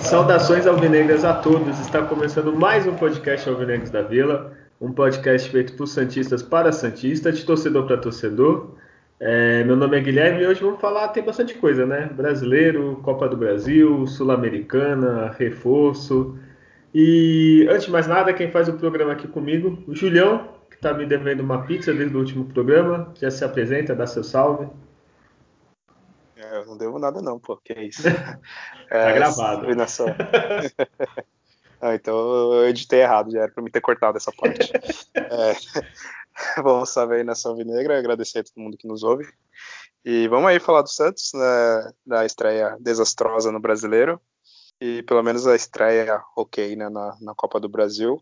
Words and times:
Saudações 0.00 0.66
alvinegras 0.66 1.24
a 1.24 1.34
todos. 1.34 1.78
Está 1.78 2.02
começando 2.02 2.52
mais 2.52 2.84
um 2.84 2.96
podcast 2.96 3.48
Alvinegros 3.48 3.90
da 3.90 4.02
Vila, 4.02 4.52
um 4.80 4.90
podcast 4.90 5.48
feito 5.48 5.74
por 5.74 5.86
santistas 5.86 6.42
para 6.42 6.72
santistas, 6.72 7.38
de 7.38 7.44
torcedor 7.44 7.86
para 7.86 7.96
torcedor. 7.98 8.73
É, 9.20 9.62
meu 9.62 9.76
nome 9.76 9.96
é 9.96 10.00
Guilherme 10.00 10.42
e 10.42 10.46
hoje 10.46 10.60
vamos 10.60 10.80
falar 10.80 11.08
tem 11.08 11.22
bastante 11.22 11.54
coisa, 11.54 11.86
né? 11.86 12.06
Brasileiro, 12.06 13.00
Copa 13.02 13.28
do 13.28 13.36
Brasil, 13.36 14.06
Sul-Americana, 14.06 15.30
reforço. 15.38 16.36
E 16.92 17.66
antes 17.70 17.86
de 17.86 17.90
mais 17.90 18.06
nada, 18.06 18.32
quem 18.32 18.50
faz 18.50 18.68
o 18.68 18.74
programa 18.74 19.12
aqui 19.12 19.28
comigo, 19.28 19.82
o 19.86 19.94
Julião, 19.94 20.48
que 20.68 20.76
está 20.76 20.92
me 20.92 21.06
devendo 21.06 21.40
uma 21.40 21.64
pizza 21.64 21.92
desde 21.92 22.14
o 22.16 22.18
último 22.18 22.44
programa, 22.46 23.12
já 23.14 23.30
se 23.30 23.44
apresenta, 23.44 23.94
dá 23.94 24.06
seu 24.06 24.24
salve. 24.24 24.68
É, 26.36 26.58
eu 26.58 26.66
não 26.66 26.76
devo 26.76 26.98
nada 26.98 27.22
não, 27.22 27.38
pô, 27.38 27.56
que 27.56 27.72
é 27.72 27.84
isso. 27.84 28.02
Tá 28.88 28.98
é, 28.98 29.14
gravado. 29.14 29.66
ah, 31.80 31.94
então 31.94 32.52
eu 32.52 32.68
editei 32.68 33.00
errado, 33.00 33.32
já 33.32 33.40
era 33.40 33.50
pra 33.50 33.64
me 33.64 33.70
ter 33.70 33.80
cortado 33.80 34.18
essa 34.18 34.30
parte. 34.30 34.70
é, 35.16 35.56
vamos 36.62 36.90
salve 36.90 37.16
aí 37.16 37.24
Nação 37.24 37.56
Vinegra, 37.56 37.98
agradecer 37.98 38.40
a 38.40 38.44
todo 38.44 38.62
mundo 38.62 38.76
que 38.76 38.88
nos 38.88 39.02
ouve. 39.02 39.26
E 40.04 40.28
vamos 40.28 40.50
aí 40.50 40.60
falar 40.60 40.82
do 40.82 40.90
Santos, 40.90 41.30
né, 41.34 41.92
da 42.04 42.26
estreia 42.26 42.76
desastrosa 42.80 43.50
no 43.50 43.60
Brasileiro. 43.60 44.20
E 44.80 45.02
pelo 45.04 45.22
menos 45.22 45.46
a 45.46 45.54
estreia 45.54 46.20
ok 46.36 46.76
né, 46.76 46.88
na, 46.88 47.16
na 47.20 47.34
Copa 47.34 47.58
do 47.58 47.68
Brasil. 47.68 48.20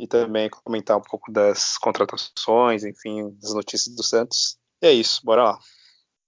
E 0.00 0.06
também 0.06 0.48
comentar 0.48 0.96
um 0.96 1.02
pouco 1.02 1.30
das 1.30 1.76
contratações, 1.78 2.82
enfim, 2.82 3.36
das 3.40 3.54
notícias 3.54 3.94
do 3.94 4.02
Santos. 4.02 4.58
E 4.82 4.86
é 4.86 4.92
isso, 4.92 5.20
bora 5.24 5.44
lá. 5.44 5.58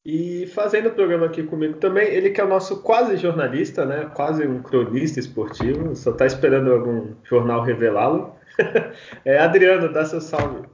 E 0.05 0.47
fazendo 0.49 0.91
o 0.91 0.95
programa 0.95 1.27
aqui 1.27 1.43
comigo 1.43 1.79
também, 1.79 2.07
ele 2.09 2.31
que 2.31 2.41
é 2.41 2.45
o 2.45 2.49
nosso 2.49 2.83
quase 2.83 3.17
jornalista, 3.17 3.87
né? 3.87 4.11
Quase 4.15 4.47
um 4.47 4.63
cronista 4.63 5.19
esportivo, 5.19 5.97
só 5.97 6.11
está 6.11 6.27
esperando 6.27 6.71
algum 6.71 7.15
jornal 7.25 7.63
revelá-lo. 7.63 8.37
é 9.25 9.39
Adriano, 9.39 9.91
dá 9.91 10.05
seu 10.05 10.21
salve. 10.21 10.74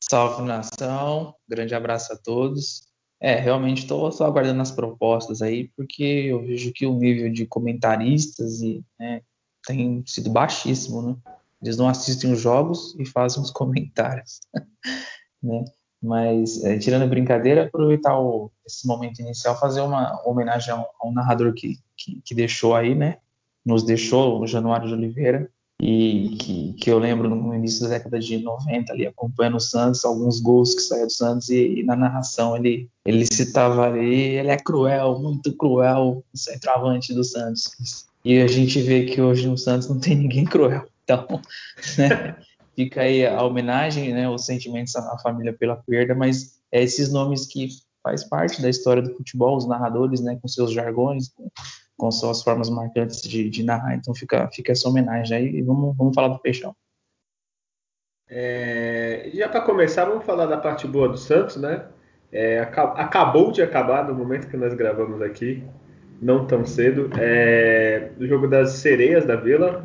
Salve 0.00 0.42
nação, 0.42 1.34
grande 1.48 1.74
abraço 1.74 2.12
a 2.12 2.16
todos. 2.16 2.88
É, 3.20 3.34
realmente 3.34 3.82
estou 3.82 4.10
só 4.12 4.26
aguardando 4.26 4.62
as 4.62 4.70
propostas 4.70 5.42
aí, 5.42 5.70
porque 5.76 6.04
eu 6.04 6.40
vejo 6.40 6.72
que 6.72 6.86
o 6.86 6.94
nível 6.94 7.32
de 7.32 7.46
comentaristas 7.46 8.60
e, 8.62 8.84
né, 8.98 9.22
tem 9.66 10.04
sido 10.06 10.30
baixíssimo, 10.30 11.02
né? 11.02 11.16
Eles 11.60 11.76
não 11.76 11.88
assistem 11.88 12.32
os 12.32 12.40
jogos 12.40 12.94
e 12.98 13.04
fazem 13.04 13.42
os 13.42 13.50
comentários, 13.52 14.40
né? 15.42 15.64
Mas, 16.00 16.62
é, 16.62 16.78
tirando 16.78 17.10
brincadeira, 17.10 17.64
aproveitar 17.64 18.16
o, 18.20 18.52
esse 18.64 18.86
momento 18.86 19.18
inicial, 19.18 19.58
fazer 19.58 19.80
uma 19.80 20.22
homenagem 20.24 20.72
ao, 20.72 20.88
ao 21.00 21.12
narrador 21.12 21.52
que, 21.52 21.76
que, 21.96 22.22
que, 22.24 22.34
deixou 22.36 22.76
aí, 22.76 22.94
né? 22.94 23.18
Nos 23.66 23.82
deixou, 23.82 24.40
o 24.40 24.46
Januário 24.46 24.86
de 24.86 24.94
Oliveira, 24.94 25.50
e 25.80 26.36
que, 26.40 26.72
que 26.74 26.90
eu 26.90 26.98
lembro 26.98 27.28
no 27.28 27.54
início 27.54 27.82
da 27.82 27.90
década 27.90 28.18
de 28.18 28.38
90, 28.38 28.92
ali, 28.92 29.06
acompanhando 29.06 29.56
o 29.56 29.60
Santos, 29.60 30.04
alguns 30.04 30.40
gols 30.40 30.74
que 30.74 30.80
saíram 30.80 31.06
do 31.06 31.12
Santos, 31.12 31.48
e, 31.50 31.80
e, 31.80 31.82
na 31.84 31.94
narração 31.94 32.56
ele, 32.56 32.90
ele 33.04 33.24
citava 33.24 33.86
ali, 33.86 34.36
ele 34.36 34.48
é 34.48 34.56
cruel, 34.56 35.18
muito 35.20 35.56
cruel, 35.56 36.24
o 36.34 36.36
centroavante 36.36 37.14
do 37.14 37.22
Santos. 37.22 38.06
E 38.24 38.40
a 38.40 38.48
gente 38.48 38.80
vê 38.80 39.04
que 39.04 39.20
hoje 39.20 39.48
no 39.48 39.56
Santos 39.56 39.88
não 39.88 40.00
tem 40.00 40.16
ninguém 40.16 40.44
cruel. 40.44 40.86
Então, 41.04 41.26
né? 41.96 42.36
fica 42.74 43.02
aí 43.02 43.24
a 43.24 43.42
homenagem, 43.42 44.12
né, 44.12 44.28
os 44.28 44.46
sentimentos 44.46 44.94
à 44.96 45.18
família 45.18 45.52
pela 45.52 45.76
perda, 45.76 46.14
mas 46.14 46.58
é 46.72 46.82
esses 46.82 47.12
nomes 47.12 47.46
que 47.46 47.68
faz 48.02 48.24
parte 48.24 48.60
da 48.60 48.68
história 48.68 49.02
do 49.02 49.14
futebol, 49.14 49.56
os 49.56 49.66
narradores, 49.66 50.20
né, 50.20 50.38
com 50.40 50.48
seus 50.48 50.72
jargões, 50.72 51.28
com, 51.28 51.48
com 51.98 52.10
suas 52.12 52.42
formas 52.42 52.70
marcantes 52.70 53.20
de, 53.20 53.50
de, 53.50 53.64
narrar, 53.64 53.94
então 53.96 54.14
fica, 54.14 54.48
fica 54.52 54.70
essa 54.70 54.88
homenagem 54.88 55.36
aí 55.36 55.56
e 55.56 55.62
vamos, 55.62 55.96
vamos 55.96 56.14
falar 56.14 56.28
do 56.28 56.38
Peixão. 56.38 56.74
É, 58.30 59.30
já 59.34 59.48
para 59.48 59.60
começar, 59.62 60.04
vamos 60.04 60.24
falar 60.24 60.46
da 60.46 60.56
parte 60.56 60.86
boa 60.86 61.08
do 61.08 61.18
Santos, 61.18 61.56
né? 61.56 61.86
É, 62.30 62.60
acabou 62.60 63.50
de 63.50 63.62
acabar 63.62 64.06
no 64.06 64.14
momento 64.14 64.48
que 64.48 64.56
nós 64.56 64.74
gravamos 64.74 65.20
aqui, 65.22 65.64
não 66.20 66.46
tão 66.46 66.64
cedo, 66.64 67.10
é, 67.18 68.12
o 68.18 68.26
jogo 68.26 68.46
das 68.46 68.72
sereias 68.72 69.24
da 69.24 69.34
Vila, 69.34 69.84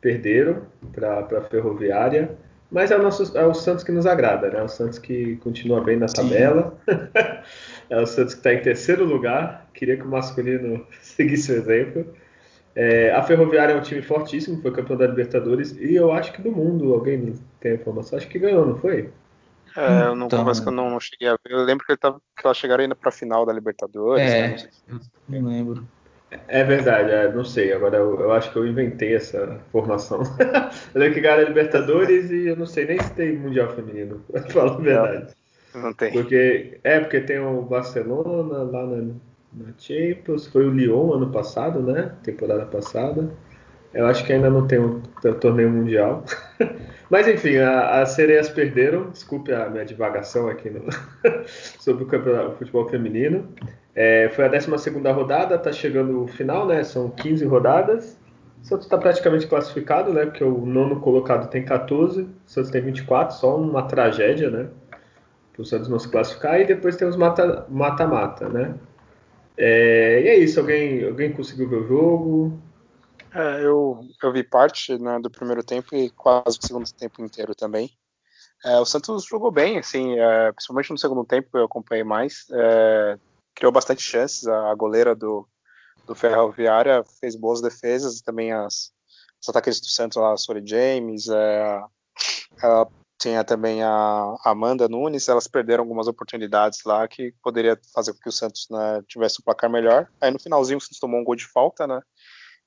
perderam 0.00 0.62
para 0.92 1.38
a 1.38 1.42
Ferroviária, 1.42 2.36
mas 2.70 2.90
é 2.90 2.96
o, 2.96 3.02
nosso, 3.02 3.36
é 3.36 3.44
o 3.44 3.52
Santos 3.52 3.84
que 3.84 3.92
nos 3.92 4.06
agrada, 4.06 4.48
né? 4.48 4.62
O 4.62 4.68
Santos 4.68 4.98
que 4.98 5.36
continua 5.36 5.82
bem 5.82 5.98
na 5.98 6.06
tabela. 6.06 6.78
é 7.92 8.00
o 8.00 8.06
Santos 8.06 8.32
que 8.32 8.40
está 8.40 8.54
em 8.54 8.62
terceiro 8.62 9.04
lugar. 9.04 9.68
Queria 9.74 9.98
que 9.98 10.02
o 10.02 10.08
masculino 10.08 10.86
seguisse 11.02 11.52
o 11.52 11.56
exemplo. 11.56 12.06
É, 12.74 13.12
a 13.12 13.22
Ferroviária 13.22 13.74
é 13.74 13.76
um 13.76 13.82
time 13.82 14.00
fortíssimo, 14.00 14.62
foi 14.62 14.72
campeão 14.72 14.96
da 14.96 15.06
Libertadores 15.06 15.72
e 15.72 15.94
eu 15.94 16.10
acho 16.10 16.32
que 16.32 16.40
do 16.40 16.50
mundo. 16.50 16.94
Alguém 16.94 17.34
tem 17.60 17.74
informação? 17.74 18.18
Acho 18.18 18.28
que 18.28 18.38
ganhou, 18.38 18.64
não 18.64 18.78
foi? 18.78 19.10
É, 19.76 20.06
eu 20.06 20.14
não 20.14 20.26
então, 20.26 20.38
confesso 20.38 20.62
que 20.62 20.68
eu 20.68 20.72
não, 20.72 20.90
não, 20.90 21.00
cheguei 21.00 21.28
a 21.28 21.32
ver. 21.32 21.52
Eu 21.52 21.64
lembro 21.64 21.84
que, 21.84 21.92
ele 21.92 21.98
tava, 21.98 22.18
que 22.34 22.46
elas 22.46 22.56
chegaram 22.56 22.82
ainda 22.82 22.94
para 22.94 23.10
a 23.10 23.12
final 23.12 23.44
da 23.44 23.52
Libertadores. 23.52 24.26
É, 24.26 24.48
né? 24.48 24.68
não, 24.88 25.00
não 25.28 25.48
lembro. 25.48 25.86
É 26.48 26.64
verdade, 26.64 27.10
é, 27.10 27.30
não 27.30 27.44
sei. 27.44 27.74
Agora 27.74 27.98
eu, 27.98 28.18
eu, 28.20 28.32
acho 28.32 28.50
que 28.50 28.56
eu 28.56 28.66
inventei 28.66 29.14
essa 29.14 29.60
formação. 29.70 30.22
eu 30.94 30.98
lembro 31.00 31.14
que 31.14 31.20
ganharam 31.20 31.44
Libertadores 31.44 32.30
e 32.30 32.46
eu 32.46 32.56
não 32.56 32.64
sei 32.64 32.86
nem 32.86 32.98
se 33.02 33.12
tem 33.12 33.36
Mundial 33.36 33.68
Feminino, 33.68 34.24
pra 34.32 34.40
falar 34.48 34.72
a 34.72 34.76
verdade. 34.76 35.34
Não, 35.74 35.92
tem. 35.92 36.12
Porque, 36.12 36.78
é, 36.84 37.00
porque 37.00 37.20
tem 37.20 37.38
o 37.38 37.62
Barcelona 37.62 38.58
lá 38.58 38.86
na, 38.86 39.02
na 39.52 39.72
Champions, 39.78 40.46
foi 40.46 40.66
o 40.66 40.70
Lyon 40.70 41.12
ano 41.12 41.30
passado, 41.30 41.80
né? 41.80 42.12
Temporada 42.22 42.66
passada. 42.66 43.30
Eu 43.94 44.06
acho 44.06 44.24
que 44.24 44.32
ainda 44.32 44.48
não 44.48 44.66
tem 44.66 44.78
um, 44.78 45.00
torneio 45.40 45.70
mundial. 45.70 46.24
Mas 47.10 47.28
enfim, 47.28 47.56
as 47.58 48.10
sereias 48.10 48.48
perderam. 48.48 49.10
Desculpe 49.10 49.52
a 49.52 49.68
minha 49.68 49.84
divagação 49.84 50.48
aqui 50.48 50.70
no, 50.70 50.84
sobre 51.78 52.04
o, 52.04 52.48
o 52.48 52.52
futebol 52.56 52.88
feminino. 52.88 53.48
É, 53.94 54.30
foi 54.30 54.46
a 54.46 54.48
12 54.48 54.70
rodada, 55.12 55.56
está 55.56 55.70
chegando 55.70 56.22
o 56.22 56.26
final, 56.26 56.66
né? 56.66 56.82
São 56.82 57.10
15 57.10 57.44
rodadas. 57.44 58.18
O 58.62 58.64
Santos 58.64 58.86
está 58.86 58.96
praticamente 58.96 59.46
classificado, 59.46 60.12
né? 60.12 60.24
Porque 60.24 60.42
o 60.42 60.64
nono 60.64 61.00
colocado 61.00 61.50
tem 61.50 61.62
14, 61.64 62.22
o 62.22 62.28
Santos 62.46 62.70
tem 62.70 62.80
24, 62.80 63.36
só 63.36 63.56
uma 63.56 63.82
tragédia, 63.82 64.50
né? 64.50 64.68
O 65.62 65.64
Santos 65.64 65.88
não 65.88 65.98
se 65.98 66.08
classificar. 66.08 66.60
E 66.60 66.66
depois 66.66 66.96
tem 66.96 67.08
os 67.08 67.16
mata-mata, 67.16 68.48
né? 68.48 68.74
É, 69.56 70.22
e 70.22 70.28
é 70.28 70.36
isso, 70.38 70.60
alguém, 70.60 71.04
alguém 71.04 71.32
conseguiu 71.32 71.68
ver 71.68 71.76
o 71.76 71.86
jogo? 71.86 72.62
É, 73.34 73.64
eu, 73.64 74.00
eu 74.22 74.32
vi 74.32 74.42
parte 74.42 74.98
né, 74.98 75.18
do 75.20 75.30
primeiro 75.30 75.62
tempo 75.62 75.94
e 75.94 76.10
quase 76.10 76.58
o 76.58 76.66
segundo 76.66 76.92
tempo 76.92 77.22
inteiro 77.22 77.54
também. 77.54 77.90
É, 78.64 78.78
o 78.78 78.84
Santos 78.84 79.24
jogou 79.24 79.50
bem, 79.50 79.78
assim, 79.78 80.18
é, 80.18 80.52
principalmente 80.52 80.90
no 80.90 80.98
segundo 80.98 81.24
tempo 81.24 81.48
eu 81.54 81.64
acompanhei 81.64 82.04
mais. 82.04 82.46
É, 82.52 83.18
criou 83.54 83.72
bastante 83.72 84.02
chances. 84.02 84.46
A, 84.46 84.70
a 84.70 84.74
goleira 84.74 85.14
do, 85.14 85.46
do 86.06 86.14
Ferroviária 86.14 87.04
fez 87.20 87.34
boas 87.34 87.60
defesas 87.60 88.20
também 88.20 88.52
as, 88.52 88.92
os 89.40 89.48
ataques 89.48 89.80
do 89.80 89.86
Santos 89.86 90.16
lá, 90.16 90.32
a 90.32 90.36
Sori 90.36 90.62
James, 90.64 91.28
é, 91.28 91.82
ela 92.62 92.88
tinha 93.22 93.44
também 93.44 93.82
a 93.82 94.36
Amanda 94.44 94.88
Nunes, 94.88 95.28
elas 95.28 95.46
perderam 95.46 95.84
algumas 95.84 96.08
oportunidades 96.08 96.82
lá 96.84 97.06
que 97.06 97.32
poderia 97.42 97.78
fazer 97.94 98.12
com 98.12 98.18
que 98.18 98.28
o 98.28 98.32
Santos 98.32 98.66
né, 98.68 99.00
tivesse 99.06 99.40
um 99.40 99.44
placar 99.44 99.70
melhor. 99.70 100.08
Aí 100.20 100.30
no 100.30 100.40
finalzinho 100.40 100.78
o 100.78 100.80
Santos 100.80 100.98
tomou 100.98 101.20
um 101.20 101.24
gol 101.24 101.36
de 101.36 101.46
falta, 101.46 101.86
né? 101.86 102.00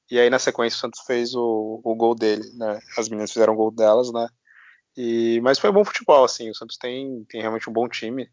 E 0.10 0.18
aí 0.18 0.30
na 0.30 0.40
sequência 0.40 0.78
o 0.78 0.80
Santos 0.80 1.02
fez 1.02 1.36
o, 1.36 1.82
o 1.84 1.96
gol 1.96 2.16
dele, 2.16 2.50
né? 2.54 2.80
As 2.98 3.10
meninas 3.10 3.34
fizeram 3.34 3.54
o 3.54 3.58
gol 3.58 3.70
delas, 3.70 4.14
né? 4.14 4.28
E, 4.96 5.42
mas 5.42 5.60
foi 5.60 5.72
bom 5.72 5.84
futebol, 5.84 6.24
assim. 6.24 6.50
O 6.50 6.56
Santos 6.56 6.78
tem, 6.78 7.26
tem 7.26 7.42
realmente 7.42 7.70
um 7.70 7.74
bom 7.74 7.88
time. 7.90 8.30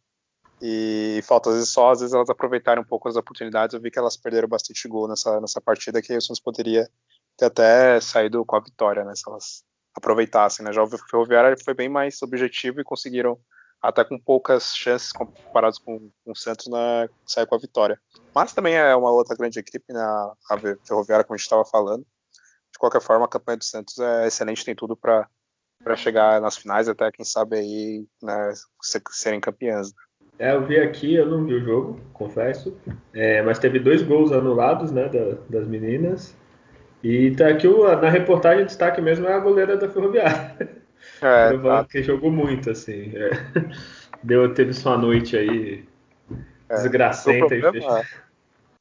E 0.61 1.21
falta 1.25 1.51
às 1.51 1.57
vezes 1.57 1.71
só, 1.71 1.91
às 1.91 2.01
vezes 2.01 2.15
elas 2.15 2.31
aproveitarem 2.31 2.83
um 2.83 2.87
pouco 2.87 3.09
as 3.09 3.17
oportunidades. 3.17 3.75
Eu 3.75 3.81
vi 3.81 3.91
que 3.91 3.99
elas 3.99 4.17
perderam 4.17 4.47
bastante 4.47 4.87
gol 4.87 5.09
nessa, 5.09 5.41
nessa 5.41 5.61
partida, 5.61 6.01
que 6.01 6.17
o 6.17 6.23
Santos 6.23 6.41
poderia 6.41 6.89
ter 7.37 7.47
até 7.47 8.01
saído 8.01 8.45
com 8.45 8.55
a 8.55 8.61
vitória, 8.61 9.05
né? 9.05 9.13
Se 9.17 9.25
elas 9.27 9.65
aproveitassem, 9.95 10.65
né? 10.65 10.73
Já 10.73 10.83
o 10.83 10.89
Ferroviário 10.89 11.57
foi 11.63 11.75
bem 11.75 11.89
mais 11.89 12.23
objetivo 12.23 12.81
e 12.81 12.85
conseguiram, 12.85 13.39
até 13.81 14.05
com 14.05 14.19
poucas 14.19 14.75
chances 14.77 15.13
comparados 15.13 15.79
com, 15.79 16.11
com 16.25 16.33
o 16.33 16.37
Santos, 16.37 16.69
né, 16.69 17.09
sair 17.27 17.47
com 17.47 17.55
a 17.55 17.59
vitória. 17.59 17.99
Mas 18.35 18.53
também 18.53 18.75
é 18.75 18.95
uma 18.95 19.11
outra 19.11 19.37
grande 19.37 19.59
equipe, 19.59 19.93
né? 19.93 20.01
A 20.01 20.59
Ferroviária, 20.87 21.25
como 21.25 21.35
a 21.35 21.37
gente 21.37 21.45
estava 21.45 21.65
falando. 21.65 22.07
De 22.73 22.79
qualquer 22.79 23.03
forma, 23.03 23.27
a 23.27 23.29
campanha 23.29 23.59
do 23.59 23.65
Santos 23.65 23.99
é 23.99 24.27
excelente, 24.27 24.65
tem 24.65 24.75
tudo 24.75 24.97
para 24.97 25.29
chegar 25.97 26.41
nas 26.41 26.57
finais, 26.57 26.89
até 26.89 27.11
quem 27.13 27.25
sabe 27.25 27.57
aí 27.57 28.07
né, 28.23 28.53
serem 29.11 29.41
campeãs. 29.41 29.93
É, 30.39 30.55
eu 30.55 30.67
vi 30.67 30.79
aqui, 30.79 31.15
eu 31.15 31.27
não 31.27 31.45
vi 31.45 31.55
o 31.55 31.65
jogo, 31.65 32.01
confesso. 32.13 32.77
É, 33.13 33.43
mas 33.43 33.59
teve 33.59 33.79
dois 33.79 34.03
gols 34.03 34.33
anulados, 34.33 34.91
né, 34.91 35.09
da, 35.09 35.37
das 35.51 35.69
meninas. 35.69 36.35
E 37.03 37.33
tá 37.33 37.49
aqui 37.49 37.67
o, 37.67 37.85
na 37.97 38.09
reportagem 38.09 38.65
destaque 38.65 39.01
mesmo 39.01 39.27
é 39.27 39.33
a 39.33 39.39
goleira 39.39 39.77
da 39.77 39.89
Ferroviária. 39.89 40.57
É, 41.21 41.57
tá. 41.59 41.85
que 41.85 42.03
jogou 42.03 42.31
muito, 42.31 42.71
assim. 42.71 43.13
É. 43.15 43.31
Deu, 44.23 44.55
teve 44.55 44.73
sua 44.73 44.97
noite 44.97 45.37
aí 45.37 45.85
é, 46.69 46.75
desgracenta 46.77 47.49
problema, 47.49 48.05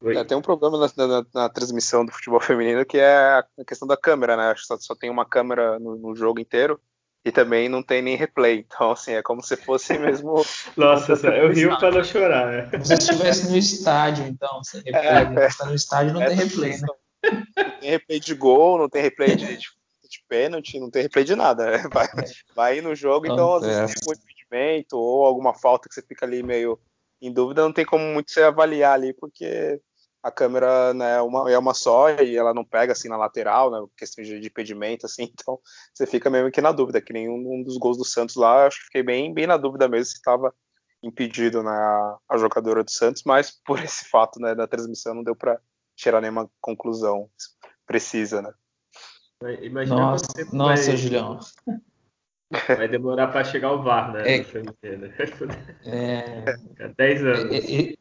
e 0.03 0.17
é, 0.17 0.23
tem 0.23 0.37
um 0.37 0.41
problema 0.41 0.77
na, 0.77 1.07
na, 1.07 1.25
na, 1.33 1.49
transmissão 1.49 2.05
do 2.05 2.11
futebol 2.11 2.39
feminino 2.39 2.83
que 2.85 2.97
é 2.97 3.13
a 3.13 3.45
questão 3.67 3.87
da 3.87 3.95
câmera, 3.95 4.35
né? 4.35 4.53
Só, 4.57 4.77
só 4.77 4.95
tem 4.95 5.09
uma 5.09 5.25
câmera 5.25 5.79
no, 5.79 5.95
no 5.95 6.15
jogo 6.15 6.39
inteiro 6.39 6.79
e 7.23 7.31
também 7.31 7.69
não 7.69 7.83
tem 7.83 8.01
nem 8.01 8.15
replay. 8.15 8.65
Então, 8.67 8.91
assim, 8.91 9.13
é 9.13 9.21
como 9.21 9.43
se 9.43 9.55
fosse 9.55 9.97
mesmo. 9.97 10.43
Nossa, 10.75 11.13
eu 11.27 11.51
rio 11.51 11.77
para 11.77 11.91
não 11.91 12.03
chorar, 12.03 12.47
né? 12.47 12.67
Como 12.71 12.83
se 12.83 12.93
estivesse 12.93 13.49
no 13.49 13.57
estádio, 13.57 14.25
então, 14.25 14.63
sem 14.63 14.81
replay. 14.81 15.05
É, 15.05 15.29
né? 15.29 15.47
Tá 15.55 15.65
no 15.65 15.75
estádio 15.75 16.13
não 16.13 16.25
tem 16.25 16.35
replay, 16.35 16.71
né? 16.71 16.87
Não 17.23 17.79
tem 17.79 17.89
replay 17.89 18.19
de 18.19 18.33
gol, 18.33 18.77
não 18.77 18.89
tem 18.89 19.01
replay 19.01 19.35
de, 19.35 19.57
de, 19.57 19.67
de 20.09 20.23
pênalti, 20.27 20.79
não 20.79 20.89
tem 20.89 21.03
replay 21.03 21.23
de 21.23 21.35
nada. 21.35 21.71
Né? 21.71 21.83
Vai, 21.93 22.07
vai 22.55 22.81
no 22.81 22.95
jogo, 22.95 23.25
então, 23.25 23.55
às 23.55 23.65
vezes 23.65 23.95
tem 23.95 24.13
um 24.13 24.17
impedimento 24.17 24.97
ou 24.97 25.25
alguma 25.25 25.53
falta 25.53 25.87
que 25.87 25.95
você 25.95 26.01
fica 26.01 26.25
ali 26.25 26.43
meio 26.43 26.79
em 27.21 27.31
dúvida, 27.31 27.61
não 27.61 27.71
tem 27.71 27.85
como 27.85 28.03
muito 28.03 28.31
você 28.31 28.41
avaliar 28.41 28.93
ali, 28.93 29.13
porque 29.13 29.79
a 30.23 30.31
câmera 30.31 30.93
né, 30.93 31.17
é 31.17 31.21
uma, 31.21 31.51
é 31.51 31.57
uma 31.57 31.73
só 31.73 32.09
e 32.09 32.35
ela 32.35 32.53
não 32.53 32.63
pega 32.63 32.93
assim 32.93 33.09
na 33.09 33.17
lateral, 33.17 33.71
né, 33.71 33.85
questão 33.97 34.23
de, 34.23 34.39
de 34.39 34.47
impedimento, 34.47 35.05
assim, 35.05 35.23
então 35.33 35.59
você 35.93 36.05
fica 36.05 36.29
mesmo 36.29 36.51
que 36.51 36.61
na 36.61 36.71
dúvida, 36.71 37.01
que 37.01 37.13
nenhum 37.13 37.35
um 37.35 37.63
dos 37.63 37.77
gols 37.77 37.97
do 37.97 38.05
Santos 38.05 38.35
lá, 38.35 38.67
acho 38.67 38.79
que 38.79 38.85
fiquei 38.85 39.03
bem, 39.03 39.33
bem 39.33 39.47
na 39.47 39.57
dúvida 39.57 39.87
mesmo 39.87 40.05
se 40.05 40.17
estava 40.17 40.53
impedido 41.03 41.63
na 41.63 42.11
né, 42.11 42.17
a 42.29 42.37
jogadora 42.37 42.83
do 42.83 42.91
Santos, 42.91 43.23
mas 43.25 43.51
por 43.65 43.79
esse 43.79 44.05
fato 44.05 44.39
né, 44.39 44.53
da 44.53 44.67
transmissão 44.67 45.15
não 45.15 45.23
deu 45.23 45.35
para 45.35 45.59
tirar 46.01 46.21
nenhuma 46.21 46.49
conclusão 46.59 47.29
precisa, 47.85 48.41
né. 48.41 48.51
Imagina 49.61 49.95
nossa, 49.95 50.25
você 50.25 50.55
nossa 50.55 50.87
vai... 50.87 50.97
Julião. 50.97 51.39
Vai 52.67 52.89
demorar 52.89 53.27
para 53.27 53.45
chegar 53.45 53.71
o 53.71 53.81
VAR, 53.81 54.11
né? 54.11 54.23
É, 55.85 56.43
é, 56.79 56.89
10 56.97 57.23
anos. 57.23 57.49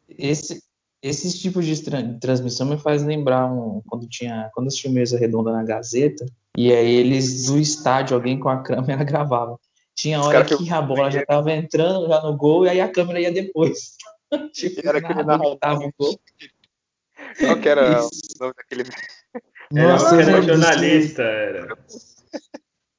Esse, 0.09 0.61
esses 1.01 1.39
tipos 1.39 1.65
de 1.65 1.81
transmissão 2.19 2.67
me 2.67 2.77
faz 2.77 3.01
lembrar 3.01 3.45
um, 3.45 3.81
quando 3.87 4.07
tinha 4.09 4.51
quando 4.53 4.67
assistiu 4.67 4.91
mesa 4.91 5.17
redonda 5.17 5.53
na 5.53 5.63
Gazeta 5.63 6.25
e 6.57 6.71
aí 6.71 6.95
eles 6.95 7.45
do 7.45 7.57
estádio 7.57 8.15
alguém 8.15 8.37
com 8.37 8.49
a 8.49 8.61
câmera 8.61 9.03
gravava 9.05 9.57
tinha 9.95 10.21
hora 10.21 10.43
que, 10.43 10.57
que 10.57 10.69
a 10.69 10.81
bola 10.81 11.09
já 11.09 11.21
estava 11.21 11.51
entrando 11.51 12.07
já 12.07 12.21
no 12.21 12.35
gol 12.35 12.65
e 12.65 12.69
aí 12.69 12.81
a 12.81 12.91
câmera 12.91 13.21
ia 13.21 13.31
depois 13.31 13.95
tipo, 14.53 14.85
era 14.85 14.99
aquele 14.99 15.23
narrador 15.23 15.57
o 15.77 15.93
gol 15.97 16.19
qual 17.39 17.59
que 17.59 17.69
era 17.69 17.99
Isso. 17.99 18.09
o 18.39 18.43
nome 18.43 18.53
daquele 18.57 18.83
Nossa, 19.71 20.21
era 20.21 20.41
jornalista 20.41 21.23
era 21.23 21.77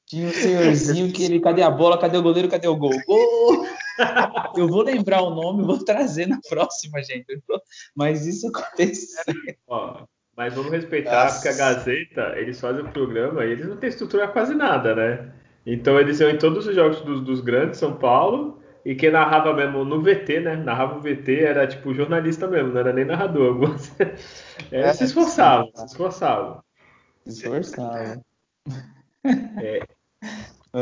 tinha 0.06 0.28
um 0.28 0.32
senhorzinho 0.32 1.12
que 1.12 1.24
ele 1.24 1.40
cadê 1.40 1.62
a 1.62 1.70
bola 1.70 1.98
cadê 1.98 2.16
o 2.16 2.22
goleiro 2.22 2.48
cadê 2.48 2.68
o 2.68 2.76
gol 2.76 2.92
gol 3.06 3.66
eu 4.56 4.68
vou 4.68 4.82
lembrar 4.82 5.22
o 5.22 5.34
nome, 5.34 5.64
vou 5.64 5.78
trazer 5.84 6.26
na 6.26 6.38
próxima, 6.48 7.02
gente. 7.02 7.42
Mas 7.94 8.26
isso 8.26 8.48
aconteceu. 8.48 9.34
Ó, 9.66 10.04
mas 10.36 10.54
vamos 10.54 10.72
respeitar, 10.72 11.24
Nossa. 11.24 11.34
porque 11.36 11.48
a 11.48 11.52
Gazeta, 11.52 12.34
eles 12.36 12.60
fazem 12.60 12.84
o 12.84 12.90
programa 12.90 13.44
e 13.44 13.52
eles 13.52 13.68
não 13.68 13.76
têm 13.76 13.88
estrutura 13.88 14.28
quase 14.28 14.54
nada, 14.54 14.94
né? 14.94 15.32
Então 15.64 15.98
eles 15.98 16.18
iam 16.20 16.30
em 16.30 16.38
todos 16.38 16.66
os 16.66 16.74
jogos 16.74 17.00
dos, 17.02 17.20
dos 17.20 17.40
grandes, 17.40 17.78
São 17.78 17.96
Paulo, 17.96 18.61
e 18.84 18.94
quem 18.94 19.10
narrava 19.10 19.54
mesmo 19.54 19.84
no 19.84 20.02
VT, 20.02 20.40
né? 20.40 20.56
Narrava 20.56 20.96
o 20.96 21.00
VT, 21.00 21.40
era 21.40 21.66
tipo 21.66 21.94
jornalista 21.94 22.48
mesmo, 22.48 22.72
não 22.72 22.80
era 22.80 22.92
nem 22.92 23.04
narrador. 23.04 23.76
é, 24.72 24.80
é, 24.80 24.92
se 24.92 25.04
esforçavam, 25.04 25.70
se 25.74 25.84
esforçavam. 25.86 26.62
Se 27.24 27.30
esforçavam. 27.30 28.24
É, 29.62 29.86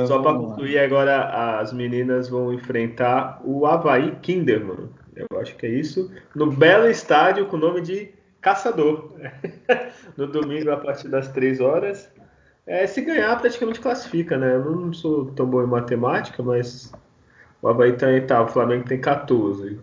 só 0.06 0.22
para 0.22 0.38
concluir, 0.38 0.78
agora 0.78 1.58
as 1.58 1.72
meninas 1.72 2.28
vão 2.28 2.54
enfrentar 2.54 3.40
o 3.44 3.66
Havaí 3.66 4.16
Kinderman. 4.22 4.88
Eu 5.14 5.38
acho 5.38 5.56
que 5.56 5.66
é 5.66 5.70
isso. 5.70 6.10
No 6.34 6.50
belo 6.50 6.86
estádio 6.86 7.46
com 7.46 7.56
o 7.56 7.60
nome 7.60 7.82
de 7.82 8.14
Caçador. 8.40 9.12
no 10.16 10.26
domingo, 10.26 10.70
a 10.70 10.76
partir 10.78 11.08
das 11.08 11.28
3 11.28 11.60
horas. 11.60 12.10
É, 12.66 12.86
se 12.86 13.00
ganhar, 13.02 13.38
praticamente 13.38 13.80
classifica, 13.80 14.38
né? 14.38 14.54
Eu 14.54 14.64
não 14.64 14.92
sou 14.92 15.26
tão 15.32 15.44
bom 15.44 15.62
em 15.62 15.66
matemática, 15.66 16.42
mas 16.42 16.92
o 17.62 17.68
Havaí 17.68 17.92
tá 17.92 18.12
em 18.12 18.26
tá, 18.26 18.42
o 18.42 18.48
Flamengo 18.48 18.86
tem 18.86 19.00
14. 19.00 19.78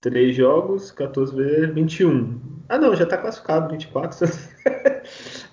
Três 0.00 0.36
jogos, 0.36 0.90
14 0.90 1.34
vezes 1.34 1.74
21. 1.74 2.38
Ah, 2.68 2.78
não, 2.78 2.94
já 2.94 3.06
tá 3.06 3.16
classificado, 3.16 3.70
24. 3.70 4.26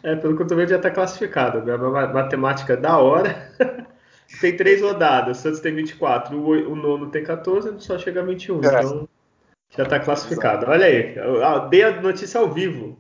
É, 0.03 0.15
pelo 0.15 0.35
que 0.35 0.41
eu 0.41 0.47
tô 0.47 0.55
vendo, 0.55 0.69
já 0.69 0.77
está 0.77 0.89
classificado. 0.89 1.69
A 1.69 2.07
matemática 2.07 2.75
da 2.75 2.97
hora. 2.97 3.51
tem 4.39 4.55
três 4.55 4.81
rodadas. 4.81 5.37
O 5.37 5.41
Santos 5.41 5.59
tem 5.59 5.75
24, 5.75 6.37
o, 6.37 6.71
o 6.71 6.75
nono 6.75 7.11
tem 7.11 7.23
14, 7.23 7.75
só 7.79 7.99
chega 7.99 8.21
a 8.21 8.23
21. 8.23 8.63
É. 8.63 8.67
Então 8.67 9.09
já 9.77 9.83
está 9.83 9.99
classificado. 9.99 10.65
Olha 10.69 10.85
aí, 10.85 11.15
dei 11.69 11.83
a 11.83 12.01
notícia 12.01 12.39
ao 12.39 12.51
vivo. 12.51 12.97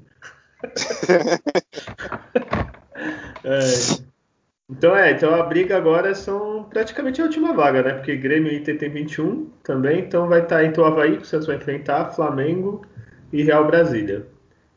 é. 3.43 4.10
Então 4.71 4.95
é, 4.95 5.11
então 5.11 5.35
a 5.35 5.43
briga 5.43 5.75
agora 5.75 6.15
são 6.15 6.63
praticamente 6.63 7.21
a 7.21 7.25
última 7.25 7.53
vaga, 7.53 7.83
né? 7.83 7.93
Porque 7.93 8.15
Grêmio 8.15 8.51
e 8.51 8.57
Inter 8.57 8.77
tem 8.77 8.89
21 8.89 9.49
também, 9.63 9.99
então 9.99 10.27
vai 10.29 10.41
estar 10.41 10.57
tá 10.57 10.65
entre 10.65 10.81
o 10.81 10.85
Havaí, 10.85 11.17
que 11.17 11.23
o 11.23 11.25
Santos 11.25 11.47
vai 11.47 11.57
enfrentar, 11.57 12.11
Flamengo 12.11 12.85
e 13.33 13.43
Real 13.43 13.67
Brasília. 13.67 14.25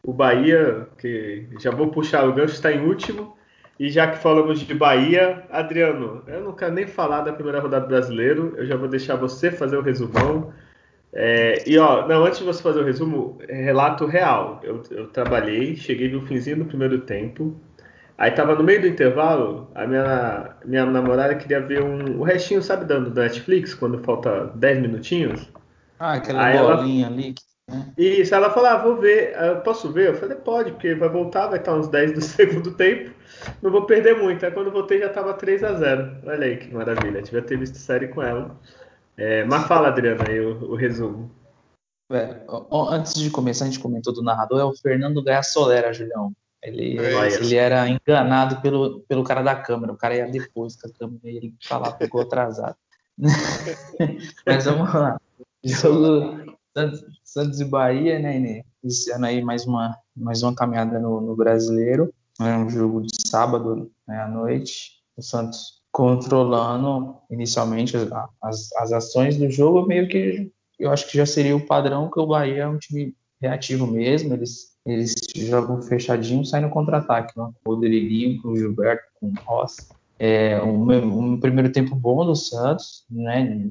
O 0.03 0.13
Bahia, 0.13 0.89
que 0.99 1.47
já 1.61 1.71
vou 1.71 1.89
puxar 1.91 2.29
o 2.29 2.33
gancho, 2.33 2.55
está 2.55 2.73
em 2.73 2.85
último. 2.87 3.37
E 3.79 3.89
já 3.89 4.07
que 4.09 4.19
falamos 4.19 4.61
de 4.61 4.75
Bahia, 4.75 5.45
Adriano, 5.51 6.23
eu 6.27 6.41
não 6.43 6.53
quero 6.53 6.75
nem 6.75 6.87
falar 6.87 7.23
da 7.23 7.33
primeira 7.33 7.61
rodada 7.61 7.87
brasileiro, 7.87 8.55
eu 8.57 8.67
já 8.67 8.77
vou 8.77 8.89
deixar 8.89 9.17
você 9.17 9.51
fazer 9.51 9.77
o 9.77 9.83
resumão. 9.83 10.53
É, 11.13 11.63
e 11.69 11.79
ó, 11.79 12.07
não, 12.07 12.25
antes 12.25 12.41
de 12.41 12.45
você 12.45 12.63
fazer 12.63 12.81
o 12.81 12.85
resumo, 12.85 13.39
relato 13.49 14.07
real. 14.07 14.61
Eu, 14.63 14.83
eu 14.91 15.07
trabalhei, 15.09 15.77
cheguei 15.77 16.11
no 16.11 16.27
finzinho 16.27 16.59
do 16.59 16.65
primeiro 16.65 17.01
tempo. 17.01 17.55
Aí 18.17 18.31
tava 18.31 18.55
no 18.55 18.63
meio 18.63 18.81
do 18.81 18.87
intervalo, 18.87 19.69
a 19.75 19.87
minha, 19.87 20.57
minha 20.65 20.87
namorada 20.87 21.35
queria 21.35 21.61
ver 21.61 21.83
um, 21.83 22.21
o 22.21 22.23
restinho, 22.23 22.63
sabe, 22.63 22.85
dando 22.85 23.11
do 23.11 23.21
Netflix, 23.21 23.75
quando 23.75 23.99
falta 24.05 24.53
10 24.55 24.83
minutinhos. 24.83 25.51
Ah, 25.99 26.15
aquela 26.15 26.45
Aí 26.45 26.59
bolinha 26.59 27.07
ela, 27.07 27.15
ali. 27.15 27.35
E 27.97 28.21
isso, 28.21 28.35
ela 28.35 28.51
falou, 28.51 28.69
ah, 28.69 28.77
vou 28.77 28.97
ver, 28.97 29.35
eu 29.35 29.61
posso 29.63 29.91
ver? 29.91 30.11
Eu 30.11 30.15
falei, 30.15 30.37
pode, 30.37 30.71
porque 30.73 30.95
vai 30.95 31.09
voltar, 31.09 31.49
vai 31.49 31.59
estar 31.59 31.75
uns 31.75 31.89
10 31.89 32.13
do 32.13 32.21
segundo 32.23 32.73
tempo, 32.73 33.11
não 33.61 33.71
vou 33.71 33.85
perder 33.85 34.17
muito. 34.17 34.45
Aí 34.45 34.53
quando 34.53 34.71
voltei 34.71 35.01
já 35.01 35.07
estava 35.07 35.35
3 35.35 35.65
a 35.65 35.75
0 35.75 36.19
Olha 36.25 36.47
aí 36.47 36.57
que 36.57 36.73
maravilha, 36.73 37.23
tive 37.23 37.43
ter 37.43 37.59
visto 37.59 37.79
série 37.79 38.09
com 38.09 38.23
ela. 38.23 38.57
É, 39.17 39.45
mas 39.45 39.67
fala, 39.67 39.89
Adriana, 39.89 40.25
aí 40.29 40.41
o, 40.41 40.73
o 40.73 40.75
resumo. 40.77 41.31
É, 42.13 42.43
antes 42.91 43.15
de 43.15 43.31
começar, 43.31 43.65
a 43.65 43.69
gente 43.69 43.81
comentou 43.81 44.13
do 44.13 44.23
narrador, 44.23 44.61
é 44.61 44.65
o 44.65 44.75
Fernando 44.75 45.23
Gaia 45.23 45.43
Solera, 45.43 45.93
Julião. 45.93 46.33
Ele, 46.65 46.99
ele 46.99 47.55
era 47.57 47.87
enganado 47.89 48.61
pelo, 48.63 49.01
pelo 49.01 49.23
cara 49.23 49.43
da 49.43 49.55
câmera, 49.55 49.93
o 49.93 49.97
cara 49.97 50.17
ia 50.17 50.27
depois 50.27 50.77
da 50.77 50.89
câmera 50.91 51.21
e 51.25 51.37
ele 51.37 51.55
falava, 51.63 51.97
ficou 51.99 52.23
atrasado. 52.23 52.77
mas 54.47 54.65
vamos 54.65 54.93
lá. 54.93 55.21
Jogo, 55.63 56.57
Santos, 56.77 57.05
Santos 57.23 57.61
e 57.61 57.65
Bahia, 57.65 58.19
né, 58.19 58.37
Inês? 58.37 58.65
Iniciando 58.83 59.27
aí 59.27 59.43
mais 59.43 59.67
uma, 59.67 59.97
mais 60.17 60.43
uma 60.43 60.55
caminhada 60.55 60.99
no, 60.99 61.21
no 61.21 61.37
brasileiro. 61.37 62.13
É 62.41 62.57
um 62.57 62.69
jogo 62.69 63.03
de 63.03 63.29
sábado 63.29 63.91
né, 64.09 64.23
à 64.23 64.29
noite. 64.29 65.03
O 65.17 65.23
Santos 65.23 65.83
controlando 65.93 67.17
inicialmente 67.31 67.97
as, 68.43 68.73
as 68.73 68.93
ações 68.93 69.37
do 69.37 69.49
jogo, 69.49 69.87
meio 69.87 70.09
que 70.09 70.51
eu 70.77 70.91
acho 70.91 71.09
que 71.09 71.17
já 71.17 71.25
seria 71.25 71.55
o 71.55 71.65
padrão 71.65 72.11
que 72.11 72.19
o 72.19 72.27
Bahia 72.27 72.65
é 72.65 72.69
um 72.69 72.79
time 72.79 73.15
reativo 73.41 73.87
mesmo. 73.87 74.35
Eles, 74.35 74.74
eles 74.85 75.15
jogam 75.35 75.81
fechadinho, 75.81 76.45
saem 76.45 76.65
no 76.65 76.71
contra-ataque. 76.71 77.39
Né? 77.39 77.51
O 77.65 77.75
Rodriguinho, 77.75 78.41
com 78.43 78.49
o 78.49 78.57
Gilberto, 78.57 79.05
com 79.19 79.29
o 79.29 79.35
Ross. 79.45 79.77
É, 80.19 80.63
um, 80.63 81.33
um, 81.33 81.41
primeiro 81.41 81.73
tempo 81.73 81.97
bom 81.97 82.25
do 82.25 82.37
Santos, 82.37 83.05
né? 83.11 83.69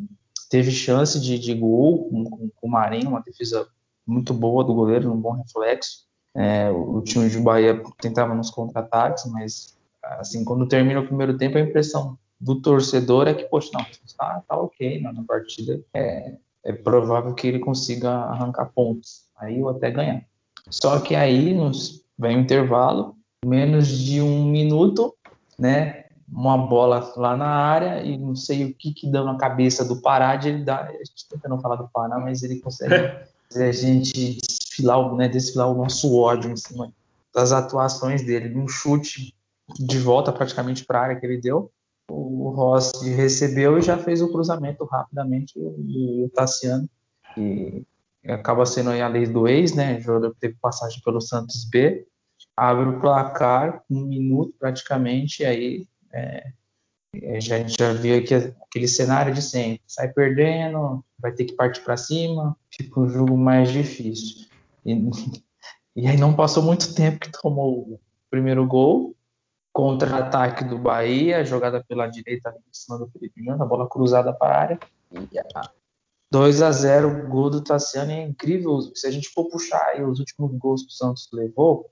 teve 0.50 0.72
chance 0.72 1.20
de, 1.20 1.40
de 1.40 1.54
gol 1.54 2.10
com, 2.10 2.24
com, 2.26 2.50
com, 2.50 2.68
o 2.68 2.70
Marinho, 2.70 3.10
uma 3.10 3.22
defesa 3.22 3.68
muito 4.06 4.34
boa 4.34 4.64
do 4.64 4.74
goleiro, 4.74 5.12
um 5.12 5.20
bom 5.20 5.32
reflexo. 5.32 6.06
É, 6.36 6.70
o, 6.70 7.02
time 7.02 7.30
de 7.30 7.40
Bahia 7.40 7.82
tentava 8.02 8.34
nos 8.34 8.50
contra-ataques, 8.50 9.26
mas 9.32 9.78
assim, 10.20 10.44
quando 10.44 10.68
termina 10.68 11.00
o 11.00 11.06
primeiro 11.08 11.38
tempo, 11.38 11.58
a 11.58 11.62
impressão 11.62 12.18
do 12.40 12.60
torcedor 12.62 13.28
é 13.28 13.34
que, 13.34 13.46
poxa, 13.46 13.70
não, 13.74 13.86
tá, 14.18 14.44
tá 14.48 14.58
ok 14.58 15.00
na, 15.02 15.14
na 15.14 15.24
partida, 15.24 15.82
é, 15.94 16.36
é 16.64 16.74
provável 16.74 17.34
que 17.34 17.48
ele 17.48 17.60
consiga 17.60 18.12
arrancar 18.12 18.72
pontos, 18.76 19.28
aí 19.38 19.62
ou 19.62 19.70
até 19.70 19.90
ganhar. 19.92 20.26
Só 20.70 21.00
que 21.00 21.16
aí 21.16 21.54
nos, 21.54 22.04
vem 22.18 22.38
o 22.38 22.40
intervalo, 22.42 23.16
menos 23.46 23.88
de 23.88 24.22
um 24.22 24.46
minuto, 24.46 25.14
né? 25.58 26.04
uma 26.34 26.58
bola 26.58 27.14
lá 27.16 27.38
na 27.38 27.48
área 27.48 28.04
e 28.04 28.18
não 28.18 28.36
sei 28.36 28.66
o 28.66 28.74
que 28.74 28.92
que 28.92 29.08
deu 29.08 29.24
na 29.24 29.38
cabeça 29.38 29.86
do 29.86 30.02
Pará 30.02 30.36
de 30.36 30.50
ele 30.50 30.64
dar, 30.64 30.88
a 30.88 30.92
gente 30.92 31.28
tenta 31.30 31.48
não 31.48 31.62
falar 31.62 31.76
do 31.76 31.88
Pará, 31.94 32.20
mas 32.20 32.42
ele 32.42 32.60
consegue 32.60 32.96
a 33.56 33.72
gente 33.72 34.40
desfilar, 34.42 35.14
né, 35.16 35.28
desfilar 35.28 35.70
o 35.70 35.76
nosso 35.76 36.18
ódio 36.18 36.50
em 36.50 36.58
cima 36.58 36.92
das 37.34 37.52
atuações 37.52 38.24
dele, 38.26 38.58
um 38.58 38.68
chute 38.68 39.34
de 39.80 40.00
volta 40.00 40.32
praticamente 40.32 40.86
para 40.86 41.00
a 41.00 41.04
área 41.04 41.16
que 41.20 41.26
ele 41.26 41.40
deu, 41.40 41.72
o 42.10 42.50
Rossi 42.50 43.10
recebeu 43.12 43.78
e 43.78 43.82
já 43.82 43.98
fez 43.98 44.22
o 44.22 44.32
cruzamento 44.32 44.84
rapidamente, 44.86 45.54
o, 45.58 46.26
o 46.26 46.30
Tassiano, 46.34 46.90
que 47.34 47.84
acaba 48.28 48.66
sendo 48.66 48.92
a 48.92 49.08
lei 49.08 49.26
do 49.26 49.48
ex, 49.48 49.74
né, 49.74 50.00
jogador 50.00 50.34
que 50.34 50.40
teve 50.40 50.56
passagem 50.62 51.02
pelo 51.04 51.20
Santos 51.20 51.66
B, 51.66 52.06
abre 52.56 52.90
o 52.90 53.00
placar, 53.00 53.84
um 53.90 54.06
minuto 54.06 54.54
praticamente, 54.60 55.44
e 55.44 55.46
aí 55.46 55.88
é, 56.14 56.54
a 57.36 57.40
gente 57.40 57.76
já 57.78 57.94
viu 57.94 58.18
aqui 58.18 58.34
aquele 58.34 58.88
cenário 58.88 59.34
de 59.34 59.42
sempre, 59.42 59.82
sai 59.88 60.10
perdendo, 60.10 61.04
vai 61.20 61.32
ter 61.32 61.46
que 61.46 61.54
partir 61.54 61.82
para 61.82 61.98
cima, 61.98 62.58
fica 62.72 63.00
um 63.00 63.10
jogo 63.10 63.38
mais 63.38 63.72
difícil. 63.72 64.48
E, 64.86 64.94
e 65.96 66.08
aí 66.08 66.18
não 66.18 66.34
passou 66.34 66.64
muito 66.64 66.94
tempo 66.96 67.20
que 67.20 67.32
tomou 67.32 67.80
o 67.80 68.00
primeiro 68.30 68.66
gol, 68.66 69.16
contra-ataque 69.72 70.64
do 70.64 70.78
Bahia, 70.78 71.44
jogada 71.44 71.84
pela 71.84 72.08
direita 72.08 72.52
em 72.52 72.74
cima 72.74 72.98
do 72.98 73.08
Felipe 73.08 73.40
Júnior, 73.42 73.62
a 73.62 73.66
bola 73.66 73.90
cruzada 73.90 74.32
para 74.32 74.56
a 74.56 74.60
área. 74.60 74.80
E 75.32 75.40
a 75.40 75.44
2 76.34 76.64
a 76.64 76.72
0 76.72 77.28
gol 77.30 77.52
do 77.52 77.62
Tassiano 77.62 78.12
é 78.12 78.24
incrível. 78.24 78.82
Se 78.96 79.06
a 79.06 79.12
gente 79.12 79.30
for 79.30 79.48
puxar 79.50 80.04
os 80.04 80.18
últimos 80.18 80.52
gols 80.58 80.82
que 80.82 80.88
o 80.88 80.92
Santos 80.92 81.30
levou, 81.32 81.86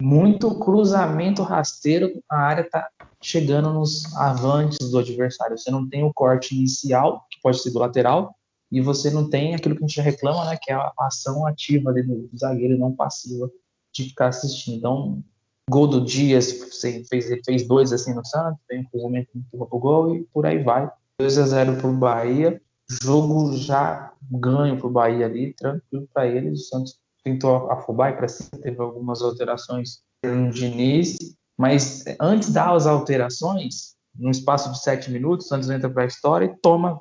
muito 0.00 0.58
cruzamento 0.58 1.42
rasteiro, 1.42 2.10
a 2.26 2.38
área 2.38 2.62
está 2.62 2.88
chegando 3.22 3.70
nos 3.70 4.16
avantes 4.16 4.90
do 4.90 4.98
adversário. 4.98 5.58
Você 5.58 5.70
não 5.70 5.86
tem 5.86 6.02
o 6.02 6.12
corte 6.12 6.56
inicial, 6.56 7.26
que 7.30 7.38
pode 7.42 7.60
ser 7.60 7.70
do 7.70 7.80
lateral, 7.80 8.34
e 8.70 8.80
você 8.80 9.10
não 9.10 9.28
tem 9.28 9.54
aquilo 9.54 9.76
que 9.76 9.84
a 9.84 9.86
gente 9.86 10.00
reclama, 10.00 10.46
né, 10.46 10.56
que 10.60 10.72
é 10.72 10.74
a 10.74 10.90
ação 11.00 11.46
ativa 11.46 11.90
ali 11.90 12.02
do 12.02 12.30
zagueiro, 12.34 12.78
não 12.78 12.96
passiva 12.96 13.50
de 13.92 14.04
ficar 14.04 14.28
assistindo. 14.28 14.78
Então, 14.78 15.22
gol 15.68 15.86
do 15.86 16.00
Dias, 16.02 16.50
fez, 16.80 17.06
fez 17.44 17.68
dois 17.68 17.92
assim 17.92 18.14
no 18.14 18.24
Santos, 18.24 18.58
tem 18.66 18.80
um 18.80 18.84
cruzamento 18.84 19.28
pro 19.50 19.66
gol 19.78 20.16
e 20.16 20.22
por 20.32 20.46
aí 20.46 20.62
vai. 20.62 20.90
2 21.20 21.38
a 21.38 21.46
0 21.46 21.76
para 21.76 21.90
o 21.90 21.92
Bahia, 21.92 22.60
jogo 23.02 23.56
já 23.56 24.12
ganho 24.30 24.78
para 24.78 24.86
o 24.86 24.90
Bahia 24.90 25.26
ali, 25.26 25.54
tranquilo 25.54 26.08
para 26.12 26.26
eles. 26.26 26.60
O 26.60 26.64
Santos 26.64 26.98
tentou 27.22 27.70
afobar 27.70 28.16
para 28.16 28.28
cima, 28.28 28.60
teve 28.60 28.80
algumas 28.80 29.22
alterações 29.22 30.02
no 30.24 30.50
Diniz, 30.50 31.16
mas 31.58 32.04
antes 32.20 32.52
das 32.52 32.86
alterações, 32.86 33.94
no 34.14 34.30
espaço 34.30 34.70
de 34.72 34.80
sete 34.80 35.10
minutos, 35.10 35.46
o 35.46 35.48
Santos 35.48 35.70
entra 35.70 35.88
para 35.88 36.02
a 36.02 36.06
história 36.06 36.46
e 36.46 36.56
toma 36.60 36.98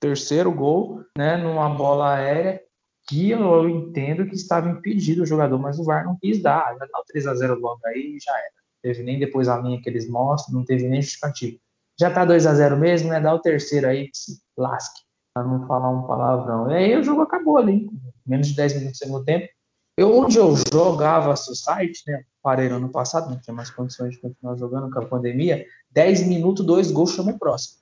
terceiro 0.00 0.52
gol, 0.52 1.02
né, 1.16 1.36
numa 1.36 1.68
bola 1.68 2.14
aérea 2.14 2.60
que 3.08 3.30
eu 3.30 3.68
entendo 3.68 4.26
que 4.26 4.34
estava 4.34 4.68
impedido 4.68 5.22
o 5.22 5.26
jogador, 5.26 5.58
mas 5.58 5.78
o 5.78 5.84
VAR 5.84 6.04
não 6.04 6.16
quis 6.20 6.42
dar, 6.42 6.76
já 6.78 6.86
dá 6.86 6.98
o 6.98 7.04
3 7.06 7.26
a 7.26 7.34
0 7.34 7.58
logo 7.58 7.80
aí 7.86 8.16
e 8.16 8.20
já 8.20 8.32
era. 8.38 8.50
Não 8.50 8.82
teve 8.82 9.02
nem 9.02 9.18
depois 9.18 9.48
a 9.48 9.56
linha 9.56 9.80
que 9.80 9.88
eles 9.88 10.08
mostram, 10.08 10.58
não 10.58 10.64
teve 10.64 10.86
nem 10.86 11.00
justificativo. 11.00 11.58
Já 11.98 12.10
tá 12.10 12.24
2 12.24 12.46
a 12.46 12.54
0 12.54 12.76
mesmo, 12.76 13.08
né? 13.08 13.18
Dá 13.18 13.34
o 13.34 13.40
terceiro 13.40 13.88
aí 13.88 14.08
que 14.08 14.16
se 14.16 14.40
lasque, 14.56 15.00
para 15.38 15.46
não 15.46 15.66
falar 15.66 15.90
um 15.90 16.02
palavrão. 16.02 16.70
E 16.70 16.76
aí 16.76 16.96
o 16.96 17.04
jogo 17.04 17.22
acabou 17.22 17.58
ali, 17.58 17.88
menos 18.26 18.48
de 18.48 18.56
10 18.56 18.74
minutos 18.74 19.00
no 19.00 19.06
segundo 19.06 19.24
tempo. 19.24 19.48
Eu, 19.96 20.16
onde 20.16 20.36
eu 20.38 20.54
jogava 20.72 21.34
Society, 21.34 22.02
né? 22.06 22.22
Parei 22.42 22.68
no 22.68 22.76
ano 22.76 22.88
passado, 22.88 23.30
não 23.30 23.40
tinha 23.40 23.54
mais 23.54 23.70
condições 23.70 24.12
de 24.14 24.20
continuar 24.20 24.56
jogando 24.56 24.90
com 24.90 24.98
a 25.00 25.06
pandemia. 25.06 25.64
10 25.90 26.26
minutos, 26.26 26.64
dois 26.64 26.90
gols, 26.90 27.12
chama 27.12 27.32
o 27.32 27.38
próximo. 27.38 27.78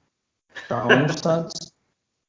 Então, 0.65 0.89
o 1.05 1.19
Santos, 1.19 1.73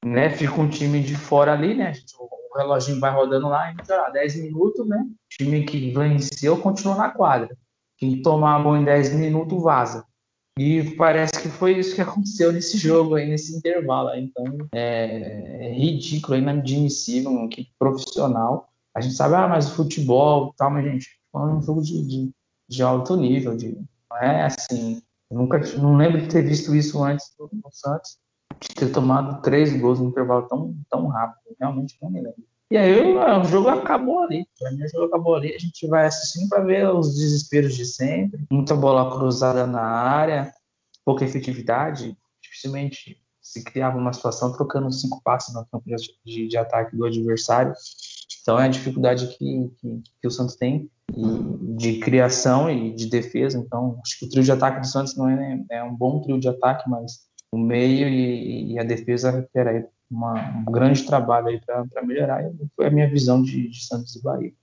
né? 0.04 0.30
Fica 0.30 0.60
um 0.60 0.70
time 0.70 1.02
de 1.02 1.16
fora 1.16 1.54
ali, 1.54 1.74
né? 1.74 1.94
O 2.20 2.58
reloginho 2.58 3.00
vai 3.00 3.12
rodando 3.14 3.48
lá, 3.48 3.72
e, 3.72 3.86
sei 3.86 3.96
lá, 3.96 4.10
10 4.10 4.36
minutos, 4.42 4.88
né? 4.88 4.98
O 4.98 5.16
time 5.30 5.64
que 5.64 5.92
venceu 5.92 6.58
continua 6.58 6.96
na 6.96 7.10
quadra. 7.10 7.56
Quem 7.98 8.22
tomar 8.22 8.58
a 8.58 8.60
bola 8.60 8.80
em 8.80 8.84
10 8.84 9.14
minutos 9.16 9.64
vaza. 9.64 10.06
E 10.58 10.96
parece 10.96 11.42
que 11.42 11.50
foi 11.50 11.78
isso 11.78 11.94
que 11.94 12.02
aconteceu 12.02 12.52
nesse 12.52 12.78
jogo 12.78 13.16
aí, 13.16 13.30
nesse 13.30 13.56
intervalo. 13.56 14.10
Então, 14.16 14.46
é, 14.74 15.68
é 15.68 15.74
ridículo, 15.74 16.36
é 16.36 16.40
inadmissível, 16.40 17.32
uma 17.32 17.46
equipe 17.46 17.72
profissional 17.78 18.68
a 18.98 19.00
gente 19.00 19.14
sabe, 19.14 19.36
ah, 19.36 19.48
mas 19.48 19.70
o 19.70 19.76
futebol 19.76 20.56
tal, 20.58 20.72
mas, 20.72 20.84
gente, 20.84 21.20
foi 21.32 21.42
um 21.42 21.62
jogo 21.62 21.84
de, 21.84 22.04
de, 22.04 22.32
de 22.68 22.82
alto 22.82 23.16
nível, 23.16 23.56
de, 23.56 23.78
não 24.10 24.18
é 24.18 24.46
assim, 24.46 25.00
nunca, 25.30 25.60
não 25.78 25.96
lembro 25.96 26.20
de 26.20 26.28
ter 26.28 26.42
visto 26.42 26.74
isso 26.76 27.04
antes 27.04 27.32
no, 27.40 27.48
Santos, 27.72 28.18
de 28.60 28.70
ter 28.70 28.92
tomado 28.92 29.40
três 29.44 29.80
gols 29.80 30.00
no 30.00 30.08
intervalo 30.10 30.48
tão, 30.48 30.76
tão 30.90 31.06
rápido, 31.10 31.56
realmente 31.60 31.96
não 32.02 32.10
me 32.10 32.22
lembro. 32.22 32.44
E 32.70 32.76
aí 32.76 33.16
o 33.16 33.44
jogo 33.46 33.70
acabou 33.70 34.24
ali. 34.24 34.46
Pra 34.60 34.72
mim 34.72 34.84
o 34.84 34.90
jogo 34.90 35.06
acabou 35.06 35.36
ali. 35.36 35.54
A 35.54 35.60
gente 35.60 35.88
vai 35.88 36.06
assistindo 36.06 36.50
para 36.50 36.64
ver 36.64 36.90
os 36.90 37.16
desesperos 37.16 37.76
de 37.76 37.86
sempre. 37.86 38.46
Muita 38.52 38.76
bola 38.76 39.18
cruzada 39.18 39.66
na 39.66 39.82
área, 39.82 40.52
pouca 41.06 41.24
efetividade. 41.24 42.18
Dificilmente 42.42 43.18
se 43.42 43.64
criava 43.64 43.98
uma 43.98 44.12
situação 44.12 44.52
trocando 44.52 44.92
cinco 44.92 45.22
passos 45.24 45.54
no 45.54 45.66
campo 45.66 45.86
de, 46.26 46.48
de 46.48 46.58
ataque 46.58 46.98
do 46.98 47.06
adversário. 47.06 47.74
Então 48.42 48.60
é 48.60 48.66
a 48.66 48.70
dificuldade 48.70 49.28
que, 49.38 49.72
que, 49.78 50.04
que 50.22 50.28
o 50.28 50.32
Santos 50.32 50.56
tem 50.56 50.90
de 51.78 52.00
criação 52.00 52.70
e 52.70 52.94
de 52.94 53.10
defesa. 53.10 53.58
Então 53.58 54.00
acho 54.04 54.20
que 54.20 54.26
o 54.26 54.30
trio 54.30 54.44
de 54.44 54.52
ataque 54.52 54.82
do 54.82 54.88
Santos 54.88 55.16
não 55.16 55.30
é, 55.30 55.64
é 55.72 55.84
um 55.84 55.96
bom 55.96 56.22
trio 56.22 56.40
de 56.40 56.50
ataque, 56.50 56.90
mas 56.90 57.28
o 57.50 57.58
meio 57.58 58.10
e, 58.10 58.74
e 58.74 58.80
a 58.80 58.84
defesa 58.84 59.32
requer 59.32 59.68
aí 59.68 59.86
uma, 60.10 60.64
um 60.68 60.72
grande 60.72 61.06
trabalho 61.06 61.48
aí 61.48 61.60
para 61.60 62.04
melhorar. 62.04 62.44
E 62.44 62.52
foi 62.76 62.88
a 62.88 62.92
minha 62.92 63.10
visão 63.10 63.42
de, 63.42 63.70
de 63.70 63.86
Santos 63.86 64.16
e 64.16 64.24
Bahia. 64.24 64.54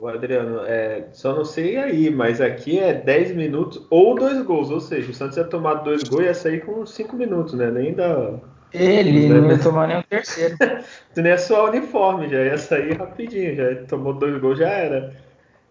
O 0.00 0.06
Adriano, 0.06 0.60
é, 0.64 1.08
só 1.12 1.34
não 1.34 1.44
sei 1.44 1.76
aí, 1.76 2.08
mas 2.08 2.40
aqui 2.40 2.78
é 2.78 2.94
10 2.94 3.34
minutos 3.34 3.84
ou 3.90 4.14
dois 4.14 4.40
gols, 4.42 4.70
ou 4.70 4.80
seja, 4.80 5.10
o 5.10 5.14
Santos 5.14 5.36
ia 5.36 5.44
tomar 5.44 5.74
dois 5.74 6.04
gols 6.04 6.22
e 6.22 6.26
ia 6.26 6.34
sair 6.34 6.64
com 6.64 6.86
5 6.86 7.16
minutos, 7.16 7.54
né? 7.54 7.68
Nem 7.68 7.92
da, 7.92 8.38
ele 8.72 9.28
não 9.28 9.50
ia 9.50 9.58
tomar 9.58 9.88
nem 9.88 9.98
o 9.98 10.02
terceiro. 10.02 10.56
tu 11.14 11.22
nem 11.22 11.32
é 11.32 11.38
só 11.38 11.68
uniforme, 11.68 12.28
já 12.28 12.44
ia 12.44 12.58
sair 12.58 12.96
rapidinho, 12.96 13.56
já 13.56 13.74
tomou 13.86 14.12
dois 14.12 14.38
gols, 14.40 14.58
já 14.58 14.68
era. 14.68 15.16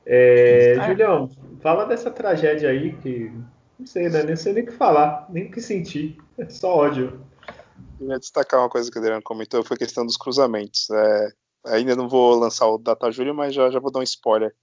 É, 0.06 0.76
é. 0.78 0.88
Julião, 0.88 1.30
fala 1.62 1.86
dessa 1.86 2.10
tragédia 2.10 2.70
aí 2.70 2.94
que 2.94 3.32
não 3.78 3.86
sei, 3.86 4.10
né? 4.10 4.24
Nem 4.24 4.36
sei 4.36 4.54
nem 4.54 4.64
o 4.64 4.66
que 4.66 4.74
falar, 4.74 5.28
nem 5.30 5.46
o 5.46 5.52
que 5.52 5.62
sentir. 5.62 6.18
É 6.38 6.50
só 6.50 6.76
ódio. 6.76 7.20
Eu 8.00 8.10
ia 8.10 8.19
destacar 8.19 8.60
uma 8.60 8.69
coisa 8.69 8.91
que 8.91 8.98
o 8.98 9.01
Adriano 9.01 9.24
comentou, 9.24 9.63
foi 9.63 9.75
a 9.75 9.79
questão 9.79 10.05
dos 10.05 10.17
cruzamentos. 10.17 10.89
É, 10.89 11.29
ainda 11.65 11.96
não 11.96 12.07
vou 12.07 12.36
lançar 12.36 12.67
o 12.67 12.77
Data 12.77 13.12
Júlio, 13.12 13.34
mas 13.34 13.53
já, 13.53 13.69
já 13.69 13.79
vou 13.79 13.91
dar 13.91 14.00
um 14.00 14.03
spoiler. 14.03 14.53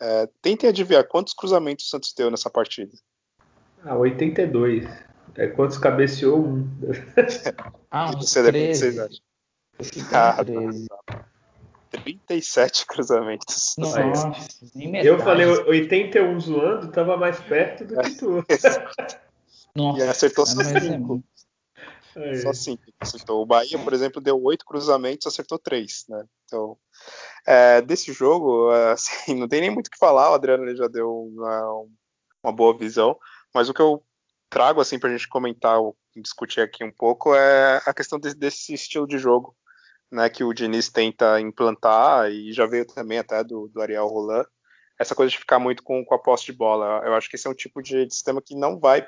É, 0.00 0.28
tentem 0.40 0.68
adivinhar 0.68 1.06
quantos 1.06 1.34
cruzamentos 1.34 1.86
o 1.86 1.88
Santos 1.88 2.14
deu 2.14 2.30
nessa 2.30 2.50
partida. 2.50 2.92
Ah, 3.84 3.96
82. 3.96 4.86
É 5.36 5.46
quantos 5.46 5.78
cabeceou 5.78 6.38
um? 6.38 6.68
Ah, 7.92 8.10
uns 8.10 8.30
você 8.30 8.44
13. 8.44 9.20
Ah, 10.12 10.44
13. 10.44 10.86
37 11.90 12.86
cruzamentos. 12.86 13.74
Nossa, 13.76 14.30
eu 15.02 15.18
falei 15.18 15.44
81 15.46 16.38
zoando, 16.38 16.92
tava 16.92 17.16
mais 17.16 17.40
perto 17.40 17.84
do 17.84 18.00
que 18.00 18.10
tu. 18.10 18.44
Nossa, 19.74 19.98
e 19.98 20.02
acertou 20.08 20.46
só 20.46 20.62
5. 20.62 21.22
É 22.16 22.34
só 22.36 22.52
5 22.52 22.82
acertou. 22.98 23.42
O 23.42 23.46
Bahia, 23.46 23.78
por 23.78 23.92
exemplo, 23.92 24.20
deu 24.20 24.42
8 24.42 24.64
cruzamentos, 24.64 25.26
acertou 25.26 25.58
3, 25.58 26.04
né? 26.08 26.24
Então, 26.44 26.76
é, 27.46 27.80
desse 27.82 28.12
jogo, 28.12 28.70
assim, 28.92 29.34
não 29.34 29.48
tem 29.48 29.60
nem 29.60 29.70
muito 29.70 29.88
o 29.88 29.90
que 29.90 29.98
falar, 29.98 30.30
o 30.30 30.34
Adriano 30.34 30.74
já 30.76 30.88
deu 30.88 31.10
uma, 31.10 31.86
uma 32.42 32.52
boa 32.52 32.76
visão, 32.76 33.18
mas 33.54 33.68
o 33.68 33.74
que 33.74 33.82
eu 33.82 34.04
trago 34.48 34.80
assim 34.80 34.98
para 34.98 35.08
a 35.08 35.12
gente 35.12 35.28
comentar 35.28 35.78
discutir 36.16 36.60
aqui 36.60 36.82
um 36.82 36.90
pouco 36.90 37.34
é 37.34 37.80
a 37.86 37.94
questão 37.94 38.18
de, 38.18 38.34
desse 38.34 38.74
estilo 38.74 39.06
de 39.06 39.16
jogo, 39.16 39.56
né, 40.10 40.28
que 40.28 40.42
o 40.42 40.52
Diniz 40.52 40.88
tenta 40.88 41.40
implantar 41.40 42.30
e 42.30 42.52
já 42.52 42.66
veio 42.66 42.84
também 42.84 43.18
até 43.18 43.44
do, 43.44 43.68
do 43.68 43.80
Ariel 43.80 44.08
Roland, 44.08 44.44
essa 44.98 45.14
coisa 45.14 45.30
de 45.30 45.38
ficar 45.38 45.58
muito 45.58 45.82
com, 45.82 46.04
com 46.04 46.14
a 46.14 46.18
posse 46.18 46.46
de 46.46 46.52
bola. 46.52 47.02
Eu 47.06 47.14
acho 47.14 47.30
que 47.30 47.36
esse 47.36 47.46
é 47.46 47.50
um 47.50 47.54
tipo 47.54 47.80
de, 47.80 48.04
de 48.04 48.12
sistema 48.12 48.42
que 48.42 48.54
não 48.54 48.78
vai 48.78 49.06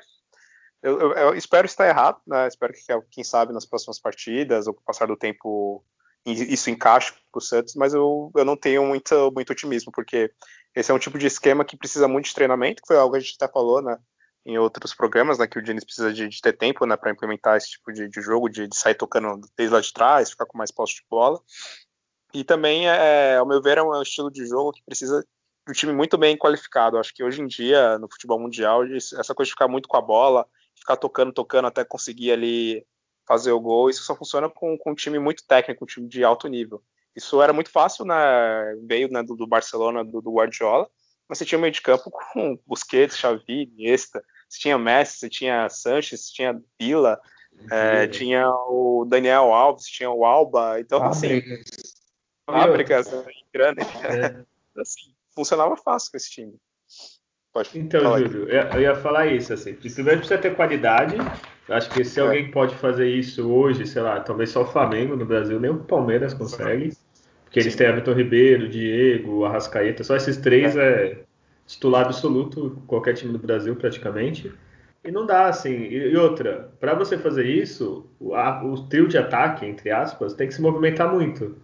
eu, 0.83 0.99
eu, 0.99 1.11
eu, 1.13 1.35
espero 1.35 1.65
estar 1.65 1.87
errado, 1.87 2.19
né? 2.27 2.47
Espero 2.47 2.73
que, 2.73 2.81
quem 3.09 3.23
sabe, 3.23 3.53
nas 3.53 3.65
próximas 3.65 3.99
partidas 3.99 4.67
ou 4.67 4.73
com 4.73 4.81
o 4.81 4.83
passar 4.83 5.07
do 5.07 5.17
tempo 5.17 5.83
isso 6.25 6.69
encaixe 6.69 7.13
com 7.31 7.39
o 7.39 7.41
Santos, 7.41 7.75
mas 7.75 7.93
eu, 7.93 8.31
eu 8.33 8.45
não 8.45 8.55
tenho 8.55 8.85
muito, 8.85 9.31
muito 9.33 9.51
otimismo, 9.51 9.91
porque 9.91 10.31
esse 10.73 10.89
é 10.89 10.93
um 10.93 10.99
tipo 10.99 11.17
de 11.17 11.27
esquema 11.27 11.65
que 11.65 11.75
precisa 11.75 12.07
muito 12.07 12.25
de 12.27 12.33
treinamento, 12.33 12.81
que 12.81 12.87
foi 12.87 12.95
algo 12.95 13.11
que 13.11 13.17
a 13.17 13.19
gente 13.19 13.35
até 13.37 13.51
falou, 13.51 13.81
né? 13.81 13.97
em 14.45 14.57
outros 14.57 14.93
programas, 14.93 15.39
né, 15.39 15.47
que 15.47 15.57
o 15.57 15.61
Diniz 15.61 15.85
precisa 15.85 16.11
de, 16.11 16.27
de 16.27 16.41
ter 16.41 16.53
tempo, 16.53 16.85
né, 16.85 16.97
para 16.97 17.11
implementar 17.11 17.57
esse 17.57 17.71
tipo 17.71 17.93
de, 17.93 18.09
de 18.09 18.21
jogo, 18.21 18.49
de, 18.49 18.67
de, 18.67 18.75
sair 18.75 18.95
tocando 18.95 19.39
desde 19.55 19.73
lá 19.73 19.79
de 19.79 19.93
trás, 19.93 20.31
ficar 20.31 20.45
com 20.45 20.57
mais 20.57 20.71
posse 20.71 20.95
de 20.95 21.03
bola. 21.09 21.39
E 22.33 22.43
também, 22.43 22.89
é, 22.89 23.37
ao 23.37 23.45
meu 23.45 23.61
ver, 23.61 23.77
é 23.77 23.83
um 23.83 24.01
estilo 24.01 24.29
de 24.29 24.45
jogo 24.45 24.73
que 24.73 24.83
precisa 24.83 25.25
um 25.69 25.71
time 25.71 25.93
muito 25.93 26.17
bem 26.17 26.37
qualificado. 26.37 26.97
Acho 26.97 27.13
que 27.13 27.23
hoje 27.23 27.41
em 27.41 27.47
dia, 27.47 27.97
no 27.99 28.09
futebol 28.11 28.39
mundial, 28.39 28.83
essa 28.85 29.33
coisa 29.33 29.47
de 29.47 29.51
ficar 29.51 29.67
muito 29.67 29.87
com 29.87 29.95
a 29.95 30.01
bola, 30.01 30.45
ficar 30.83 30.97
tocando, 30.97 31.31
tocando 31.31 31.67
até 31.67 31.83
conseguir 31.85 32.31
ali 32.31 32.85
fazer 33.25 33.53
o 33.53 33.59
gol, 33.59 33.89
isso 33.89 34.03
só 34.03 34.15
funciona 34.15 34.49
com, 34.49 34.77
com 34.77 34.91
um 34.91 34.95
time 34.95 35.17
muito 35.17 35.45
técnico, 35.47 35.85
um 35.85 35.87
time 35.87 36.07
de 36.07 36.23
alto 36.23 36.47
nível. 36.49 36.83
Isso 37.15 37.41
era 37.41 37.53
muito 37.53 37.69
fácil, 37.69 38.05
né? 38.05 38.15
Veio 38.85 39.09
né, 39.09 39.23
do, 39.23 39.35
do, 39.35 39.47
Barcelona, 39.47 40.03
do, 40.03 40.21
do, 40.21 40.33
Guardiola, 40.33 40.89
mas 41.27 41.37
você 41.37 41.45
tinha 41.45 41.57
um 41.57 41.61
meio 41.61 41.73
de 41.73 41.81
campo 41.81 42.11
com 42.33 42.59
Busquets, 42.67 43.17
Xavi, 43.17 43.63
Iniesta, 43.63 44.21
você 44.49 44.59
tinha 44.59 44.77
Messi, 44.77 45.19
você 45.19 45.29
tinha 45.29 45.69
Sanches, 45.69 46.27
você 46.27 46.33
tinha 46.33 46.61
Villa, 46.79 47.19
é, 47.71 48.07
tinha 48.07 48.49
o 48.49 49.05
Daniel 49.07 49.53
Alves, 49.53 49.85
tinha 49.85 50.09
o 50.09 50.25
Alba, 50.25 50.79
então 50.79 50.99
fábricas. 50.99 51.59
assim, 51.59 51.93
fábricas 52.45 53.11
né, 53.11 53.25
grandes. 53.53 53.87
É. 54.03 54.43
assim, 54.81 55.13
funcionava 55.33 55.77
fácil 55.77 56.11
com 56.11 56.17
esse 56.17 56.29
time. 56.29 56.59
Pode 57.53 57.69
então, 57.77 58.17
Júlio, 58.17 58.49
eu 58.49 58.81
ia 58.81 58.95
falar 58.95 59.27
isso, 59.27 59.53
assim, 59.53 59.75
primeiro 59.75 60.19
precisa 60.19 60.39
ter 60.39 60.55
qualidade, 60.55 61.15
acho 61.69 61.89
que 61.91 62.03
se 62.03 62.19
é. 62.19 62.23
alguém 62.23 62.49
pode 62.49 62.73
fazer 62.75 63.07
isso 63.07 63.47
hoje, 63.47 63.85
sei 63.85 64.01
lá, 64.01 64.19
talvez 64.19 64.49
só 64.49 64.63
o 64.63 64.65
Flamengo 64.65 65.15
no 65.15 65.23
Brasil, 65.23 65.59
nem 65.59 65.69
o 65.69 65.77
Palmeiras 65.77 66.33
consegue, 66.33 66.93
porque 67.45 67.59
eles 67.59 67.75
têm 67.75 67.87
Everton 67.87 68.13
Ribeiro, 68.13 68.67
Diego, 68.67 69.45
Arrascaeta, 69.45 70.03
só 70.03 70.15
esses 70.15 70.37
três 70.37 70.75
é, 70.75 70.81
é 70.81 71.23
titular 71.67 72.05
absoluto 72.05 72.81
qualquer 72.87 73.13
time 73.13 73.31
do 73.31 73.39
Brasil 73.39 73.75
praticamente. 73.75 74.51
E 75.03 75.11
não 75.11 75.25
dá, 75.25 75.47
assim. 75.47 75.73
E, 75.73 76.15
outra, 76.15 76.71
para 76.79 76.93
você 76.93 77.17
fazer 77.17 77.45
isso, 77.45 78.09
o, 78.19 78.33
a, 78.33 78.63
o, 78.63 78.87
trio 78.87 79.07
de 79.07 79.17
ataque, 79.17 79.65
entre 79.65 79.91
aspas, 79.91 80.33
tem 80.33 80.47
que 80.47 80.53
se 80.53 80.61
movimentar 80.61 81.13
muito. 81.13 81.57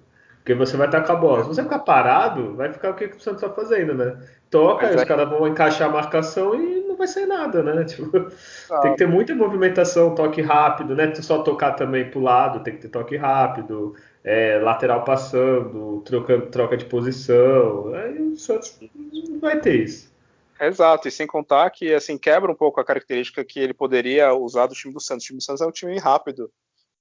Porque 0.50 0.66
você 0.66 0.76
vai 0.76 0.88
estar 0.88 1.02
com 1.02 1.12
a 1.12 1.16
bola. 1.16 1.44
Se 1.44 1.50
você 1.50 1.62
ficar 1.62 1.78
parado, 1.78 2.56
vai 2.56 2.74
ficar 2.74 2.90
o 2.90 2.96
que, 2.96 3.06
o 3.06 3.20
Santos 3.20 3.44
está 3.44 3.54
fazendo, 3.54 3.94
né? 3.94 4.18
Toca, 4.50 4.88
aí 4.88 4.96
os 4.96 5.04
caras 5.04 5.30
vão 5.30 5.48
encaixar 5.48 5.88
a 5.88 5.92
marcação 5.92 6.56
e 6.56 6.88
não 6.88 6.98
vai 6.98 7.06
ser 7.06 7.28
nada, 7.28 7.62
né? 7.62 7.84
Tipo, 7.86 8.32
ah. 8.72 8.80
Tem 8.80 8.92
que 8.94 8.98
ter 8.98 9.08
muita 9.08 9.36
movimentação, 9.36 10.16
toque 10.16 10.42
rápido, 10.42 10.96
né? 10.96 11.14
Só 11.14 11.44
tocar 11.44 11.74
também 11.74 12.10
pro 12.10 12.20
lado, 12.20 12.64
tem 12.64 12.74
que 12.74 12.82
ter 12.82 12.88
toque 12.88 13.16
rápido, 13.16 13.94
é, 14.24 14.58
lateral 14.58 15.04
passando, 15.04 16.02
troca, 16.04 16.42
troca 16.48 16.76
de 16.76 16.86
posição. 16.86 17.94
Aí 17.94 18.20
o 18.20 18.36
Santos 18.36 18.76
não 19.30 19.40
vai 19.40 19.60
ter 19.60 19.84
isso. 19.84 20.12
Exato, 20.60 21.08
e 21.08 21.12
sem 21.12 21.28
contar 21.28 21.70
que 21.70 21.94
assim 21.94 22.18
quebra 22.18 22.52
um 22.52 22.56
pouco 22.56 22.82
a 22.82 22.84
característica 22.84 23.46
que 23.46 23.60
ele 23.60 23.76
poderia 23.76 24.34
usar 24.34 24.66
do 24.66 24.74
time 24.74 24.96
do 24.96 25.00
Santos. 25.00 25.26
O 25.26 25.28
time 25.28 25.38
do 25.38 25.44
Santos 25.44 25.62
é 25.62 25.68
um 25.68 25.72
time 25.72 26.00
rápido. 26.00 26.52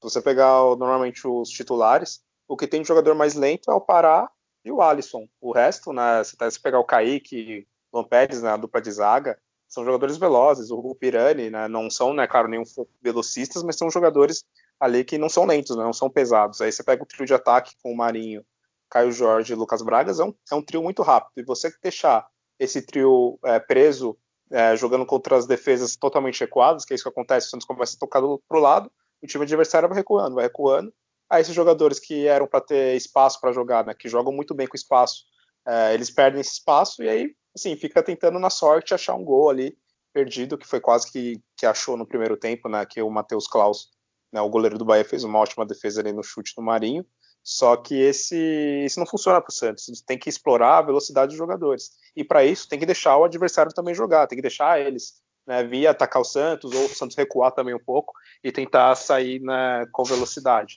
Se 0.02 0.10
você 0.10 0.20
pegar 0.20 0.52
normalmente 0.76 1.26
os 1.26 1.48
titulares, 1.48 2.20
o 2.48 2.56
que 2.56 2.66
tem 2.66 2.82
de 2.82 2.88
jogador 2.88 3.14
mais 3.14 3.34
lento 3.34 3.70
é 3.70 3.74
o 3.74 3.80
Pará 3.80 4.28
e 4.64 4.72
o 4.72 4.80
Alisson. 4.80 5.28
O 5.40 5.52
resto, 5.52 5.92
né, 5.92 6.24
você 6.24 6.50
se 6.50 6.60
pegar 6.60 6.80
o 6.80 6.84
Kaique, 6.84 7.68
o 7.92 8.02
Pérez 8.02 8.42
na 8.42 8.52
né, 8.52 8.58
dupla 8.58 8.80
de 8.80 8.90
zaga, 8.90 9.38
são 9.68 9.84
jogadores 9.84 10.16
velozes. 10.16 10.70
O 10.70 10.94
Pirani, 10.94 11.50
né, 11.50 11.68
não 11.68 11.90
são, 11.90 12.14
né, 12.14 12.26
claro, 12.26 12.48
nenhum 12.48 12.64
velocistas, 13.02 13.62
mas 13.62 13.76
são 13.76 13.90
jogadores 13.90 14.44
ali 14.80 15.04
que 15.04 15.18
não 15.18 15.28
são 15.28 15.44
lentos, 15.44 15.76
né, 15.76 15.84
não 15.84 15.92
são 15.92 16.08
pesados. 16.08 16.60
Aí 16.60 16.72
você 16.72 16.82
pega 16.82 17.02
o 17.02 17.06
trio 17.06 17.26
de 17.26 17.34
ataque 17.34 17.74
com 17.82 17.92
o 17.92 17.96
Marinho, 17.96 18.44
Caio 18.90 19.12
Jorge 19.12 19.52
e 19.52 19.56
Lucas 19.56 19.82
Bragas, 19.82 20.18
é 20.18 20.24
um, 20.24 20.34
é 20.50 20.54
um 20.54 20.62
trio 20.62 20.82
muito 20.82 21.02
rápido. 21.02 21.38
E 21.38 21.44
você 21.44 21.70
deixar 21.82 22.26
esse 22.58 22.80
trio 22.80 23.38
é, 23.44 23.60
preso, 23.60 24.16
é, 24.50 24.74
jogando 24.74 25.04
contra 25.04 25.36
as 25.36 25.46
defesas 25.46 25.96
totalmente 25.96 26.40
recuadas, 26.40 26.84
que 26.84 26.94
é 26.94 26.96
isso 26.96 27.04
que 27.04 27.10
acontece, 27.10 27.48
o 27.48 27.50
Santos 27.50 27.66
começa 27.66 27.94
a 27.94 27.98
tocar 27.98 28.20
do, 28.20 28.42
pro 28.48 28.58
lado, 28.58 28.90
o 29.22 29.26
time 29.26 29.44
adversário 29.44 29.88
vai 29.88 29.98
recuando, 29.98 30.36
vai 30.36 30.44
recuando, 30.44 30.92
a 31.28 31.40
esses 31.40 31.54
jogadores 31.54 31.98
que 31.98 32.26
eram 32.26 32.46
para 32.46 32.60
ter 32.60 32.96
espaço 32.96 33.40
para 33.40 33.52
jogar, 33.52 33.84
né, 33.84 33.94
que 33.94 34.08
jogam 34.08 34.32
muito 34.32 34.54
bem 34.54 34.66
com 34.66 34.76
espaço, 34.76 35.24
é, 35.66 35.94
eles 35.94 36.10
perdem 36.10 36.40
esse 36.40 36.52
espaço 36.52 37.02
e 37.02 37.08
aí, 37.08 37.34
assim, 37.54 37.76
fica 37.76 38.02
tentando 38.02 38.38
na 38.38 38.50
sorte 38.50 38.94
achar 38.94 39.14
um 39.14 39.24
gol 39.24 39.50
ali 39.50 39.76
perdido, 40.12 40.56
que 40.56 40.66
foi 40.66 40.80
quase 40.80 41.10
que, 41.10 41.40
que 41.56 41.66
achou 41.66 41.96
no 41.96 42.06
primeiro 42.06 42.36
tempo, 42.36 42.68
né, 42.68 42.84
que 42.86 43.02
o 43.02 43.10
Matheus 43.10 43.46
Klaus, 43.46 43.90
né, 44.32 44.40
o 44.40 44.48
goleiro 44.48 44.78
do 44.78 44.84
Bahia, 44.84 45.04
fez 45.04 45.24
uma 45.24 45.38
ótima 45.38 45.66
defesa 45.66 46.00
ali 46.00 46.12
no 46.12 46.22
chute 46.22 46.54
do 46.56 46.62
Marinho, 46.62 47.04
só 47.42 47.76
que 47.76 47.94
esse, 47.94 48.36
esse 48.84 48.98
não 48.98 49.06
funciona 49.06 49.40
para 49.40 49.50
o 49.50 49.54
Santos. 49.54 50.02
Tem 50.06 50.18
que 50.18 50.28
explorar 50.28 50.78
a 50.78 50.82
velocidade 50.82 51.30
dos 51.30 51.38
jogadores. 51.38 51.92
E 52.14 52.22
para 52.22 52.44
isso 52.44 52.68
tem 52.68 52.78
que 52.78 52.84
deixar 52.84 53.16
o 53.16 53.24
adversário 53.24 53.72
também 53.72 53.94
jogar, 53.94 54.26
tem 54.26 54.36
que 54.36 54.42
deixar 54.42 54.80
eles 54.80 55.22
né, 55.46 55.64
via 55.64 55.92
atacar 55.92 56.20
o 56.20 56.26
Santos 56.26 56.74
ou 56.74 56.84
o 56.84 56.88
Santos 56.94 57.16
recuar 57.16 57.52
também 57.52 57.74
um 57.74 57.82
pouco 57.82 58.12
e 58.44 58.52
tentar 58.52 58.94
sair 58.96 59.40
né, 59.40 59.86
com 59.90 60.04
velocidade. 60.04 60.76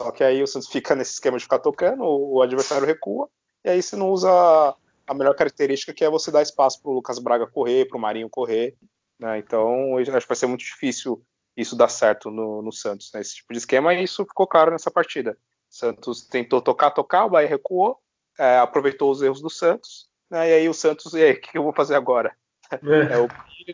Só 0.00 0.10
que 0.10 0.24
aí 0.24 0.42
o 0.42 0.46
Santos 0.46 0.68
fica 0.68 0.94
nesse 0.94 1.12
esquema 1.12 1.38
de 1.38 1.44
ficar 1.44 1.58
tocando, 1.58 2.02
o, 2.02 2.42
adversário 2.42 2.86
recua, 2.86 3.28
e 3.64 3.70
aí 3.70 3.82
você 3.82 3.96
não 3.96 4.10
usa 4.10 4.28
a 5.06 5.14
melhor 5.14 5.34
característica 5.34 5.92
que 5.92 6.04
é 6.04 6.10
você 6.10 6.30
dar 6.30 6.42
espaço 6.42 6.80
para 6.82 6.90
o 6.90 6.94
Lucas 6.94 7.18
Braga 7.18 7.46
correr, 7.46 7.86
para 7.86 7.96
o 7.96 8.00
Marinho 8.00 8.28
correr. 8.28 8.76
Né? 9.18 9.38
Então 9.38 9.96
acho 9.96 10.10
que 10.10 10.28
vai 10.28 10.36
ser 10.36 10.46
muito 10.46 10.64
difícil 10.64 11.24
isso 11.56 11.76
dar 11.76 11.88
certo 11.88 12.30
no, 12.30 12.62
no 12.62 12.72
Santos, 12.72 13.10
né? 13.14 13.20
esse 13.20 13.36
tipo 13.36 13.52
de 13.52 13.58
esquema, 13.58 13.94
e 13.94 14.02
isso 14.02 14.24
ficou 14.24 14.46
claro 14.46 14.72
nessa 14.72 14.90
partida. 14.90 15.38
O 15.70 15.74
Santos 15.74 16.26
tentou 16.26 16.60
tocar, 16.60 16.90
tocar, 16.90 17.26
o 17.26 17.30
Bahia 17.30 17.48
recuou, 17.48 17.98
é, 18.38 18.58
aproveitou 18.58 19.10
os 19.10 19.22
erros 19.22 19.40
do 19.40 19.50
Santos, 19.50 20.08
né? 20.28 20.50
e 20.50 20.52
aí 20.54 20.68
o 20.68 20.74
Santos, 20.74 21.12
e 21.14 21.22
aí, 21.22 21.32
o 21.32 21.40
que 21.40 21.56
eu 21.56 21.62
vou 21.62 21.72
fazer 21.72 21.94
agora? 21.94 22.36
É. 22.72 23.14
é 23.14 23.18
o 23.18 23.28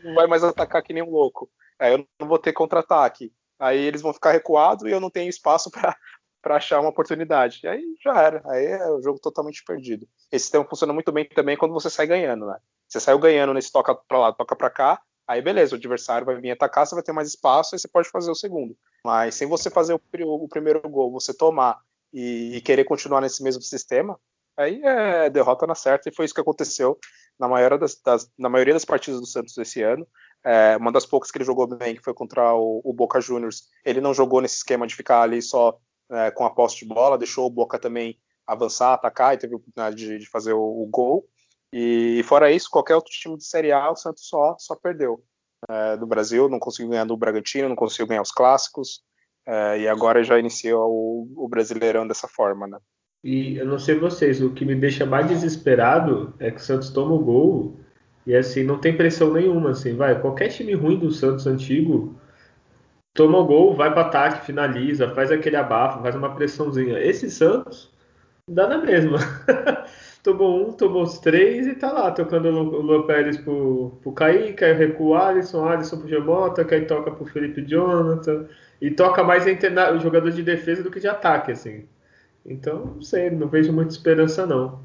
não 0.04 0.14
vai 0.14 0.26
mais 0.26 0.44
atacar 0.44 0.82
que 0.82 0.92
nem 0.92 1.02
um 1.02 1.10
louco. 1.10 1.50
Aí 1.78 1.92
eu 1.92 2.06
não 2.20 2.28
vou 2.28 2.38
ter 2.38 2.52
contra-ataque. 2.52 3.32
Aí 3.60 3.78
eles 3.78 4.00
vão 4.00 4.12
ficar 4.12 4.32
recuados 4.32 4.84
e 4.84 4.90
eu 4.90 5.00
não 5.00 5.10
tenho 5.10 5.28
espaço 5.28 5.70
para 5.70 6.56
achar 6.56 6.80
uma 6.80 6.88
oportunidade. 6.88 7.60
E 7.62 7.68
aí 7.68 7.84
já 8.02 8.20
era. 8.20 8.42
Aí 8.46 8.64
é 8.64 8.90
o 8.90 9.02
jogo 9.02 9.18
totalmente 9.20 9.62
perdido. 9.64 10.08
Esse 10.32 10.44
sistema 10.44 10.64
funciona 10.64 10.92
muito 10.92 11.12
bem 11.12 11.26
também 11.26 11.56
quando 11.56 11.74
você 11.74 11.90
sai 11.90 12.06
ganhando, 12.06 12.46
né? 12.46 12.56
Você 12.88 12.98
saiu 12.98 13.18
ganhando 13.18 13.54
nesse 13.54 13.70
toca 13.70 13.94
para 13.94 14.18
lá, 14.18 14.32
toca 14.32 14.56
para 14.56 14.68
cá, 14.68 15.00
aí 15.28 15.40
beleza, 15.40 15.76
o 15.76 15.78
adversário 15.78 16.26
vai 16.26 16.40
vir 16.40 16.50
atacar, 16.50 16.84
você 16.84 16.94
vai 16.94 17.04
ter 17.04 17.12
mais 17.12 17.28
espaço, 17.28 17.74
aí 17.74 17.78
você 17.78 17.86
pode 17.86 18.08
fazer 18.08 18.32
o 18.32 18.34
segundo. 18.34 18.76
Mas 19.04 19.36
sem 19.36 19.46
você 19.46 19.70
fazer 19.70 19.94
o, 19.94 20.00
o 20.24 20.48
primeiro 20.48 20.80
gol, 20.88 21.12
você 21.12 21.32
tomar 21.32 21.78
e, 22.12 22.56
e, 22.56 22.60
querer 22.60 22.84
continuar 22.84 23.20
nesse 23.20 23.44
mesmo 23.44 23.62
sistema, 23.62 24.18
aí 24.56 24.82
é 24.82 25.30
derrota 25.30 25.68
na 25.68 25.76
certa, 25.76 26.08
e 26.08 26.14
foi 26.14 26.24
isso 26.24 26.34
que 26.34 26.40
aconteceu 26.40 26.98
na 27.38 27.46
maioria 27.46 27.78
das, 27.78 27.94
das 28.04 28.28
na 28.36 28.48
maioria 28.48 28.74
das 28.74 28.84
partidas 28.84 29.20
do 29.20 29.26
Santos 29.26 29.56
esse 29.56 29.80
ano. 29.82 30.04
É, 30.44 30.76
uma 30.76 30.90
das 30.90 31.04
poucas 31.04 31.30
que 31.30 31.38
ele 31.38 31.44
jogou 31.44 31.66
bem, 31.66 31.94
que 31.94 32.02
foi 32.02 32.14
contra 32.14 32.54
o, 32.54 32.80
o 32.84 32.92
Boca 32.92 33.20
Juniors, 33.20 33.64
ele 33.84 34.00
não 34.00 34.14
jogou 34.14 34.40
nesse 34.40 34.56
esquema 34.56 34.86
de 34.86 34.94
ficar 34.94 35.22
ali 35.22 35.42
só 35.42 35.78
é, 36.10 36.30
com 36.30 36.44
a 36.44 36.50
posse 36.50 36.78
de 36.78 36.86
bola, 36.86 37.18
deixou 37.18 37.46
o 37.46 37.50
Boca 37.50 37.78
também 37.78 38.18
avançar, 38.46 38.94
atacar 38.94 39.34
e 39.34 39.38
teve 39.38 39.54
a 39.54 39.56
oportunidade 39.56 39.96
de, 39.96 40.18
de 40.18 40.28
fazer 40.28 40.52
o, 40.52 40.60
o, 40.60 40.86
gol. 40.86 41.28
E 41.72 42.22
fora 42.24 42.50
isso, 42.50 42.70
qualquer 42.70 42.96
outro 42.96 43.12
time 43.12 43.36
de 43.36 43.44
Série 43.44 43.70
A, 43.70 43.90
o 43.90 43.96
Santos 43.96 44.26
só, 44.26 44.56
só 44.58 44.74
perdeu. 44.74 45.22
É, 45.68 45.96
do 45.96 46.06
Brasil, 46.06 46.48
não 46.48 46.58
conseguiu 46.58 46.90
ganhar 46.90 47.04
do 47.04 47.16
Bragantino, 47.16 47.68
não 47.68 47.76
conseguiu 47.76 48.06
ganhar 48.06 48.22
os 48.22 48.32
clássicos, 48.32 49.02
é, 49.46 49.80
e 49.80 49.88
agora 49.88 50.24
já 50.24 50.38
iniciou 50.38 50.90
o, 50.90 51.44
o 51.44 51.48
Brasileirão 51.48 52.08
dessa 52.08 52.26
forma, 52.26 52.66
né? 52.66 52.78
E 53.22 53.56
eu 53.56 53.66
não 53.66 53.78
sei 53.78 53.98
vocês, 53.98 54.40
o 54.40 54.54
que 54.54 54.64
me 54.64 54.74
deixa 54.74 55.04
mais 55.04 55.28
desesperado 55.28 56.34
é 56.38 56.50
que 56.50 56.56
o 56.56 56.64
Santos 56.64 56.88
toma 56.90 57.12
o 57.14 57.22
gol 57.22 57.78
e 58.26 58.34
assim, 58.34 58.62
não 58.62 58.78
tem 58.78 58.96
pressão 58.96 59.32
nenhuma, 59.32 59.70
assim, 59.70 59.96
vai. 59.96 60.20
Qualquer 60.20 60.48
time 60.48 60.74
ruim 60.74 60.98
do 60.98 61.10
Santos 61.10 61.46
antigo 61.46 62.14
toma 63.14 63.38
o 63.38 63.44
gol, 63.44 63.74
vai 63.74 63.92
para 63.92 64.02
ataque, 64.02 64.46
finaliza, 64.46 65.14
faz 65.14 65.30
aquele 65.30 65.56
abafo, 65.56 66.02
faz 66.02 66.14
uma 66.14 66.34
pressãozinha. 66.34 66.98
Esse 66.98 67.30
Santos 67.30 67.90
dá 68.48 68.68
na 68.68 68.78
mesma. 68.78 69.18
tomou 70.22 70.68
um, 70.68 70.72
tomou 70.72 71.02
os 71.02 71.18
três 71.18 71.66
e 71.66 71.74
tá 71.74 71.92
lá, 71.92 72.10
tocando 72.10 72.48
o 72.48 72.82
Luan 72.82 73.06
Pérez 73.06 73.38
pro, 73.38 73.98
pro 74.02 74.12
Kaique, 74.12 74.64
aí 74.64 74.72
recua 74.74 75.06
o 75.06 75.14
Alisson, 75.14 75.66
Alisson 75.66 75.98
pro 75.98 76.08
Gemota, 76.08 76.64
que 76.64 76.74
aí 76.74 76.84
toca 76.86 77.10
pro 77.10 77.24
Felipe 77.26 77.62
Jonathan. 77.62 78.46
E 78.80 78.90
toca 78.90 79.22
mais 79.22 79.44
o 79.44 79.98
jogador 79.98 80.30
de 80.30 80.42
defesa 80.42 80.82
do 80.82 80.90
que 80.90 81.00
de 81.00 81.08
ataque, 81.08 81.52
assim. 81.52 81.86
Então, 82.44 82.94
não 82.94 83.02
sei, 83.02 83.30
não 83.30 83.48
vejo 83.48 83.72
muita 83.72 83.92
esperança, 83.92 84.46
não. 84.46 84.80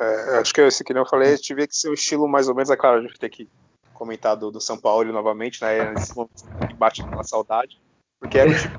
É, 0.00 0.38
acho 0.38 0.54
que 0.54 0.60
esse 0.60 0.84
que 0.84 0.92
eu 0.92 1.06
falei, 1.06 1.36
tive 1.36 1.66
que 1.66 1.74
ser 1.74 1.88
o 1.88 1.94
estilo 1.94 2.28
mais 2.28 2.48
ou 2.48 2.54
menos, 2.54 2.70
é 2.70 2.76
claro, 2.76 2.98
a 2.98 3.02
gente 3.02 3.18
tem 3.18 3.28
que 3.28 3.48
comentar 3.92 4.36
do, 4.36 4.50
do 4.50 4.60
São 4.60 4.78
Paulo 4.78 5.12
novamente, 5.12 5.60
né? 5.60 5.90
Nesse 5.90 6.14
momento 6.14 6.44
que 6.68 6.76
bate 6.76 7.04
uma 7.12 7.24
saudade, 7.24 7.76
porque 8.20 8.38
era 8.38 8.48
o, 8.48 8.54
tipo, 8.54 8.78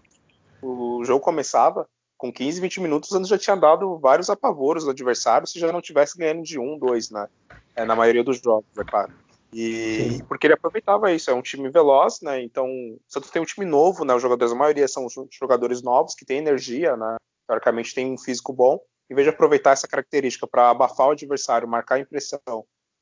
o 0.62 1.04
jogo 1.04 1.24
começava 1.24 1.88
com 2.18 2.32
15, 2.32 2.62
20 2.62 2.82
minutos, 2.82 3.14
antes 3.14 3.30
já 3.30 3.38
tinha 3.38 3.56
dado 3.56 3.98
vários 3.98 4.30
apavoros 4.30 4.84
do 4.86 4.92
adversário, 4.92 5.48
se 5.48 5.60
já 5.60 5.72
não 5.72 5.82
tivesse 5.82 6.18
ganhando 6.18 6.44
de 6.44 6.58
um, 6.58 6.78
dois, 6.78 7.10
né? 7.10 7.28
É, 7.76 7.86
na 7.86 7.96
maioria 7.96 8.24
dos 8.24 8.40
jogos, 8.42 8.70
é 8.78 8.84
claro. 8.84 9.12
E 9.54 10.22
porque 10.28 10.48
ele 10.48 10.54
aproveitava 10.54 11.12
isso, 11.12 11.30
é 11.30 11.34
um 11.34 11.42
time 11.42 11.70
veloz, 11.70 12.22
né? 12.22 12.42
Então, 12.42 12.66
o 12.68 13.00
Santos 13.08 13.32
tem 13.32 13.42
um 13.42 13.46
time 13.46 13.66
novo, 13.66 14.06
né? 14.06 14.14
Os 14.14 14.22
jogadores, 14.22 14.54
a 14.54 14.58
maioria 14.58 14.88
são 14.88 15.08
jogadores 15.32 15.82
novos 15.82 16.14
que 16.14 16.26
têm 16.26 16.38
energia, 16.38 16.96
né? 16.96 17.16
Teoricamente 17.48 17.96
tem 17.96 18.12
um 18.12 18.18
físico 18.18 18.54
bom 18.54 18.80
em 19.10 19.16
vez 19.16 19.26
de 19.26 19.30
aproveitar 19.30 19.72
essa 19.72 19.88
característica 19.88 20.48
para 20.48 20.70
abafar 20.70 21.08
o 21.08 21.12
adversário, 21.12 21.68
marcar 21.68 21.96
a 21.96 22.00
impressão 22.00 22.40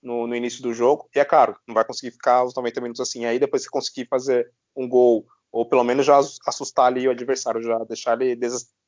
no, 0.01 0.25
no, 0.25 0.35
início 0.35 0.63
do 0.63 0.73
jogo, 0.73 1.09
e 1.13 1.19
é 1.19 1.25
claro, 1.25 1.57
não 1.67 1.75
vai 1.75 1.83
conseguir 1.83 2.11
ficar 2.11 2.43
os 2.43 2.55
90 2.55 2.81
minutos 2.81 3.01
assim. 3.01 3.25
Aí 3.25 3.39
depois 3.39 3.63
você 3.63 3.69
conseguir 3.69 4.07
fazer 4.07 4.51
um 4.75 4.87
gol, 4.87 5.25
ou 5.51 5.67
pelo 5.67 5.83
menos 5.83 6.05
já 6.05 6.17
assustar 6.45 6.85
ali 6.85 7.07
o 7.07 7.11
adversário, 7.11 7.61
já 7.61 7.77
deixar 7.79 8.21
ele 8.21 8.39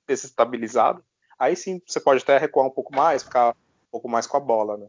desestabilizado, 0.08 1.04
aí 1.38 1.56
sim 1.56 1.82
você 1.86 2.00
pode 2.00 2.24
até 2.24 2.38
recuar 2.38 2.66
um 2.66 2.72
pouco 2.72 2.96
mais, 2.96 3.24
ficar 3.24 3.52
um 3.52 3.92
pouco 3.92 4.08
mais 4.08 4.26
com 4.26 4.38
a 4.38 4.40
bola, 4.40 4.78
né? 4.78 4.88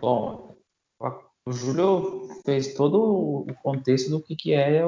Bom, 0.00 0.56
o 1.44 1.52
Júlio 1.52 2.28
fez 2.44 2.74
todo 2.74 3.44
o 3.48 3.54
contexto 3.62 4.08
do 4.10 4.22
que, 4.22 4.34
que 4.34 4.54
é 4.54 4.82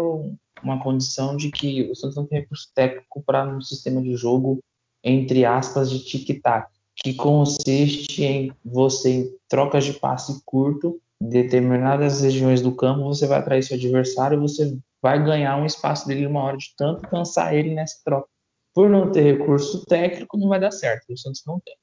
uma 0.62 0.82
condição 0.82 1.36
de 1.36 1.50
que 1.50 1.82
o 1.90 1.94
Santos 1.94 2.16
não 2.16 2.26
tem 2.26 2.40
recurso 2.40 2.68
técnico 2.74 3.22
para 3.22 3.46
um 3.46 3.60
sistema 3.60 4.00
de 4.02 4.16
jogo, 4.16 4.58
entre 5.02 5.44
aspas, 5.44 5.90
de 5.90 6.04
tic-tac, 6.04 6.70
que 6.96 7.14
consiste 7.14 8.24
em 8.24 8.52
você, 8.64 9.10
em 9.10 9.36
trocas 9.48 9.84
de 9.84 9.92
passe 9.92 10.42
curto, 10.44 11.00
em 11.20 11.28
determinadas 11.28 12.20
regiões 12.20 12.60
do 12.60 12.74
campo, 12.74 13.04
você 13.04 13.26
vai 13.26 13.38
atrair 13.38 13.62
seu 13.62 13.76
adversário 13.76 14.40
você 14.40 14.76
vai 15.00 15.22
ganhar 15.22 15.56
um 15.56 15.66
espaço 15.66 16.06
dele 16.06 16.26
uma 16.26 16.42
hora 16.42 16.56
de 16.56 16.74
tanto 16.76 17.08
cansar 17.08 17.54
ele 17.54 17.74
nessa 17.74 18.00
troca. 18.04 18.28
Por 18.74 18.88
não 18.88 19.10
ter 19.10 19.22
recurso 19.22 19.84
técnico, 19.86 20.36
não 20.36 20.48
vai 20.48 20.60
dar 20.60 20.70
certo. 20.70 21.12
O 21.12 21.16
Santos 21.16 21.42
não 21.46 21.60
tem. 21.60 21.76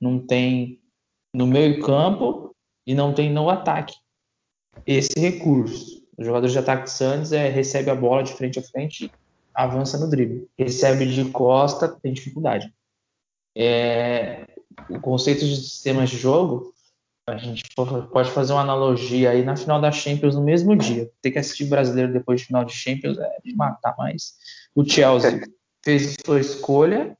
Não 0.00 0.18
tem 0.18 0.80
no 1.34 1.46
meio 1.46 1.80
campo 1.82 2.54
e 2.86 2.94
não 2.94 3.14
tem 3.14 3.30
no 3.30 3.48
ataque 3.48 3.94
esse 4.86 5.18
recurso. 5.18 5.91
O 6.22 6.24
jogador 6.24 6.46
de 6.46 6.58
ataque 6.58 6.88
Santos 6.88 7.32
é, 7.32 7.48
recebe 7.48 7.90
a 7.90 7.96
bola 7.96 8.22
de 8.22 8.32
frente 8.32 8.56
a 8.56 8.62
frente, 8.62 9.10
avança 9.52 9.98
no 9.98 10.08
drible. 10.08 10.48
Recebe 10.56 11.04
de 11.04 11.24
costa, 11.30 11.88
tem 11.88 12.12
dificuldade. 12.12 12.72
É, 13.56 14.46
o 14.88 15.00
conceito 15.00 15.40
de 15.40 15.56
sistemas 15.56 16.10
de 16.10 16.16
jogo, 16.16 16.72
a 17.26 17.36
gente 17.36 17.64
pode 17.74 18.30
fazer 18.30 18.52
uma 18.52 18.62
analogia 18.62 19.30
aí 19.30 19.44
na 19.44 19.56
final 19.56 19.80
da 19.80 19.90
Champions 19.90 20.36
no 20.36 20.42
mesmo 20.42 20.76
dia. 20.76 21.10
Ter 21.20 21.32
que 21.32 21.40
assistir 21.40 21.64
brasileiro 21.64 22.12
depois 22.12 22.40
de 22.40 22.46
final 22.46 22.64
de 22.64 22.72
Champions 22.72 23.18
é 23.18 23.38
de 23.44 23.54
matar, 23.56 23.94
mas 23.98 24.34
o 24.76 24.84
Chelsea 24.84 25.42
fez 25.84 26.14
sua 26.24 26.40
escolha, 26.40 27.16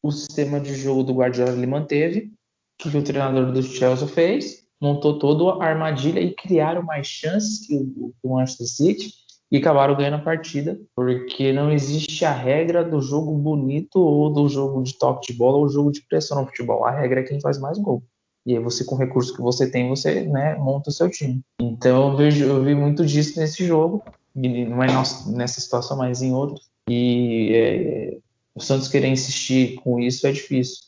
o 0.00 0.12
sistema 0.12 0.60
de 0.60 0.72
jogo 0.76 1.02
do 1.02 1.14
Guardiola 1.14 1.50
ele 1.50 1.66
manteve, 1.66 2.32
o 2.80 2.90
que 2.90 2.96
o 2.96 3.02
treinador 3.02 3.50
do 3.50 3.60
Chelsea 3.60 4.06
fez, 4.06 4.65
montou 4.80 5.18
toda 5.18 5.62
a 5.62 5.68
armadilha 5.68 6.20
e 6.20 6.34
criaram 6.34 6.82
mais 6.82 7.06
chances 7.06 7.66
que 7.66 7.76
o, 7.76 8.12
o 8.22 8.34
Manchester 8.34 8.66
City 8.66 9.10
e 9.50 9.58
acabaram 9.58 9.96
ganhando 9.96 10.16
a 10.16 10.24
partida, 10.24 10.78
porque 10.94 11.52
não 11.52 11.70
existe 11.70 12.24
a 12.24 12.32
regra 12.32 12.84
do 12.84 13.00
jogo 13.00 13.32
bonito 13.32 14.00
ou 14.00 14.32
do 14.32 14.48
jogo 14.48 14.82
de 14.82 14.98
toque 14.98 15.32
de 15.32 15.38
bola 15.38 15.58
ou 15.58 15.68
jogo 15.68 15.92
de 15.92 16.02
pressão 16.02 16.40
no 16.40 16.46
futebol. 16.46 16.84
A 16.84 16.90
regra 16.90 17.20
é 17.20 17.22
quem 17.22 17.40
faz 17.40 17.58
mais 17.58 17.78
gol. 17.78 18.02
E 18.44 18.56
aí 18.56 18.62
você, 18.62 18.84
com 18.84 18.94
o 18.94 18.98
recurso 18.98 19.34
que 19.34 19.40
você 19.40 19.68
tem, 19.68 19.88
você 19.88 20.22
né, 20.22 20.56
monta 20.56 20.90
o 20.90 20.92
seu 20.92 21.10
time. 21.10 21.40
Então 21.60 22.10
eu, 22.10 22.16
vejo, 22.16 22.44
eu 22.44 22.62
vi 22.62 22.74
muito 22.74 23.04
disso 23.04 23.38
nesse 23.38 23.64
jogo, 23.64 24.02
não 24.34 24.82
é 24.82 24.88
nessa 25.34 25.60
situação, 25.60 25.96
mas 25.96 26.22
em 26.22 26.32
outros. 26.32 26.68
E 26.88 27.52
é, 27.54 28.18
o 28.54 28.60
Santos 28.60 28.88
querer 28.88 29.08
insistir 29.08 29.76
com 29.76 29.98
isso 29.98 30.26
é 30.26 30.32
difícil. 30.32 30.78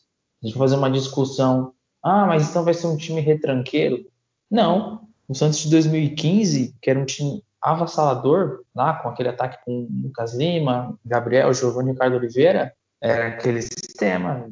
A 0.42 0.46
gente 0.46 0.58
fazer 0.58 0.76
uma 0.76 0.90
discussão 0.90 1.72
ah, 2.08 2.26
mas 2.26 2.48
então 2.48 2.64
vai 2.64 2.74
ser 2.74 2.86
um 2.86 2.96
time 2.96 3.20
retranqueiro? 3.20 4.04
Não. 4.50 5.06
O 5.28 5.34
Santos 5.34 5.58
de 5.58 5.70
2015, 5.70 6.74
que 6.80 6.90
era 6.90 6.98
um 6.98 7.04
time 7.04 7.42
avassalador, 7.60 8.62
lá 8.74 8.94
com 8.94 9.08
aquele 9.08 9.28
ataque 9.28 9.58
com 9.64 9.86
Lucas 10.02 10.34
Lima, 10.34 10.98
Gabriel, 11.04 11.52
Giovanni 11.52 11.92
Ricardo 11.92 12.16
Oliveira, 12.16 12.72
era 13.00 13.28
aquele 13.28 13.62
sistema, 13.62 14.48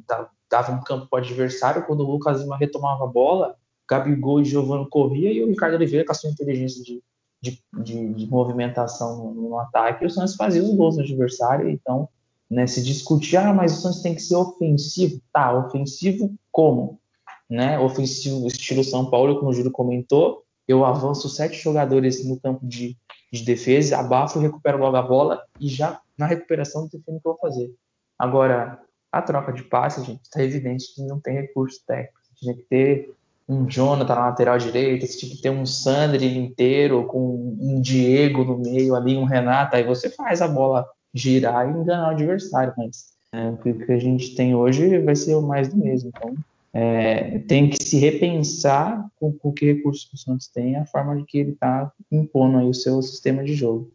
dava 0.50 0.72
um 0.72 0.82
campo 0.82 1.06
para 1.08 1.20
o 1.20 1.22
adversário, 1.22 1.84
quando 1.86 2.00
o 2.00 2.10
Lucas 2.10 2.40
Lima 2.40 2.56
retomava 2.56 3.04
a 3.04 3.08
bola, 3.08 3.56
Gabigol 3.88 4.40
e 4.40 4.44
Giovanni 4.44 4.88
corria 4.88 5.32
e 5.32 5.42
o 5.42 5.48
Ricardo 5.48 5.74
Oliveira 5.74 6.04
com 6.04 6.12
a 6.12 6.14
sua 6.14 6.30
inteligência 6.30 6.82
de, 6.82 7.02
de, 7.40 7.62
de, 7.82 8.14
de 8.14 8.26
movimentação 8.26 9.16
no, 9.16 9.48
no, 9.48 9.58
ataque, 9.58 10.04
o 10.04 10.10
Santos 10.10 10.34
fazia 10.34 10.62
os 10.62 10.74
gols 10.74 10.96
no 10.96 11.02
adversário, 11.02 11.68
então 11.68 12.08
né, 12.50 12.66
se 12.66 12.82
discutir, 12.82 13.36
ah, 13.36 13.52
mas 13.52 13.78
o 13.78 13.80
Santos 13.80 14.02
tem 14.02 14.14
que 14.14 14.22
ser 14.22 14.36
ofensivo, 14.36 15.20
tá, 15.32 15.56
ofensivo 15.56 16.34
como? 16.50 17.00
Né, 17.48 17.78
ofensivo 17.78 18.46
estilo 18.46 18.82
São 18.82 19.10
Paulo, 19.10 19.38
como 19.38 19.50
o 19.50 19.54
Júlio 19.54 19.70
comentou, 19.70 20.42
eu 20.66 20.84
avanço 20.84 21.28
sete 21.28 21.56
jogadores 21.56 22.26
no 22.26 22.40
campo 22.40 22.66
de, 22.66 22.96
de 23.32 23.44
defesa, 23.44 23.98
abafo, 23.98 24.38
recupero 24.38 24.78
logo 24.78 24.96
a 24.96 25.02
bola 25.02 25.42
e 25.60 25.68
já 25.68 26.00
na 26.18 26.26
recuperação 26.26 26.88
defino 26.88 27.18
o 27.18 27.20
que 27.20 27.28
eu 27.28 27.32
vou 27.32 27.38
fazer. 27.38 27.72
Agora, 28.18 28.80
a 29.12 29.22
troca 29.22 29.52
de 29.52 29.62
passes, 29.62 30.04
gente, 30.04 30.22
está 30.22 30.42
evidente 30.42 30.94
que 30.94 31.02
não 31.02 31.20
tem 31.20 31.34
recurso 31.34 31.80
técnico. 31.86 32.18
Tinha 32.34 32.54
que 32.54 32.62
ter 32.62 33.14
um 33.48 33.64
Jonathan 33.66 34.14
na 34.14 34.26
lateral 34.26 34.58
direita, 34.58 35.06
tinha 35.06 35.30
que 35.30 35.40
ter 35.40 35.50
um 35.50 35.64
Sandri 35.64 36.36
inteiro 36.36 37.04
com 37.06 37.56
um 37.60 37.80
Diego 37.80 38.44
no 38.44 38.58
meio 38.58 38.94
ali, 38.94 39.16
um 39.16 39.24
Renato, 39.24 39.76
aí 39.76 39.84
você 39.84 40.10
faz 40.10 40.42
a 40.42 40.48
bola 40.48 40.86
girar 41.14 41.66
e 41.66 41.70
enganar 41.70 42.08
o 42.08 42.10
adversário, 42.10 42.74
mas 42.76 43.14
é, 43.32 43.48
o 43.48 43.56
que 43.56 43.92
a 43.92 43.98
gente 43.98 44.34
tem 44.34 44.54
hoje 44.54 44.98
vai 44.98 45.14
ser 45.14 45.40
mais 45.40 45.68
do 45.68 45.76
mesmo. 45.76 46.10
Então, 46.14 46.34
é, 46.78 47.38
tem 47.48 47.70
que 47.70 47.82
se 47.82 47.96
repensar 47.96 49.10
com, 49.16 49.32
com 49.32 49.50
que 49.50 49.64
recursos 49.64 50.12
o 50.12 50.16
Santos 50.18 50.46
tem, 50.48 50.76
a 50.76 50.84
forma 50.84 51.16
de 51.16 51.24
que 51.24 51.38
ele 51.38 51.52
está 51.52 51.90
impondo 52.12 52.58
aí 52.58 52.68
o 52.68 52.74
seu 52.74 53.00
sistema 53.00 53.42
de 53.42 53.54
jogo. 53.54 53.90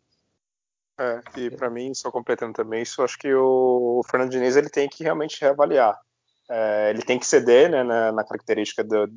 É, 1.00 1.22
e 1.38 1.52
para 1.52 1.70
mim, 1.70 1.94
só 1.94 2.10
completando 2.10 2.54
também 2.54 2.82
isso, 2.82 3.04
acho 3.04 3.20
que 3.20 3.32
o 3.32 4.02
Fernando 4.10 4.32
Diniz 4.32 4.56
ele 4.56 4.70
tem 4.70 4.90
que 4.90 5.04
realmente 5.04 5.40
reavaliar. 5.40 6.00
É, 6.50 6.90
ele 6.90 7.04
tem 7.04 7.20
que 7.20 7.28
ceder 7.28 7.70
né, 7.70 7.84
na, 7.84 8.12
na 8.12 8.24
característica 8.24 8.84
do, 8.84 9.14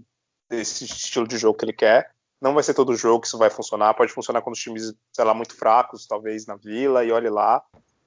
desse 0.46 0.84
estilo 0.84 1.26
de 1.26 1.38
jogo 1.38 1.56
que 1.56 1.64
ele 1.64 1.72
quer. 1.72 2.10
Não 2.42 2.52
vai 2.52 2.62
ser 2.62 2.74
todo 2.74 2.94
jogo 2.94 3.22
que 3.22 3.28
isso 3.28 3.38
vai 3.38 3.48
funcionar, 3.48 3.94
pode 3.94 4.12
funcionar 4.12 4.42
com 4.42 4.50
os 4.50 4.58
times, 4.58 4.92
sei 5.10 5.24
lá, 5.24 5.32
muito 5.32 5.56
fracos, 5.56 6.06
talvez 6.06 6.44
na 6.44 6.56
Vila, 6.56 7.02
e 7.02 7.10
olhe 7.10 7.30
lá. 7.30 7.62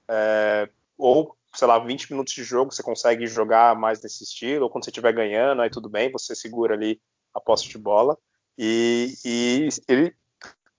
É, 0.08 0.70
ou 0.96 1.37
sei 1.54 1.68
lá, 1.68 1.80
20 1.80 2.12
minutos 2.12 2.34
de 2.34 2.44
jogo 2.44 2.72
você 2.72 2.84
consegue 2.84 3.28
jogar 3.28 3.76
mais 3.76 4.00
desse 4.00 4.24
estilo, 4.24 4.66
ou 4.66 4.70
quando 4.70 4.84
você 4.84 4.90
estiver 4.90 5.14
ganhando, 5.14 5.62
aí 5.62 5.70
tudo 5.70 5.90
bem, 5.90 6.12
você 6.12 6.36
segura 6.36 6.76
ali 6.76 7.02
a 7.34 7.40
posse 7.40 7.68
de 7.68 7.78
bola. 7.78 8.18
E, 8.58 9.14
e 9.24 9.70
ele 9.88 10.16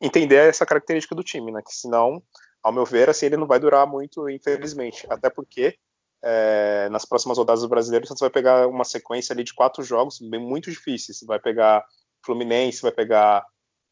entender 0.00 0.48
essa 0.48 0.66
característica 0.66 1.14
do 1.14 1.22
time, 1.22 1.52
né? 1.52 1.62
Que 1.62 1.74
senão, 1.74 2.22
ao 2.62 2.72
meu 2.72 2.84
ver, 2.84 3.08
assim, 3.08 3.26
ele 3.26 3.36
não 3.36 3.46
vai 3.46 3.58
durar 3.58 3.86
muito, 3.86 4.28
infelizmente. 4.28 5.06
Até 5.10 5.30
porque 5.30 5.78
é, 6.22 6.88
nas 6.90 7.04
próximas 7.04 7.38
rodadas 7.38 7.62
do 7.62 7.68
brasileiro, 7.68 8.06
você 8.06 8.14
vai 8.18 8.30
pegar 8.30 8.66
uma 8.66 8.84
sequência 8.84 9.32
ali 9.32 9.44
de 9.44 9.54
quatro 9.54 9.82
jogos 9.82 10.18
bem 10.18 10.40
muito 10.40 10.70
difíceis. 10.70 11.22
Vai 11.26 11.38
pegar 11.38 11.84
Fluminense, 12.24 12.82
vai 12.82 12.92
pegar, 12.92 13.44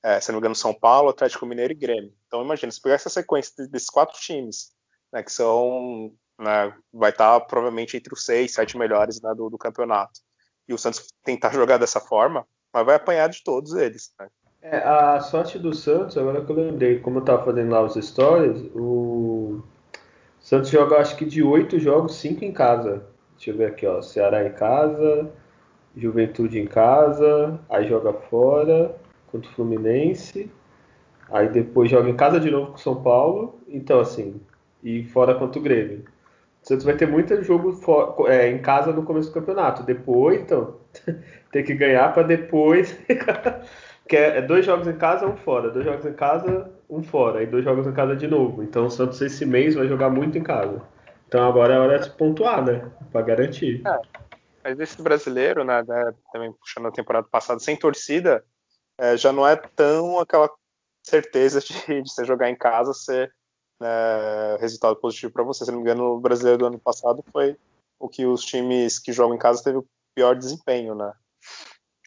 é, 0.02 0.20
se 0.20 0.30
não 0.30 0.36
me 0.36 0.40
engano, 0.40 0.54
São 0.54 0.74
Paulo, 0.74 1.10
Atlético 1.10 1.46
Mineiro 1.46 1.72
e 1.72 1.76
Grêmio. 1.76 2.12
Então 2.26 2.42
imagina, 2.42 2.72
se 2.72 2.80
pegar 2.80 2.96
essa 2.96 3.08
sequência 3.08 3.66
desses 3.68 3.90
quatro 3.90 4.18
times, 4.20 4.72
né, 5.12 5.22
que 5.22 5.32
são 5.32 6.12
né, 6.38 6.72
vai 6.92 7.10
estar 7.10 7.40
tá, 7.40 7.46
provavelmente 7.46 7.96
entre 7.96 8.12
os 8.12 8.24
seis, 8.24 8.52
sete 8.52 8.76
melhores 8.76 9.20
né, 9.20 9.34
do, 9.34 9.48
do, 9.48 9.58
campeonato. 9.58 10.20
E 10.68 10.74
o 10.74 10.78
Santos 10.78 11.06
tentar 11.24 11.52
jogar 11.54 11.78
dessa 11.78 12.00
forma, 12.00 12.46
mas 12.72 12.84
vai 12.84 12.96
apanhar 12.96 13.28
de 13.28 13.42
todos 13.42 13.74
eles. 13.74 14.12
Né? 14.18 14.28
É, 14.62 14.78
a 14.78 15.20
sorte 15.20 15.58
do 15.58 15.74
Santos, 15.74 16.16
agora 16.18 16.44
que 16.44 16.50
eu 16.50 16.56
lembrei, 16.56 16.98
como 16.98 17.18
eu 17.18 17.20
estava 17.20 17.44
fazendo 17.44 17.70
lá 17.70 17.82
os 17.82 17.94
stories, 17.94 18.62
o 18.74 19.62
Santos 20.40 20.70
joga 20.70 20.98
acho 20.98 21.16
que 21.16 21.24
de 21.24 21.42
oito 21.42 21.78
jogos, 21.78 22.16
cinco 22.16 22.44
em 22.44 22.52
casa. 22.52 23.06
Deixa 23.36 23.50
eu 23.50 23.56
ver 23.56 23.66
aqui, 23.66 23.86
ó. 23.86 24.02
Ceará 24.02 24.46
em 24.46 24.52
casa, 24.52 25.30
Juventude 25.96 26.58
em 26.58 26.66
casa, 26.66 27.60
aí 27.68 27.86
joga 27.86 28.12
fora 28.12 28.94
contra 29.30 29.48
o 29.50 29.54
Fluminense, 29.54 30.50
aí 31.30 31.48
depois 31.48 31.90
joga 31.90 32.08
em 32.08 32.16
casa 32.16 32.40
de 32.40 32.50
novo 32.50 32.72
com 32.72 32.76
o 32.76 32.80
São 32.80 33.02
Paulo. 33.02 33.60
Então, 33.68 34.00
assim, 34.00 34.40
e 34.82 35.04
fora 35.04 35.34
contra 35.34 35.58
o 35.58 35.62
Grêmio. 35.62 36.04
Santos 36.66 36.84
vai 36.84 36.96
ter 36.96 37.06
muito 37.06 37.40
jogo 37.44 37.78
é, 38.26 38.50
em 38.50 38.58
casa 38.58 38.92
no 38.92 39.04
começo 39.04 39.28
do 39.28 39.34
campeonato. 39.34 39.84
Depois, 39.84 40.40
então, 40.40 40.80
tem 41.52 41.62
que 41.62 41.74
ganhar 41.74 42.12
para 42.12 42.24
depois. 42.24 42.98
que 44.08 44.16
é, 44.16 44.38
é, 44.38 44.42
dois 44.42 44.66
jogos 44.66 44.88
em 44.88 44.96
casa, 44.96 45.28
um 45.28 45.36
fora. 45.36 45.70
Dois 45.70 45.84
jogos 45.84 46.04
em 46.04 46.12
casa, 46.12 46.72
um 46.90 47.04
fora. 47.04 47.40
E 47.40 47.46
dois 47.46 47.64
jogos 47.64 47.86
em 47.86 47.92
casa 47.92 48.16
de 48.16 48.26
novo. 48.26 48.64
Então 48.64 48.86
o 48.86 48.90
Santos 48.90 49.20
esse 49.20 49.46
mês 49.46 49.76
vai 49.76 49.86
jogar 49.86 50.10
muito 50.10 50.36
em 50.36 50.42
casa. 50.42 50.82
Então 51.28 51.48
agora 51.48 51.74
é 51.74 51.78
hora 51.78 51.98
de 52.00 52.10
pontuar, 52.10 52.64
né? 52.64 52.90
Para 53.12 53.22
garantir. 53.22 53.82
É, 53.86 54.00
mas 54.64 54.80
esse 54.80 55.00
brasileiro, 55.00 55.62
né, 55.62 55.84
né, 55.86 56.12
também 56.32 56.52
puxando 56.52 56.88
a 56.88 56.92
temporada 56.92 57.28
passada, 57.30 57.60
sem 57.60 57.76
torcida, 57.76 58.44
é, 58.98 59.16
já 59.16 59.32
não 59.32 59.46
é 59.46 59.54
tão 59.54 60.18
aquela 60.18 60.50
certeza 61.00 61.60
de, 61.60 62.02
de 62.02 62.10
você 62.10 62.24
jogar 62.24 62.50
em 62.50 62.56
casa 62.56 62.92
ser 62.92 63.32
né, 63.80 64.56
resultado 64.60 64.96
positivo 64.96 65.32
para 65.32 65.44
você. 65.44 65.64
Se 65.64 65.70
não 65.70 65.78
me 65.78 65.82
engano, 65.82 66.14
o 66.14 66.20
brasileiro 66.20 66.58
do 66.58 66.66
ano 66.66 66.78
passado 66.78 67.24
foi 67.32 67.56
o 67.98 68.08
que 68.08 68.26
os 68.26 68.44
times 68.44 68.98
que 68.98 69.12
jogam 69.12 69.34
em 69.34 69.38
casa 69.38 69.62
teve 69.62 69.78
o 69.78 69.86
pior 70.14 70.34
desempenho, 70.34 70.94
né? 70.94 71.12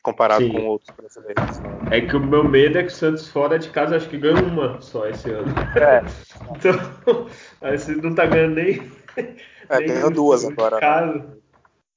Comparado 0.01 0.45
Sim. 0.45 0.53
com 0.53 0.65
outros 0.67 0.95
brasileiros. 0.95 1.60
Né? 1.60 1.69
É 1.91 2.01
que 2.01 2.15
o 2.15 2.19
meu 2.19 2.43
medo 2.43 2.77
é 2.77 2.84
que 2.84 2.89
o 2.89 2.95
Santos 2.95 3.27
fora 3.27 3.60
de 3.60 3.69
casa 3.69 3.97
acho 3.97 4.10
que 4.10 4.17
ganha 4.17 4.41
uma 4.41 4.79
só 4.82 5.08
esse 5.08 5.29
ano. 5.29 5.53
É. 5.75 6.01
então, 6.55 7.27
aí 7.62 7.77
você 7.77 7.95
não 7.95 8.15
tá 8.15 8.25
ganhando 8.25 8.55
nem. 8.55 8.91
É, 9.67 9.79
nem 9.79 9.88
ganhou 9.88 10.12
duas 10.12 10.45
agora. 10.45 10.79
Né? 10.79 11.25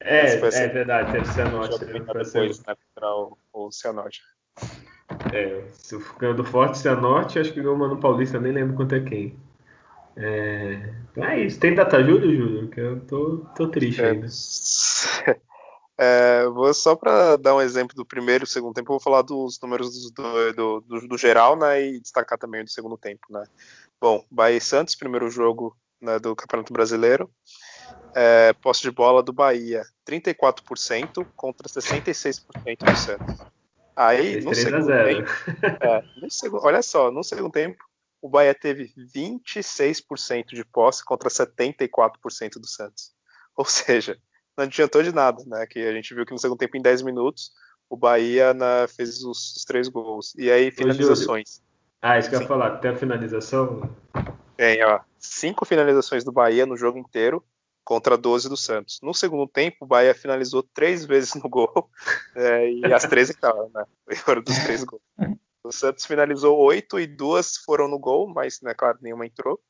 É, 0.01 0.35
é 0.35 0.69
verdade, 0.69 1.13
teve 1.13 1.29
o 1.29 1.33
Cianorte. 1.33 1.79
Depois, 1.85 2.59
né, 2.67 2.75
contra 2.95 3.15
o, 3.15 3.39
o 3.53 3.71
Cianorte. 3.71 4.21
É, 5.33 5.63
se 5.73 5.95
eu 5.95 6.03
ganhando 6.19 6.45
forte 6.45 6.79
Cianorte, 6.79 7.39
acho 7.39 7.53
que 7.53 7.61
ganhou 7.61 7.77
uma 7.77 7.87
no 7.87 7.99
Paulista, 7.99 8.41
nem 8.41 8.53
lembro 8.53 8.75
quanto 8.75 8.97
é 8.97 9.01
quem. 9.01 9.39
É, 10.17 10.95
então 11.11 11.25
é 11.25 11.41
isso. 11.41 11.59
Tem 11.59 11.75
data 11.75 12.03
Júlio, 12.03 12.37
Júlio? 12.37 12.69
Que 12.69 12.81
eu 12.81 13.01
tô, 13.07 13.47
tô 13.57 13.69
triste 13.69 14.03
é, 14.03 14.11
ainda. 14.11 14.27
É, 15.99 16.47
vou 16.47 16.73
só 16.73 16.97
para 16.97 17.37
dar 17.37 17.55
um 17.55 17.61
exemplo 17.61 17.95
do 17.95 18.05
primeiro 18.05 18.45
e 18.45 18.47
segundo 18.47 18.75
tempo, 18.75 18.91
eu 18.91 18.95
vou 18.95 19.01
falar 19.01 19.23
dos 19.23 19.61
números 19.61 20.11
do, 20.11 20.53
do, 20.53 20.81
do, 20.81 21.09
do, 21.09 21.19
geral, 21.19 21.57
né, 21.57 21.81
e 21.81 22.01
destacar 22.01 22.39
também 22.39 22.63
o 22.63 22.65
do 22.65 22.71
segundo 22.71 22.97
tempo, 22.97 23.21
né. 23.31 23.45
Bom, 24.01 24.25
Bahia 24.31 24.57
e 24.57 24.61
Santos, 24.61 24.97
primeiro 24.97 25.31
jogo 25.31 25.77
né, 26.01 26.19
do 26.19 26.35
Campeonato 26.35 26.73
Brasileiro, 26.73 27.31
é, 28.17 28.53
posse 28.55 28.83
de 28.83 28.91
bola 28.91 29.23
do 29.23 29.33
Bahia, 29.33 29.85
34% 30.05 31.25
contra 31.37 31.69
66% 31.69 32.43
do 32.85 32.97
Santos. 32.97 33.47
Aí, 33.95 34.41
no 34.41 34.55
segundo 34.55 34.87
tempo, 34.87 35.31
é, 35.83 36.03
no 36.21 36.31
segundo, 36.31 36.65
olha 36.65 36.83
só, 36.83 37.11
no 37.13 37.23
segundo 37.23 37.53
tempo, 37.53 37.85
o 38.23 38.29
Bahia 38.29 38.55
teve 38.55 38.95
26% 38.97 40.55
de 40.55 40.65
posse 40.65 41.05
contra 41.05 41.29
74% 41.29 42.61
do 42.61 42.67
Santos. 42.69 43.13
Ou 43.59 43.65
seja, 43.65 44.17
não 44.57 44.65
adiantou 44.65 45.03
de 45.03 45.13
nada, 45.13 45.43
né? 45.45 45.67
Que 45.67 45.81
a 45.81 45.93
gente 45.93 46.15
viu 46.15 46.25
que 46.25 46.33
no 46.33 46.39
segundo 46.39 46.59
tempo, 46.59 46.77
em 46.77 46.83
10 46.83 47.03
minutos, 47.03 47.51
o 47.91 47.97
Bahia 47.97 48.55
na, 48.55 48.87
fez 48.89 49.23
os, 49.25 49.57
os, 49.57 49.65
três 49.65 49.89
gols. 49.89 50.35
E 50.37 50.51
aí, 50.51 50.71
finalizações. 50.71 51.61
Ah, 52.01 52.19
isso 52.19 52.31
que 52.31 52.37
eu 52.37 52.41
ia 52.41 52.47
falar, 52.47 52.79
tem 52.79 52.93
a 52.93 52.97
finalização? 52.97 53.95
Tem, 54.57 54.83
ó. 54.85 55.01
Cinco 55.19 55.65
finalizações 55.65 56.25
do 56.25 56.33
Bahia 56.33 56.65
no 56.65 56.77
jogo 56.77 56.99
inteiro 56.99 57.45
contra 57.85 58.17
12 58.17 58.49
do 58.49 58.57
Santos. 58.57 59.01
No 59.03 59.13
segundo 59.13 59.47
tempo, 59.49 59.79
o 59.81 59.87
Bahia 59.87 60.15
finalizou 60.15 60.63
três 60.63 61.05
vezes 61.05 61.35
no 61.35 61.49
gol 61.49 61.91
é, 62.37 62.71
e 62.71 62.93
as 62.93 63.05
três 63.05 63.31
entraram, 63.31 63.71
né? 63.75 63.85
Foram 64.17 64.43
dos 64.43 64.57
três 64.59 64.85
gols. 64.85 65.03
O 65.65 65.73
Santos 65.73 66.05
finalizou 66.05 66.59
oito 66.59 66.99
e 66.99 67.07
duas 67.07 67.57
foram 67.57 67.89
no 67.89 67.99
gol, 67.99 68.29
mas, 68.29 68.61
né, 68.63 68.75
claro, 68.75 68.99
nenhuma 69.01 69.27
entrou. 69.27 69.61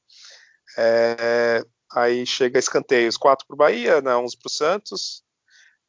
É, 0.78 1.62
Aí 1.94 2.24
chega 2.26 2.58
escanteios, 2.58 3.16
4 3.16 3.46
para 3.46 3.54
o 3.54 3.56
Bahia, 3.56 4.00
né, 4.00 4.16
11 4.16 4.36
para 4.38 4.48
o 4.48 4.50
Santos. 4.50 5.22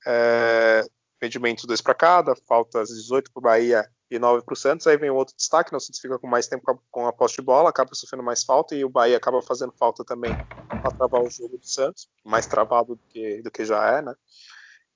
É, 0.05 0.83
rendimento 1.21 1.65
2 1.65 1.79
para 1.79 1.93
cada, 1.93 2.35
faltas 2.47 2.89
18 2.89 3.31
para 3.31 3.39
o 3.39 3.43
Bahia 3.43 3.89
e 4.11 4.19
9 4.19 4.43
para 4.43 4.53
o 4.53 4.57
Santos. 4.57 4.85
Aí 4.85 4.97
vem 4.97 5.09
outro 5.09 5.33
destaque, 5.35 5.71
né, 5.71 5.77
o 5.77 5.79
Santos 5.79 6.01
fica 6.01 6.19
com 6.19 6.27
mais 6.27 6.47
tempo 6.47 6.83
com 6.91 7.07
a 7.07 7.13
posse 7.13 7.35
de 7.35 7.41
bola, 7.41 7.69
acaba 7.69 7.89
sofrendo 7.93 8.23
mais 8.23 8.43
falta 8.43 8.75
e 8.75 8.83
o 8.83 8.89
Bahia 8.89 9.15
acaba 9.15 9.41
fazendo 9.41 9.71
falta 9.71 10.03
também 10.03 10.33
para 10.81 10.91
travar 10.91 11.21
o 11.21 11.29
jogo 11.29 11.57
do 11.57 11.65
Santos, 11.65 12.09
mais 12.25 12.45
travado 12.45 12.95
do 12.95 13.01
que, 13.07 13.41
do 13.41 13.49
que 13.49 13.63
já 13.63 13.97
é, 13.97 14.01
né? 14.01 14.13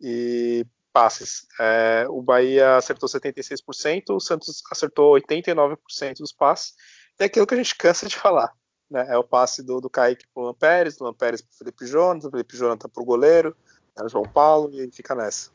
E 0.01 0.65
passes. 0.97 1.45
É, 1.59 2.07
o 2.09 2.23
Bahia 2.23 2.75
acertou 2.75 3.07
76%, 3.07 4.15
o 4.15 4.19
Santos 4.19 4.63
acertou 4.71 5.13
89% 5.13 6.17
dos 6.17 6.33
passes. 6.33 6.73
É 7.19 7.25
aquilo 7.25 7.45
que 7.45 7.53
a 7.53 7.57
gente 7.57 7.75
cansa 7.75 8.07
de 8.07 8.15
falar. 8.17 8.51
Né? 8.89 9.05
É 9.07 9.15
o 9.15 9.23
passe 9.23 9.61
do, 9.61 9.79
do 9.79 9.91
Kaique 9.91 10.25
pro 10.33 10.41
Luan 10.41 10.55
Pérez, 10.55 10.97
do 10.97 11.03
Luan 11.03 11.13
Pérez 11.13 11.39
pro 11.39 11.55
Felipe 11.55 11.85
Jonas, 11.85 12.25
o 12.25 12.31
Felipe 12.31 12.57
Jonas 12.57 12.79
tá 12.79 12.89
pro 12.89 13.05
goleiro, 13.05 13.55
né, 13.95 14.05
o 14.05 14.09
João 14.09 14.23
Paulo, 14.23 14.71
e 14.73 14.91
fica 14.91 15.13
nessa. 15.13 15.51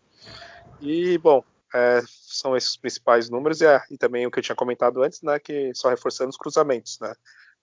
E, 0.80 1.18
bom, 1.18 1.42
é, 1.74 2.00
são 2.06 2.56
esses 2.56 2.70
os 2.70 2.76
principais 2.76 3.28
números, 3.28 3.60
e, 3.60 3.66
é, 3.66 3.82
e, 3.90 3.98
também 3.98 4.24
o 4.24 4.30
que 4.30 4.38
eu 4.38 4.42
tinha 4.44 4.54
comentado 4.54 5.02
antes, 5.02 5.22
né, 5.22 5.40
que 5.40 5.72
só 5.74 5.88
reforçando 5.88 6.30
os 6.30 6.36
cruzamentos, 6.36 7.00
né? 7.00 7.12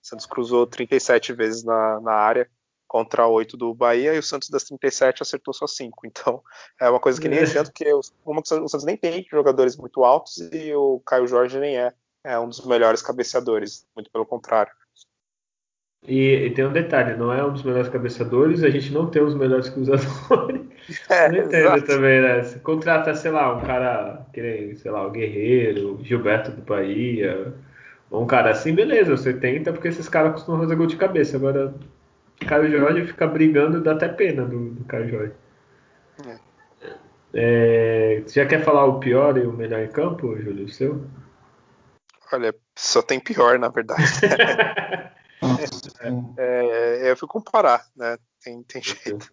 O 0.02 0.06
Santos 0.06 0.26
cruzou 0.26 0.66
37 0.66 1.32
vezes 1.32 1.64
na, 1.64 1.98
na 2.00 2.12
área 2.12 2.50
contra 2.90 3.24
8 3.24 3.56
do 3.56 3.72
Bahia, 3.72 4.12
e 4.12 4.18
o 4.18 4.22
Santos 4.22 4.50
das 4.50 4.64
37 4.64 5.22
acertou 5.22 5.54
só 5.54 5.64
5. 5.64 6.04
Então, 6.08 6.42
é 6.80 6.90
uma 6.90 6.98
coisa 6.98 7.20
que 7.20 7.28
nem 7.28 7.38
é. 7.38 7.42
adianta, 7.42 7.70
porque 7.70 7.88
o, 7.92 8.00
o 8.00 8.44
Santos 8.44 8.84
nem 8.84 8.96
tem 8.96 9.24
jogadores 9.30 9.76
muito 9.76 10.02
altos, 10.02 10.38
e 10.52 10.74
o 10.74 11.00
Caio 11.06 11.28
Jorge 11.28 11.60
nem 11.60 11.78
é, 11.78 11.92
é 12.24 12.36
um 12.36 12.48
dos 12.48 12.66
melhores 12.66 13.00
cabeceadores, 13.00 13.86
muito 13.94 14.10
pelo 14.10 14.26
contrário. 14.26 14.72
E, 16.04 16.46
e, 16.46 16.50
tem 16.50 16.66
um 16.66 16.72
detalhe, 16.72 17.16
não 17.16 17.32
é 17.32 17.46
um 17.46 17.52
dos 17.52 17.62
melhores 17.62 17.88
cabeceadores, 17.88 18.64
a 18.64 18.70
gente 18.70 18.92
não 18.92 19.08
tem 19.08 19.22
os 19.22 19.36
melhores 19.36 19.68
cruzadores. 19.68 20.68
É, 21.08 21.28
não 21.28 21.38
entendo 21.38 21.66
exato. 21.66 21.86
também, 21.86 22.20
né? 22.20 22.42
Você 22.42 22.58
contrata, 22.58 23.14
sei 23.14 23.30
lá, 23.30 23.54
um 23.54 23.60
cara 23.60 24.26
que 24.32 24.40
nem, 24.40 24.74
sei 24.74 24.90
lá, 24.90 25.06
o 25.06 25.10
Guerreiro, 25.10 26.00
Gilberto 26.02 26.50
do 26.50 26.62
Bahia, 26.62 27.54
um 28.10 28.26
cara 28.26 28.50
assim, 28.50 28.74
beleza, 28.74 29.16
você 29.16 29.32
tenta, 29.32 29.72
porque 29.72 29.88
esses 29.88 30.08
caras 30.08 30.32
costumam 30.32 30.62
fazer 30.62 30.74
gol 30.74 30.86
de 30.86 30.96
cabeça. 30.96 31.36
Agora, 31.36 31.72
Caio 32.46 32.70
Jorge 32.70 33.06
fica 33.06 33.26
brigando, 33.26 33.80
dá 33.80 33.92
até 33.92 34.08
pena 34.08 34.44
do, 34.44 34.70
do 34.70 34.84
Caio 34.84 35.08
Jorge. 35.08 35.32
É. 36.26 36.38
É, 37.32 38.22
você 38.26 38.42
já 38.42 38.46
quer 38.46 38.64
falar 38.64 38.84
o 38.86 38.98
pior 38.98 39.36
e 39.38 39.46
o 39.46 39.52
melhor 39.52 39.80
em 39.80 39.88
campo, 39.88 40.36
Júlio, 40.36 40.68
seu? 40.68 41.04
Olha, 42.32 42.54
só 42.76 43.02
tem 43.02 43.20
pior, 43.20 43.58
na 43.58 43.68
verdade. 43.68 44.02
É, 46.36 47.06
é, 47.06 47.10
eu 47.10 47.16
fui 47.16 47.26
comparar, 47.26 47.86
né? 47.96 48.18
Tem, 48.44 48.62
tem 48.62 48.82
jeito. 48.82 49.32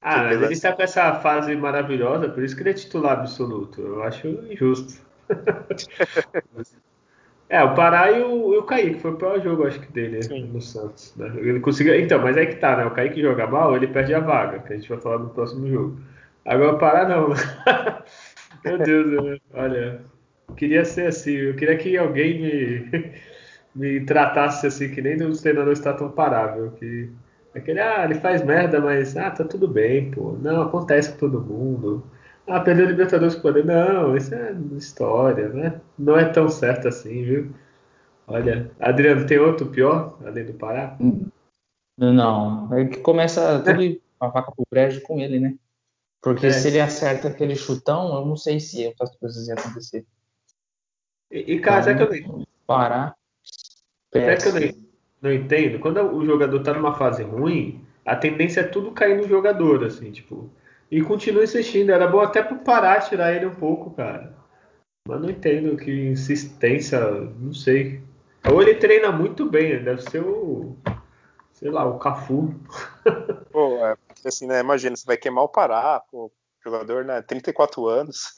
Ah, 0.00 0.24
mas 0.24 0.40
ele 0.40 0.54
está 0.54 0.72
com 0.72 0.82
essa 0.82 1.20
fase 1.20 1.54
maravilhosa, 1.54 2.30
por 2.30 2.42
isso 2.42 2.56
que 2.56 2.62
ele 2.62 2.70
é 2.70 2.74
titular 2.74 3.18
absoluto. 3.18 3.80
Eu 3.80 4.02
acho 4.02 4.26
injusto. 4.26 5.02
é, 7.48 7.62
o 7.62 7.74
Pará 7.74 8.10
e 8.10 8.22
o, 8.22 8.54
e 8.54 8.58
o 8.58 8.62
Kaique, 8.62 9.00
foi 9.00 9.12
o 9.12 9.16
pior 9.16 9.40
jogo, 9.40 9.66
acho 9.66 9.80
que 9.80 9.92
dele 9.92 10.22
Sim. 10.22 10.44
no 10.52 10.60
Santos. 10.60 11.14
Né? 11.16 11.32
Ele 11.36 11.60
conseguiu. 11.60 11.98
Então, 11.98 12.20
mas 12.20 12.36
aí 12.36 12.46
que 12.46 12.56
tá, 12.56 12.76
né? 12.76 12.84
O 12.84 12.90
Kaique 12.90 13.22
joga 13.22 13.46
mal, 13.46 13.74
ele 13.74 13.86
perde 13.86 14.14
a 14.14 14.20
vaga, 14.20 14.58
que 14.58 14.72
a 14.72 14.76
gente 14.76 14.88
vai 14.88 14.98
falar 14.98 15.18
no 15.18 15.30
próximo 15.30 15.66
jogo. 15.68 15.98
Agora 16.44 16.74
o 16.74 16.78
Pará 16.78 17.08
não. 17.08 17.28
Meu 18.64 18.78
Deus, 18.78 19.24
né? 19.24 19.38
olha. 19.54 20.00
Queria 20.56 20.84
ser 20.84 21.08
assim, 21.08 21.32
eu 21.32 21.54
queria 21.54 21.76
que 21.76 21.96
alguém 21.96 22.40
me 22.40 23.12
me 23.74 24.00
tratasse 24.00 24.66
assim, 24.66 24.90
que 24.90 25.00
nem 25.00 25.16
os 25.22 25.40
treinadores 25.40 25.80
tratam 25.80 26.10
parável. 26.10 26.72
Que 26.72 27.10
aquele, 27.54 27.80
ah, 27.80 28.04
ele 28.04 28.14
faz 28.16 28.42
merda, 28.42 28.80
mas 28.80 29.16
ah, 29.16 29.30
tá 29.30 29.44
tudo 29.44 29.68
bem, 29.68 30.10
pô. 30.10 30.36
Não, 30.42 30.62
acontece 30.62 31.12
com 31.12 31.18
todo 31.18 31.40
mundo. 31.40 32.04
Ah, 32.48 32.60
perdeu 32.60 32.86
o 32.86 32.88
Libertadores 32.88 33.34
com 33.34 33.42
poder. 33.42 33.64
Não, 33.64 34.16
isso 34.16 34.34
é 34.34 34.52
história, 34.76 35.50
né? 35.50 35.80
Não 35.98 36.18
é 36.18 36.24
tão 36.24 36.48
certo 36.48 36.88
assim, 36.88 37.22
viu? 37.22 37.54
Olha, 38.26 38.70
Adriano, 38.80 39.26
tem 39.26 39.38
outro 39.38 39.66
pior, 39.66 40.18
além 40.24 40.44
do 40.44 40.54
Pará? 40.54 40.96
Não, 41.96 42.72
é 42.74 42.86
que 42.86 43.00
começa 43.00 43.60
tudo 43.60 44.00
a 44.20 44.30
faca 44.30 44.52
pro 44.52 44.66
brejo 44.70 45.00
com 45.02 45.18
ele, 45.20 45.38
né? 45.38 45.54
Porque 46.20 46.46
é. 46.46 46.50
se 46.50 46.68
ele 46.68 46.80
acerta 46.80 47.28
aquele 47.28 47.54
chutão, 47.54 48.14
eu 48.18 48.26
não 48.26 48.36
sei 48.36 48.58
se 48.60 48.86
outras 48.86 49.14
coisas 49.16 49.46
iam 49.46 49.56
acontecer. 49.58 50.04
E, 51.30 51.54
e 51.54 51.60
cara, 51.60 51.92
então, 51.92 52.06
que 52.06 52.18
eu... 52.18 52.46
Parar. 52.66 53.14
Até 54.10 54.36
que 54.36 54.48
eu 54.48 54.52
não, 54.52 54.60
não 55.22 55.32
entendo. 55.32 55.78
Quando 55.78 56.00
o 56.00 56.24
jogador 56.24 56.62
tá 56.62 56.74
numa 56.74 56.94
fase 56.94 57.22
ruim, 57.22 57.84
a 58.04 58.16
tendência 58.16 58.60
é 58.60 58.64
tudo 58.64 58.92
cair 58.92 59.16
no 59.16 59.28
jogador, 59.28 59.84
assim, 59.84 60.10
tipo. 60.10 60.50
E 60.90 61.02
continua 61.02 61.44
insistindo. 61.44 61.92
Era 61.92 62.06
bom 62.06 62.20
até 62.20 62.42
para 62.42 62.56
parar, 62.58 63.00
tirar 63.00 63.32
ele 63.34 63.46
um 63.46 63.54
pouco, 63.54 63.90
cara. 63.90 64.34
Mas 65.06 65.20
não 65.20 65.30
entendo 65.30 65.76
que 65.76 65.90
insistência, 65.90 67.00
não 67.00 67.52
sei. 67.52 68.02
Ou 68.50 68.62
ele 68.62 68.74
treina 68.74 69.10
muito 69.10 69.48
bem, 69.48 69.82
deve 69.82 70.02
ser 70.02 70.22
o. 70.22 70.76
Sei 71.52 71.70
lá, 71.70 71.84
o 71.86 71.98
Cafu. 71.98 72.54
Pô, 73.50 73.84
é, 73.84 73.96
porque 74.06 74.28
assim, 74.28 74.46
né? 74.46 74.60
Imagina, 74.60 74.94
você 74.94 75.04
vai 75.04 75.16
queimar 75.16 75.44
o 75.44 75.48
Pará, 75.48 76.00
pô, 76.10 76.30
jogador, 76.62 77.04
né? 77.04 77.22
34 77.22 77.86
anos. 77.88 78.34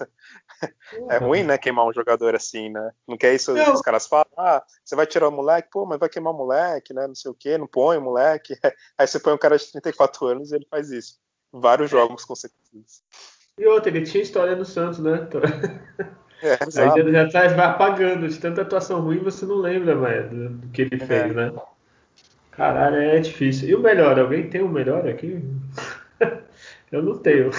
é 1.11 1.19
ruim, 1.19 1.43
né? 1.43 1.59
Queimar 1.59 1.87
um 1.87 1.93
jogador 1.93 2.35
assim, 2.35 2.71
né? 2.71 2.93
Não 3.07 3.19
quer 3.19 3.35
isso, 3.35 3.53
não. 3.53 3.75
os 3.75 3.81
caras 3.83 4.07
falam, 4.07 4.27
ah, 4.39 4.63
você 4.85 4.97
vai 4.97 5.07
tirar 5.07 5.29
o 5.29 5.33
moleque, 5.33 5.69
pô, 5.71 5.85
mas 5.85 5.99
vai 5.99 6.09
queimar 6.09 6.33
o 6.33 6.37
moleque, 6.37 6.95
né? 6.95 7.07
Não 7.07 7.15
sei 7.15 7.31
o 7.31 7.35
quê, 7.35 7.59
não 7.59 7.67
põe 7.67 7.99
o 7.99 8.03
moleque. 8.03 8.55
Aí 8.97 9.07
você 9.07 9.19
põe 9.19 9.35
um 9.35 9.39
cara 9.39 9.59
de 9.59 9.71
34 9.71 10.27
anos 10.27 10.53
e 10.53 10.57
ele 10.57 10.67
faz 10.71 10.91
isso. 10.91 11.19
Vários 11.53 11.91
jogos 11.91 12.25
consecutivos. 12.25 13.03
E 13.59 13.67
outra, 13.67 13.91
ele 13.91 14.07
tinha 14.07 14.23
história 14.23 14.57
no 14.57 14.65
Santos, 14.65 14.99
né? 14.99 15.29
É, 16.43 16.53
Aí 16.53 16.71
já, 17.13 17.29
já 17.29 17.31
tá, 17.31 17.49
vai 17.49 17.67
apagando, 17.67 18.27
de 18.27 18.39
tanta 18.39 18.63
atuação 18.63 19.03
ruim 19.03 19.19
você 19.19 19.45
não 19.45 19.57
lembra 19.57 19.95
mais 19.95 20.31
do, 20.31 20.49
do 20.49 20.69
que 20.69 20.81
ele 20.81 20.95
é. 20.95 21.07
fez, 21.07 21.35
né? 21.35 21.53
Caralho, 22.51 22.97
é 22.97 23.21
difícil. 23.21 23.69
E 23.69 23.75
o 23.75 23.81
melhor? 23.81 24.19
Alguém 24.19 24.49
tem 24.49 24.63
o 24.63 24.69
melhor 24.69 25.07
aqui? 25.07 25.45
Eu 26.91 27.03
não 27.03 27.19
tenho. 27.19 27.51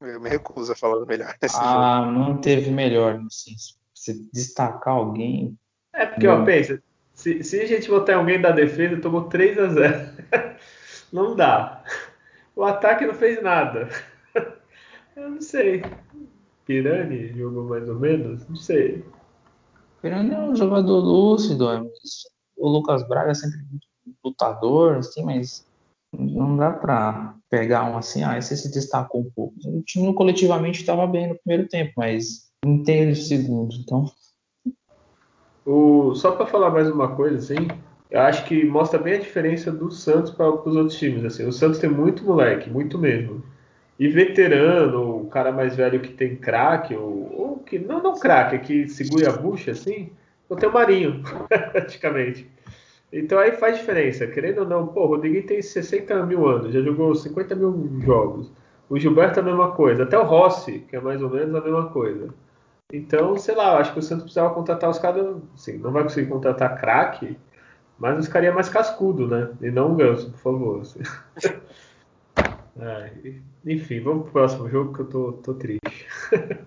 Eu 0.00 0.20
me 0.20 0.28
recuso 0.28 0.72
a 0.72 0.76
falar 0.76 0.98
do 0.98 1.06
melhor 1.06 1.34
nesse 1.40 1.56
ah, 1.58 2.02
jogo. 2.04 2.18
não 2.18 2.36
teve 2.38 2.70
melhor. 2.70 3.20
Assim, 3.26 3.54
se 3.94 4.28
destacar 4.32 4.94
alguém. 4.94 5.56
É 5.92 6.04
porque, 6.04 6.26
ó, 6.26 6.44
pensa, 6.44 6.82
se, 7.14 7.44
se, 7.44 7.60
a 7.60 7.66
gente 7.66 7.88
botar 7.88 8.16
alguém 8.16 8.40
da 8.40 8.50
defesa, 8.50 9.00
tomou 9.00 9.24
3 9.24 9.58
a 9.58 9.66
0 9.68 10.10
Não 11.12 11.36
dá. 11.36 11.84
O 12.56 12.62
ataque 12.62 13.06
não 13.06 13.14
fez 13.14 13.42
nada. 13.42 13.88
Eu 15.16 15.30
não 15.30 15.40
sei. 15.40 15.82
Pirani 16.64 17.32
jogou 17.36 17.64
mais 17.64 17.88
ou 17.88 17.98
menos? 17.98 18.48
Não 18.48 18.56
sei. 18.56 19.04
Pirani 20.00 20.34
é 20.34 20.40
um 20.40 20.56
jogador 20.56 21.00
lúcido. 21.00 21.70
É, 21.70 21.82
o 22.56 22.68
Lucas 22.68 23.06
Braga 23.08 23.30
é 23.30 23.34
sempre 23.34 23.58
muito 23.70 23.86
lutador, 24.24 24.96
assim, 24.96 25.22
mas 25.22 25.66
não 26.12 26.56
dá 26.56 26.70
para 26.70 27.34
pegar 27.50 27.84
um 27.90 27.96
assim, 27.96 28.22
ah, 28.22 28.38
esse 28.38 28.56
se 28.56 28.70
destacou 28.72 29.22
um 29.22 29.30
pouco. 29.34 29.54
O 29.66 29.82
time 29.82 30.14
coletivamente 30.14 30.80
estava 30.80 31.06
bem 31.06 31.28
no 31.28 31.38
primeiro 31.38 31.68
tempo, 31.68 31.92
mas 31.96 32.50
não 32.64 32.82
teve 32.82 33.12
o 33.12 33.16
segundo, 33.16 33.74
então. 33.76 34.06
O, 35.66 36.14
só 36.14 36.32
para 36.32 36.46
falar 36.46 36.70
mais 36.70 36.90
uma 36.90 37.14
coisa, 37.16 37.38
assim, 37.38 37.68
eu 38.14 38.20
acho 38.20 38.44
que 38.44 38.64
mostra 38.64 38.96
bem 38.96 39.14
a 39.14 39.18
diferença 39.18 39.72
do 39.72 39.90
Santos 39.90 40.30
para 40.30 40.48
os 40.48 40.76
outros 40.76 40.96
times. 40.96 41.24
Assim. 41.24 41.44
O 41.44 41.52
Santos 41.52 41.80
tem 41.80 41.90
muito 41.90 42.22
moleque, 42.24 42.70
muito 42.70 42.96
mesmo. 42.96 43.42
E 43.98 44.06
veterano, 44.06 45.22
o 45.22 45.26
cara 45.26 45.50
mais 45.50 45.74
velho 45.74 45.98
que 45.98 46.12
tem 46.12 46.36
craque, 46.36 46.94
ou, 46.94 47.34
ou, 47.36 47.58
que. 47.58 47.76
Não, 47.76 48.00
não 48.00 48.14
craque, 48.16 48.60
que 48.60 48.88
segura 48.88 49.30
a 49.30 49.36
bucha 49.36 49.72
assim, 49.72 50.12
eu 50.48 50.54
tenho 50.54 50.70
o 50.70 50.74
Marinho, 50.74 51.22
praticamente. 51.72 52.48
Então 53.12 53.36
aí 53.36 53.50
faz 53.52 53.78
diferença, 53.78 54.28
querendo 54.28 54.60
ou 54.60 54.68
não, 54.68 54.86
pô, 54.86 55.02
o 55.02 55.06
Rodriguinho 55.06 55.46
tem 55.46 55.60
60 55.60 56.24
mil 56.24 56.46
anos, 56.46 56.72
já 56.72 56.80
jogou 56.80 57.12
50 57.16 57.56
mil 57.56 58.00
jogos. 58.04 58.52
O 58.88 58.96
Gilberto 58.96 59.40
é 59.40 59.42
a 59.42 59.46
mesma 59.46 59.72
coisa, 59.72 60.04
até 60.04 60.16
o 60.16 60.22
Rossi, 60.24 60.84
que 60.88 60.94
é 60.94 61.00
mais 61.00 61.20
ou 61.20 61.30
menos 61.30 61.52
a 61.52 61.60
mesma 61.60 61.88
coisa. 61.88 62.28
Então, 62.92 63.36
sei 63.36 63.56
lá, 63.56 63.78
acho 63.78 63.92
que 63.92 63.98
o 63.98 64.02
Santos 64.02 64.24
precisava 64.24 64.54
contratar 64.54 64.88
os 64.88 65.00
caras, 65.00 65.36
assim, 65.54 65.78
não 65.78 65.90
vai 65.90 66.04
conseguir 66.04 66.28
contratar 66.28 66.78
craque, 66.80 67.36
mas 67.98 68.18
os 68.18 68.28
caras 68.28 68.54
mais 68.54 68.68
cascudo, 68.68 69.26
né? 69.26 69.50
E 69.60 69.70
não 69.70 69.92
um 69.92 69.96
ganso, 69.96 70.30
por 70.30 70.38
favor. 70.38 70.82
É, 72.76 73.08
enfim, 73.64 74.00
vamos 74.00 74.24
pro 74.24 74.32
próximo 74.32 74.68
jogo 74.68 74.92
que 74.92 75.00
eu 75.02 75.06
tô, 75.06 75.32
tô 75.34 75.54
triste. 75.54 76.08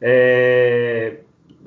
é, 0.00 1.20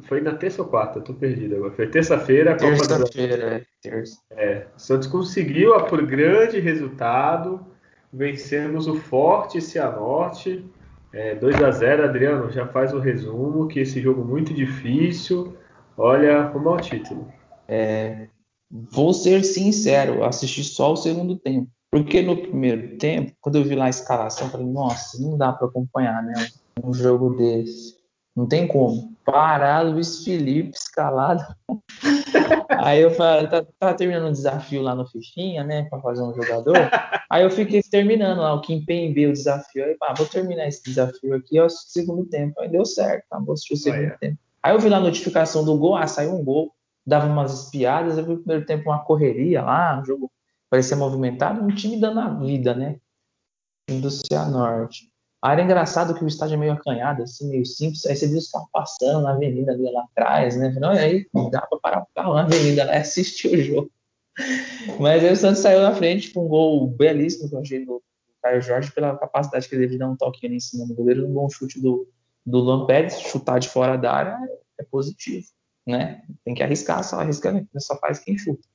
foi 0.04 0.21
na 0.21 0.34
terça 0.34 0.62
ou 0.62 0.67
quarta? 0.67 0.99
Eu 0.99 1.04
tô 1.04 1.13
perdido 1.13 1.56
agora. 1.56 1.71
Foi 1.71 1.88
terça-feira. 1.88 2.56
Terça-feira, 2.56 3.56
é. 3.56 3.65
Terça. 3.82 4.19
É, 4.32 4.67
o 4.75 4.80
Santos 4.80 5.08
conseguiu, 5.08 5.73
por 5.86 6.06
grande 6.06 6.60
resultado, 6.60 7.65
vencemos 8.12 8.88
o 8.88 8.95
forte 8.95 9.62
Cianorte. 9.62 10.65
É, 11.13 11.36
2 11.36 11.62
a 11.62 11.71
0 11.71 12.06
Adriano, 12.06 12.51
já 12.51 12.65
faz 12.67 12.93
o 12.93 12.99
resumo, 12.99 13.67
que 13.67 13.80
esse 13.80 14.01
jogo 14.01 14.23
muito 14.23 14.54
difícil. 14.54 15.56
Olha, 15.97 16.43
rumo 16.43 16.69
ao 16.69 16.80
título. 16.80 17.32
É, 17.67 18.27
vou 18.71 19.13
ser 19.13 19.43
sincero, 19.43 20.23
assisti 20.23 20.63
só 20.63 20.93
o 20.93 20.97
segundo 20.97 21.38
tempo. 21.38 21.69
Porque 21.91 22.21
no 22.21 22.38
primeiro 22.38 22.97
tempo, 22.97 23.34
quando 23.41 23.57
eu 23.57 23.65
vi 23.65 23.75
lá 23.75 23.86
a 23.86 23.89
escalação, 23.89 24.47
eu 24.47 24.51
falei, 24.51 24.67
nossa, 24.67 25.21
não 25.21 25.38
dá 25.38 25.51
para 25.51 25.67
acompanhar, 25.67 26.23
né? 26.23 26.47
Um 26.81 26.93
jogo 26.93 27.36
desse. 27.36 27.99
Não 28.34 28.47
tem 28.47 28.65
como. 28.65 29.13
Parar 29.25 29.81
Luiz 29.81 30.23
Felipe 30.23 30.71
escalado. 30.73 31.43
Aí 32.79 33.01
eu 33.01 33.12
falei, 33.12 33.47
tá, 33.47 33.65
tá, 33.77 33.93
terminando 33.93 34.29
um 34.29 34.31
desafio 34.31 34.81
lá 34.81 34.95
no 34.95 35.05
Fichinha, 35.05 35.65
né? 35.65 35.84
Pra 35.89 35.99
fazer 35.99 36.23
um 36.23 36.34
jogador. 36.34 36.75
Aí 37.29 37.43
eu 37.43 37.51
fiquei 37.51 37.81
terminando 37.84 38.39
lá, 38.39 38.53
o 38.53 38.62
Kim 38.62 38.84
B 38.86 39.27
o 39.27 39.34
desafio. 39.34 39.84
Aí, 39.84 39.95
pá, 39.95 40.13
vou 40.17 40.25
terminar 40.25 40.67
esse 40.67 40.81
desafio 40.84 41.36
aqui, 41.36 41.60
ó, 41.60 41.67
segundo 41.67 42.25
tempo. 42.25 42.60
Aí 42.62 42.69
deu 42.69 42.86
certo, 42.86 43.25
tá? 43.29 43.38
Vou 43.38 43.53
assistir 43.53 43.73
o 43.73 43.77
segundo 43.77 44.17
tempo. 44.17 44.38
Aí 44.63 44.73
eu 44.73 44.79
vi 44.79 44.88
lá 44.88 44.97
a 44.97 45.01
notificação 45.01 45.65
do 45.65 45.77
gol, 45.77 45.97
ah, 45.97 46.07
saiu 46.07 46.36
um 46.36 46.43
gol, 46.43 46.71
dava 47.05 47.27
umas 47.27 47.53
espiadas, 47.53 48.17
eu 48.17 48.25
vi 48.25 48.33
o 48.33 48.37
primeiro 48.37 48.65
tempo 48.65 48.89
uma 48.89 49.03
correria 49.03 49.61
lá, 49.61 49.99
um 49.99 50.05
jogo 50.05 50.31
parecia 50.69 50.95
movimentado, 50.95 51.61
um 51.61 51.73
time 51.73 51.99
dando 51.99 52.19
a 52.19 52.29
vida, 52.29 52.73
né? 52.73 52.91
O 52.93 53.91
time 53.91 54.01
do 54.01 54.09
Cianorte. 54.09 55.11
Aí 55.43 55.53
era 55.53 55.63
engraçado 55.63 56.13
que 56.13 56.23
o 56.23 56.27
estádio 56.27 56.53
é 56.53 56.57
meio 56.57 56.73
acanhado, 56.73 57.23
assim, 57.23 57.49
meio 57.49 57.65
simples. 57.65 58.05
Aí 58.05 58.15
você 58.15 58.27
viu 58.27 58.37
os 58.37 58.49
carros 58.49 58.69
passando 58.71 59.23
na 59.23 59.31
avenida 59.31 59.71
ali 59.71 59.91
lá 59.91 60.03
atrás, 60.03 60.55
né? 60.55 60.69
Não, 60.79 60.91
aí 60.91 61.27
dá 61.51 61.61
para 61.61 61.79
parar 61.79 62.03
o 62.03 62.07
carro 62.15 62.35
na 62.35 62.43
avenida 62.43 62.85
lá 62.85 62.93
e 62.93 62.97
assistir 62.97 63.47
o 63.47 63.63
jogo. 63.63 63.91
Mas 64.99 65.23
aí 65.23 65.33
o 65.33 65.35
Santos 65.35 65.61
saiu 65.61 65.81
na 65.81 65.93
frente 65.93 66.31
com 66.31 66.45
um 66.45 66.47
gol 66.47 66.87
belíssimo 66.87 67.49
que 67.49 67.55
eu 67.55 67.59
achei 67.59 67.83
do 67.83 68.01
Caio 68.41 68.61
Jorge, 68.61 68.91
pela 68.91 69.17
capacidade 69.17 69.67
que 69.67 69.75
ele 69.75 69.83
teve 69.83 69.93
de 69.93 69.99
dar 69.99 70.09
um 70.09 70.15
toque 70.15 70.45
ali 70.45 70.55
em 70.55 70.59
cima 70.59 70.85
do 70.85 70.95
goleiro, 70.95 71.27
um 71.27 71.33
bom 71.33 71.49
chute 71.49 71.81
do, 71.81 72.07
do 72.45 72.87
chutar 73.09 73.59
de 73.59 73.67
fora 73.67 73.97
da 73.97 74.11
área 74.11 74.37
é 74.79 74.83
positivo, 74.83 75.45
né? 75.85 76.21
Tem 76.43 76.53
que 76.53 76.63
arriscar, 76.63 77.03
só 77.03 77.19
arrisca, 77.19 77.65
só 77.77 77.97
faz 77.97 78.19
quem 78.19 78.37
chuta. 78.37 78.67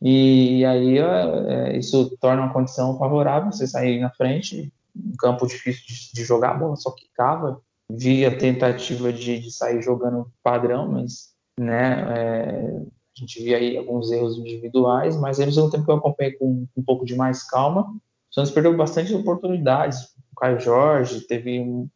E 0.00 0.64
aí 0.64 0.98
é, 0.98 1.76
isso 1.78 2.16
torna 2.20 2.42
uma 2.42 2.52
condição 2.52 2.98
favorável, 2.98 3.50
você 3.50 3.66
sair 3.66 4.00
na 4.00 4.10
frente, 4.10 4.72
um 4.94 5.16
campo 5.18 5.46
difícil 5.46 5.82
de, 5.86 6.12
de 6.12 6.24
jogar 6.24 6.50
a 6.50 6.54
bola, 6.54 6.76
só 6.76 6.90
que 6.90 7.08
cava. 7.14 7.60
Vi 7.90 8.24
a 8.24 8.36
tentativa 8.36 9.12
de, 9.12 9.38
de 9.38 9.50
sair 9.50 9.82
jogando 9.82 10.30
padrão, 10.42 10.90
mas 10.90 11.34
né, 11.58 12.02
é, 12.18 12.82
a 13.16 13.20
gente 13.20 13.42
via 13.42 13.56
aí 13.58 13.76
alguns 13.76 14.10
erros 14.10 14.36
individuais, 14.38 15.16
mas 15.16 15.38
ao 15.38 15.46
mesmo 15.46 15.70
tempo 15.70 15.84
que 15.84 15.90
eu 15.90 15.96
acompanhei 15.96 16.32
com, 16.32 16.66
com 16.74 16.80
um 16.80 16.84
pouco 16.84 17.04
de 17.04 17.14
mais 17.14 17.42
calma, 17.44 17.82
o 17.82 18.34
Santos 18.34 18.50
perdeu 18.50 18.76
bastante 18.76 19.14
oportunidades. 19.14 20.02
O 20.32 20.40
Caio 20.40 20.58
Jorge 20.58 21.20
teve 21.20 21.60
um, 21.60 21.88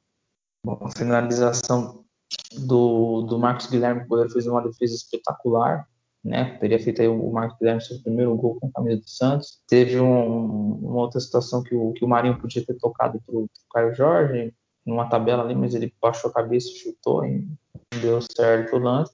uma 0.65 0.91
finalização 0.97 2.05
do, 2.59 3.23
do 3.23 3.39
Marcos 3.39 3.67
Guilherme, 3.67 4.07
que 4.07 4.33
fez 4.33 4.47
uma 4.47 4.63
defesa 4.63 4.95
espetacular 4.95 5.87
né? 6.25 6.57
Teria 6.59 6.79
feito 6.79 7.01
aí 7.01 7.09
o 7.09 7.31
Marcos 7.31 7.59
Guilherme 7.59 7.81
seu 7.81 8.01
primeiro 8.01 8.35
gol 8.37 8.59
com 8.61 8.67
a 8.67 8.73
camisa 8.73 9.01
do 9.01 9.09
Santos. 9.09 9.61
Teve 9.69 10.01
um, 10.01 10.73
uma 10.73 11.01
outra 11.01 11.21
situação 11.21 11.63
que 11.63 11.75
o, 11.75 11.93
que 11.93 12.05
o 12.05 12.09
Marinho 12.09 12.39
podia 12.39 12.65
ter 12.65 12.75
tocado 12.75 13.21
para 13.25 13.35
o 13.35 13.49
Caio 13.73 13.95
Jorge, 13.95 14.55
numa 14.85 15.09
tabela 15.09 15.43
ali, 15.43 15.55
mas 15.55 15.75
ele 15.75 15.93
baixou 16.01 16.31
a 16.31 16.35
cabeça 16.35 16.69
e 16.69 16.77
chutou 16.77 17.25
e 17.25 17.47
deu 18.01 18.21
certo 18.21 18.77
o 18.77 18.79
lance. 18.79 19.13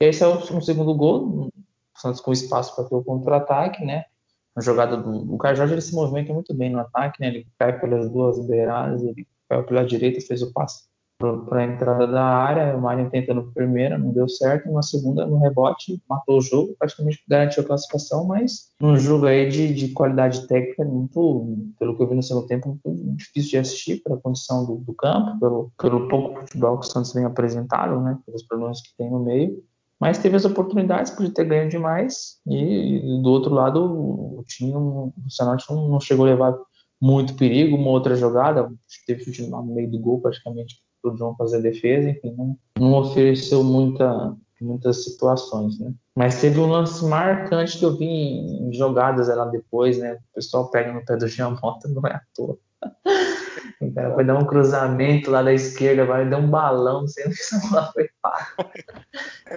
E 0.00 0.06
é 0.06 0.26
o, 0.26 0.56
um 0.56 0.60
segundo 0.60 0.94
gol, 0.94 1.48
o 1.48 1.52
Santos 1.96 2.20
com 2.20 2.32
espaço 2.32 2.74
para 2.74 2.84
ter 2.84 2.94
o 2.94 3.04
contra-ataque, 3.04 3.84
né? 3.84 4.04
A 4.56 4.60
jogada 4.60 4.96
do 4.96 5.34
o 5.34 5.38
Caio 5.38 5.56
Jorge 5.56 5.74
ele 5.74 5.80
se 5.80 5.94
movimenta 5.94 6.32
muito 6.32 6.54
bem 6.54 6.70
no 6.70 6.78
ataque, 6.78 7.20
né? 7.20 7.28
Ele 7.28 7.46
cai 7.58 7.78
pelas 7.78 8.08
duas 8.10 8.38
beiradas, 8.46 9.02
ele 9.02 9.26
caiu 9.48 9.64
pela 9.64 9.84
direita, 9.84 10.20
fez 10.20 10.42
o 10.42 10.52
passe 10.52 10.84
para 11.46 11.60
a 11.60 11.64
entrada 11.64 12.06
da 12.06 12.24
área, 12.24 12.76
o 12.76 12.80
Marinho 12.80 13.10
tentando 13.10 13.50
primeira, 13.52 13.98
não 13.98 14.12
deu 14.12 14.28
certo, 14.28 14.70
na 14.72 14.82
segunda, 14.82 15.26
no 15.26 15.38
rebote, 15.38 16.00
matou 16.08 16.38
o 16.38 16.40
jogo, 16.40 16.74
praticamente 16.78 17.22
garantiu 17.28 17.62
a 17.62 17.66
classificação, 17.66 18.24
mas 18.24 18.70
um 18.80 18.96
jogo 18.96 19.26
aí 19.26 19.48
de, 19.48 19.74
de 19.74 19.88
qualidade 19.88 20.46
técnica 20.46 20.84
muito, 20.84 21.72
pelo 21.78 21.96
que 21.96 22.02
eu 22.02 22.08
vi 22.08 22.14
no 22.14 22.22
segundo 22.22 22.46
tempo, 22.46 22.78
muito 22.84 23.16
difícil 23.16 23.50
de 23.50 23.58
assistir 23.58 24.02
pela 24.02 24.16
condição 24.16 24.64
do, 24.64 24.76
do 24.76 24.94
campo, 24.94 25.38
pelo, 25.40 25.72
pelo 25.78 26.08
pouco 26.08 26.40
futebol 26.40 26.78
que 26.78 26.86
o 26.86 26.90
Santos 26.90 27.12
vem 27.12 27.24
apresentado, 27.24 28.00
né, 28.00 28.18
pelos 28.24 28.42
problemas 28.42 28.80
que 28.80 28.96
tem 28.96 29.10
no 29.10 29.20
meio, 29.20 29.62
mas 30.00 30.18
teve 30.18 30.36
as 30.36 30.44
oportunidades, 30.44 31.12
podia 31.12 31.32
ter 31.32 31.44
ganho 31.44 31.68
demais, 31.68 32.38
e, 32.46 32.98
e 32.98 33.22
do 33.22 33.30
outro 33.30 33.54
lado, 33.54 33.82
o 33.82 34.44
time, 34.46 34.74
o 34.74 35.12
não, 35.70 35.88
não 35.88 36.00
chegou 36.00 36.26
a 36.26 36.28
levar 36.30 36.58
muito 37.00 37.34
perigo, 37.34 37.76
uma 37.76 37.90
outra 37.90 38.16
jogada, 38.16 38.72
teve 39.06 39.24
chute 39.24 39.46
no 39.46 39.62
meio 39.62 39.90
do 39.90 39.98
gol 39.98 40.20
praticamente 40.20 40.76
o 41.08 41.16
John 41.16 41.34
fazer 41.36 41.60
defesa, 41.60 42.10
enfim, 42.10 42.34
não, 42.36 42.56
não 42.78 42.94
ofereceu 42.94 43.62
muita, 43.62 44.36
muitas 44.60 45.04
situações, 45.04 45.78
né? 45.78 45.92
Mas 46.16 46.40
teve 46.40 46.60
um 46.60 46.66
lance 46.66 47.04
marcante 47.04 47.78
que 47.78 47.84
eu 47.84 47.96
vi 47.96 48.06
em 48.06 48.72
jogadas 48.72 49.28
lá 49.28 49.46
depois, 49.46 49.98
né? 49.98 50.14
O 50.14 50.34
pessoal 50.34 50.70
pega 50.70 50.92
no 50.92 51.04
pé 51.04 51.16
do 51.16 51.26
Giamota, 51.26 51.88
não 51.90 52.02
é 52.06 52.12
à 52.12 52.22
toa. 52.34 52.58
O 53.80 53.92
cara 53.92 54.14
foi 54.14 54.24
dar 54.24 54.38
um 54.38 54.46
cruzamento 54.46 55.30
lá 55.30 55.42
da 55.42 55.52
esquerda, 55.52 56.06
vai 56.06 56.28
dar 56.28 56.38
um 56.38 56.48
balão, 56.48 57.06
sem 57.06 57.24
a 57.24 57.74
lá 57.74 57.92
foi 57.92 58.08
pá. 58.22 58.54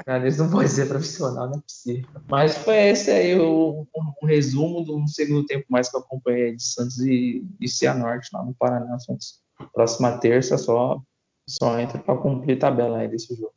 Cara, 0.05 0.27
isso 0.27 0.43
não 0.43 0.51
pode 0.51 0.69
ser 0.69 0.87
profissional, 0.87 1.47
não 1.47 1.59
é 1.59 1.61
possível. 1.61 2.09
Mas 2.27 2.57
foi 2.57 2.75
esse 2.75 3.11
aí 3.11 3.39
o, 3.39 3.87
um, 3.95 4.25
resumo 4.25 4.83
do 4.83 5.07
segundo 5.07 5.45
tempo 5.45 5.65
mais 5.69 5.89
que 5.89 5.95
eu 5.95 6.01
acompanhei 6.01 6.55
de 6.55 6.63
Santos 6.63 6.99
e, 6.99 7.45
e 7.59 7.67
Cianorte 7.67 8.29
lá 8.33 8.43
no 8.43 8.53
Paraná. 8.55 8.99
Santos. 8.99 9.39
Próxima 9.73 10.17
terça 10.17 10.57
só 10.57 11.01
só 11.47 11.79
entra 11.79 11.99
para 11.99 12.17
cumprir 12.17 12.59
tabela 12.59 12.99
aí 12.99 13.07
desse 13.07 13.35
jogo. 13.35 13.53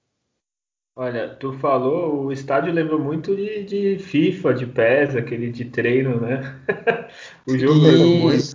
Olha, 0.97 1.35
tu 1.37 1.53
falou, 1.55 2.27
o 2.27 2.33
estádio 2.33 2.73
lembra 2.73 2.99
muito 2.99 3.35
de, 3.35 3.65
de 3.65 3.99
FIFA, 3.99 4.55
de 4.55 4.67
PES, 4.67 5.17
aquele 5.17 5.51
de 5.51 5.65
treino, 5.67 6.21
né? 6.21 6.41
o 7.49 7.57
jogo 7.57 7.87
é 7.87 7.93
muito. 7.93 8.53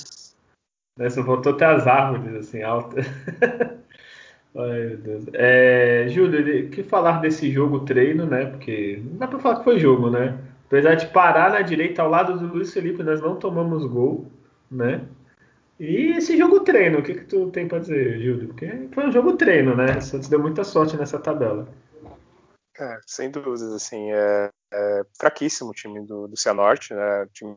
Né? 0.98 1.10
Só 1.10 1.24
faltou 1.24 1.54
até 1.54 1.65
as 1.65 1.88
árvores 1.88 2.48
assim 2.48 2.62
altas. 2.62 3.06
Ai, 4.58 4.86
meu 4.86 4.98
Deus. 4.98 5.26
É, 5.34 6.08
Júlio, 6.08 6.69
que 6.69 6.84
falar 6.84 7.19
desse 7.19 7.52
jogo 7.52 7.82
treino, 7.82 8.26
né? 8.26 8.45
Porque 8.45 9.02
não 9.04 9.17
dá 9.17 9.28
pra 9.28 9.39
falar 9.39 9.58
que 9.58 9.63
foi 9.65 9.80
jogo, 9.80 10.10
né? 10.10 10.38
Apesar 10.67 10.95
de 10.95 11.08
parar 11.08 11.52
na 11.52 11.62
direita 11.62 12.02
ao 12.02 12.10
lado 12.10 12.39
do 12.39 12.54
Luiz 12.54 12.74
Felipe, 12.74 13.04
nós 13.04 13.21
não 13.21 13.36
tomamos 13.36 13.86
gol, 13.86 14.32
né? 14.71 15.02
E 15.79 16.13
esse 16.17 16.38
jogo 16.38 16.61
treino, 16.61 16.99
o 16.99 17.03
que, 17.03 17.13
que 17.13 17.25
tu 17.25 17.51
tem 17.51 17.67
para 17.67 17.79
dizer, 17.79 18.19
Júlio? 18.21 18.47
Porque 18.47 18.89
foi 18.93 19.07
um 19.07 19.11
jogo 19.11 19.35
treino, 19.35 19.75
né? 19.75 19.97
O 19.97 20.01
Santos 20.01 20.29
deu 20.29 20.39
muita 20.39 20.63
sorte 20.63 20.95
nessa 20.95 21.19
tabela. 21.19 21.67
É, 22.79 22.99
sem 23.05 23.29
dúvidas, 23.29 23.73
assim, 23.73 24.11
é, 24.11 24.49
é 24.73 25.01
fraquíssimo 25.19 25.71
o 25.71 25.73
time 25.73 26.06
do, 26.06 26.27
do 26.27 26.37
Cianorte, 26.37 26.93
né? 26.93 27.23
O 27.23 27.27
time 27.27 27.56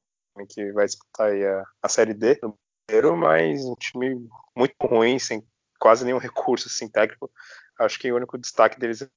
que 0.49 0.73
vai 0.73 0.87
disputar 0.87 1.31
a, 1.31 1.65
a 1.83 1.89
Série 1.89 2.15
D 2.15 2.39
no 2.43 2.57
primeiro, 2.87 3.17
mas 3.17 3.65
um 3.65 3.75
time 3.75 4.29
muito 4.57 4.75
ruim, 4.83 5.19
sem 5.19 5.43
quase 5.79 6.05
nenhum 6.05 6.19
recurso 6.19 6.69
assim, 6.69 6.89
técnico. 6.89 7.31
Acho 7.79 7.99
que 7.99 8.11
o 8.11 8.17
único 8.17 8.37
destaque 8.37 8.79
deles 8.79 9.09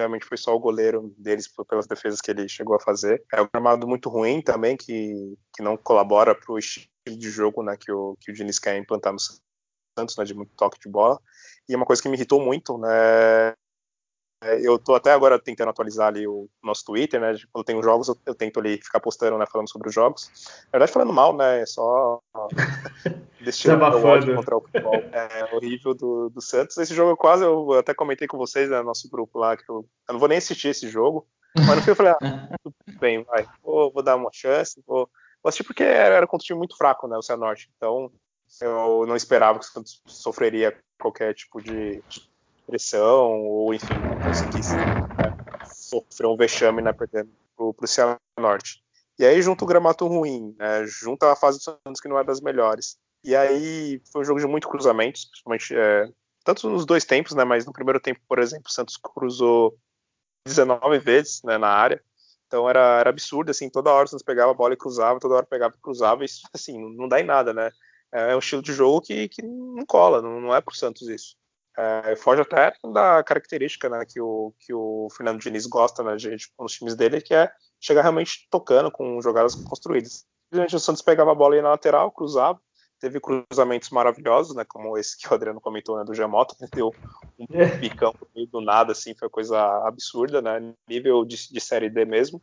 realmente 0.00 0.26
foi 0.26 0.36
só 0.36 0.54
o 0.54 0.60
goleiro 0.60 1.14
deles 1.16 1.48
pelas 1.68 1.86
defesas 1.86 2.20
que 2.20 2.30
ele 2.30 2.48
chegou 2.48 2.74
a 2.76 2.80
fazer. 2.80 3.22
É 3.32 3.40
um 3.40 3.48
gramado 3.52 3.86
muito 3.86 4.08
ruim 4.08 4.42
também, 4.42 4.76
que, 4.76 5.36
que 5.54 5.62
não 5.62 5.76
colabora 5.76 6.34
para 6.34 6.52
o 6.52 6.58
estilo 6.58 6.90
de 7.06 7.30
jogo 7.30 7.62
né, 7.62 7.76
que, 7.78 7.90
o, 7.90 8.16
que 8.20 8.30
o 8.30 8.34
Diniz 8.34 8.58
quer 8.58 8.76
implantar 8.76 9.12
no 9.12 9.18
Santos, 9.18 10.16
né, 10.16 10.24
de 10.24 10.34
muito 10.34 10.52
toque 10.56 10.78
de 10.78 10.88
bola. 10.88 11.20
E 11.68 11.76
uma 11.76 11.86
coisa 11.86 12.02
que 12.02 12.08
me 12.08 12.16
irritou 12.16 12.40
muito, 12.40 12.76
né, 12.78 13.54
eu 14.62 14.78
tô 14.78 14.94
até 14.94 15.12
agora 15.12 15.38
tentando 15.38 15.68
atualizar 15.68 16.08
ali 16.08 16.26
o 16.26 16.48
nosso 16.62 16.84
Twitter, 16.84 17.20
né? 17.20 17.36
Quando 17.52 17.64
tem 17.64 17.76
os 17.76 17.84
jogos, 17.84 18.08
eu, 18.08 18.16
eu, 18.24 18.34
tento 18.34 18.58
ali 18.58 18.78
ficar 18.78 18.98
postando, 18.98 19.36
né? 19.36 19.44
Falando 19.46 19.68
sobre 19.68 19.88
os 19.88 19.94
jogos. 19.94 20.30
Na 20.66 20.78
verdade, 20.78 20.92
falando 20.92 21.12
mal, 21.12 21.36
né? 21.36 21.60
É 21.60 21.66
só 21.66 22.20
destilando 23.44 23.98
o 23.98 24.04
ódio 24.06 24.34
contra 24.34 24.56
o 24.56 24.62
futebol 24.62 24.94
é, 24.94 25.54
horrível 25.54 25.94
do, 25.94 26.30
do 26.30 26.40
Santos. 26.40 26.78
Esse 26.78 26.94
jogo 26.94 27.16
quase, 27.16 27.44
eu 27.44 27.72
até 27.74 27.92
comentei 27.92 28.26
com 28.26 28.38
vocês, 28.38 28.70
né? 28.70 28.78
No 28.78 28.84
nosso 28.84 29.10
grupo 29.10 29.38
lá, 29.38 29.56
que 29.56 29.68
eu, 29.68 29.86
eu 30.08 30.12
não 30.14 30.18
vou 30.18 30.28
nem 30.28 30.38
assistir 30.38 30.68
esse 30.68 30.88
jogo. 30.88 31.26
Mas 31.54 31.76
no 31.76 31.82
fim 31.82 31.90
eu 31.90 31.96
falei, 31.96 32.12
ah, 32.12 32.18
tudo 32.64 32.98
bem, 32.98 33.22
vai. 33.24 33.46
Vou, 33.62 33.92
vou 33.92 34.02
dar 34.02 34.16
uma 34.16 34.30
chance, 34.32 34.82
vou, 34.86 35.10
vou 35.42 35.48
assistir 35.48 35.64
porque 35.64 35.82
era, 35.82 36.14
era 36.14 36.26
contra 36.26 36.44
um 36.44 36.46
time 36.46 36.58
muito 36.58 36.78
fraco, 36.78 37.06
né? 37.06 37.18
O 37.18 37.22
Cianorte. 37.22 37.70
Então, 37.76 38.10
eu 38.62 39.04
não 39.06 39.16
esperava 39.16 39.58
que 39.58 39.66
o 39.66 39.68
Santos 39.68 40.00
sofreria 40.06 40.76
qualquer 40.98 41.34
tipo 41.34 41.60
de 41.60 42.02
pressão 42.70 43.42
ou 43.46 43.74
enfim 43.74 44.00
conseguisse 44.22 44.74
né, 45.18 45.32
sofrer 45.64 46.28
um 46.28 46.36
vexame 46.36 46.80
né, 46.80 46.92
perdendo 46.92 47.30
pro, 47.56 47.74
pro 47.74 47.86
Cianorte. 47.86 48.82
E 49.18 49.24
aí 49.26 49.42
junto 49.42 49.64
o 49.64 49.68
gramato 49.68 50.06
ruim, 50.06 50.54
né, 50.58 50.86
junto 50.86 51.24
a 51.24 51.34
fase 51.34 51.58
do 51.58 51.64
Santos 51.64 52.00
que 52.00 52.08
não 52.08 52.18
é 52.18 52.24
das 52.24 52.40
melhores. 52.40 52.96
E 53.24 53.34
aí 53.34 54.00
foi 54.12 54.22
um 54.22 54.24
jogo 54.24 54.40
de 54.40 54.46
muito 54.46 54.68
cruzamentos, 54.68 55.26
principalmente 55.26 55.74
é, 55.76 56.08
tanto 56.44 56.70
nos 56.70 56.86
dois 56.86 57.04
tempos, 57.04 57.34
né, 57.34 57.44
mas 57.44 57.66
no 57.66 57.72
primeiro 57.72 58.00
tempo, 58.00 58.20
por 58.28 58.38
exemplo, 58.38 58.66
o 58.68 58.72
Santos 58.72 58.96
cruzou 58.96 59.76
19 60.46 60.98
vezes 61.00 61.42
né, 61.42 61.58
na 61.58 61.68
área. 61.68 62.02
Então 62.46 62.68
era, 62.68 62.98
era 62.98 63.10
absurdo, 63.10 63.50
assim, 63.50 63.68
toda 63.68 63.92
hora 63.92 64.06
o 64.06 64.08
Santos 64.08 64.24
pegava 64.24 64.50
a 64.52 64.54
bola 64.54 64.74
e 64.74 64.76
cruzava, 64.76 65.20
toda 65.20 65.34
hora 65.34 65.46
pegava 65.46 65.74
e 65.76 65.82
cruzava, 65.82 66.22
e 66.22 66.26
isso, 66.26 66.42
assim, 66.52 66.78
não 66.96 67.08
dá 67.08 67.20
em 67.20 67.24
nada, 67.24 67.52
né? 67.52 67.70
É 68.12 68.34
um 68.34 68.40
estilo 68.40 68.62
de 68.62 68.72
jogo 68.72 69.00
que, 69.00 69.28
que 69.28 69.40
não 69.40 69.86
cola, 69.86 70.20
não, 70.20 70.40
não 70.40 70.54
é 70.54 70.60
pro 70.60 70.74
Santos 70.74 71.08
isso. 71.08 71.36
É, 71.76 72.16
foge 72.16 72.42
até 72.42 72.72
da 72.92 73.22
característica 73.22 73.88
né, 73.88 74.04
que, 74.04 74.20
o, 74.20 74.52
que 74.58 74.74
o 74.74 75.08
Fernando 75.16 75.40
Diniz 75.40 75.66
gosta 75.66 76.02
né, 76.02 76.16
de, 76.16 76.36
nos 76.58 76.72
times 76.72 76.94
dele, 76.94 77.20
que 77.20 77.32
é 77.32 77.50
chegar 77.80 78.02
realmente 78.02 78.48
tocando 78.50 78.90
com 78.90 79.20
jogadas 79.22 79.54
construídas. 79.54 80.26
Simplesmente 80.44 80.76
o 80.76 80.80
Santos 80.80 81.02
pegava 81.02 81.32
a 81.32 81.34
bola 81.34 81.54
aí 81.54 81.62
na 81.62 81.70
lateral, 81.70 82.10
cruzava, 82.10 82.60
teve 82.98 83.20
cruzamentos 83.20 83.88
maravilhosos, 83.90 84.54
né, 84.54 84.64
como 84.68 84.98
esse 84.98 85.16
que 85.16 85.28
o 85.28 85.34
Adriano 85.34 85.60
comentou, 85.60 85.96
né, 85.96 86.04
do 86.04 86.14
Gemoto, 86.14 86.56
que 86.56 86.66
deu 86.66 86.92
um 87.38 87.46
picão 87.80 88.14
meio 88.34 88.46
do 88.48 88.60
nada, 88.60 88.92
assim, 88.92 89.14
foi 89.14 89.28
coisa 89.28 89.58
absurda, 89.86 90.42
né, 90.42 90.74
nível 90.88 91.24
de, 91.24 91.50
de 91.50 91.60
Série 91.60 91.88
D 91.88 92.04
mesmo. 92.04 92.42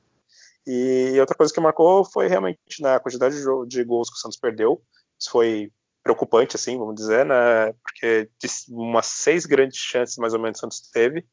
E 0.65 1.17
outra 1.19 1.35
coisa 1.35 1.53
que 1.53 1.59
marcou 1.61 2.03
foi 2.03 2.27
realmente 2.27 2.81
né, 2.81 2.95
a 2.95 2.99
quantidade 2.99 3.35
de, 3.35 3.67
de 3.67 3.83
gols 3.85 4.09
que 4.09 4.15
o 4.15 4.19
Santos 4.19 4.37
perdeu. 4.37 4.81
Isso 5.17 5.31
foi 5.31 5.71
preocupante, 6.07 6.55
assim, 6.55 6.77
vamos 6.77 6.95
dizer, 6.95 7.25
né? 7.25 7.73
Porque 7.83 8.29
umas 8.69 9.07
seis 9.07 9.45
grandes 9.45 9.77
chances, 9.77 10.17
mais 10.17 10.33
ou 10.33 10.39
menos, 10.39 10.57
o 10.57 10.61
Santos 10.61 10.89
teve 10.89 11.27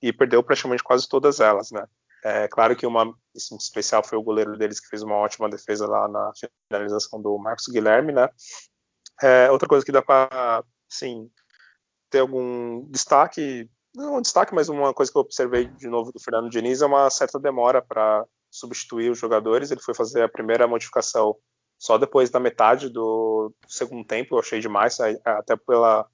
e 0.00 0.12
perdeu 0.12 0.42
praticamente 0.42 0.84
quase 0.84 1.08
todas 1.08 1.40
elas, 1.40 1.70
né? 1.72 1.84
É 2.22 2.48
claro 2.48 2.76
que 2.76 2.86
uma 2.86 3.12
assim, 3.36 3.56
especial 3.56 4.02
foi 4.04 4.16
o 4.16 4.22
goleiro 4.22 4.56
deles 4.56 4.80
que 4.80 4.88
fez 4.88 5.02
uma 5.02 5.16
ótima 5.16 5.48
defesa 5.48 5.86
lá 5.86 6.08
na 6.08 6.30
finalização 6.70 7.20
do 7.20 7.36
Marcos 7.38 7.66
Guilherme, 7.66 8.12
né? 8.12 8.28
É, 9.20 9.50
outra 9.50 9.68
coisa 9.68 9.84
que 9.84 9.92
dá 9.92 10.00
para, 10.00 10.64
sim, 10.88 11.28
ter 12.08 12.20
algum 12.20 12.88
destaque, 12.90 13.68
não 13.94 14.16
um 14.16 14.22
destaque, 14.22 14.54
mas 14.54 14.68
uma 14.68 14.94
coisa 14.94 15.10
que 15.10 15.18
eu 15.18 15.22
observei 15.22 15.66
de 15.66 15.88
novo 15.88 16.12
do 16.12 16.20
Fernando 16.20 16.48
Diniz 16.48 16.82
é 16.82 16.86
uma 16.86 17.10
certa 17.10 17.38
demora 17.38 17.82
para 17.82 18.24
substituir 18.50 19.10
os 19.10 19.18
jogadores. 19.18 19.70
Ele 19.70 19.82
foi 19.82 19.94
fazer 19.94 20.22
a 20.22 20.28
primeira 20.28 20.66
modificação 20.66 21.36
só 21.78 21.98
depois 21.98 22.30
da 22.30 22.40
metade 22.40 22.88
do 22.88 23.52
segundo 23.66 24.04
tempo, 24.06 24.34
eu 24.34 24.38
achei 24.38 24.60
demais, 24.60 24.98
até 25.24 25.56
pela, 25.56 26.06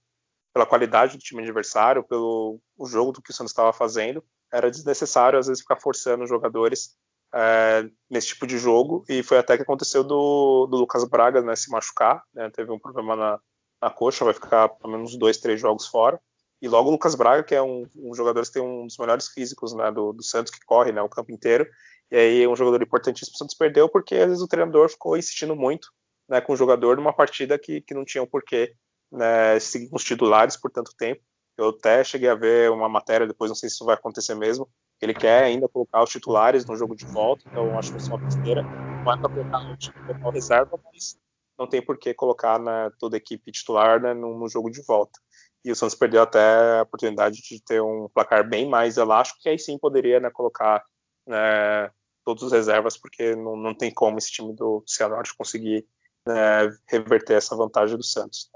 pela 0.53 0.67
qualidade 0.67 1.17
do 1.17 1.23
time 1.23 1.43
adversário, 1.43 2.05
pelo 2.05 2.61
o 2.77 2.87
jogo 2.87 3.13
do 3.13 3.23
que 3.23 3.31
o 3.31 3.35
Santos 3.35 3.53
estava 3.53 3.73
fazendo. 3.73 4.25
Era 4.53 4.71
desnecessário, 4.71 5.39
às 5.39 5.47
vezes, 5.47 5.63
ficar 5.63 5.77
forçando 5.77 6.25
os 6.25 6.29
jogadores 6.29 6.97
é, 7.33 7.89
nesse 8.09 8.29
tipo 8.29 8.47
de 8.47 8.59
jogo, 8.59 9.05
e 9.09 9.23
foi 9.23 9.39
até 9.39 9.57
que 9.57 9.63
aconteceu 9.63 10.03
do, 10.03 10.67
do 10.67 10.77
Lucas 10.77 11.05
Braga 11.05 11.41
né, 11.41 11.55
se 11.55 11.71
machucar, 11.71 12.25
né, 12.35 12.51
teve 12.51 12.73
um 12.73 12.79
problema 12.79 13.15
na, 13.15 13.41
na 13.81 13.91
coxa, 13.91 14.25
vai 14.25 14.35
ficar 14.35 14.69
pelo 14.69 14.93
menos 14.93 15.17
dois, 15.17 15.39
três 15.39 15.61
jogos 15.61 15.87
fora. 15.87 16.21
E 16.61 16.69
logo 16.69 16.89
o 16.89 16.93
Lucas 16.93 17.15
Braga, 17.15 17.43
que 17.43 17.55
é 17.55 17.63
um, 17.63 17.87
um 17.97 18.15
jogador 18.15 18.43
que 18.43 18.53
tem 18.53 18.63
um 18.63 18.87
dos 18.87 18.99
melhores 18.99 19.29
físicos 19.29 19.73
né, 19.73 19.91
do, 19.91 20.13
do 20.13 20.23
Santos, 20.23 20.53
que 20.53 20.65
corre 20.65 20.93
né, 20.93 21.01
o 21.01 21.09
campo 21.09 21.33
inteiro, 21.33 21.67
e 22.11 22.17
aí 22.17 22.47
um 22.47 22.57
jogador 22.57 22.83
importantíssimo 22.83 23.35
o 23.35 23.39
Santos 23.39 23.55
perdeu 23.55 23.89
porque 23.89 24.17
às 24.17 24.27
vezes 24.27 24.43
o 24.43 24.49
treinador 24.49 24.89
ficou 24.89 25.17
insistindo 25.17 25.55
muito 25.55 25.89
né, 26.29 26.41
com 26.41 26.53
o 26.53 26.57
jogador 26.57 26.97
numa 26.97 27.13
partida 27.13 27.59
que, 27.59 27.81
que 27.81 27.95
não 27.95 28.05
tinha 28.05 28.23
um 28.23 28.27
porquê 28.27 28.75
né, 29.11 29.59
seguir 29.61 29.89
com 29.89 29.97
os 29.97 30.05
titulares 30.05 30.57
por 30.57 30.71
tanto 30.71 30.95
tempo. 30.97 31.23
Eu 31.57 31.71
até 31.71 32.03
cheguei 32.05 32.29
a 32.29 32.35
ver 32.35 32.71
uma 32.71 32.89
matéria, 32.89 33.27
depois 33.27 33.51
não 33.51 33.55
sei 33.55 33.69
se 33.69 33.75
isso 33.75 33.85
vai 33.85 33.95
acontecer 33.95 34.35
mesmo, 34.35 34.69
ele 35.01 35.15
quer 35.15 35.45
ainda 35.45 35.69
colocar 35.69 36.03
os 36.03 36.11
titulares 36.11 36.67
no 36.67 36.77
jogo 36.77 36.95
de 36.95 37.07
volta, 37.07 37.43
então 37.49 37.79
acho 37.79 37.91
que 37.93 37.99
isso 37.99 38.11
é 38.11 38.15
uma 38.15 38.25
besteira. 38.25 38.63
Não 38.63 39.13
é 39.13 39.19
colocar 39.19 39.73
o 39.73 39.77
time 39.77 39.97
reserva, 40.31 40.79
mas 40.85 41.19
não 41.59 41.67
tem 41.67 41.85
por 41.85 41.99
que 41.99 42.13
colocar 42.13 42.59
né, 42.59 42.91
toda 42.99 43.17
a 43.17 43.19
equipe 43.19 43.51
titular 43.51 44.01
né, 44.01 44.13
no, 44.13 44.39
no, 44.39 44.49
jogo 44.49 44.71
de 44.71 44.83
volta. 44.83 45.19
E 45.65 45.71
o 45.71 45.77
Santos 45.77 45.95
perdeu 45.95 46.23
até 46.23 46.79
a 46.79 46.83
oportunidade 46.83 47.43
de 47.43 47.63
ter 47.63 47.83
um 47.83 48.09
placar 48.13 48.49
bem 48.49 48.69
mais 48.69 48.97
elástico, 48.97 49.41
que 49.43 49.49
aí 49.49 49.59
sim 49.59 49.79
poderia 49.79 50.19
né, 50.19 50.31
colocar 50.31 50.83
né, 51.27 51.91
todos 52.25 52.43
os 52.43 52.53
reservas, 52.53 52.97
porque 52.97 53.37
não, 53.37 53.57
não 53.57 53.75
tem 53.75 53.93
como 53.93 54.19
esse 54.19 54.31
time 54.31 54.55
do 54.55 54.83
Cianorte 54.87 55.37
conseguir 55.37 55.87
né, 56.27 56.71
reverter 56.89 57.35
essa 57.35 57.57
vantagem 57.57 57.97
do 57.97 58.05
Santos. 58.05 58.51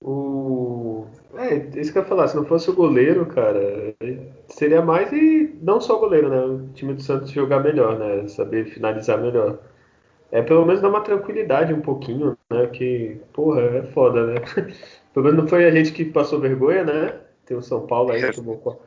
O... 0.00 1.06
É, 1.34 1.54
isso 1.80 1.92
que 1.92 1.98
eu 1.98 2.02
ia 2.02 2.08
falar, 2.08 2.28
se 2.28 2.36
não 2.36 2.44
fosse 2.44 2.70
o 2.70 2.74
goleiro, 2.74 3.26
cara, 3.26 3.94
seria 4.48 4.82
mais 4.82 5.12
e 5.12 5.58
não 5.62 5.80
só 5.80 5.96
o 5.96 6.00
goleiro, 6.00 6.28
né? 6.28 6.40
O 6.40 6.72
time 6.74 6.94
do 6.94 7.02
Santos 7.02 7.30
jogar 7.30 7.60
melhor, 7.60 7.98
né? 7.98 8.28
Saber 8.28 8.66
finalizar 8.66 9.20
melhor. 9.20 9.58
É 10.30 10.42
pelo 10.42 10.66
menos 10.66 10.82
dar 10.82 10.88
uma 10.88 11.00
tranquilidade 11.02 11.72
um 11.72 11.80
pouquinho, 11.80 12.36
né? 12.50 12.66
Que, 12.68 13.20
porra, 13.32 13.60
é 13.62 13.82
foda, 13.92 14.26
né? 14.26 14.34
Pelo 15.16 15.24
menos 15.24 15.40
não 15.40 15.48
foi 15.48 15.64
a 15.64 15.70
gente 15.70 15.92
que 15.92 16.04
passou 16.04 16.38
vergonha, 16.38 16.84
né? 16.84 17.14
Tem 17.46 17.56
o 17.56 17.62
São 17.62 17.86
Paulo 17.86 18.12
aí 18.12 18.20
que 18.20 18.36
tomou 18.36 18.78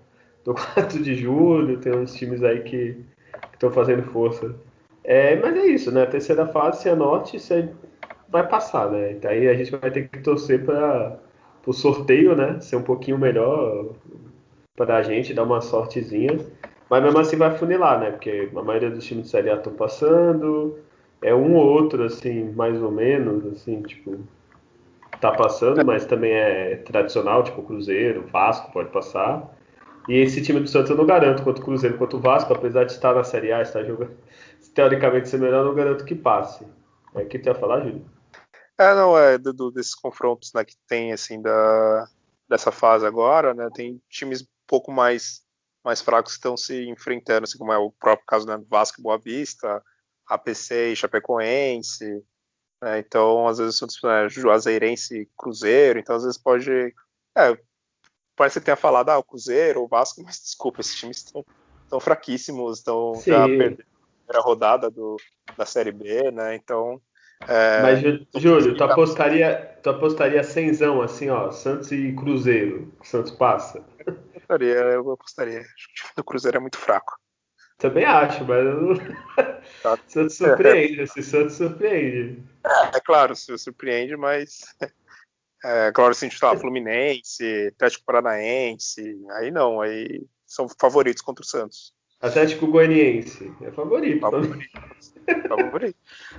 do 0.45 0.53
4 0.75 1.01
de 1.01 1.15
julho, 1.15 1.80
tem 1.80 1.91
uns 1.91 2.13
times 2.13 2.43
aí 2.43 2.61
que 2.61 2.95
estão 3.51 3.71
fazendo 3.71 4.03
força. 4.03 4.53
É, 5.03 5.36
mas 5.38 5.57
é 5.57 5.65
isso, 5.65 5.91
né? 5.91 6.03
A 6.03 6.05
terceira 6.05 6.45
fase, 6.45 6.84
se 6.84 6.89
anote, 6.89 7.39
você 7.39 7.67
vai 8.27 8.47
passar, 8.47 8.91
né? 8.91 9.13
Então, 9.13 9.32
aí 9.32 9.47
a 9.47 9.55
gente 9.55 9.71
vai 9.71 9.89
ter 9.89 10.07
que 10.07 10.19
torcer 10.19 10.63
para 10.63 11.17
o 11.65 11.73
sorteio, 11.73 12.36
né? 12.36 12.59
Ser 12.59 12.75
um 12.75 12.84
pouquinho 12.84 13.17
melhor 13.17 13.88
para 14.75 14.97
a 14.97 15.01
gente, 15.01 15.34
dar 15.34 15.45
uma 15.45 15.61
sortezinha. 15.61 16.38
Mas 16.91 17.01
mesmo 17.01 17.17
assim 17.17 17.38
vai 17.38 17.57
funilar, 17.57 17.99
né? 17.99 18.11
Porque 18.11 18.51
a 18.55 18.61
maioria 18.61 18.91
dos 18.91 19.03
times 19.03 19.23
de 19.23 19.32
Série 19.32 19.49
A 19.49 19.55
estão 19.55 19.73
passando. 19.73 20.77
É 21.23 21.34
um 21.34 21.55
ou 21.55 21.65
outro, 21.65 22.03
assim, 22.03 22.51
mais 22.51 22.80
ou 22.80 22.91
menos, 22.91 23.47
assim, 23.47 23.82
tipo, 23.82 24.19
tá 25.20 25.32
passando, 25.32 25.86
mas 25.86 26.05
também 26.05 26.32
é 26.32 26.78
tradicional, 26.78 27.43
tipo 27.43 27.63
Cruzeiro, 27.63 28.28
Vasco 28.28 28.72
pode 28.72 28.89
passar. 28.89 29.55
E 30.07 30.17
esse 30.17 30.41
time 30.41 30.59
do 30.59 30.67
Santos 30.67 30.89
eu 30.89 30.97
não 30.97 31.05
garanto, 31.05 31.43
quanto 31.43 31.59
o 31.59 31.65
Cruzeiro, 31.65 31.97
quanto 31.97 32.17
o 32.17 32.20
Vasco, 32.20 32.53
apesar 32.53 32.86
de 32.86 32.93
estar 32.93 33.13
na 33.13 33.24
Série 33.24 33.51
A, 33.51 33.61
estar 33.61 33.84
jogando, 33.84 34.17
teoricamente 34.74 35.30
ser 35.30 35.39
melhor, 35.39 35.59
eu 35.59 35.65
não 35.65 35.76
garanto 35.76 36.05
que 36.05 36.15
passe. 36.15 36.65
É 37.13 37.22
o 37.22 37.28
que 37.28 37.39
tu 37.39 37.47
ia 37.47 37.55
falar, 37.55 37.82
Júlio? 37.82 38.05
É, 38.78 38.95
não, 38.95 39.17
é 39.17 39.38
do, 39.38 39.70
desses 39.72 39.93
confrontos 39.93 40.53
né, 40.53 40.63
que 40.63 40.76
tem, 40.88 41.11
assim, 41.11 41.41
da, 41.41 42.07
dessa 42.47 42.72
fase 42.72 43.05
agora, 43.05 43.53
né, 43.53 43.70
tem 43.74 44.01
times 44.09 44.41
um 44.41 44.47
pouco 44.65 44.91
mais, 44.91 45.41
mais 45.84 46.01
fracos 46.01 46.32
que 46.32 46.38
estão 46.38 46.55
se 46.55 46.88
enfrentando, 46.88 47.43
assim, 47.43 47.57
como 47.57 47.74
é 47.74 47.78
o 47.78 47.91
próprio 47.91 48.26
caso 48.26 48.47
né, 48.47 48.57
do 48.57 48.65
Vasco 48.65 48.99
e 48.99 49.03
Boa 49.03 49.17
Vista, 49.17 49.84
APC 50.28 50.93
e 50.93 50.95
Chapecoense, 50.95 52.24
né, 52.82 52.99
então, 52.99 53.47
às 53.47 53.57
vezes, 53.57 53.82
né, 54.03 54.30
Juazeirense 54.30 55.21
e 55.21 55.30
Cruzeiro, 55.38 55.99
então, 55.99 56.15
às 56.15 56.23
vezes, 56.23 56.38
pode... 56.38 56.93
É, 57.38 57.57
parece 58.39 58.59
que 58.59 58.65
tenha 58.65 58.77
falado, 58.77 59.09
ah, 59.09 59.17
o 59.17 59.23
Cruzeiro, 59.23 59.84
o 59.84 59.88
Vasco, 59.88 60.21
mas 60.23 60.39
desculpa, 60.41 60.80
esses 60.80 60.95
times 60.95 61.17
estão, 61.17 61.45
estão 61.84 61.99
fraquíssimos, 61.99 62.77
estão 62.77 63.15
já 63.15 63.45
perdendo 63.45 63.82
a 63.82 64.25
primeira 64.25 64.41
rodada 64.41 64.89
do, 64.89 65.17
da 65.57 65.65
Série 65.65 65.91
B, 65.91 66.32
né? 66.32 66.55
Então. 66.55 67.01
É, 67.47 67.82
mas, 67.82 67.99
Júlio, 68.41 68.75
tu 68.75 68.84
apostaria, 68.84 69.77
tu 69.82 69.89
apostaria 69.89 70.43
cenzão, 70.43 71.01
assim, 71.01 71.30
ó, 71.30 71.51
Santos 71.51 71.89
e 71.91 72.11
Cruzeiro, 72.13 72.93
Santos 73.01 73.32
passa? 73.32 73.84
Eu 74.05 74.13
apostaria, 74.13 74.75
eu 74.75 75.11
apostaria. 75.11 75.61
O 75.61 75.93
time 75.93 76.11
do 76.17 76.23
Cruzeiro 76.23 76.57
é 76.57 76.59
muito 76.59 76.77
fraco. 76.77 77.17
Também 77.80 78.03
acho, 78.03 78.43
mas 78.43 78.65
eu. 78.65 78.97
Tá. 79.82 79.97
Santos 80.05 80.36
surpreende, 80.36 81.01
esse 81.01 81.23
Santos 81.23 81.55
surpreende. 81.55 82.43
É, 82.65 82.97
é 82.97 82.99
claro, 82.99 83.34
surpreende, 83.36 84.17
mas 84.17 84.59
é, 85.63 85.89
claro, 85.93 86.11
assim, 86.11 86.27
tipo, 86.27 86.57
Fluminense, 86.57 87.71
Atlético 87.73 88.03
Paranaense, 88.05 89.17
aí 89.32 89.49
não, 89.49 89.80
aí 89.80 90.21
são 90.45 90.67
favoritos 90.80 91.21
contra 91.21 91.41
o 91.41 91.47
Santos. 91.47 91.93
Atlético 92.19 92.67
Goianiense, 92.67 93.49
é 93.61 93.71
favorito. 93.71 94.19
Favorito. 94.19 94.69
favorito. 95.47 95.97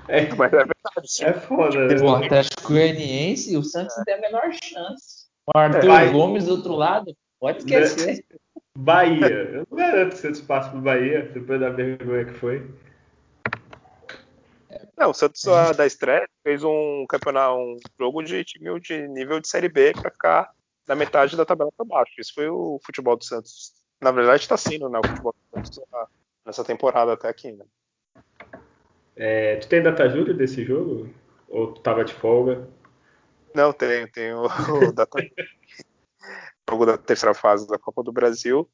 É, 0.09 0.35
Mas 0.35 0.53
é 0.53 0.57
verdade. 0.57 1.25
É 1.25 1.33
foda. 1.33 1.89
Né? 1.89 2.03
O 2.03 2.15
Atlético 2.17 2.69
Goianiense, 2.69 3.57
o 3.57 3.63
Santos 3.63 3.97
é. 3.97 4.05
tem 4.05 4.15
a 4.15 4.21
menor 4.21 4.53
chance. 4.63 5.31
O 5.47 5.59
Arthur 5.59 5.91
é, 5.91 6.11
Gomes 6.11 6.45
do 6.45 6.51
outro 6.57 6.75
lado, 6.75 7.17
pode 7.41 7.61
esquecer. 7.61 8.27
Bahia. 8.81 9.29
Eu 9.29 9.67
não 9.71 9.77
garanto 9.77 10.13
que 10.13 10.19
Santos 10.19 10.41
passe 10.41 10.71
pro 10.71 10.81
Bahia, 10.81 11.23
depois 11.35 11.61
da 11.61 11.69
vergonha 11.69 12.25
que 12.25 12.33
foi. 12.33 12.67
Não, 14.97 15.11
o 15.11 15.15
Santos 15.15 15.43
da 15.77 15.87
estreia 15.87 16.29
fez 16.43 16.65
um 16.65 17.05
campeonato, 17.09 17.57
um 17.59 17.79
jogo 17.99 18.23
de 18.23 18.43
time 18.45 18.81
de 18.81 19.07
nível 19.09 19.39
de 19.41 19.49
série 19.49 19.69
B 19.69 19.93
para 19.93 20.11
ficar 20.11 20.51
na 20.87 20.95
metade 20.95 21.37
da 21.37 21.45
tabela 21.45 21.71
para 21.77 21.87
baixo. 21.87 22.13
Isso 22.19 22.33
foi 22.35 22.49
o 22.49 22.81
futebol 22.85 23.17
do 23.17 23.25
Santos. 23.25 23.73
Na 24.01 24.11
verdade, 24.11 24.43
está 24.43 24.57
sendo 24.57 24.89
né, 24.89 24.99
o 24.99 25.07
futebol 25.07 25.35
do 25.35 25.57
Santos 25.57 25.81
nessa 26.45 26.65
temporada 26.65 27.13
até 27.13 27.29
aqui. 27.29 27.53
Né? 27.53 27.65
É, 29.15 29.57
tu 29.57 29.69
tem 29.69 29.83
data 29.83 30.09
júri 30.09 30.33
desse 30.33 30.65
jogo? 30.65 31.11
Ou 31.49 31.73
tu 31.73 31.83
tava 31.83 32.05
de 32.05 32.15
folga? 32.15 32.67
Não, 33.55 33.73
tenho, 33.73 34.11
tenho 34.11 34.45
o 34.89 34.93
data 34.93 35.19
jogo 36.71 36.87
da 36.87 36.97
terceira 36.97 37.35
fase 37.35 37.67
da 37.67 37.79
Copa 37.79 38.03
do 38.03 38.13
Brasil. 38.13 38.71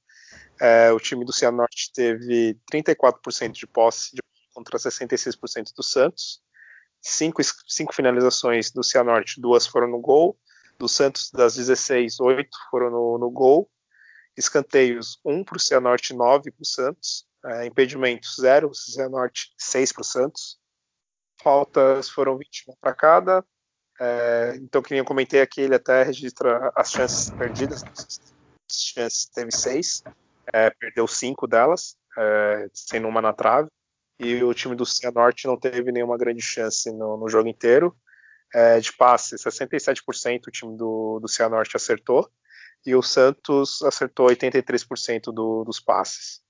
É, 0.60 0.92
o 0.92 1.00
time 1.00 1.24
do 1.24 1.32
Cianorte 1.32 1.90
teve 1.94 2.58
34% 2.70 3.52
de 3.52 3.66
posse 3.66 4.16
contra 4.54 4.78
66% 4.78 5.72
do 5.74 5.82
Santos. 5.82 6.42
Cinco, 7.00 7.40
cinco 7.66 7.94
finalizações 7.94 8.70
do 8.70 8.82
Cianorte, 8.82 9.40
duas 9.40 9.66
foram 9.66 9.88
no 9.88 10.00
gol. 10.00 10.38
Do 10.78 10.88
Santos, 10.88 11.30
das 11.30 11.56
16, 11.56 12.20
8 12.20 12.48
foram 12.70 12.90
no, 12.90 13.18
no 13.18 13.30
gol. 13.30 13.70
Escanteios, 14.36 15.18
1 15.24 15.44
para 15.44 15.56
o 15.56 15.60
Cianorte, 15.60 16.12
9 16.12 16.50
para 16.50 16.62
o 16.62 16.66
Santos. 16.66 17.26
É, 17.44 17.66
impedimentos, 17.66 18.36
0, 18.38 18.74
Cianorte, 18.74 19.54
6 19.56 19.92
para 19.92 20.02
o 20.02 20.04
Santos. 20.04 20.58
Faltas 21.42 22.10
foram 22.10 22.36
21 22.36 22.74
para 22.78 22.94
cada. 22.94 23.44
É, 24.00 24.56
então, 24.56 24.82
que 24.82 24.90
nem 24.90 24.98
eu 24.98 25.04
comentei 25.04 25.40
aqui, 25.40 25.60
ele 25.60 25.74
até 25.74 26.02
registra 26.02 26.70
as 26.74 26.90
chances 26.90 27.30
perdidas. 27.30 27.82
As 27.82 28.76
chances 28.76 29.26
teve 29.26 29.50
6, 29.50 30.02
é, 30.52 30.70
perdeu 30.70 31.06
5 31.06 31.46
delas, 31.46 31.96
é, 32.18 32.68
sendo 32.72 33.08
uma 33.08 33.22
na 33.22 33.32
trave 33.32 33.68
e 34.18 34.42
o 34.42 34.54
time 34.54 34.74
do 34.74 34.86
Cianorte 34.86 35.46
não 35.46 35.58
teve 35.58 35.92
nenhuma 35.92 36.16
grande 36.16 36.42
chance 36.42 36.90
no, 36.90 37.16
no 37.16 37.28
jogo 37.28 37.48
inteiro. 37.48 37.94
É, 38.54 38.78
de 38.80 38.92
passe, 38.92 39.36
67% 39.36 40.46
o 40.46 40.50
time 40.50 40.76
do, 40.76 41.18
do 41.20 41.28
Cianorte 41.28 41.76
acertou, 41.76 42.30
e 42.86 42.94
o 42.94 43.02
Santos 43.02 43.82
acertou 43.82 44.28
83% 44.28 45.32
do, 45.32 45.64
dos 45.64 45.80
passes. 45.80 46.40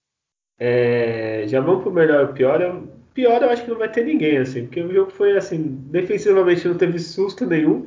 É, 0.58 1.44
já 1.46 1.60
vamos 1.60 1.82
pro 1.82 1.92
melhor 1.92 2.30
e 2.30 2.32
pior. 2.32 2.60
Eu, 2.60 2.88
pior 3.12 3.42
eu 3.42 3.50
acho 3.50 3.64
que 3.64 3.70
não 3.70 3.78
vai 3.78 3.90
ter 3.90 4.04
ninguém, 4.04 4.38
assim, 4.38 4.66
porque 4.66 4.80
o 4.80 4.92
jogo 4.92 5.10
foi 5.10 5.36
assim, 5.36 5.62
defensivamente 5.90 6.66
não 6.66 6.76
teve 6.76 6.98
susto 6.98 7.46
nenhum, 7.46 7.86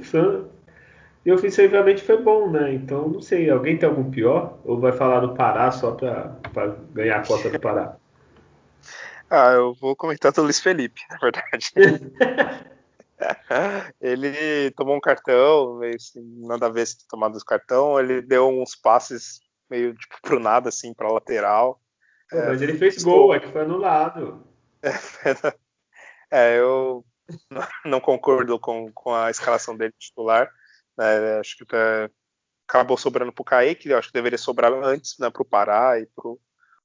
e 1.26 1.32
ofensivamente 1.32 2.04
foi 2.04 2.22
bom, 2.22 2.50
né? 2.50 2.74
Então 2.74 3.08
não 3.08 3.22
sei, 3.22 3.50
alguém 3.50 3.78
tem 3.78 3.90
algum 3.90 4.10
pior? 4.10 4.58
Ou 4.64 4.80
vai 4.80 4.92
falar 4.92 5.20
do 5.20 5.34
Pará 5.34 5.70
só 5.72 5.92
para 5.92 6.76
ganhar 6.94 7.18
a 7.18 7.26
cota 7.26 7.50
do 7.50 7.60
Pará? 7.60 7.96
Ah, 9.32 9.52
eu 9.52 9.76
vou 9.76 9.96
comentar 9.96 10.32
do 10.32 10.42
Luiz 10.42 10.60
Felipe, 10.60 11.02
na 11.08 11.18
verdade. 11.18 11.72
ele 14.02 14.72
tomou 14.72 14.96
um 14.96 15.00
cartão, 15.00 15.78
meio 15.78 15.96
assim, 15.96 16.20
nada 16.48 16.66
a 16.66 16.70
ver 16.70 16.88
se 16.88 17.08
tomado 17.08 17.38
esse 17.38 17.46
cartão, 17.46 18.00
ele 18.00 18.24
deu 18.24 18.50
uns 18.50 18.76
passes 18.76 19.40
meio 19.70 19.94
tipo 19.94 20.16
pro 20.24 20.40
nada, 20.40 20.70
assim, 20.70 20.96
pra 20.96 21.12
lateral. 21.12 21.80
É, 22.32 22.48
mas 22.48 22.62
ele 22.62 22.78
fez 22.78 22.98
estou... 22.98 23.14
gol, 23.14 23.36
é 23.36 23.40
que 23.40 23.52
foi 23.52 23.62
anulado. 23.62 24.44
É, 26.32 26.60
eu 26.60 27.04
não 27.84 28.00
concordo 28.00 28.60
com, 28.60 28.92
com 28.92 29.16
a 29.16 29.32
escalação 29.32 29.76
dele 29.76 29.96
titular. 29.98 30.48
Né, 30.96 31.40
acho 31.40 31.58
que 31.58 31.76
é, 31.76 32.08
acabou 32.68 32.98
sobrando 32.98 33.34
pro 33.34 33.44
Kaique, 33.44 33.92
acho 33.92 34.10
que 34.10 34.14
deveria 34.14 34.38
sobrar 34.38 34.72
antes 34.72 35.18
né, 35.18 35.28
pro 35.32 35.44
Pará 35.44 36.00
e 36.00 36.08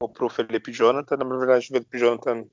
ou 0.00 0.08
pro 0.08 0.30
Felipe 0.30 0.72
Jonathan. 0.72 1.18
Na 1.18 1.36
verdade, 1.36 1.66
o 1.66 1.68
Felipe 1.68 1.98
Jonathan 1.98 2.46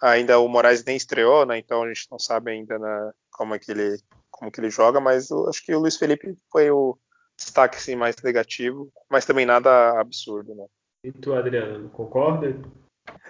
ainda 0.00 0.38
o 0.38 0.48
Moraes 0.48 0.84
nem 0.84 0.96
estreou, 0.96 1.46
né? 1.46 1.58
Então 1.58 1.82
a 1.82 1.88
gente 1.88 2.06
não 2.10 2.18
sabe 2.18 2.50
ainda 2.50 2.78
né, 2.78 3.12
como 3.30 3.54
é 3.54 3.58
que 3.58 3.70
ele 3.70 3.98
como 4.30 4.50
que 4.50 4.60
ele 4.60 4.70
joga, 4.70 4.98
mas 4.98 5.30
eu 5.30 5.48
acho 5.48 5.64
que 5.64 5.74
o 5.74 5.78
Luiz 5.78 5.96
Felipe 5.96 6.34
foi 6.50 6.70
o 6.70 6.98
destaque 7.36 7.76
assim, 7.76 7.94
mais 7.94 8.16
negativo, 8.16 8.92
mas 9.08 9.24
também 9.24 9.46
nada 9.46 10.00
absurdo, 10.00 10.54
né? 10.54 10.66
E 11.04 11.10
tu, 11.10 11.34
Adriano, 11.34 11.88
concorda? 11.88 12.56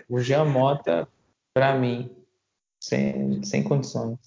O 0.07 0.21
Jean 0.21 0.45
Mota, 0.45 1.09
para 1.55 1.75
mim, 1.79 2.15
sem, 2.83 3.43
sem 3.43 3.63
condições. 3.63 4.19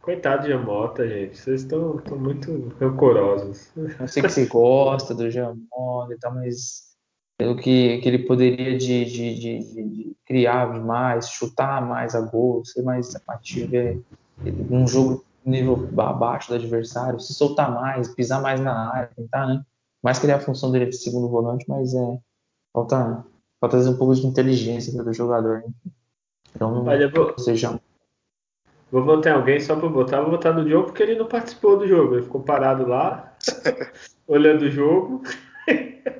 Coitado 0.00 0.46
de 0.46 0.56
Mota, 0.56 1.06
gente. 1.06 1.36
Vocês 1.36 1.62
estão 1.62 2.00
muito 2.18 2.74
rancorosos. 2.80 3.70
Eu 3.76 4.08
sei 4.08 4.22
que 4.22 4.30
você 4.30 4.46
gosta 4.46 5.14
do 5.14 5.30
Jean 5.30 5.54
Mota 5.70 6.14
e 6.14 6.18
tal, 6.18 6.34
mas 6.34 6.96
pelo 7.38 7.56
que, 7.56 7.98
que 7.98 8.08
ele 8.08 8.20
poderia 8.20 8.78
de, 8.78 9.04
de, 9.04 9.34
de, 9.34 9.58
de, 9.58 10.16
criar 10.24 10.72
mais, 10.80 11.28
chutar 11.28 11.86
mais 11.86 12.14
a 12.14 12.22
gol, 12.22 12.64
ser 12.64 12.80
mais 12.82 13.14
ativo, 13.28 13.76
é, 13.76 13.98
um 14.70 14.88
jogo 14.88 15.26
nível 15.44 15.88
abaixo 15.98 16.48
do 16.48 16.54
adversário, 16.54 17.20
se 17.20 17.34
soltar 17.34 17.70
mais, 17.70 18.08
pisar 18.08 18.40
mais 18.40 18.58
na 18.60 18.94
área, 18.94 19.10
tentar, 19.14 19.46
né? 19.46 19.62
Mais 20.02 20.18
criar 20.18 20.36
a 20.36 20.40
função 20.40 20.72
dele 20.72 20.86
de 20.86 20.96
segundo 20.96 21.28
volante, 21.28 21.66
mas 21.68 21.92
é 21.94 22.18
falta 22.72 23.24
falta 23.60 23.76
um 23.78 23.96
pouco 23.96 24.14
de 24.14 24.26
inteligência 24.26 25.02
do 25.02 25.12
jogador. 25.12 25.62
Né? 25.62 25.72
Então, 26.54 26.84
Olha, 26.84 27.08
vou, 27.08 27.38
seja 27.38 27.80
vou 28.90 29.04
votar 29.04 29.32
em 29.32 29.36
alguém 29.36 29.60
só 29.60 29.76
para 29.76 29.88
votar, 29.88 30.22
vou 30.22 30.30
votar 30.30 30.54
no 30.54 30.68
jogo 30.68 30.86
porque 30.86 31.02
ele 31.02 31.18
não 31.18 31.26
participou 31.26 31.78
do 31.78 31.86
jogo, 31.86 32.14
ele 32.14 32.22
ficou 32.22 32.42
parado 32.42 32.86
lá, 32.86 33.36
olhando 34.26 34.62
o 34.62 34.70
jogo. 34.70 35.22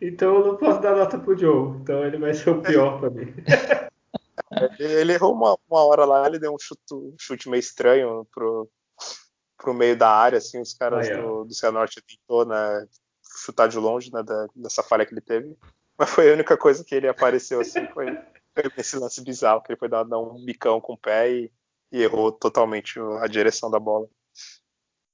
Então 0.00 0.34
eu 0.36 0.46
não 0.46 0.56
posso 0.56 0.80
dar 0.80 0.94
nota 0.94 1.18
pro 1.18 1.36
Joe. 1.36 1.78
Então 1.80 2.04
ele 2.04 2.18
vai 2.18 2.34
ser 2.34 2.50
o 2.50 2.60
pior 2.60 3.00
pra 3.00 3.10
mim. 3.10 3.34
ele 4.78 5.14
errou 5.14 5.34
uma, 5.34 5.56
uma 5.68 5.84
hora 5.84 6.04
lá, 6.04 6.26
ele 6.26 6.38
deu 6.38 6.54
um 6.54 6.58
chute, 6.58 6.80
um 6.92 7.14
chute 7.18 7.48
meio 7.48 7.60
estranho 7.60 8.26
pro, 8.32 8.68
pro 9.56 9.74
meio 9.74 9.96
da 9.96 10.10
área, 10.10 10.38
assim, 10.38 10.60
os 10.60 10.74
caras 10.74 11.08
do, 11.08 11.44
do 11.44 11.54
Cianorte 11.54 12.02
tentou, 12.02 12.44
né, 12.44 12.86
chutar 13.36 13.68
de 13.68 13.78
longe, 13.78 14.12
né, 14.12 14.22
da, 14.22 14.46
dessa 14.54 14.82
falha 14.82 15.04
que 15.04 15.12
ele 15.12 15.20
teve. 15.20 15.56
Mas 15.98 16.10
foi 16.10 16.30
a 16.30 16.34
única 16.34 16.56
coisa 16.56 16.84
que 16.84 16.94
ele 16.94 17.08
apareceu, 17.08 17.60
assim, 17.60 17.86
foi, 17.88 18.06
foi 18.54 18.70
esse 18.76 18.98
lance 18.98 19.22
bizarro, 19.22 19.62
que 19.62 19.72
ele 19.72 19.78
foi 19.78 19.88
dar, 19.88 20.04
dar 20.04 20.18
um 20.18 20.44
bicão 20.44 20.80
com 20.80 20.94
o 20.94 20.98
pé 20.98 21.30
e, 21.30 21.50
e 21.92 22.02
errou 22.02 22.32
totalmente 22.32 22.98
a 23.20 23.26
direção 23.26 23.70
da 23.70 23.78
bola. 23.78 24.06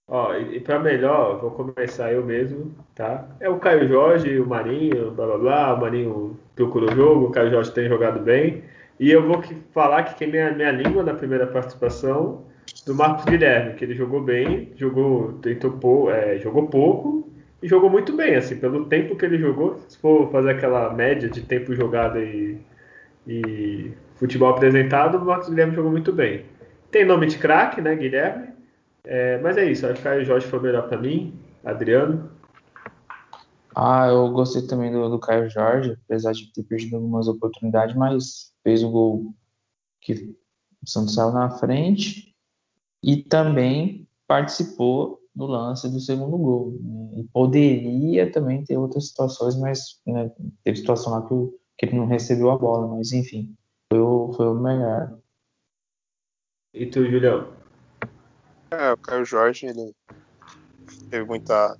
Ó, 0.09 0.35
e, 0.35 0.57
e 0.57 0.61
para 0.61 0.79
melhor, 0.79 1.41
vou 1.41 1.53
começar 1.53 2.13
eu 2.13 2.25
mesmo, 2.25 2.75
tá? 2.95 3.29
É 3.41 3.49
o 3.49 3.59
Caio 3.59 3.87
Jorge, 3.87 4.41
o 4.41 4.47
Marinho, 4.47 5.13
blá 5.13 5.27
blá 5.27 5.39
blá, 5.39 5.75
o 5.75 5.81
Marinho 5.81 6.41
procurou 6.55 6.91
o 6.91 6.95
jogo, 6.95 7.27
o 7.27 7.31
Caio 7.31 7.51
Jorge 7.51 7.73
tem 7.73 7.89
jogado 7.89 8.21
bem. 8.21 8.65
E 8.99 9.11
eu 9.11 9.27
vou 9.27 9.41
que, 9.41 9.55
falar 9.73 10.03
que 10.03 10.17
queimei 10.17 10.43
a 10.43 10.53
minha 10.53 10.71
língua 10.71 11.03
na 11.03 11.15
primeira 11.15 11.47
participação 11.47 12.45
do 12.85 12.95
Marcos 12.95 13.25
Guilherme, 13.25 13.75
que 13.75 13.85
ele 13.85 13.95
jogou 13.95 14.21
bem, 14.21 14.73
jogou, 14.77 15.35
tentou, 15.35 16.11
é, 16.11 16.39
jogou 16.39 16.69
pouco 16.69 17.32
e 17.63 17.69
jogou 17.69 17.89
muito 17.89 18.15
bem, 18.17 18.35
assim, 18.35 18.57
pelo 18.57 18.87
tempo 18.87 19.17
que 19.17 19.25
ele 19.25 19.39
jogou. 19.39 19.79
Se 19.89 19.97
for 19.99 20.31
fazer 20.31 20.51
aquela 20.51 20.93
média 20.93 21.29
de 21.29 21.43
tempo 21.43 21.75
jogado 21.75 22.19
e, 22.19 22.59
e 23.27 23.93
futebol 24.17 24.51
apresentado, 24.51 25.19
o 25.19 25.25
Marcos 25.25 25.49
Guilherme 25.49 25.75
jogou 25.75 25.91
muito 25.91 26.13
bem. 26.13 26.45
Tem 26.91 27.05
nome 27.05 27.27
de 27.27 27.39
craque, 27.39 27.81
né, 27.81 27.95
Guilherme? 27.95 28.49
É, 29.05 29.39
mas 29.39 29.57
é 29.57 29.65
isso, 29.65 29.87
acho 29.87 30.03
que 30.03 30.09
o 30.09 30.25
Jorge 30.25 30.47
foi 30.47 30.61
melhor 30.61 30.89
para 30.89 30.99
mim. 30.99 31.39
Adriano? 31.65 32.31
Ah, 33.75 34.09
eu 34.09 34.29
gostei 34.31 34.67
também 34.67 34.93
do, 34.93 35.09
do 35.09 35.19
Caio 35.19 35.49
Jorge, 35.49 35.97
apesar 36.05 36.33
de 36.33 36.53
ter 36.53 36.63
perdido 36.65 36.97
algumas 36.97 37.29
oportunidades, 37.29 37.97
mas 37.97 38.53
fez 38.63 38.83
o 38.83 38.91
gol 38.91 39.35
que 40.01 40.37
o 40.83 40.89
Santos 40.89 41.15
saiu 41.15 41.33
na 41.33 41.49
frente 41.51 42.35
e 43.03 43.17
também 43.17 44.07
participou 44.27 45.22
do 45.35 45.47
lance 45.47 45.89
do 45.91 46.01
segundo 46.01 46.37
gol. 46.37 46.79
Né? 46.81 47.21
E 47.21 47.25
poderia 47.25 48.31
também 48.31 48.65
ter 48.65 48.77
outras 48.77 49.09
situações, 49.09 49.57
mas 49.57 50.01
né, 50.07 50.31
teve 50.63 50.79
situação 50.79 51.13
lá 51.13 51.23
que, 51.23 51.35
que, 51.79 51.87
ele 51.87 51.97
não 51.97 52.07
recebeu 52.07 52.51
a 52.51 52.59
bola, 52.59 52.87
mas 52.89 53.13
enfim, 53.13 53.55
foi 53.91 54.01
o, 54.01 54.33
foi 54.35 54.47
o 54.47 54.55
melhor. 54.55 55.19
E 56.75 56.87
tu, 56.87 57.05
Julião? 57.05 57.53
É, 58.71 58.93
o 58.93 58.97
Caio 58.97 59.25
Jorge, 59.25 59.67
ele 59.67 59.95
teve 61.11 61.25
muita 61.27 61.77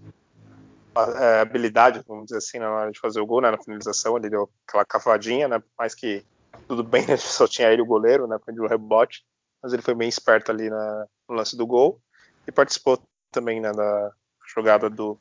é, 1.19 1.41
habilidade, 1.41 2.03
vamos 2.07 2.27
dizer 2.27 2.39
assim, 2.39 2.59
na 2.59 2.71
hora 2.71 2.93
de 2.93 3.01
fazer 3.01 3.21
o 3.21 3.27
gol, 3.27 3.41
né, 3.41 3.51
na 3.51 3.63
finalização, 3.63 4.17
ele 4.17 4.29
deu 4.29 4.51
aquela 4.67 4.85
cavadinha, 4.85 5.49
né, 5.49 5.63
mais 5.79 5.95
que 5.95 6.25
tudo 6.69 6.85
bem, 6.85 7.05
né, 7.09 7.17
só 7.17 7.49
tinha 7.49 7.71
ele 7.73 7.83
o 7.83 7.87
goleiro, 7.87 8.27
né, 8.27 8.39
foi 8.45 8.55
o 8.55 8.67
rebote, 8.67 9.25
mas 9.63 9.73
ele 9.73 9.83
foi 9.83 9.95
bem 9.95 10.09
esperto 10.09 10.51
ali 10.51 10.69
na, 10.69 11.07
no 11.29 11.35
lance 11.35 11.57
do 11.57 11.67
gol 11.67 11.99
e 12.47 12.53
participou 12.53 13.01
também, 13.33 13.61
né, 13.61 13.73
da 13.73 14.13
jogada 14.55 14.89
do, 14.91 15.19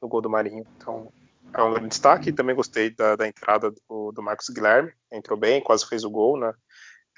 do 0.00 0.08
gol 0.08 0.20
do 0.20 0.30
Marinho, 0.30 0.66
então 0.76 1.12
é 1.54 1.62
um 1.62 1.72
grande 1.72 1.88
destaque, 1.88 2.32
também 2.32 2.56
gostei 2.56 2.90
da, 2.90 3.16
da 3.16 3.26
entrada 3.26 3.70
do, 3.70 4.12
do, 4.12 4.22
Marcos 4.22 4.48
Guilherme, 4.48 4.92
entrou 5.10 5.38
bem, 5.38 5.62
quase 5.62 5.86
fez 5.86 6.04
o 6.04 6.10
gol, 6.10 6.38
né, 6.38 6.52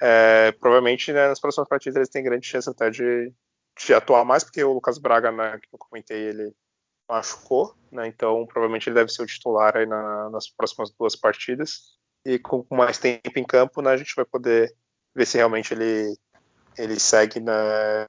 é, 0.01 0.51
provavelmente 0.53 1.11
né, 1.11 1.27
nas 1.27 1.39
próximas 1.39 1.67
partidas 1.67 1.95
eles 1.95 2.09
têm 2.09 2.23
grande 2.23 2.47
chance 2.47 2.69
até 2.69 2.89
de, 2.89 3.33
de 3.77 3.93
atuar 3.93 4.23
mais, 4.23 4.43
porque 4.43 4.63
o 4.63 4.73
Lucas 4.73 4.97
Braga, 4.97 5.31
né, 5.31 5.59
que 5.59 5.67
eu 5.73 5.79
comentei, 5.79 6.29
ele 6.29 6.53
machucou, 7.07 7.75
né? 7.91 8.07
Então 8.07 8.45
provavelmente 8.45 8.89
ele 8.89 8.95
deve 8.95 9.11
ser 9.11 9.23
o 9.23 9.27
titular 9.27 9.75
aí 9.77 9.85
na, 9.85 10.29
nas 10.29 10.49
próximas 10.49 10.91
duas 10.91 11.15
partidas. 11.15 11.95
E 12.25 12.39
com 12.39 12.65
mais 12.71 12.97
tempo 12.97 13.37
em 13.37 13.43
campo, 13.43 13.81
né, 13.81 13.91
a 13.91 13.97
gente 13.97 14.15
vai 14.15 14.25
poder 14.25 14.73
ver 15.13 15.25
se 15.25 15.37
realmente 15.37 15.73
ele, 15.73 16.17
ele 16.77 16.99
segue 16.99 17.39
né, 17.39 18.05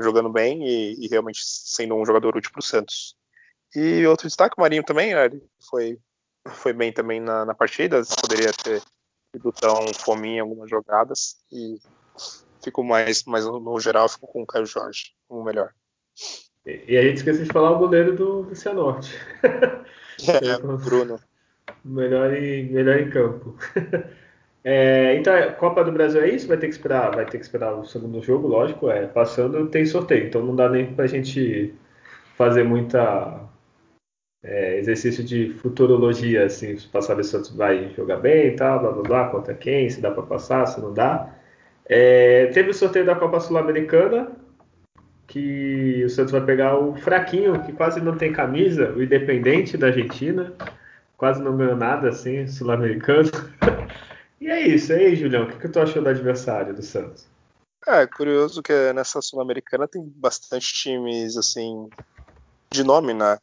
jogando 0.00 0.30
bem 0.30 0.66
e, 0.66 1.04
e, 1.04 1.08
realmente 1.08 1.40
sendo 1.44 1.94
um 1.94 2.04
jogador 2.04 2.36
útil 2.36 2.50
para 2.52 2.60
o 2.60 2.62
Santos. 2.62 3.16
E 3.74 4.06
outro 4.06 4.26
destaque, 4.26 4.54
o 4.58 4.60
Marinho 4.60 4.82
também, 4.82 5.14
né, 5.14 5.26
ele 5.26 5.42
foi, 5.70 5.98
foi 6.46 6.72
bem 6.72 6.92
também 6.92 7.20
na, 7.20 7.44
na 7.44 7.54
partida, 7.54 8.02
poderia 8.20 8.52
ter 8.52 8.82
ido 9.34 9.52
tão 9.52 9.92
fominha 9.94 10.38
em 10.38 10.40
algumas 10.40 10.68
jogadas 10.68 11.36
e 11.52 11.78
ficou 12.62 12.84
mais, 12.84 13.24
mais 13.24 13.44
no 13.44 13.80
geral, 13.80 14.08
ficou 14.08 14.28
com 14.28 14.42
o 14.42 14.46
Caio 14.46 14.66
Jorge 14.66 15.12
como 15.28 15.44
melhor. 15.44 15.72
E, 16.66 16.96
a 16.96 17.02
gente 17.02 17.18
esqueceu 17.18 17.44
de 17.44 17.52
falar 17.52 17.70
o 17.72 17.78
goleiro 17.78 18.14
do, 18.16 18.42
do 18.42 18.54
Cianorte. 18.54 19.14
É, 20.28 20.58
Bruno. 20.58 21.18
Melhor 21.82 22.34
em, 22.34 22.70
melhor 22.70 22.98
em 23.00 23.08
campo. 23.08 23.56
É, 24.62 25.16
então, 25.16 25.34
Copa 25.54 25.82
do 25.82 25.92
Brasil 25.92 26.20
é 26.22 26.28
isso? 26.28 26.46
Vai 26.46 26.58
ter 26.58 26.66
que 26.68 26.74
esperar, 26.74 27.14
vai 27.14 27.24
ter 27.24 27.38
que 27.38 27.44
esperar 27.44 27.72
o 27.72 27.84
segundo 27.84 28.22
jogo, 28.22 28.46
lógico. 28.48 28.90
É, 28.90 29.06
passando 29.06 29.66
tem 29.68 29.86
sorteio, 29.86 30.26
então 30.26 30.44
não 30.44 30.54
dá 30.54 30.68
nem 30.68 30.94
pra 30.94 31.06
gente 31.06 31.74
fazer 32.36 32.64
muita 32.64 33.48
é, 34.42 34.78
exercício 34.78 35.24
de 35.24 35.50
futurologia, 35.54 36.44
assim, 36.46 36.76
para 36.90 37.02
saber 37.02 37.24
se 37.24 37.30
o 37.30 37.32
Santos 37.32 37.56
vai 37.56 37.90
jogar 37.90 38.18
bem 38.18 38.48
e 38.48 38.56
tal, 38.56 38.80
blá 38.80 38.92
blá 38.92 39.02
blá, 39.02 39.28
contra 39.30 39.54
quem, 39.54 39.88
se 39.90 40.00
dá 40.00 40.10
para 40.10 40.22
passar, 40.22 40.66
se 40.66 40.80
não 40.80 40.92
dá. 40.92 41.34
É, 41.86 42.46
teve 42.46 42.70
o 42.70 42.74
sorteio 42.74 43.04
da 43.04 43.14
Copa 43.14 43.40
Sul-Americana, 43.40 44.32
que 45.26 46.02
o 46.04 46.10
Santos 46.10 46.32
vai 46.32 46.40
pegar 46.44 46.78
o 46.78 46.96
fraquinho, 46.96 47.62
que 47.62 47.72
quase 47.72 48.00
não 48.00 48.16
tem 48.16 48.32
camisa, 48.32 48.92
o 48.92 49.02
Independente 49.02 49.76
da 49.76 49.88
Argentina, 49.88 50.52
quase 51.16 51.42
não 51.42 51.56
ganhou 51.56 51.76
nada 51.76 52.08
assim, 52.08 52.46
sul-americano. 52.46 53.30
e 54.40 54.48
é 54.48 54.60
isso, 54.66 54.92
e 54.92 54.96
aí, 54.96 55.16
Julião, 55.16 55.44
o 55.44 55.50
que, 55.50 55.58
que 55.58 55.68
tu 55.68 55.80
achou 55.80 56.02
do 56.02 56.08
adversário 56.08 56.74
do 56.74 56.82
Santos? 56.82 57.26
É, 57.86 58.06
curioso 58.06 58.62
que 58.62 58.92
nessa 58.92 59.22
Sul-Americana 59.22 59.88
tem 59.88 60.02
bastante 60.04 60.72
times, 60.72 61.36
assim, 61.36 61.88
de 62.70 62.84
nome, 62.84 63.14
né? 63.14 63.38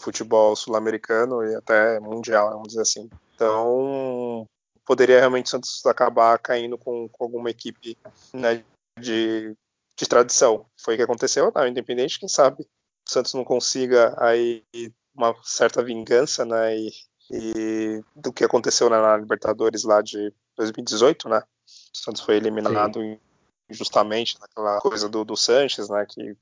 Futebol 0.00 0.54
sul-americano 0.54 1.42
e 1.42 1.54
até 1.54 1.98
mundial, 1.98 2.50
vamos 2.50 2.68
dizer 2.68 2.82
assim. 2.82 3.08
Então, 3.34 4.46
poderia 4.84 5.18
realmente 5.18 5.46
o 5.46 5.48
Santos 5.48 5.84
acabar 5.86 6.38
caindo 6.38 6.76
com, 6.76 7.08
com 7.08 7.24
alguma 7.24 7.50
equipe 7.50 7.96
né, 8.34 8.62
de 9.00 9.56
de 9.96 10.06
tradição. 10.06 10.66
Foi 10.78 10.94
o 10.94 10.96
que 10.96 11.02
aconteceu 11.02 11.50
na 11.54 11.68
Independente, 11.68 12.20
quem 12.20 12.28
sabe 12.28 12.62
o 12.62 12.66
Santos 13.10 13.34
não 13.34 13.44
consiga 13.44 14.14
aí 14.18 14.62
uma 15.14 15.34
certa 15.42 15.82
vingança, 15.82 16.44
né, 16.44 16.76
e, 16.76 16.90
e 17.30 18.02
do 18.14 18.32
que 18.32 18.44
aconteceu 18.44 18.88
na 18.88 19.16
Libertadores 19.16 19.84
lá 19.84 20.00
de 20.00 20.32
2018, 20.56 21.28
né, 21.28 21.38
o 21.38 21.96
Santos 21.96 22.22
foi 22.22 22.36
eliminado 22.36 23.00
Sim. 23.00 23.18
injustamente 23.70 24.38
naquela 24.40 24.80
coisa 24.80 25.08
do, 25.08 25.24
do 25.24 25.36
Sanches, 25.36 25.88
né, 25.88 26.06
que 26.08 26.36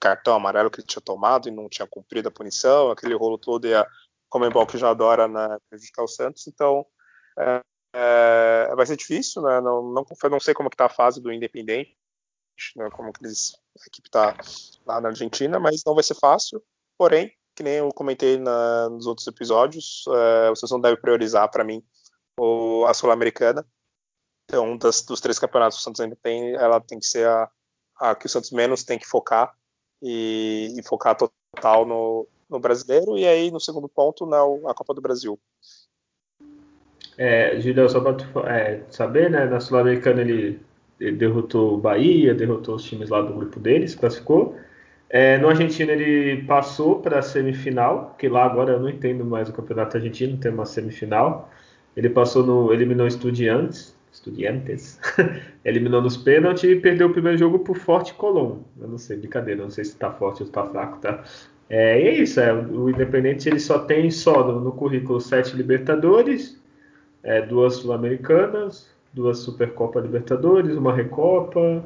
cartão 0.00 0.34
amarelo 0.34 0.70
que 0.70 0.80
ele 0.80 0.86
tinha 0.86 1.02
tomado 1.02 1.48
e 1.48 1.50
não 1.50 1.68
tinha 1.68 1.86
cumprido 1.86 2.28
a 2.28 2.32
punição, 2.32 2.90
aquele 2.90 3.14
rolo 3.14 3.38
todo 3.38 3.66
e 3.66 3.74
a 3.74 3.86
Comembol 4.28 4.66
que 4.66 4.76
já 4.76 4.90
adora 4.90 5.26
né, 5.26 5.56
prejudicar 5.68 6.04
o 6.04 6.08
Santos, 6.08 6.46
então 6.46 6.84
é, 7.38 7.62
é, 7.94 8.74
vai 8.76 8.84
ser 8.84 8.96
difícil, 8.96 9.42
né, 9.42 9.60
não, 9.60 9.82
não, 9.82 10.06
não 10.30 10.40
sei 10.40 10.52
como 10.52 10.68
que 10.68 10.76
tá 10.76 10.86
a 10.86 10.90
fase 10.90 11.20
do 11.20 11.32
Independente, 11.32 11.96
né, 12.76 12.90
como 12.90 13.12
que 13.12 13.24
eles, 13.24 13.54
a 13.80 13.86
equipe 13.86 14.08
está 14.08 14.36
lá 14.84 15.00
na 15.00 15.08
Argentina, 15.08 15.58
mas 15.58 15.82
não 15.86 15.94
vai 15.94 16.04
ser 16.04 16.14
fácil. 16.14 16.62
Porém, 16.98 17.32
que 17.58 17.62
nem 17.64 17.74
eu 17.74 17.88
comentei 17.92 18.38
na, 18.38 18.88
nos 18.88 19.04
outros 19.08 19.26
episódios, 19.26 20.04
uh, 20.06 20.50
vocês 20.50 20.70
não 20.70 20.80
devem 20.80 21.00
priorizar 21.00 21.50
para 21.50 21.64
mim 21.64 21.82
o, 22.38 22.84
a 22.86 22.94
Sul-Americana. 22.94 23.66
Então, 24.44 24.78
das, 24.78 25.02
dos 25.02 25.20
três 25.20 25.40
campeonatos 25.40 25.76
que 25.76 25.80
o 25.80 25.84
Santos 25.84 26.00
ainda 26.00 26.16
tem, 26.22 26.54
ela 26.54 26.80
tem 26.80 27.00
que 27.00 27.06
ser 27.06 27.26
a, 27.26 27.50
a 27.96 28.14
que 28.14 28.26
o 28.26 28.28
Santos 28.28 28.52
menos 28.52 28.84
tem 28.84 28.96
que 28.96 29.08
focar 29.08 29.52
e, 30.00 30.72
e 30.78 30.82
focar 30.84 31.16
total 31.16 31.84
no, 31.84 32.28
no 32.48 32.60
brasileiro. 32.60 33.18
E 33.18 33.26
aí, 33.26 33.50
no 33.50 33.58
segundo 33.58 33.88
ponto, 33.88 34.24
na 34.24 34.38
a 34.70 34.72
Copa 34.72 34.94
do 34.94 35.02
Brasil. 35.02 35.36
É, 37.16 37.60
Gileu, 37.60 37.88
só 37.88 38.00
para 38.00 38.16
é, 38.56 38.84
saber, 38.88 39.28
né, 39.28 39.46
na 39.46 39.58
Sul-Americana 39.58 40.20
ele 40.20 40.60
ele 41.00 41.16
derrotou 41.16 41.74
o 41.74 41.78
Bahia, 41.78 42.34
derrotou 42.34 42.74
os 42.74 42.82
times 42.82 43.08
lá 43.08 43.20
do 43.22 43.32
grupo 43.32 43.60
deles, 43.60 43.94
classificou. 43.94 44.56
É, 45.10 45.38
no 45.38 45.48
Argentina 45.48 45.90
ele 45.92 46.42
passou 46.42 47.00
para 47.00 47.20
a 47.20 47.22
semifinal, 47.22 48.14
que 48.18 48.28
lá 48.28 48.44
agora 48.44 48.74
eu 48.74 48.80
não 48.80 48.90
entendo 48.90 49.24
mais 49.24 49.48
o 49.48 49.52
campeonato 49.52 49.96
argentino, 49.96 50.36
tem 50.36 50.52
uma 50.52 50.66
semifinal. 50.66 51.50
Ele 51.96 52.10
passou 52.10 52.44
no, 52.44 52.72
eliminou 52.72 53.06
Estudiantes, 53.06 53.96
Estudiantes, 54.12 55.00
eliminou 55.64 56.02
nos 56.02 56.16
pênaltis 56.16 56.64
e 56.64 56.76
perdeu 56.76 57.08
o 57.08 57.12
primeiro 57.12 57.38
jogo 57.38 57.60
por 57.60 57.76
Forte 57.76 58.12
Colón. 58.14 58.58
Eu 58.78 58.88
não 58.88 58.98
sei, 58.98 59.16
brincadeira, 59.16 59.62
não 59.62 59.70
sei 59.70 59.84
se 59.84 59.92
está 59.92 60.10
forte 60.10 60.42
ou 60.42 60.46
está 60.46 60.64
fraco, 60.66 60.98
tá? 60.98 61.24
É, 61.70 62.00
e 62.00 62.08
é 62.08 62.14
isso, 62.20 62.40
é, 62.40 62.52
o 62.52 62.88
Independente 62.88 63.48
ele 63.48 63.60
só 63.60 63.78
tem 63.80 64.10
só 64.10 64.46
no, 64.46 64.60
no 64.60 64.72
currículo 64.72 65.20
sete 65.20 65.54
Libertadores, 65.56 66.58
é, 67.22 67.42
duas 67.42 67.76
Sul-Americanas, 67.76 68.88
duas 69.12 69.38
Supercopa 69.38 70.00
Libertadores, 70.00 70.76
uma 70.76 70.94
Recopa. 70.94 71.84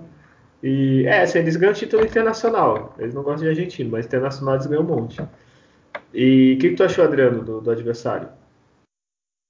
E 0.63 1.05
é, 1.07 1.23
assim, 1.23 1.39
eles 1.39 1.57
ganham 1.57 1.75
título 1.75 2.05
internacional. 2.05 2.95
Eles 2.99 3.15
não 3.15 3.23
gostam 3.23 3.45
de 3.45 3.49
argentino, 3.49 3.91
mas 3.91 4.07
internacional 4.07 4.55
eles 4.55 4.67
ganham 4.67 4.85
um 4.85 4.87
monte. 4.87 5.21
E 6.15 6.55
o 6.55 6.59
que, 6.59 6.71
que, 6.71 6.77
tu 6.77 6.85
achou, 6.85 7.05
Adriano, 7.05 7.43
do, 7.43 7.61
do 7.61 7.71
adversário? 7.71 8.29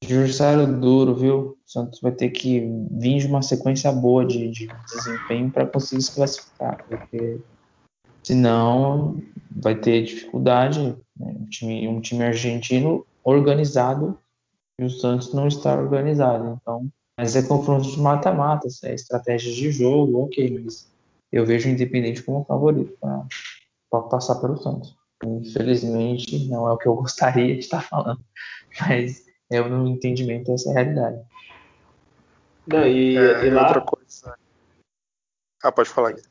Adversário 0.02 0.66
duro, 0.66 1.14
viu? 1.14 1.38
O 1.38 1.58
Santos 1.66 2.00
vai 2.00 2.12
ter 2.12 2.30
que 2.30 2.60
vir 2.90 3.18
de 3.18 3.26
uma 3.26 3.42
sequência 3.42 3.92
boa 3.92 4.24
de, 4.24 4.50
de 4.50 4.68
desempenho 4.86 5.50
para 5.50 5.66
conseguir 5.66 6.02
se 6.02 6.14
classificar, 6.14 6.84
porque 6.88 7.38
senão 8.22 9.22
vai 9.50 9.74
ter 9.74 10.02
dificuldade. 10.02 10.96
Né? 11.16 11.36
Um, 11.38 11.46
time, 11.46 11.88
um 11.88 12.00
time 12.00 12.24
argentino 12.24 13.06
organizado 13.22 14.18
e 14.80 14.84
o 14.84 14.90
Santos 14.90 15.32
não 15.34 15.46
está 15.46 15.74
organizado. 15.74 16.58
Então 16.60 16.90
mas 17.16 17.36
é 17.36 17.42
confronto 17.42 17.88
de 17.90 18.00
mata-matas, 18.00 18.82
é 18.82 18.94
estratégias 18.94 19.54
de 19.54 19.70
jogo, 19.70 20.24
ok, 20.24 20.60
mas 20.64 20.91
eu 21.32 21.46
vejo 21.46 21.68
o 21.68 21.72
Independente 21.72 22.22
como 22.22 22.44
favorito 22.44 22.96
para 23.90 24.02
passar 24.02 24.36
pelo 24.36 24.56
Santos. 24.56 24.94
Infelizmente, 25.24 26.48
não 26.48 26.68
é 26.68 26.72
o 26.72 26.76
que 26.76 26.86
eu 26.86 26.94
gostaria 26.96 27.54
de 27.54 27.60
estar 27.60 27.80
falando, 27.80 28.20
mas 28.80 29.24
é 29.50 29.60
o 29.60 29.68
meu 29.68 29.86
entendimento, 29.86 30.52
essa 30.52 30.70
é 30.70 30.72
a 30.72 30.74
realidade. 30.74 31.22
Não, 32.66 32.86
e, 32.86 33.16
é, 33.16 33.46
e 33.46 33.50
lá... 33.50 33.66
outra 33.66 33.80
coisa. 33.80 34.36
Ah, 35.62 35.72
pode 35.72 35.88
falar 35.88 36.10
aqui. 36.10 36.22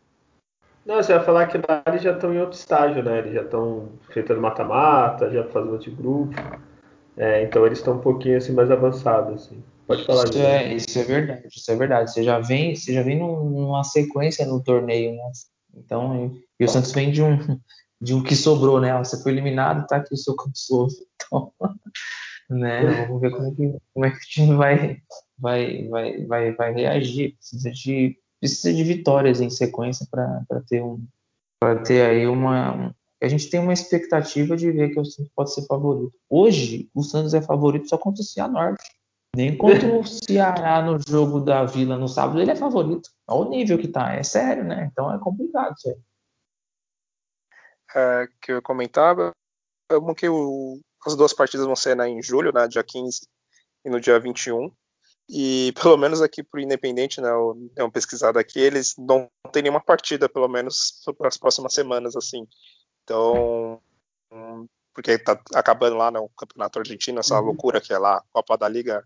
Não, 0.86 0.96
você 0.96 1.14
vai 1.14 1.24
falar 1.24 1.48
que 1.48 1.58
lá 1.58 1.84
eles 1.88 2.02
já 2.02 2.12
estão 2.12 2.34
em 2.34 2.40
outro 2.40 2.58
estágio, 2.58 3.04
né? 3.04 3.20
Eles 3.20 3.34
já 3.34 3.44
estão 3.44 3.90
feitando 4.10 4.42
mata-mata, 4.42 5.30
já 5.30 5.44
fazendo 5.46 5.74
outro 5.74 5.92
grupo. 5.92 6.34
É, 7.16 7.44
então 7.44 7.66
eles 7.66 7.78
estão 7.78 7.96
um 7.96 8.02
pouquinho 8.02 8.38
assim 8.38 8.52
mais 8.52 8.72
avançados. 8.72 9.44
Assim. 9.46 9.64
Pode 9.92 10.06
falar 10.06 10.24
isso 10.30 10.38
é, 10.38 10.74
isso 10.74 11.00
é 11.00 11.04
verdade, 11.04 11.48
isso 11.48 11.72
é 11.72 11.76
verdade. 11.76 12.12
Você 12.12 12.24
já 12.24 12.40
vem, 12.40 12.76
você 12.76 12.94
já 12.94 13.04
vem 13.04 13.20
numa 13.20 13.84
sequência 13.84 14.46
no 14.46 14.64
torneio, 14.64 15.16
né? 15.16 15.32
Então, 15.76 16.34
e 16.60 16.66
o 16.66 16.68
Santos 16.68 16.92
vem 16.92 17.12
de 17.12 17.22
um 17.22 17.38
de 18.02 18.16
um 18.16 18.24
que 18.24 18.36
sobrou, 18.36 18.82
né? 18.82 18.98
Você 18.98 19.22
foi 19.22 19.32
eliminado, 19.32 19.86
tá 19.86 19.98
aqui 19.98 20.14
o 20.14 20.18
seu 20.18 20.36
consolo. 20.36 20.90
Então, 21.16 21.54
né? 22.50 23.06
Vamos 23.06 23.22
ver 23.22 23.32
como 23.32 23.48
é 23.48 23.52
que, 23.52 23.78
como 23.94 24.06
é 24.06 24.10
que 24.10 24.18
o 24.18 24.30
time 24.30 24.56
vai, 24.56 24.98
vai, 25.38 25.88
vai, 25.88 26.26
vai, 26.26 26.52
vai 26.54 26.74
reagir. 26.74 27.36
Precisa 27.36 27.72
de, 27.72 28.18
precisa 28.40 28.74
de 28.74 28.84
vitórias 28.84 29.40
em 29.40 29.50
sequência 29.50 30.08
para 30.10 30.64
ter 30.68 30.82
um 30.82 31.06
para 31.60 31.80
ter 31.84 32.02
aí 32.02 32.26
uma 32.26 32.96
a 33.22 33.28
gente 33.28 33.52
tem 33.52 33.60
uma 33.60 33.72
expectativa 33.74 34.58
de 34.58 34.72
ver 34.72 34.90
que 34.90 35.00
o 35.00 35.06
Santos 35.06 35.32
pode 35.36 35.54
ser 35.54 35.64
favorito. 35.68 36.14
Hoje, 36.28 36.90
o 36.92 37.04
Santos 37.04 37.36
é 37.36 37.42
favorito 37.42 37.88
só 37.88 37.96
contra 37.96 38.20
o 38.20 38.26
Cianorte. 38.26 38.84
Nem 39.36 39.58
contra 39.58 39.88
o 39.88 40.06
Ceará 40.06 40.82
no 40.82 41.00
jogo 41.00 41.40
da 41.40 41.64
Vila 41.64 41.98
no 41.98 42.08
sábado, 42.08 42.42
ele 42.42 42.52
é 42.52 42.56
favorito. 42.56 43.10
Olha 43.28 43.48
o 43.48 43.50
nível 43.50 43.78
que 43.78 43.88
tá, 43.88 44.14
é 44.14 44.24
sério, 44.24 44.64
né? 44.64 44.90
Então 44.92 45.14
é 45.14 45.18
complicado 45.20 45.74
isso 45.78 45.90
aí. 45.90 45.96
É, 47.96 48.28
que 48.42 48.52
eu 48.54 48.62
comentava, 48.62 49.32
que 50.18 50.30
o, 50.30 50.80
as 51.06 51.16
duas 51.16 51.34
partidas 51.34 51.66
vão 51.66 51.76
ser 51.76 51.96
né, 51.96 52.08
em 52.08 52.22
julho, 52.22 52.54
né, 52.54 52.68
dia 52.68 52.84
15 52.84 53.22
e 53.86 53.90
no 53.90 54.00
dia 54.00 54.20
21. 54.20 54.72
E 55.30 55.74
pelo 55.82 55.98
menos 55.98 56.22
aqui 56.22 56.44
pro 56.44 56.60
Independente, 56.60 57.22
né, 57.22 57.30
eu 57.30 57.54
dei 57.74 57.84
uma 57.84 57.92
pesquisada 57.92 58.40
aqui, 58.40 58.60
eles 58.60 58.96
não 58.98 59.30
tem 59.52 59.64
nenhuma 59.64 59.84
partida, 59.84 60.28
pelo 60.30 60.48
menos, 60.48 61.02
para 61.18 61.28
as 61.28 61.38
próximas 61.38 61.74
semanas, 61.74 62.16
assim. 62.16 62.48
Então, 63.04 63.82
porque 64.94 65.18
tá 65.18 65.40
acabando 65.54 65.96
lá 65.98 66.12
no 66.12 66.30
Campeonato 66.30 66.80
Argentino, 66.80 67.20
essa 67.20 67.40
uhum. 67.40 67.48
loucura 67.48 67.80
que 67.80 67.94
é 67.94 67.98
lá, 67.98 68.18
a 68.18 68.24
Copa 68.32 68.58
da 68.58 68.68
Liga 68.68 69.04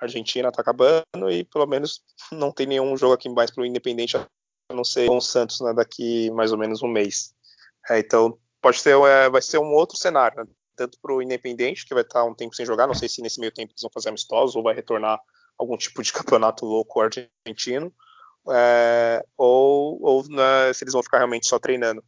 Argentina 0.00 0.50
tá 0.50 0.60
acabando 0.62 1.30
e 1.30 1.44
pelo 1.44 1.66
menos 1.66 2.02
não 2.32 2.50
tem 2.52 2.66
nenhum 2.66 2.96
jogo 2.96 3.14
aqui 3.14 3.28
mais 3.28 3.50
pro 3.50 3.64
Independente, 3.64 4.16
a 4.16 4.26
não 4.72 4.84
ser 4.84 5.06
com 5.06 5.16
o 5.16 5.20
Santos 5.20 5.60
né, 5.60 5.72
daqui 5.72 6.30
mais 6.32 6.52
ou 6.52 6.58
menos 6.58 6.82
um 6.82 6.88
mês. 6.88 7.32
É, 7.88 7.98
então 7.98 8.38
pode 8.60 8.80
ser, 8.80 8.96
é, 8.98 9.30
vai 9.30 9.40
ser 9.40 9.58
um 9.58 9.72
outro 9.72 9.96
cenário, 9.96 10.44
né? 10.44 10.50
tanto 10.76 10.98
para 11.00 11.12
o 11.12 11.20
Independente, 11.20 11.84
que 11.84 11.94
vai 11.94 12.02
estar 12.02 12.24
um 12.24 12.34
tempo 12.34 12.54
sem 12.54 12.64
jogar, 12.64 12.86
não 12.86 12.94
sei 12.94 13.08
se 13.08 13.20
nesse 13.20 13.40
meio 13.40 13.52
tempo 13.52 13.72
eles 13.72 13.82
vão 13.82 13.90
fazer 13.92 14.10
amistosos 14.10 14.54
ou 14.54 14.62
vai 14.62 14.74
retornar 14.74 15.18
algum 15.58 15.76
tipo 15.76 16.02
de 16.02 16.12
campeonato 16.14 16.64
louco 16.64 17.00
argentino, 17.00 17.92
é, 18.50 19.24
ou, 19.36 20.00
ou 20.00 20.28
né, 20.28 20.72
se 20.72 20.84
eles 20.84 20.92
vão 20.92 21.02
ficar 21.02 21.18
realmente 21.18 21.48
só 21.48 21.58
treinando. 21.58 22.02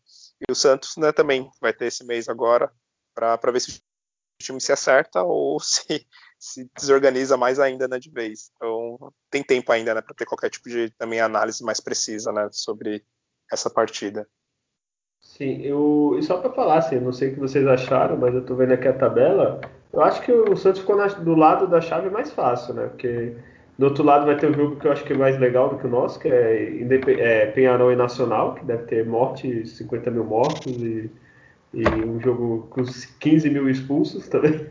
E 0.49 0.51
o 0.51 0.55
Santos 0.55 0.97
né, 0.97 1.13
também 1.13 1.51
vai 1.61 1.73
ter 1.73 1.87
esse 1.87 2.05
mês 2.05 2.29
agora 2.29 2.73
para 3.21 3.53
ver 3.53 3.61
se 3.61 3.79
o 3.79 3.81
time 4.43 4.61
se 4.61 4.73
acerta 4.73 5.23
ou 5.23 5.59
se, 5.61 6.07
se 6.39 6.71
desorganiza 6.75 7.37
mais 7.37 7.61
ainda 7.61 7.87
né, 7.87 7.99
de 7.99 8.11
vez. 8.11 8.51
Então 8.57 9.13
tem 9.31 9.43
tempo 9.43 9.71
ainda 9.73 9.95
né, 9.95 10.01
para 10.01 10.15
ter 10.15 10.25
qualquer 10.25 10.51
tipo 10.51 10.69
de 10.69 10.91
também 10.99 11.21
análise 11.21 11.63
mais 11.63 11.81
precisa 11.81 12.33
né, 12.33 12.49
sobre 12.51 13.05
essa 13.53 13.69
partida. 13.69 14.27
Sim, 15.21 15.61
eu. 15.63 16.17
E 16.19 16.23
só 16.23 16.39
para 16.39 16.51
falar, 16.53 16.79
assim, 16.79 16.99
não 16.99 17.13
sei 17.13 17.31
o 17.31 17.35
que 17.35 17.41
vocês 17.41 17.67
acharam, 17.67 18.17
mas 18.17 18.35
eu 18.35 18.45
tô 18.45 18.55
vendo 18.55 18.73
aqui 18.73 18.89
a 18.89 18.93
tabela. 18.93 19.61
Eu 19.93 20.03
acho 20.03 20.23
que 20.23 20.33
o 20.33 20.57
Santos 20.57 20.81
ficou 20.81 20.97
na, 20.97 21.07
do 21.09 21.35
lado 21.35 21.67
da 21.67 21.81
chave 21.81 22.09
mais 22.09 22.33
fácil, 22.33 22.75
né? 22.75 22.87
Porque 22.87 23.37
do 23.79 23.87
outro 23.87 24.05
lado 24.05 24.25
vai 24.25 24.37
ter 24.37 24.51
um 24.51 24.55
jogo 24.55 24.77
que 24.77 24.87
eu 24.87 24.93
acho 24.93 25.05
que 25.05 25.13
é 25.13 25.17
mais 25.17 25.39
legal 25.39 25.69
do 25.69 25.79
que 25.79 25.87
o 25.87 25.91
nosso, 25.91 26.19
que 26.19 26.29
é, 26.29 26.83
é 27.19 27.47
Penharol 27.47 27.93
e 27.93 27.97
Nacional, 27.97 28.55
que 28.55 28.65
deve 28.65 28.85
ter 28.85 29.07
morte, 29.07 29.67
50 29.67 30.11
mil 30.11 30.25
mortos 30.25 30.73
e, 30.77 31.11
e 31.73 31.87
um 31.89 32.21
jogo 32.21 32.69
com 32.71 32.83
15 33.21 33.51
mil 33.51 33.69
expulsos 33.69 34.29
também. 34.29 34.67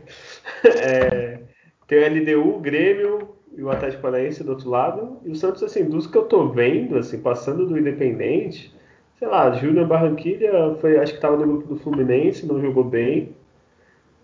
É, 0.64 1.40
tem 1.86 1.98
o 1.98 2.36
LDU, 2.36 2.56
o 2.56 2.60
Grêmio 2.60 3.30
e 3.56 3.62
o 3.62 3.70
Atlético 3.70 4.02
Paranaense 4.02 4.44
do 4.44 4.50
outro 4.50 4.68
lado. 4.68 5.18
E 5.24 5.30
o 5.30 5.34
Santos, 5.34 5.62
assim, 5.62 5.84
dos 5.84 6.06
que 6.06 6.18
eu 6.18 6.24
tô 6.24 6.48
vendo, 6.48 6.98
assim, 6.98 7.18
passando 7.18 7.66
do 7.66 7.78
Independente 7.78 8.74
sei 9.20 9.28
lá, 9.28 9.52
Júnior 9.52 9.86
Barranquilha 9.86 10.74
foi, 10.80 10.98
acho 10.98 11.12
que 11.12 11.18
estava 11.18 11.36
no 11.36 11.46
grupo 11.46 11.74
do 11.74 11.76
Fluminense, 11.80 12.46
não 12.46 12.60
jogou 12.60 12.82
bem. 12.82 13.36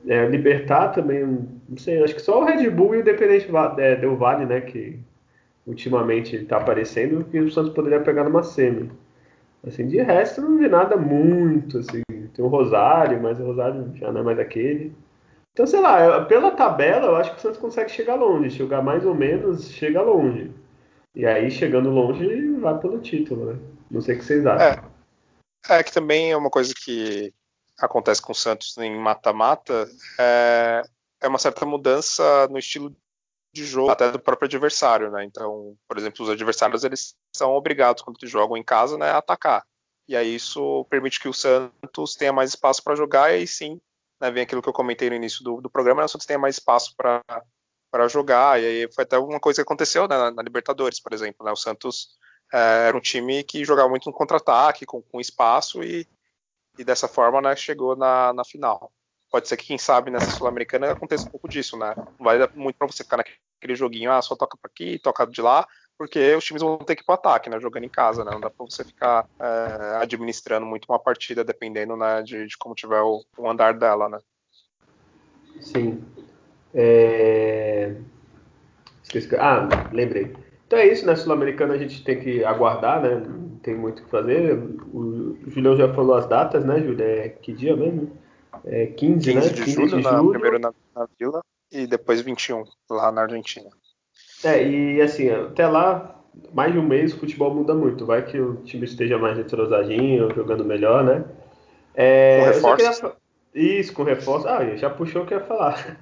É, 0.09 0.27
Libertar 0.27 0.89
também, 0.89 1.23
não 1.69 1.77
sei, 1.77 2.03
acho 2.03 2.15
que 2.15 2.23
só 2.23 2.41
o 2.41 2.45
Red 2.45 2.71
Bull 2.71 2.95
e 2.95 2.99
o 2.99 3.01
Independente 3.01 3.49
é, 3.79 4.07
Vale, 4.07 4.47
né, 4.47 4.61
que 4.63 4.99
ultimamente 5.67 6.37
está 6.37 6.57
aparecendo, 6.57 7.25
que 7.25 7.39
o 7.39 7.51
Santos 7.51 7.75
poderia 7.75 8.01
pegar 8.01 8.25
numa 8.25 8.43
semi. 8.43 8.91
Assim, 9.65 9.87
de 9.87 10.01
resto, 10.01 10.41
não 10.41 10.59
vi 10.59 10.69
nada 10.69 10.97
muito, 10.97 11.79
assim, 11.79 12.03
tem 12.35 12.45
o 12.45 12.49
Rosário, 12.49 13.21
mas 13.23 13.39
o 13.41 13.45
Rosário 13.45 13.93
já 13.97 14.13
não 14.13 14.21
é 14.21 14.25
mais 14.25 14.39
aquele. 14.39 14.95
Então, 15.53 15.67
sei 15.67 15.81
lá, 15.81 16.25
pela 16.27 16.51
tabela, 16.51 17.07
eu 17.07 17.17
acho 17.17 17.33
que 17.33 17.39
o 17.39 17.41
Santos 17.41 17.59
consegue 17.59 17.91
chegar 17.91 18.15
longe, 18.15 18.51
chegar 18.51 18.83
mais 18.83 19.05
ou 19.07 19.15
menos, 19.15 19.71
chega 19.71 20.03
longe. 20.03 20.53
E 21.15 21.25
aí, 21.25 21.51
chegando 21.51 21.89
longe, 21.89 22.53
vai 22.59 22.79
pelo 22.79 23.01
título, 23.01 23.53
né? 23.53 23.59
Não 23.91 24.01
sei 24.01 24.17
o 24.17 24.19
que 24.19 24.25
vocês 24.25 24.47
acham. 24.47 24.85
É, 25.69 25.79
é 25.79 25.83
que 25.83 25.93
também 25.93 26.31
é 26.31 26.37
uma 26.37 26.51
coisa 26.51 26.75
que 26.77 27.33
acontece 27.81 28.21
com 28.21 28.33
o 28.33 28.35
Santos 28.35 28.77
em 28.79 28.99
mata-mata, 28.99 29.89
é, 30.19 30.83
é 31.23 31.29
uma 31.29 31.39
certa 31.39 31.65
mudança 31.65 32.47
no 32.49 32.59
estilo 32.59 32.95
de 33.57 33.65
jogo 33.65 33.91
até 33.91 34.11
do 34.11 34.19
próprio 34.19 34.47
adversário, 34.47 35.11
né? 35.11 35.25
Então, 35.25 35.77
por 35.89 35.99
exemplo, 35.99 36.25
os 36.25 36.31
adversários 36.31 36.85
eles 36.85 37.15
são 37.35 37.53
obrigados 37.55 38.03
quando 38.03 38.17
eles 38.21 38.31
jogam 38.31 38.57
em 38.57 38.63
casa, 38.63 38.97
né, 38.99 39.11
a 39.11 39.19
atacar. 39.19 39.65
E 40.09 40.17
aí 40.17 40.35
isso 40.35 40.85
permite 40.91 41.19
que 41.19 41.29
o 41.29 41.33
Santos 41.33 42.15
tenha 42.15 42.33
mais 42.33 42.51
espaço 42.51 42.83
para 42.83 42.95
jogar 42.95 43.31
e 43.33 43.37
aí 43.37 43.47
sim, 43.47 43.81
né, 44.21 44.31
vem 44.31 44.43
aquilo 44.43 44.63
que 44.63 44.69
eu 44.69 44.73
comentei 44.73 45.11
no 45.11 45.17
início 45.17 45.43
do, 45.43 45.61
do 45.61 45.71
programa, 45.71 46.03
né, 46.03 46.07
o 46.07 46.09
Santos 46.09 46.27
tenha 46.27 46.39
mais 46.39 46.57
espaço 46.57 46.95
para 46.97 47.23
para 47.91 48.09
jogar. 48.09 48.61
E 48.61 48.67
aí 48.67 48.93
foi 48.93 49.05
até 49.05 49.19
uma 49.19 49.41
coisa 49.41 49.57
que 49.57 49.63
aconteceu 49.63 50.07
né, 50.09 50.17
na, 50.17 50.31
na 50.31 50.43
Libertadores, 50.43 51.01
por 51.01 51.13
exemplo, 51.13 51.45
né? 51.45 51.53
O 51.53 51.57
Santos 51.57 52.11
é, 52.53 52.89
era 52.89 52.97
um 52.97 53.01
time 53.01 53.43
que 53.43 53.65
jogava 53.65 53.89
muito 53.89 54.07
no 54.07 54.13
contra-ataque, 54.13 54.87
com, 54.87 55.01
com, 55.03 55.21
espaço, 55.21 55.83
e, 55.83 56.07
e 56.79 56.85
dessa 56.85 57.09
forma 57.09 57.41
né, 57.41 57.57
chegou 57.57 57.97
na, 57.97 58.33
na 58.33 58.45
final. 58.45 58.93
Pode 59.31 59.49
ser 59.49 59.57
que, 59.57 59.67
quem 59.67 59.79
sabe, 59.79 60.11
nessa 60.11 60.31
Sul-Americana 60.31 60.93
aconteça 60.93 61.27
um 61.27 61.31
pouco 61.31 61.49
disso, 61.49 61.77
né? 61.77 61.95
Não 61.97 62.25
vai 62.25 62.39
dar 62.39 62.51
muito 62.55 62.77
para 62.77 62.87
você 62.87 63.03
ficar 63.03 63.17
naquele 63.17 63.75
joguinho, 63.75 64.13
ah, 64.13 64.23
só 64.23 64.37
toca 64.37 64.57
para 64.57 64.71
aqui, 64.71 64.99
toca 64.99 65.27
de 65.27 65.43
lá, 65.43 65.67
porque 65.99 66.35
os 66.35 66.45
times 66.45 66.63
vão 66.63 66.79
ter 66.79 66.95
que 66.95 67.03
ir 67.03 67.05
para 67.05 67.17
ataque, 67.17 67.51
né? 67.51 67.59
Jogando 67.61 67.85
em 67.85 67.89
casa, 67.89 68.25
né? 68.25 68.31
Não 68.31 68.41
dá 68.41 68.51
para 68.51 68.65
você 68.65 68.85
ficar 68.85 69.27
é, 69.41 69.97
administrando 70.03 70.65
muito 70.65 70.87
uma 70.89 70.99
partida, 70.99 71.43
dependendo 71.43 71.97
né, 71.97 72.23
de, 72.23 72.47
de 72.47 72.57
como 72.57 72.75
tiver 72.75 73.01
o, 73.01 73.25
o 73.37 73.51
andar 73.51 73.75
dela, 73.75 74.09
né? 74.09 74.19
Sim. 75.61 76.05
É... 76.75 77.95
Ah, 79.39 79.69
lembrei. 79.93 80.37
Então 80.67 80.79
é 80.79 80.87
isso, 80.87 81.07
né? 81.07 81.17
Sul-Americana 81.17 81.75
a 81.75 81.79
gente 81.79 82.03
tem 82.05 82.21
que 82.21 82.45
aguardar, 82.45 83.01
né? 83.01 83.15
Não 83.15 83.57
tem 83.59 83.75
muito 83.75 84.01
o 84.01 84.05
que 84.05 84.11
fazer. 84.11 84.55
O 84.93 85.39
Julião 85.47 85.77
já 85.77 85.93
falou 85.95 86.17
as 86.17 86.27
datas, 86.27 86.65
né, 86.65 86.81
Júlio? 86.81 87.03
É 87.03 87.29
que 87.29 87.53
dia 87.53 87.77
mesmo? 87.77 88.11
É 88.67 88.87
15, 88.87 89.33
15 89.33 89.35
né? 89.35 89.41
De 89.41 89.63
15 89.63 89.73
julho, 89.73 89.87
de 89.87 90.03
julho. 90.03 90.23
Na, 90.23 90.31
primeiro 90.31 90.59
na, 90.59 90.75
na 90.95 91.09
Vila 91.19 91.43
e 91.73 91.87
depois 91.87 92.21
21 92.21 92.65
lá 92.91 93.13
na 93.13 93.23
Argentina. 93.23 93.69
É, 94.45 94.67
e 94.67 95.01
assim, 95.01 95.31
até 95.31 95.67
lá, 95.67 96.21
mais 96.53 96.73
de 96.73 96.79
um 96.79 96.87
mês 96.87 97.15
o 97.15 97.19
futebol 97.19 97.55
muda 97.55 97.75
muito. 97.75 98.05
Vai 98.05 98.25
que 98.25 98.39
o 98.39 98.57
time 98.57 98.85
esteja 98.85 99.19
mais 99.19 99.39
entrosadinho, 99.39 100.35
jogando 100.35 100.65
melhor, 100.65 101.05
né? 101.05 101.25
É, 101.95 102.41
Com 102.41 102.75
reforços. 102.75 103.13
Isso, 103.55 103.95
com 103.95 104.03
reforços. 104.03 104.47
Ah, 104.47 104.77
já 104.77 104.91
puxou 104.91 105.23
o 105.23 105.27
que 105.27 105.33
eu 105.33 105.39
ia 105.39 105.45
falar. 105.45 105.99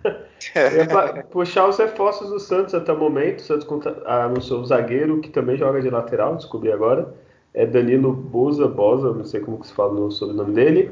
ia 0.56 1.24
puxar 1.30 1.68
os 1.68 1.78
reforços 1.78 2.28
do 2.28 2.40
Santos 2.40 2.74
até 2.74 2.92
o 2.92 2.98
momento. 2.98 3.38
O 3.38 3.42
Santos 3.42 3.68
anunciou 4.04 4.60
o 4.60 4.66
zagueiro, 4.66 5.20
que 5.20 5.28
também 5.28 5.56
joga 5.56 5.80
de 5.80 5.88
lateral, 5.88 6.34
descobri 6.34 6.72
agora. 6.72 7.14
É 7.52 7.64
Danilo 7.64 8.12
Boza, 8.12 8.66
Boza, 8.66 9.12
não 9.12 9.24
sei 9.24 9.40
como 9.40 9.60
que 9.60 9.68
se 9.68 9.72
fala 9.72 9.92
o 10.00 10.10
sobrenome 10.10 10.52
dele. 10.52 10.90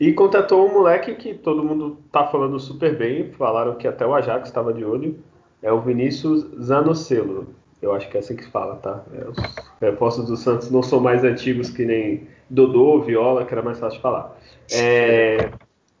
E 0.00 0.14
contratou 0.14 0.66
um 0.66 0.72
moleque 0.72 1.14
que 1.14 1.34
todo 1.34 1.62
mundo 1.62 1.98
tá 2.10 2.26
falando 2.26 2.58
super 2.58 2.96
bem. 2.96 3.30
Falaram 3.32 3.74
que 3.74 3.86
até 3.86 4.06
o 4.06 4.14
Ajax 4.14 4.48
estava 4.48 4.72
de 4.72 4.82
olho. 4.82 5.18
É 5.62 5.70
o 5.70 5.78
Vinícius 5.82 6.46
Zanocelo. 6.58 7.48
Eu 7.82 7.92
acho 7.92 8.08
que 8.08 8.16
é 8.16 8.20
assim 8.20 8.34
que 8.34 8.44
se 8.44 8.50
fala, 8.50 8.76
tá? 8.76 9.04
É, 9.12 9.28
os 9.28 9.36
reforços 9.78 10.26
do 10.26 10.38
Santos 10.38 10.70
não 10.70 10.82
são 10.82 11.00
mais 11.00 11.22
antigos 11.22 11.68
que 11.68 11.84
nem 11.84 12.26
Dodô, 12.48 13.00
Viola, 13.02 13.44
que 13.44 13.52
era 13.52 13.62
mais 13.62 13.78
fácil 13.78 13.98
de 13.98 14.02
falar. 14.02 14.38
É, 14.72 15.50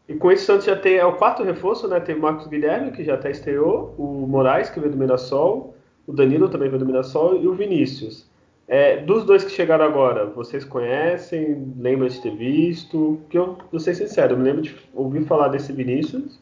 e 0.08 0.14
com 0.14 0.32
isso, 0.32 0.44
o 0.44 0.46
Santos 0.46 0.64
já 0.64 0.76
tem 0.76 0.96
é 0.96 1.04
o 1.04 1.16
quarto 1.16 1.42
reforço, 1.42 1.86
né? 1.86 2.00
Tem 2.00 2.14
o 2.14 2.20
Marcos 2.20 2.46
Guilherme, 2.46 2.92
que 2.92 3.04
já 3.04 3.14
até 3.14 3.30
estreou, 3.30 3.94
o 3.98 4.26
Moraes, 4.26 4.70
que 4.70 4.80
veio 4.80 4.92
do 4.92 4.98
Mirassol, 4.98 5.74
o 6.06 6.12
Danilo 6.12 6.48
também 6.48 6.68
veio 6.68 6.80
do 6.80 6.86
Mirassol, 6.86 7.36
e 7.36 7.46
o 7.46 7.54
Vinícius. 7.54 8.29
É, 8.72 8.98
dos 8.98 9.24
dois 9.24 9.42
que 9.42 9.50
chegaram 9.50 9.84
agora, 9.84 10.26
vocês 10.26 10.64
conhecem? 10.64 11.74
Lembram 11.76 12.06
de 12.06 12.22
ter 12.22 12.36
visto? 12.36 13.20
Que 13.28 13.36
eu, 13.36 13.58
vou 13.68 13.80
ser 13.80 13.96
sincero, 13.96 14.34
eu 14.34 14.38
me 14.38 14.44
lembro 14.44 14.62
de 14.62 14.76
ouvir 14.94 15.24
falar 15.26 15.48
desse 15.48 15.72
Vinícius, 15.72 16.38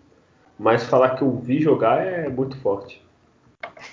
mas 0.58 0.84
falar 0.84 1.16
que 1.16 1.22
eu 1.22 1.34
vi 1.38 1.58
jogar 1.58 2.06
é 2.06 2.28
muito 2.28 2.54
forte. 2.58 3.02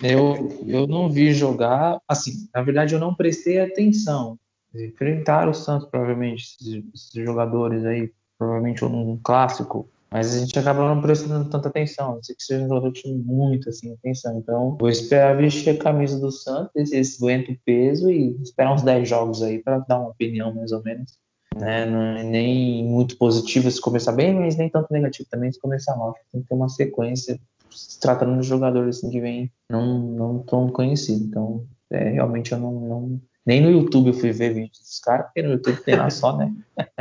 Eu, 0.03 0.49
eu 0.67 0.85
não 0.85 1.09
vi 1.09 1.31
jogar, 1.31 1.97
assim, 2.09 2.49
na 2.53 2.61
verdade 2.61 2.93
eu 2.93 2.99
não 2.99 3.15
prestei 3.15 3.61
atenção. 3.61 4.37
Enfrentaram 4.75 5.51
o 5.51 5.55
Santos, 5.55 5.87
provavelmente, 5.87 6.57
esses, 6.59 6.83
esses 6.93 7.25
jogadores 7.25 7.85
aí 7.85 8.11
provavelmente 8.37 8.83
um 8.83 9.17
clássico, 9.23 9.89
mas 10.15 10.33
a 10.33 10.39
gente 10.39 10.57
acaba 10.57 10.87
não 10.87 11.01
prestando 11.01 11.49
tanta 11.49 11.67
atenção, 11.67 12.15
não 12.15 12.23
sei 12.23 12.37
que 12.37 12.41
seja 12.41 12.63
um 12.63 12.69
jogador 12.69 12.93
que 12.93 13.01
chame 13.01 13.21
muito 13.21 13.67
assim, 13.67 13.91
atenção. 13.91 14.37
Então, 14.37 14.77
vou 14.79 14.87
esperar 14.87 15.35
vestir 15.35 15.71
a 15.71 15.77
camisa 15.77 16.17
do 16.17 16.31
Santos, 16.31 16.93
esse, 16.93 17.21
aguenta 17.21 17.51
o 17.51 17.57
peso 17.65 18.09
e 18.09 18.41
esperar 18.41 18.73
uns 18.73 18.81
10 18.81 19.09
jogos 19.09 19.43
aí 19.43 19.61
para 19.61 19.79
dar 19.79 19.99
uma 19.99 20.11
opinião 20.11 20.55
mais 20.55 20.71
ou 20.71 20.81
menos. 20.83 21.17
Né? 21.53 21.85
Não, 21.85 22.01
é 22.01 22.23
nem 22.23 22.85
muito 22.85 23.17
positivo 23.17 23.69
se 23.69 23.81
começar 23.81 24.13
bem, 24.13 24.33
mas 24.33 24.55
nem 24.55 24.69
tanto 24.69 24.87
negativo 24.89 25.27
também 25.29 25.51
se 25.51 25.59
começar 25.59 25.97
mal. 25.97 26.15
Tem 26.31 26.41
que 26.41 26.47
ter 26.47 26.55
uma 26.55 26.69
sequência 26.69 27.37
se 27.69 27.99
tratando 27.99 28.39
de 28.39 28.47
jogadores 28.47 28.99
assim, 28.99 29.09
que 29.09 29.19
vem 29.19 29.51
não, 29.69 29.99
não 29.99 30.39
tão 30.39 30.69
conhecido. 30.69 31.25
Então, 31.25 31.65
é, 31.91 32.11
realmente 32.11 32.53
eu 32.53 32.57
não, 32.57 32.71
não, 32.71 33.21
Nem 33.45 33.59
no 33.59 33.69
YouTube 33.69 34.07
eu 34.07 34.13
fui 34.13 34.31
ver 34.31 34.53
vídeos 34.53 34.79
dos 34.79 34.99
caras, 34.99 35.25
porque 35.25 35.41
no 35.41 35.55
YouTube 35.55 35.83
tem 35.83 35.97
lá 35.97 36.09
só, 36.09 36.37
né? 36.37 36.55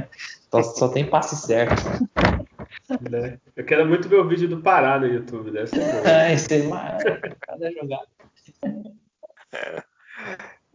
Só, 0.50 0.62
só 0.62 0.88
tem 0.88 1.04
passe 1.04 1.34
certo. 1.34 1.82
Né? 3.10 3.40
Eu 3.56 3.64
quero 3.64 3.86
muito 3.86 4.08
ver 4.08 4.16
o 4.16 4.28
vídeo 4.28 4.48
do 4.48 4.60
Pará 4.60 4.98
no 4.98 5.06
YouTube, 5.06 5.50
deve 5.50 5.68
ser 5.68 5.80
bom. 5.80 6.08
É, 6.08 6.32
esse 6.34 6.54
é 6.54 7.36
cada 7.40 7.70
jogada. 7.70 8.08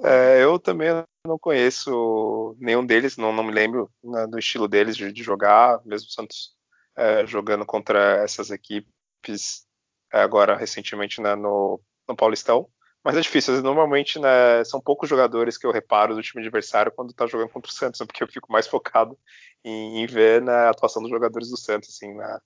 É, 0.04 0.44
eu 0.44 0.58
também 0.58 0.90
não 1.26 1.38
conheço 1.38 2.56
nenhum 2.60 2.86
deles, 2.86 3.18
não, 3.18 3.34
não 3.34 3.44
me 3.44 3.52
lembro 3.52 3.92
né, 4.04 4.26
do 4.28 4.40
estilo 4.40 4.68
deles 4.68 4.96
de, 4.96 5.12
de 5.12 5.24
jogar, 5.24 5.82
mesmo 5.86 6.08
o 6.08 6.12
Santos 6.12 6.54
é, 6.96 7.26
jogando 7.26 7.66
contra 7.66 8.24
essas 8.24 8.50
equipes 8.50 9.68
é, 10.12 10.22
agora 10.22 10.56
recentemente 10.56 11.22
né, 11.22 11.36
no, 11.36 11.82
no 12.08 12.16
Paulistão. 12.16 12.68
Mas 13.04 13.16
é 13.16 13.22
difícil. 13.22 13.62
Normalmente, 13.62 14.20
né, 14.20 14.64
são 14.66 14.82
poucos 14.82 15.08
jogadores 15.10 15.58
que 15.58 15.66
eu 15.66 15.72
reparo 15.72 16.16
do 16.16 16.22
time 16.22 16.42
adversário 16.42 16.92
quando 16.92 17.14
tá 17.14 17.26
jogando 17.26 17.50
contra 17.50 17.70
o 17.70 17.74
Santos, 17.74 18.00
né, 18.00 18.06
porque 18.06 18.24
eu 18.24 18.28
fico 18.28 18.52
mais 18.52 18.68
focado 18.68 19.18
em, 19.64 20.02
em 20.02 20.06
ver 20.06 20.42
né, 20.42 20.54
a 20.54 20.70
atuação 20.70 21.02
dos 21.02 21.12
jogadores 21.12 21.50
do 21.50 21.58
Santos, 21.58 21.90
assim, 21.90 22.14
né, 22.14 22.40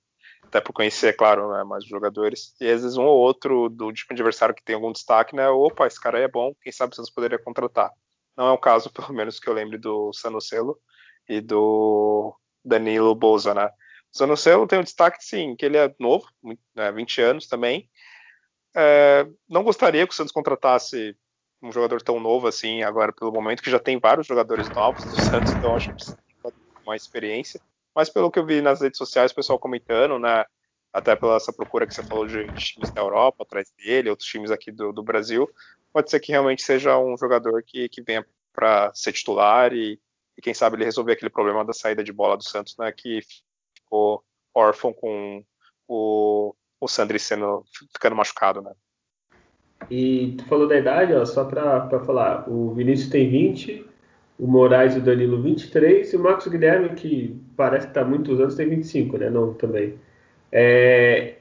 até 0.44 0.62
por 0.62 0.74
conhecer, 0.74 1.14
claro, 1.16 1.52
né, 1.52 1.64
mais 1.64 1.86
jogadores. 1.86 2.54
E 2.60 2.70
às 2.70 2.82
vezes 2.82 2.98
um 2.98 3.04
ou 3.04 3.18
outro 3.18 3.70
do 3.70 3.92
time 3.92 4.10
adversário 4.12 4.56
que 4.56 4.64
tem 4.64 4.76
algum 4.76 4.92
destaque, 4.92 5.36
né, 5.36 5.50
opa, 5.50 5.88
esse 5.88 6.00
cara 6.00 6.18
aí 6.18 6.24
é 6.24 6.28
bom, 6.28 6.54
quem 6.62 6.72
sabe 6.72 6.94
o 6.94 6.96
Santos 6.96 7.12
poderia 7.12 7.40
contratar. 7.40 7.92
Não 8.36 8.48
é 8.48 8.52
o 8.52 8.58
caso, 8.58 8.90
pelo 8.94 9.14
menos, 9.14 9.40
que 9.40 9.50
eu 9.50 9.54
lembre 9.54 9.78
do 9.78 10.12
Sanocelo 10.14 10.80
e 11.28 11.40
do 11.42 12.36
Danilo 12.64 13.16
Boza, 13.16 13.54
né? 13.54 13.70
O 14.14 14.18
Zanocelo 14.18 14.68
tem 14.68 14.80
um 14.80 14.84
destaque, 14.84 15.24
sim, 15.24 15.56
que 15.56 15.66
ele 15.66 15.78
é 15.78 15.94
novo, 16.00 16.26
né, 16.76 16.92
20 16.92 17.22
anos 17.22 17.48
também. 17.48 17.90
É, 18.76 19.28
não 19.48 19.64
gostaria 19.64 20.06
que 20.06 20.14
o 20.14 20.16
Santos 20.16 20.32
contratasse 20.32 21.16
um 21.62 21.72
jogador 21.72 22.02
tão 22.02 22.20
novo 22.20 22.48
assim 22.48 22.84
agora 22.84 23.14
pelo 23.14 23.32
momento, 23.32 23.64
que 23.64 23.72
já 23.72 23.80
tem 23.80 24.00
vários 24.00 24.28
jogadores 24.28 24.70
novos 24.76 25.06
do 25.06 25.18
Santos, 25.18 25.54
então 25.56 25.76
acho 25.76 25.90
que 25.96 26.04
mais 26.86 27.04
experiência. 27.04 27.62
Mas 27.96 28.10
pelo 28.10 28.32
que 28.32 28.40
eu 28.40 28.46
vi 28.46 28.62
nas 28.62 28.82
redes 28.82 28.98
sociais, 28.98 29.32
o 29.32 29.36
pessoal 29.36 29.60
comentando, 29.60 30.18
né? 30.18 30.46
Até 30.92 31.16
pela 31.16 31.38
essa 31.38 31.52
procura 31.52 31.88
que 31.88 31.94
você 31.94 32.04
falou 32.04 32.28
de, 32.28 32.52
de 32.52 32.64
times 32.64 32.92
da 32.92 33.02
Europa 33.02 33.44
atrás 33.44 33.72
dele, 33.78 34.10
outros 34.10 34.28
times 34.28 34.52
aqui 34.52 34.72
do, 34.72 34.92
do, 34.92 35.04
Brasil, 35.04 35.50
pode 35.92 36.10
ser 36.10 36.20
que 36.20 36.32
realmente 36.32 36.62
seja 36.62 36.98
um 36.98 37.18
jogador 37.18 37.64
que, 37.64 37.90
que 37.90 38.02
venha 38.02 38.26
para 38.52 38.94
ser 38.94 39.12
titular 39.12 39.74
e, 39.74 40.00
e, 40.38 40.42
quem 40.42 40.54
sabe 40.54 40.76
ele 40.76 40.86
resolver 40.86 41.14
aquele 41.14 41.32
problema 41.32 41.66
da 41.66 41.74
saída 41.74 42.04
de 42.04 42.14
bola 42.14 42.38
do 42.38 42.44
Santos, 42.44 42.78
né? 42.78 42.92
Que 42.92 43.22
ficou 43.76 44.24
órfão 44.54 44.94
com 44.94 45.44
o, 45.88 46.56
o 46.80 46.88
Sandri 46.88 47.20
sendo, 47.20 47.64
ficando 47.92 48.16
machucado, 48.16 48.62
né? 48.62 48.74
E 49.90 50.36
tu 50.38 50.46
falou 50.46 50.68
da 50.68 50.78
idade, 50.78 51.14
ó, 51.14 51.26
só 51.26 51.44
para 51.46 52.00
falar, 52.06 52.50
o 52.50 52.74
Vinícius 52.74 53.10
tem 53.10 53.30
20, 53.30 53.86
o 54.40 54.48
Moraes 54.48 54.96
e 54.96 55.00
o 55.00 55.02
Danilo 55.02 55.42
23, 55.42 56.12
e 56.12 56.16
o 56.16 56.20
Marcos 56.20 56.48
Guilherme, 56.48 56.90
que 56.90 57.40
parece 57.56 57.88
que 57.88 57.92
está 57.92 58.04
muitos 58.04 58.40
anos, 58.40 58.56
tem 58.56 58.70
25, 58.70 59.18
né? 59.18 59.30
Não, 59.30 59.54
também. 59.54 59.96
É... 60.52 61.36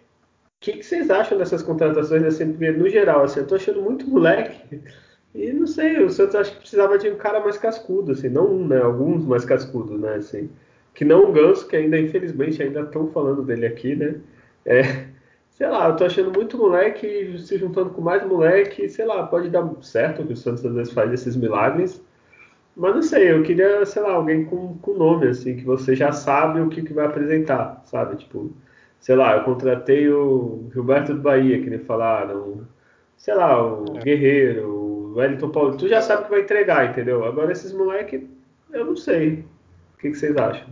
O 0.57 0.65
que, 0.65 0.75
que, 0.75 0.85
vocês 0.85 1.11
acham 1.11 1.39
dessas 1.39 1.63
contratações 1.63 2.23
assim, 2.25 2.45
no 2.45 2.89
geral? 2.89 3.25
Assim, 3.25 3.41
eu 3.41 3.47
tô 3.47 3.57
achando 3.57 3.83
muito 3.83 4.09
moleque. 4.09 4.81
E 5.35 5.53
não 5.53 5.67
sei, 5.67 6.03
o 6.03 6.11
Santos 6.11 6.35
acho 6.35 6.53
que 6.53 6.59
precisava 6.59 6.99
de 6.99 7.09
um 7.09 7.17
cara 7.17 7.41
mais 7.41 7.57
cascudo, 7.57 8.13
assim, 8.13 8.29
não 8.29 8.47
um, 8.53 8.69
né? 8.69 8.81
Alguns 8.81 9.25
mais 9.25 9.45
cascudos, 9.45 9.99
né? 9.99 10.15
Assim, 10.17 10.51
que 10.95 11.05
não 11.05 11.25
o 11.25 11.33
Ganso, 11.33 11.67
que 11.67 11.77
ainda, 11.77 11.99
infelizmente, 11.99 12.63
ainda 12.63 12.83
estão 12.83 13.09
falando 13.09 13.43
dele 13.43 13.67
aqui, 13.67 13.97
né? 13.97 14.17
É, 14.67 14.83
sei 15.51 15.69
lá, 15.69 15.89
eu 15.89 15.97
tô 15.97 16.05
achando 16.05 16.31
muito 16.33 16.59
moleque 16.59 17.39
se 17.39 17.59
juntando 17.59 17.91
com 17.91 18.03
mais 18.03 18.25
moleque, 18.27 18.89
sei 18.89 19.07
lá, 19.07 19.27
pode 19.27 19.49
dar 19.49 19.69
certo 19.83 20.25
que 20.25 20.33
o 20.33 20.37
Santos 20.37 20.65
às 20.67 20.75
vezes 20.75 20.93
faz 20.93 21.13
esses 21.13 21.37
milagres. 21.37 22.03
Mas 22.75 22.95
não 22.95 23.03
sei, 23.03 23.31
eu 23.31 23.43
queria, 23.43 23.85
sei 23.85 24.03
lá, 24.03 24.13
alguém 24.13 24.45
com, 24.47 24.79
com 24.79 24.95
nome, 24.95 25.29
assim, 25.29 25.57
que 25.57 25.65
você 25.65 25.95
já 25.95 26.11
sabe 26.11 26.61
o 26.61 26.71
que, 26.71 26.83
que 26.83 26.93
vai 26.93 27.07
apresentar, 27.07 27.83
sabe? 27.85 28.17
Tipo, 28.17 28.51
sei 28.99 29.15
lá, 29.15 29.37
eu 29.37 29.45
contratei 29.45 30.09
o 30.09 30.71
Gilberto 30.73 31.15
do 31.15 31.21
Bahia, 31.21 31.63
que 31.63 31.69
nem 31.69 31.81
falaram, 31.81 32.67
sei 33.17 33.35
lá, 33.35 33.63
o 33.63 33.99
é. 33.99 34.01
Guerreiro, 34.01 34.69
o 34.69 35.15
Wellington 35.17 35.51
Paulo, 35.51 35.77
tu 35.77 35.87
já 35.87 36.01
sabe 36.01 36.25
que 36.25 36.31
vai 36.31 36.41
entregar, 36.41 36.91
entendeu? 36.91 37.25
Agora 37.25 37.53
esses 37.53 37.73
moleques, 37.73 38.23
eu 38.71 38.87
não 38.87 38.97
sei. 38.97 39.45
O 39.95 39.99
que, 39.99 40.11
que 40.11 40.17
vocês 40.17 40.37
acham? 40.37 40.69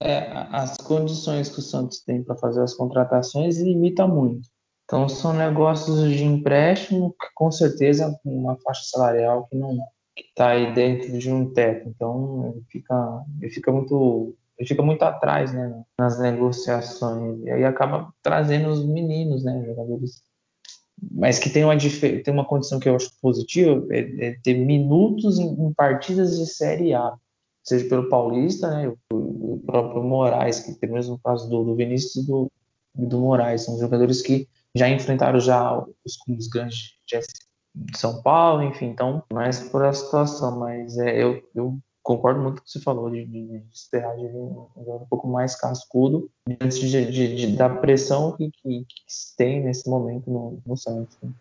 É, 0.00 0.30
as 0.50 0.76
condições 0.78 1.48
que 1.48 1.58
o 1.58 1.62
Santos 1.62 2.00
tem 2.00 2.22
para 2.22 2.36
fazer 2.36 2.62
as 2.62 2.74
contratações 2.74 3.60
limita 3.60 4.06
muito. 4.06 4.48
Então 4.84 5.08
são 5.08 5.32
negócios 5.32 6.10
de 6.10 6.24
empréstimo, 6.24 7.14
com 7.34 7.50
certeza 7.50 8.14
uma 8.24 8.56
faixa 8.58 8.82
salarial 8.84 9.46
que 9.46 9.56
não 9.56 9.78
está 10.16 10.48
aí 10.50 10.74
dentro 10.74 11.18
de 11.18 11.32
um 11.32 11.52
teto. 11.52 11.88
Então 11.88 12.52
ele 12.54 12.64
fica, 12.70 13.24
ele 13.40 13.50
fica 13.50 13.72
muito 13.72 14.34
ele 14.58 14.68
fica 14.68 14.82
muito 14.82 15.02
atrás 15.02 15.52
né, 15.52 15.82
nas 15.98 16.20
negociações. 16.20 17.40
E 17.42 17.50
aí 17.50 17.64
acaba 17.64 18.12
trazendo 18.22 18.68
os 18.68 18.84
meninos, 18.84 19.42
né, 19.42 19.64
jogadores. 19.66 20.22
Mas 21.10 21.38
que 21.38 21.50
tem 21.50 21.64
uma, 21.64 21.76
tem 21.76 22.32
uma 22.32 22.44
condição 22.44 22.78
que 22.78 22.88
eu 22.88 22.94
acho 22.94 23.10
positiva, 23.20 23.84
é, 23.90 24.28
é 24.28 24.38
ter 24.42 24.54
minutos 24.54 25.38
em, 25.38 25.48
em, 25.48 25.72
partidas 25.72 26.38
de 26.38 26.46
Série 26.46 26.94
A. 26.94 27.14
Seja 27.64 27.88
pelo 27.88 28.08
Paulista, 28.08 28.70
né, 28.70 28.92
o, 29.12 29.54
o 29.54 29.62
próprio 29.66 30.02
Moraes, 30.02 30.60
que 30.60 30.74
tem 30.74 30.90
o 30.90 30.94
mesmo 30.94 31.18
caso 31.24 31.48
do, 31.48 31.64
do 31.64 31.74
Vinícius 31.74 32.24
e 32.24 32.26
do, 32.26 32.50
do 32.94 33.18
Moraes. 33.18 33.62
São 33.62 33.78
jogadores 33.78 34.22
que 34.22 34.48
já 34.74 34.88
enfrentaram 34.88 35.40
já 35.40 35.76
os 36.04 36.16
clubes 36.16 36.46
grandes 36.46 36.92
de 37.06 37.16
São 37.96 38.22
Paulo, 38.22 38.62
enfim, 38.62 38.86
então, 38.86 39.24
mais 39.32 39.60
por 39.68 39.84
a 39.84 39.92
situação, 39.92 40.58
mas 40.58 40.98
é, 40.98 41.22
eu, 41.22 41.42
eu 41.54 41.78
concordo 42.02 42.40
muito 42.40 42.56
com 42.56 42.62
o 42.62 42.64
que 42.64 42.70
você 42.70 42.80
falou 42.80 43.10
de, 43.10 43.24
de, 43.24 43.60
de 43.60 43.74
esperar 43.74 44.16
de 44.16 44.26
um, 44.26 45.06
pouco 45.08 45.26
mais 45.28 45.54
cascudo 45.54 46.30
diante 46.46 46.88
de, 46.88 47.10
de, 47.10 47.36
de, 47.36 47.56
da 47.56 47.70
pressão 47.70 48.36
que, 48.36 48.50
que, 48.50 48.84
que 48.84 49.04
tem 49.36 49.62
nesse 49.62 49.88
momento 49.88 50.30
no, 50.30 50.62
no 50.66 50.76
Santos. 50.76 51.16
Né? 51.22 51.32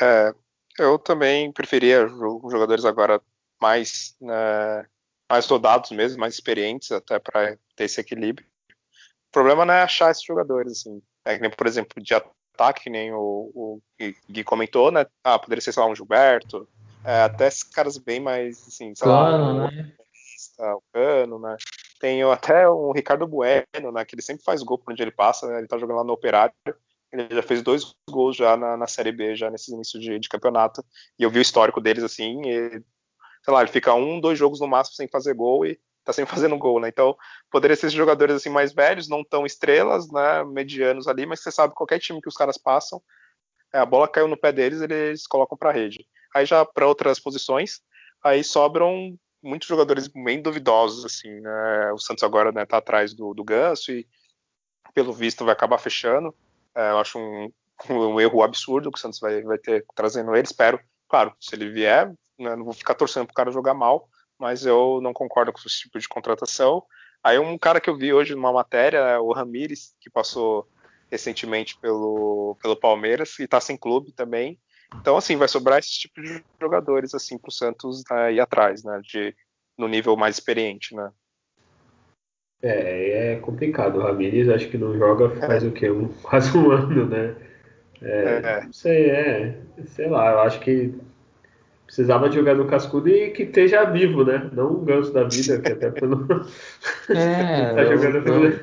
É, 0.00 0.34
eu 0.78 0.98
também 0.98 1.52
preferia 1.52 2.08
jogadores 2.08 2.84
agora 2.84 3.20
mais 3.60 4.16
né, 4.20 4.86
mais 5.30 5.46
rodados 5.46 5.90
mesmo, 5.92 6.20
mais 6.20 6.34
experientes 6.34 6.90
até 6.92 7.18
para 7.18 7.56
ter 7.76 7.84
esse 7.84 8.00
equilíbrio. 8.00 8.46
O 9.28 9.32
problema 9.32 9.64
não 9.64 9.72
é 9.72 9.82
achar 9.82 10.10
esses 10.10 10.24
jogadores 10.24 10.72
assim, 10.72 11.02
é 11.24 11.36
que 11.36 11.42
nem 11.42 11.50
por 11.50 11.66
exemplo 11.66 12.02
de 12.02 12.14
ataque, 12.54 12.84
que 12.84 12.90
nem 12.90 13.12
o, 13.12 13.50
o 13.54 13.82
Gui 14.30 14.44
comentou, 14.44 14.90
né? 14.90 15.06
Ah, 15.24 15.38
poderia 15.38 15.62
ser 15.62 15.72
sei 15.72 15.82
lá 15.82 15.88
um 15.88 15.94
Gilberto, 15.94 16.68
é, 17.04 17.22
até 17.22 17.48
esses 17.48 17.62
caras 17.62 17.98
bem 17.98 18.20
mais, 18.20 18.66
assim, 18.68 18.94
sei 18.94 19.08
lá, 19.08 19.68
né? 19.68 19.92
o 20.58 20.82
Cano, 20.92 21.38
né? 21.38 21.56
Tem 21.98 22.22
até 22.22 22.68
o 22.68 22.92
Ricardo 22.92 23.26
Bueno, 23.26 23.92
né? 23.92 24.04
Que 24.04 24.14
ele 24.14 24.22
sempre 24.22 24.44
faz 24.44 24.62
gol 24.62 24.78
por 24.78 24.92
onde 24.92 25.02
ele 25.02 25.10
passa, 25.10 25.46
né? 25.46 25.58
Ele 25.58 25.66
tá 25.66 25.78
jogando 25.78 25.96
lá 25.96 26.04
no 26.04 26.12
Operário. 26.12 26.54
Ele 27.12 27.28
já 27.30 27.42
fez 27.42 27.62
dois 27.62 27.94
gols 28.08 28.36
já 28.36 28.56
na, 28.56 28.76
na 28.76 28.86
Série 28.86 29.12
B, 29.12 29.36
já 29.36 29.50
nesse 29.50 29.72
início 29.72 30.00
de, 30.00 30.18
de, 30.18 30.28
campeonato. 30.28 30.84
E 31.18 31.22
eu 31.22 31.30
vi 31.30 31.38
o 31.38 31.42
histórico 31.42 31.80
deles 31.80 32.02
assim, 32.02 32.40
e, 32.46 32.70
sei 32.70 33.54
lá, 33.54 33.60
ele 33.60 33.70
fica 33.70 33.94
um, 33.94 34.20
dois 34.20 34.38
jogos 34.38 34.60
no 34.60 34.66
máximo 34.66 34.96
sem 34.96 35.08
fazer 35.08 35.34
gol 35.34 35.66
e 35.66 35.78
tá 36.04 36.12
sempre 36.12 36.34
fazendo 36.34 36.58
gol, 36.58 36.80
né? 36.80 36.88
Então, 36.88 37.16
poderia 37.50 37.76
ser 37.76 37.86
esses 37.86 37.96
jogadores 37.96 38.36
assim 38.36 38.50
mais 38.50 38.72
velhos, 38.72 39.08
não 39.08 39.24
tão 39.24 39.46
estrelas, 39.46 40.10
né? 40.10 40.44
Medianos 40.44 41.06
ali, 41.06 41.26
mas 41.26 41.40
você 41.40 41.50
sabe 41.50 41.74
qualquer 41.74 41.98
time 41.98 42.20
que 42.20 42.28
os 42.28 42.36
caras 42.36 42.58
passam, 42.58 43.02
é, 43.72 43.78
a 43.78 43.86
bola 43.86 44.08
caiu 44.08 44.28
no 44.28 44.36
pé 44.36 44.52
deles, 44.52 44.80
eles 44.80 45.26
colocam 45.26 45.56
para 45.56 45.72
rede. 45.72 46.06
Aí 46.34 46.44
já 46.44 46.64
para 46.64 46.86
outras 46.86 47.18
posições, 47.18 47.80
aí 48.22 48.44
sobram 48.44 49.16
muitos 49.42 49.66
jogadores 49.66 50.08
bem 50.08 50.40
duvidosos, 50.40 51.04
assim, 51.04 51.40
né? 51.40 51.92
O 51.92 51.98
Santos 51.98 52.22
agora 52.22 52.52
né, 52.52 52.64
tá 52.64 52.78
atrás 52.78 53.14
do, 53.14 53.34
do 53.34 53.44
Ganso 53.44 53.90
e 53.92 54.06
pelo 54.94 55.12
visto 55.12 55.44
vai 55.44 55.52
acabar 55.52 55.78
fechando. 55.78 56.34
É, 56.74 56.90
eu 56.90 56.98
acho 56.98 57.18
um, 57.18 57.52
um, 57.90 58.20
erro 58.20 58.42
absurdo 58.42 58.90
que 58.90 58.98
o 58.98 59.00
Santos 59.00 59.18
vai, 59.18 59.42
vai 59.42 59.58
ter 59.58 59.84
trazendo 59.94 60.34
ele. 60.34 60.46
Espero, 60.46 60.78
claro, 61.08 61.34
se 61.40 61.54
ele 61.54 61.70
vier, 61.70 62.08
né, 62.38 62.54
não 62.56 62.64
vou 62.64 62.74
ficar 62.74 62.94
torcendo 62.94 63.26
pro 63.26 63.34
cara 63.34 63.50
jogar 63.50 63.74
mal, 63.74 64.08
mas 64.38 64.66
eu 64.66 65.00
não 65.02 65.12
concordo 65.12 65.52
com 65.52 65.60
esse 65.66 65.80
tipo 65.80 65.98
de 65.98 66.08
contratação. 66.08 66.82
Aí 67.22 67.38
um 67.38 67.56
cara 67.56 67.80
que 67.80 67.88
eu 67.88 67.96
vi 67.96 68.12
hoje 68.12 68.34
numa 68.34 68.52
matéria, 68.52 68.98
é 68.98 69.18
o 69.18 69.32
Ramires, 69.32 69.94
que 70.00 70.10
passou 70.10 70.68
recentemente 71.10 71.78
pelo, 71.78 72.56
pelo 72.60 72.74
Palmeiras 72.74 73.38
e 73.38 73.44
está 73.44 73.60
sem 73.60 73.76
clube 73.76 74.12
também. 74.12 74.58
Então, 75.00 75.16
assim, 75.16 75.36
vai 75.36 75.48
sobrar 75.48 75.78
esse 75.78 75.92
tipo 75.92 76.20
de 76.20 76.42
jogadores, 76.60 77.14
assim, 77.14 77.38
para 77.38 77.48
o 77.48 77.52
Santos 77.52 78.02
né, 78.10 78.34
ir 78.34 78.40
atrás, 78.40 78.82
né, 78.84 79.00
de, 79.02 79.34
no 79.78 79.88
nível 79.88 80.16
mais 80.16 80.36
experiente, 80.36 80.94
né. 80.94 81.10
É, 82.62 83.32
é 83.32 83.36
complicado. 83.36 83.96
O 83.96 84.02
Ramires 84.02 84.48
acho 84.48 84.68
que 84.68 84.78
não 84.78 84.96
joga 84.96 85.30
faz 85.40 85.64
é. 85.64 85.66
o 85.66 85.72
quê? 85.72 85.90
Um, 85.90 86.08
quase 86.22 86.56
um 86.56 86.70
ano, 86.70 87.06
né? 87.06 87.34
É, 88.00 88.40
é. 88.44 88.64
Não 88.64 88.72
sei, 88.72 89.10
é. 89.10 89.58
Sei 89.86 90.08
lá, 90.08 90.30
eu 90.30 90.40
acho 90.40 90.60
que 90.60 90.94
precisava 91.94 92.28
de 92.28 92.36
jogar 92.36 92.54
no 92.54 92.66
cascudo 92.66 93.08
e 93.08 93.30
que 93.30 93.42
esteja 93.42 93.84
vivo, 93.84 94.24
né? 94.24 94.50
Não 94.52 94.78
um 94.78 94.84
ganso 94.84 95.12
da 95.12 95.24
vida, 95.24 95.60
que 95.60 95.72
até 95.72 95.90
pelo. 95.90 96.26
É, 97.10 97.74
tá 97.74 97.84
jogando 97.84 98.28
eu, 98.28 98.44
eu, 98.44 98.60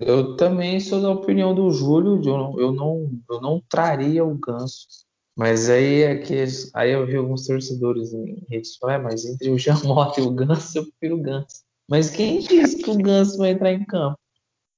eu, 0.00 0.36
também 0.36 0.80
sou 0.80 1.00
da 1.00 1.10
opinião 1.10 1.54
do 1.54 1.70
Júlio, 1.70 2.20
eu 2.24 2.36
não, 2.36 2.60
eu 2.60 2.72
não, 2.72 3.10
eu 3.30 3.40
não 3.40 3.62
traria 3.68 4.24
o 4.24 4.34
ganso 4.34 5.04
mas 5.36 5.68
aí 5.68 6.02
é 6.02 6.16
que 6.16 6.44
aí 6.74 6.92
eu 6.92 7.06
vi 7.06 7.16
alguns 7.16 7.46
torcedores 7.46 8.12
em 8.12 8.44
redes 8.48 8.74
sociais, 8.74 9.00
é, 9.00 9.02
mas 9.02 9.24
entre 9.24 9.50
o 9.50 9.58
Jamota 9.58 10.20
e 10.20 10.24
o 10.24 10.30
Ganso, 10.30 10.78
eu 10.78 10.84
prefiro 10.84 11.16
o 11.16 11.22
Ganso. 11.22 11.64
Mas 11.88 12.10
quem 12.10 12.38
disse 12.38 12.82
que 12.82 12.90
o 12.90 12.96
Ganso 12.96 13.38
vai 13.38 13.50
entrar 13.50 13.72
em 13.72 13.84
campo? 13.84 14.18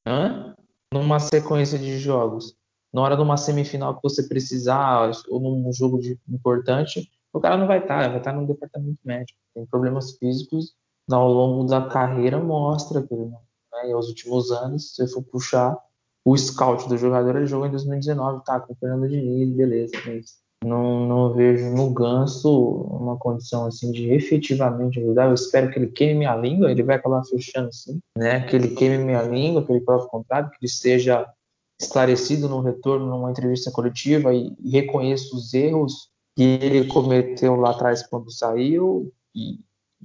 Hã? 0.07 0.57
Numa 0.93 1.21
sequência 1.21 1.79
de 1.79 1.99
jogos. 1.99 2.57
Na 2.93 3.03
hora 3.03 3.17
de 3.17 3.23
uma 3.23 3.37
semifinal 3.37 3.95
que 3.97 4.03
você 4.03 4.27
precisar, 4.27 5.11
ou 5.29 5.41
num 5.41 5.71
jogo 5.73 5.99
de, 5.99 6.19
importante, 6.27 7.07
o 7.37 7.41
cara 7.41 7.59
não 7.59 7.67
vai 7.67 7.81
estar, 7.81 8.09
vai 8.09 8.17
estar 8.17 8.33
no 8.33 8.47
departamento 8.47 8.99
médico. 9.05 9.39
Tem 9.55 9.67
problemas 9.67 10.17
físicos 10.17 10.75
ao 11.11 11.31
longo 11.31 11.65
da 11.65 11.87
carreira, 11.87 12.39
mostra 12.39 13.03
que 13.03 13.15
né, 13.15 13.95
os 13.95 14.09
últimos 14.09 14.51
anos, 14.51 14.95
se 14.95 15.07
você 15.07 15.13
for 15.13 15.23
puxar 15.23 15.77
o 16.25 16.37
scout 16.37 16.89
do 16.89 16.97
jogador, 16.97 17.37
ele 17.37 17.47
jogou 17.47 17.67
em 17.67 17.71
2019, 17.71 18.43
tá, 18.43 18.59
com 18.59 18.73
o 18.73 18.77
Fernando 18.77 19.09
Diniz, 19.09 19.51
beleza, 19.55 19.93
mas 20.07 20.39
não, 20.65 21.07
não 21.07 21.35
vejo 21.35 21.71
no 21.71 21.91
Ganso 21.91 22.51
uma 22.51 23.19
condição 23.19 23.67
assim 23.67 23.93
de 23.93 24.11
efetivamente 24.11 24.99
ajudar. 24.99 25.27
Eu 25.27 25.35
espero 25.35 25.71
que 25.71 25.79
ele 25.79 25.89
queime 25.89 26.15
minha 26.15 26.35
língua, 26.35 26.71
ele 26.71 26.83
vai 26.83 26.97
acabar 26.97 27.23
fechando 27.25 27.69
assim, 27.69 28.01
né? 28.17 28.41
Que 28.47 28.57
ele 28.57 28.69
queime 28.69 28.99
minha 28.99 29.23
língua, 29.23 29.65
que 29.65 29.71
ele 29.71 29.85
prove 29.85 30.07
o 30.07 30.09
contrário, 30.09 30.51
que 30.51 30.57
ele 30.63 30.71
seja 30.71 31.31
esclarecido 31.79 32.49
no 32.49 32.61
retorno 32.61 33.07
numa 33.07 33.31
entrevista 33.31 33.71
coletiva 33.71 34.33
e, 34.33 34.57
e 34.59 34.71
reconheça 34.71 35.37
os 35.37 35.53
erros 35.53 36.09
que 36.37 36.43
ele 36.43 36.87
cometeu 36.87 37.57
lá 37.57 37.71
atrás 37.71 38.07
quando 38.07 38.31
saiu 38.31 39.11
e, 39.35 39.59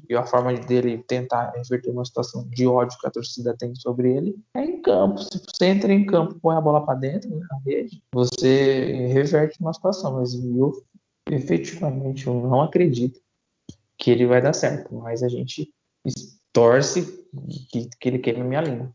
e 0.09 0.15
a 0.15 0.25
forma 0.25 0.53
dele 0.53 1.03
tentar 1.03 1.51
reverter 1.51 1.91
uma 1.91 2.05
situação 2.05 2.47
de 2.49 2.65
ódio 2.65 2.97
que 2.97 3.07
a 3.07 3.11
torcida 3.11 3.55
tem 3.57 3.75
sobre 3.75 4.15
ele 4.15 4.35
é 4.55 4.63
em 4.63 4.81
campo. 4.81 5.19
Se 5.19 5.37
você 5.37 5.65
entra 5.65 5.91
em 5.91 6.05
campo, 6.05 6.39
põe 6.39 6.55
a 6.55 6.61
bola 6.61 6.85
para 6.85 6.97
dentro 6.97 7.29
né, 7.29 7.45
na 7.51 7.59
rede, 7.65 8.01
você 8.13 9.07
reverte 9.07 9.59
uma 9.59 9.73
situação. 9.73 10.13
Mas 10.13 10.33
eu 10.33 10.71
efetivamente 11.29 12.25
eu 12.25 12.33
não 12.33 12.61
acredito 12.61 13.19
que 13.97 14.09
ele 14.09 14.25
vai 14.25 14.41
dar 14.41 14.53
certo. 14.53 14.95
Mas 14.95 15.21
a 15.21 15.27
gente 15.27 15.69
torce 16.53 17.27
que, 17.69 17.89
que 17.99 18.09
ele 18.09 18.19
queime 18.19 18.43
minha 18.43 18.61
língua. 18.61 18.93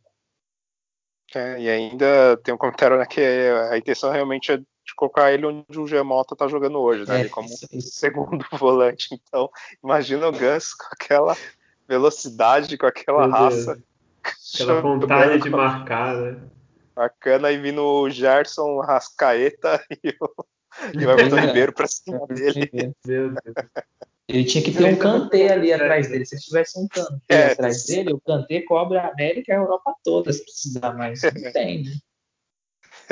É, 1.35 1.61
e 1.61 1.69
ainda 1.69 2.37
tem 2.39 2.55
um 2.55 2.59
comentário 2.59 2.97
né, 2.99 3.05
que 3.05 3.21
a 3.21 3.77
intenção 3.77 4.11
realmente 4.11 4.53
é 4.53 4.61
de 4.87 4.95
colocar 4.95 5.33
ele 5.33 5.45
onde 5.45 5.81
o 5.81 5.87
Gemota 5.87 6.37
tá 6.37 6.47
jogando 6.47 6.79
hoje, 6.79 7.07
né? 7.09 7.23
É, 7.23 7.29
como 7.29 7.49
isso, 7.49 7.67
isso. 7.73 7.91
segundo 7.91 8.45
volante. 8.59 9.09
Então, 9.13 9.51
imagina 9.83 10.29
o 10.29 10.33
Gus 10.33 10.73
com 10.75 10.87
aquela 10.93 11.37
velocidade, 11.89 12.79
com 12.79 12.87
aquela 12.87 13.27
Meu 13.27 13.31
raça. 13.37 13.75
Deus. 13.75 13.87
Aquela 14.55 14.81
vontade 14.81 15.43
de 15.43 15.51
marcar, 15.51 16.17
né? 16.17 16.41
Bacana, 16.95 17.53
e 17.53 17.59
vindo 17.59 17.83
o 17.83 18.09
Gerson 18.09 18.81
Rascaeta 18.81 19.85
e 20.03 20.17
o, 20.21 20.45
e 20.95 21.05
o 21.05 21.11
Everton 21.11 21.37
Ribeiro 21.37 21.73
pra 21.73 21.87
cima 21.87 22.27
dele. 22.27 22.71
Meu 22.73 22.95
Deus. 23.05 23.35
Ele 24.29 24.45
tinha 24.45 24.65
que 24.65 24.73
ter 24.73 24.85
um 24.85 24.97
Kanté 24.97 25.53
ali 25.53 25.73
atrás 25.73 26.09
dele. 26.09 26.27
Se 26.27 26.39
tivesse 26.39 26.79
um 26.79 26.89
Kanté 26.89 27.21
é, 27.29 27.53
atrás 27.53 27.85
dele, 27.85 28.13
o 28.13 28.21
Kanté 28.21 28.63
cobre 28.63 28.99
a 28.99 29.09
América 29.09 29.53
e 29.53 29.55
a 29.55 29.59
Europa 29.59 29.95
toda, 30.03 30.33
se 30.33 30.43
precisar 30.43 30.95
mais. 30.95 31.23
Não 31.23 31.31
tem, 31.53 31.85
né? 31.85 31.93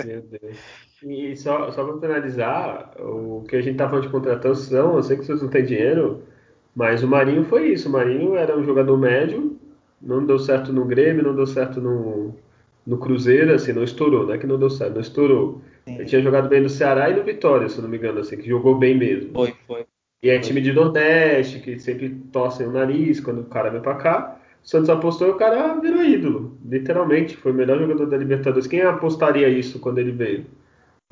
Meu 0.04 0.22
Deus. 0.22 0.58
E 1.02 1.36
só, 1.36 1.70
só 1.70 1.84
para 1.84 2.00
finalizar, 2.00 2.94
o 2.98 3.44
que 3.48 3.56
a 3.56 3.60
gente 3.60 3.76
tá 3.76 3.88
falando 3.88 4.04
de 4.04 4.10
contratação, 4.10 4.96
eu 4.96 5.02
sei 5.02 5.16
que 5.16 5.24
vocês 5.24 5.42
não 5.42 5.48
têm 5.48 5.64
dinheiro, 5.64 6.22
mas 6.74 7.02
o 7.02 7.08
Marinho 7.08 7.44
foi 7.44 7.68
isso. 7.68 7.88
O 7.88 7.92
Marinho 7.92 8.34
era 8.34 8.56
um 8.56 8.64
jogador 8.64 8.96
médio, 8.96 9.58
não 10.00 10.24
deu 10.24 10.38
certo 10.38 10.72
no 10.72 10.84
Grêmio, 10.84 11.22
não 11.22 11.34
deu 11.34 11.46
certo 11.46 11.80
no, 11.80 12.34
no 12.86 12.98
Cruzeiro, 12.98 13.52
assim, 13.52 13.72
não 13.72 13.84
estourou, 13.84 14.26
não 14.26 14.34
é 14.34 14.38
que 14.38 14.46
não 14.46 14.58
deu 14.58 14.70
certo, 14.70 14.94
não 14.94 15.00
estourou. 15.00 15.60
Sim. 15.86 15.96
Ele 15.96 16.04
tinha 16.06 16.22
jogado 16.22 16.48
bem 16.48 16.62
no 16.62 16.68
Ceará 16.68 17.10
e 17.10 17.16
no 17.16 17.22
Vitória, 17.22 17.68
se 17.68 17.80
não 17.80 17.88
me 17.88 17.98
engano, 17.98 18.20
assim, 18.20 18.36
que 18.36 18.48
jogou 18.48 18.78
bem 18.78 18.96
mesmo. 18.96 19.32
Foi, 19.32 19.54
foi. 19.66 19.86
E 20.22 20.30
é 20.30 20.38
time 20.38 20.62
de 20.62 20.72
Nordeste, 20.72 21.60
que 21.60 21.78
sempre 21.78 22.08
torcem 22.32 22.66
o 22.66 22.72
nariz 22.72 23.20
quando 23.20 23.42
o 23.42 23.44
cara 23.44 23.68
vem 23.68 23.82
pra 23.82 23.96
cá. 23.96 24.33
Santos 24.64 24.88
apostou 24.88 25.28
e 25.28 25.30
o 25.32 25.36
cara 25.36 25.78
virou 25.78 26.02
ídolo. 26.02 26.58
Literalmente, 26.64 27.36
foi 27.36 27.52
o 27.52 27.54
melhor 27.54 27.78
jogador 27.78 28.06
da 28.06 28.16
Libertadores. 28.16 28.66
Quem 28.66 28.80
apostaria 28.80 29.48
isso 29.48 29.78
quando 29.78 29.98
ele 29.98 30.10
veio? 30.10 30.46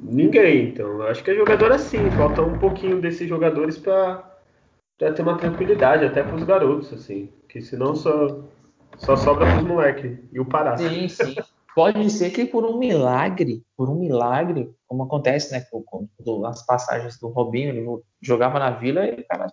Ninguém. 0.03 0.71
Então, 0.71 1.03
acho 1.03 1.23
que 1.23 1.31
é 1.31 1.35
jogador 1.35 1.71
assim. 1.71 1.99
Falta 2.13 2.41
um 2.41 2.59
pouquinho 2.59 2.99
desses 2.99 3.29
jogadores 3.29 3.77
para 3.77 4.25
ter 4.99 5.21
uma 5.21 5.37
tranquilidade, 5.37 6.07
até 6.07 6.23
para 6.23 6.35
os 6.35 6.45
garotos, 6.45 6.93
assim. 6.95 7.29
Que 7.47 7.61
senão 7.61 7.95
só, 7.95 8.41
só 8.97 9.17
sobra 9.17 9.45
para 9.45 9.59
os 9.59 9.65
moleques 9.65 10.19
e 10.33 10.41
o 10.41 10.47
Pará. 10.47 10.79
Sim, 10.79 11.07
sim. 11.09 11.37
Pode 11.75 12.09
ser 12.11 12.31
que 12.31 12.47
por 12.47 12.65
um 12.65 12.79
milagre, 12.79 13.63
por 13.77 13.89
um 13.91 13.99
milagre, 13.99 14.75
como 14.87 15.05
acontece, 15.05 15.53
né, 15.53 15.67
com 15.71 16.47
as 16.47 16.65
passagens 16.65 17.19
do 17.19 17.29
Robinho, 17.29 17.69
ele 17.71 17.87
jogava 18.21 18.59
na 18.59 18.71
Vila 18.71 19.07
e 19.07 19.21
o 19.21 19.27
cara 19.27 19.47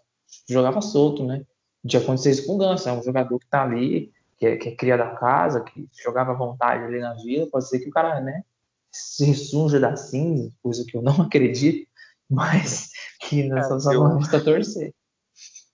jogava 0.50 0.82
solto, 0.82 1.24
né? 1.24 1.44
De 1.84 1.98
acontecer 1.98 2.32
isso 2.32 2.46
com 2.46 2.56
o 2.56 2.58
Ganso, 2.58 2.90
é 2.90 2.94
um 2.94 3.04
jogador 3.04 3.40
que 3.40 3.48
tá 3.48 3.64
ali, 3.64 4.12
que 4.38 4.46
é, 4.46 4.58
que 4.58 4.70
é 4.70 4.76
cria 4.76 4.98
da 4.98 5.16
casa, 5.16 5.62
que 5.62 5.88
jogava 6.04 6.32
à 6.32 6.36
vontade 6.36 6.84
ali 6.84 7.00
na 7.00 7.14
Vila, 7.14 7.48
pode 7.52 7.68
ser 7.68 7.80
que 7.80 7.90
o 7.90 7.92
cara, 7.92 8.20
né, 8.22 8.44
se 8.92 9.34
suja 9.34 9.80
da 9.80 9.96
cinza, 9.96 10.52
coisa 10.62 10.84
que 10.88 10.98
eu 10.98 11.02
não 11.02 11.14
acredito, 11.22 11.88
mas 12.30 12.90
que 13.22 13.44
nós 13.44 13.70
é, 13.70 13.80
só 13.80 13.94
eu... 13.94 14.04
não 14.04 14.18
resta 14.18 14.44
torcer. 14.44 14.94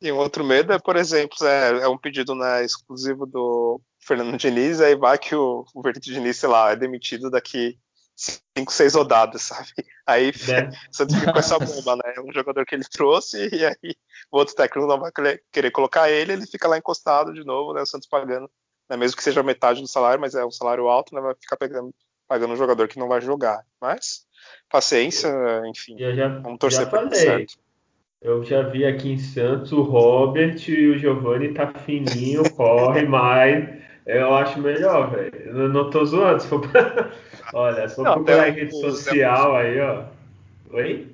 E 0.02 0.12
um 0.12 0.18
outro 0.18 0.44
medo 0.44 0.74
é, 0.74 0.80
por 0.80 0.98
exemplo, 0.98 1.38
é, 1.46 1.84
é 1.84 1.88
um 1.88 1.98
pedido 1.98 2.36
né, 2.36 2.64
exclusivo 2.64 3.26
do 3.26 3.82
Fernando 4.00 4.38
Diniz, 4.38 4.82
aí 4.82 4.96
vai 4.96 5.18
que 5.18 5.34
o, 5.34 5.66
o 5.74 5.82
Fernando 5.82 6.04
Diniz, 6.04 6.38
sei 6.38 6.50
lá, 6.50 6.72
é 6.72 6.76
demitido 6.76 7.30
daqui 7.30 7.80
cinco, 8.16 8.72
seis 8.72 8.96
rodadas, 8.96 9.44
sabe? 9.44 9.70
Aí 10.06 10.32
é. 10.50 10.70
Santos 10.92 11.16
fica 11.16 11.34
com 11.34 11.40
essa 11.40 11.60
bomba, 11.60 11.96
né? 11.98 12.14
É 12.16 12.22
um 12.22 12.32
jogador 12.32 12.66
que 12.66 12.76
ele 12.76 12.86
trouxe 12.86 13.50
e 13.54 13.66
aí 13.66 13.96
o 14.32 14.38
outro 14.38 14.56
técnico 14.56 14.88
não 14.88 15.00
vai 15.00 15.12
querer 15.52 15.72
colocar 15.72 16.10
ele, 16.10 16.34
ele 16.34 16.48
fica 16.48 16.68
lá 16.68 16.78
encostado 16.78 17.34
de 17.34 17.44
novo, 17.44 17.74
né? 17.74 17.82
O 17.82 17.86
Santos 17.86 18.08
pagando, 18.08 18.50
né? 18.90 18.98
mesmo 18.98 19.18
que 19.18 19.24
seja 19.24 19.44
metade 19.44 19.82
do 19.82 19.88
salário, 19.88 20.22
mas 20.22 20.36
é 20.36 20.46
um 20.46 20.52
salário 20.52 20.88
alto, 20.88 21.14
né? 21.14 21.22
Vai 21.22 21.36
ficar 21.36 21.58
pegando, 21.58 21.94
pagando 22.28 22.54
um 22.54 22.58
jogador 22.58 22.88
que 22.88 23.00
não 23.00 23.08
vai 23.08 23.22
jogar. 23.22 23.64
Mas 23.82 24.26
paciência, 24.70 25.30
enfim. 25.68 25.98
já, 25.98 26.28
vamos 26.40 26.60
torcer 26.60 26.90
para 26.90 27.10
certo. 27.14 27.56
Eu 28.22 28.44
já 28.44 28.64
vi 28.64 28.84
aqui 28.86 29.12
em 29.12 29.20
Santos 29.20 29.72
o 29.72 29.84
Robert 29.84 30.58
e 30.68 30.88
o 30.88 30.98
Giovanni 30.98 31.54
tá 31.54 31.72
fininho, 31.86 32.50
corre 32.56 33.04
mais. 33.06 33.70
Eu 34.06 34.36
acho 34.36 34.60
melhor, 34.60 35.12
velho. 35.12 35.36
Eu 35.36 35.70
não 35.70 35.90
tô 35.90 36.06
zoando. 36.06 36.42
Se 36.42 36.48
for 36.48 36.62
pra... 36.62 37.12
Olha, 37.54 37.88
se 37.88 37.96
for 37.96 38.04
não, 38.04 38.14
procurar 38.14 38.50
em 38.50 38.54
rede 38.54 38.80
social 38.80 39.56
aí, 39.56 39.80
ó. 39.80 40.04
Oi? 40.72 41.08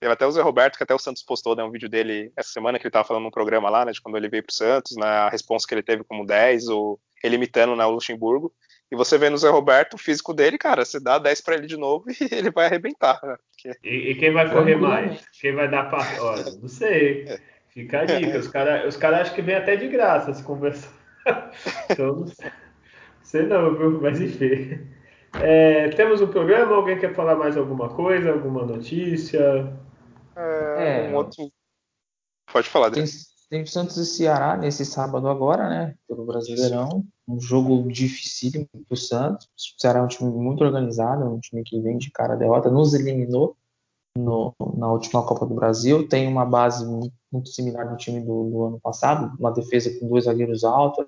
Teve 0.00 0.12
até 0.12 0.26
o 0.26 0.30
Zé 0.30 0.42
Roberto, 0.42 0.76
que 0.76 0.82
até 0.82 0.94
o 0.94 0.98
Santos 0.98 1.22
postou 1.22 1.54
né, 1.54 1.62
um 1.62 1.70
vídeo 1.70 1.88
dele 1.88 2.32
essa 2.36 2.50
semana, 2.50 2.78
que 2.78 2.86
ele 2.86 2.92
tava 2.92 3.06
falando 3.06 3.22
num 3.22 3.30
programa 3.30 3.70
lá, 3.70 3.84
né, 3.84 3.92
de 3.92 4.00
quando 4.00 4.16
ele 4.16 4.28
veio 4.28 4.42
pro 4.42 4.54
Santos, 4.54 4.96
né, 4.96 5.06
a 5.06 5.28
resposta 5.28 5.66
que 5.66 5.74
ele 5.74 5.82
teve 5.82 6.04
como 6.04 6.26
10, 6.26 6.68
ou 6.68 7.00
ele 7.22 7.36
imitando 7.36 7.74
né, 7.74 7.86
o 7.86 7.90
Luxemburgo. 7.90 8.52
E 8.92 8.96
você 8.96 9.16
vê 9.16 9.30
no 9.30 9.38
Zé 9.38 9.48
Roberto 9.48 9.94
o 9.94 9.98
físico 9.98 10.34
dele, 10.34 10.58
cara, 10.58 10.84
você 10.84 11.00
dá 11.00 11.18
10 11.18 11.40
para 11.40 11.54
ele 11.54 11.66
de 11.66 11.76
novo 11.76 12.04
e 12.10 12.28
ele 12.34 12.50
vai 12.50 12.66
arrebentar. 12.66 13.18
Né? 13.22 13.36
Porque... 13.50 13.78
E, 13.82 14.10
e, 14.10 14.14
quem 14.16 14.32
vai 14.32 14.50
correr 14.50 14.76
mais? 14.76 15.24
Quem 15.40 15.54
vai 15.54 15.68
dar 15.68 15.90
passo? 15.90 16.22
Olha, 16.22 16.44
não 16.60 16.68
sei. 16.68 17.24
É. 17.28 17.40
Fica 17.68 18.00
a 18.00 18.04
dica. 18.04 18.38
Os 18.38 18.46
caras 18.48 18.86
os 18.86 18.96
cara 18.96 19.20
acham 19.20 19.34
que 19.34 19.42
vem 19.42 19.56
até 19.56 19.74
de 19.74 19.88
graça 19.88 20.32
se 20.32 20.44
conversar. 20.44 20.92
Então, 21.90 22.16
não 22.16 22.26
sei, 22.26 22.50
sei 23.22 23.46
não, 23.46 23.74
viu? 23.76 24.00
Mas 24.00 24.20
enfim. 24.20 24.78
É, 25.40 25.88
temos 25.90 26.20
um 26.20 26.28
programa? 26.28 26.76
Alguém 26.76 26.98
quer 26.98 27.14
falar 27.14 27.34
mais 27.36 27.56
alguma 27.56 27.88
coisa? 27.88 28.32
Alguma 28.32 28.64
notícia? 28.64 29.72
É, 30.36 31.08
um 31.10 31.16
outro... 31.16 31.50
Pode 32.52 32.68
falar, 32.68 32.90
Tem, 32.90 33.04
tem 33.50 33.66
Santos 33.66 33.96
e 33.96 34.06
Ceará 34.06 34.56
nesse 34.56 34.84
sábado 34.84 35.28
agora, 35.28 35.68
né? 35.68 35.94
Pelo 36.06 36.24
Brasileirão. 36.24 37.04
Um 37.26 37.40
jogo 37.40 37.90
dificílimo 37.90 38.68
para 38.68 38.94
o 38.94 38.96
Santos. 38.96 39.48
O 39.76 39.80
Ceará 39.80 40.00
é 40.00 40.02
um 40.02 40.08
time 40.08 40.30
muito 40.30 40.62
organizado, 40.62 41.24
um 41.24 41.40
time 41.40 41.62
que 41.64 41.80
vem 41.80 41.98
de 41.98 42.10
cara 42.10 42.36
derrota, 42.36 42.70
nos 42.70 42.94
eliminou 42.94 43.56
no, 44.16 44.54
na 44.76 44.92
última 44.92 45.24
Copa 45.24 45.46
do 45.46 45.54
Brasil. 45.54 46.06
Tem 46.06 46.28
uma 46.28 46.44
base 46.44 46.84
muito 47.32 47.48
similar 47.48 47.88
do 47.88 47.96
time 47.96 48.20
do, 48.20 48.50
do 48.50 48.64
ano 48.64 48.80
passado, 48.80 49.36
uma 49.38 49.50
defesa 49.50 49.90
com 49.98 50.06
dois 50.06 50.24
zagueiros 50.24 50.62
altos, 50.62 51.06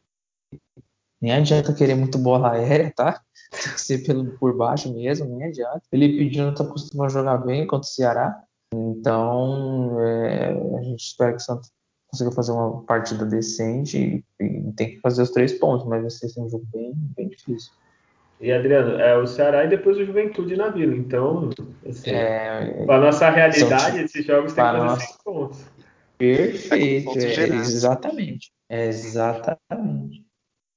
nem 1.21 1.33
adianta 1.33 1.75
querer 1.75 1.95
muito 1.95 2.19
bola 2.19 2.53
aérea, 2.53 2.93
tá? 2.95 3.21
Tem 3.51 3.73
que 3.73 3.81
ser 3.81 3.99
pelo, 4.05 4.37
por 4.39 4.57
baixo 4.57 4.93
mesmo, 4.93 5.27
nem 5.27 5.49
adianta. 5.49 5.83
Ele 5.93 6.17
pedindo 6.17 6.55
tá 6.55 6.65
acostumado 6.65 7.07
a 7.09 7.13
jogar 7.13 7.39
bem 7.39 7.67
contra 7.67 7.89
o 7.89 7.91
Ceará. 7.91 8.43
Então, 8.75 10.01
é, 10.01 10.49
a 10.79 10.83
gente 10.83 11.01
espera 11.01 11.31
que 11.31 11.39
o 11.39 11.41
Santos 11.41 11.71
consiga 12.09 12.33
fazer 12.33 12.53
uma 12.53 12.83
partida 12.83 13.25
decente 13.25 14.25
e, 14.41 14.45
e, 14.45 14.73
tem 14.73 14.91
que 14.91 15.01
fazer 15.01 15.23
os 15.23 15.31
três 15.31 15.53
pontos, 15.53 15.87
mas 15.87 16.03
vai 16.03 16.11
ser 16.11 16.41
um 16.41 16.49
jogo 16.49 16.67
bem, 16.73 16.93
bem 17.17 17.29
difícil. 17.29 17.73
E 18.41 18.53
Adriano, 18.53 19.01
é 19.01 19.17
o 19.17 19.27
Ceará 19.27 19.65
e 19.65 19.69
depois 19.69 19.97
o 19.97 20.05
Juventude 20.05 20.57
na 20.57 20.69
Vila. 20.69 20.95
Então, 20.95 21.51
assim, 21.89 22.11
é, 22.11 22.85
para 22.85 23.01
nossa 23.01 23.31
realidade, 23.31 24.01
esses 24.01 24.27
jogos 24.27 24.53
têm 24.53 24.65
que 24.65 24.71
fazer 24.71 24.85
nossa... 24.85 25.01
seis 25.01 25.19
pontos. 25.25 25.65
Perfeito, 26.19 27.19
é, 27.19 27.57
exatamente. 27.57 28.53
Exatamente. 28.69 30.26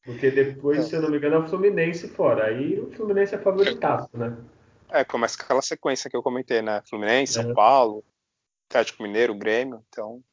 Porque 0.03 0.31
depois, 0.31 0.79
é. 0.79 0.81
se 0.83 0.95
eu 0.95 1.01
não 1.01 1.09
me 1.09 1.17
engano, 1.17 1.35
é 1.35 1.39
o 1.39 1.47
Fluminense 1.47 2.07
fora. 2.07 2.45
Aí 2.45 2.79
o 2.79 2.91
Fluminense 2.91 3.35
é 3.35 3.37
favoritaço, 3.37 4.09
né? 4.13 4.37
É, 4.91 5.03
começa 5.03 5.41
aquela 5.41 5.61
sequência 5.61 6.09
que 6.09 6.15
eu 6.15 6.23
comentei, 6.23 6.61
né? 6.61 6.81
Fluminense, 6.89 7.33
São 7.33 7.51
é. 7.51 7.53
Paulo, 7.53 8.03
Atlético 8.69 9.03
Mineiro, 9.03 9.35
Grêmio, 9.35 9.83
então. 9.89 10.23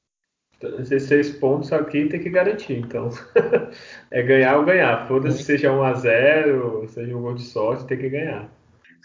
então. 0.56 0.80
Esses 0.80 1.02
seis 1.04 1.30
pontos 1.30 1.72
aqui 1.72 2.08
tem 2.08 2.22
que 2.22 2.30
garantir, 2.30 2.78
então. 2.78 3.10
é 4.10 4.22
ganhar 4.22 4.56
ou 4.56 4.64
ganhar. 4.64 5.06
Foda-se 5.06 5.42
seja 5.42 5.72
1 5.72 5.82
a 5.82 5.94
0 5.94 6.88
seja 6.88 7.16
um 7.16 7.20
gol 7.20 7.34
de 7.34 7.42
sorte, 7.42 7.86
tem 7.86 7.98
que 7.98 8.08
ganhar. 8.08 8.50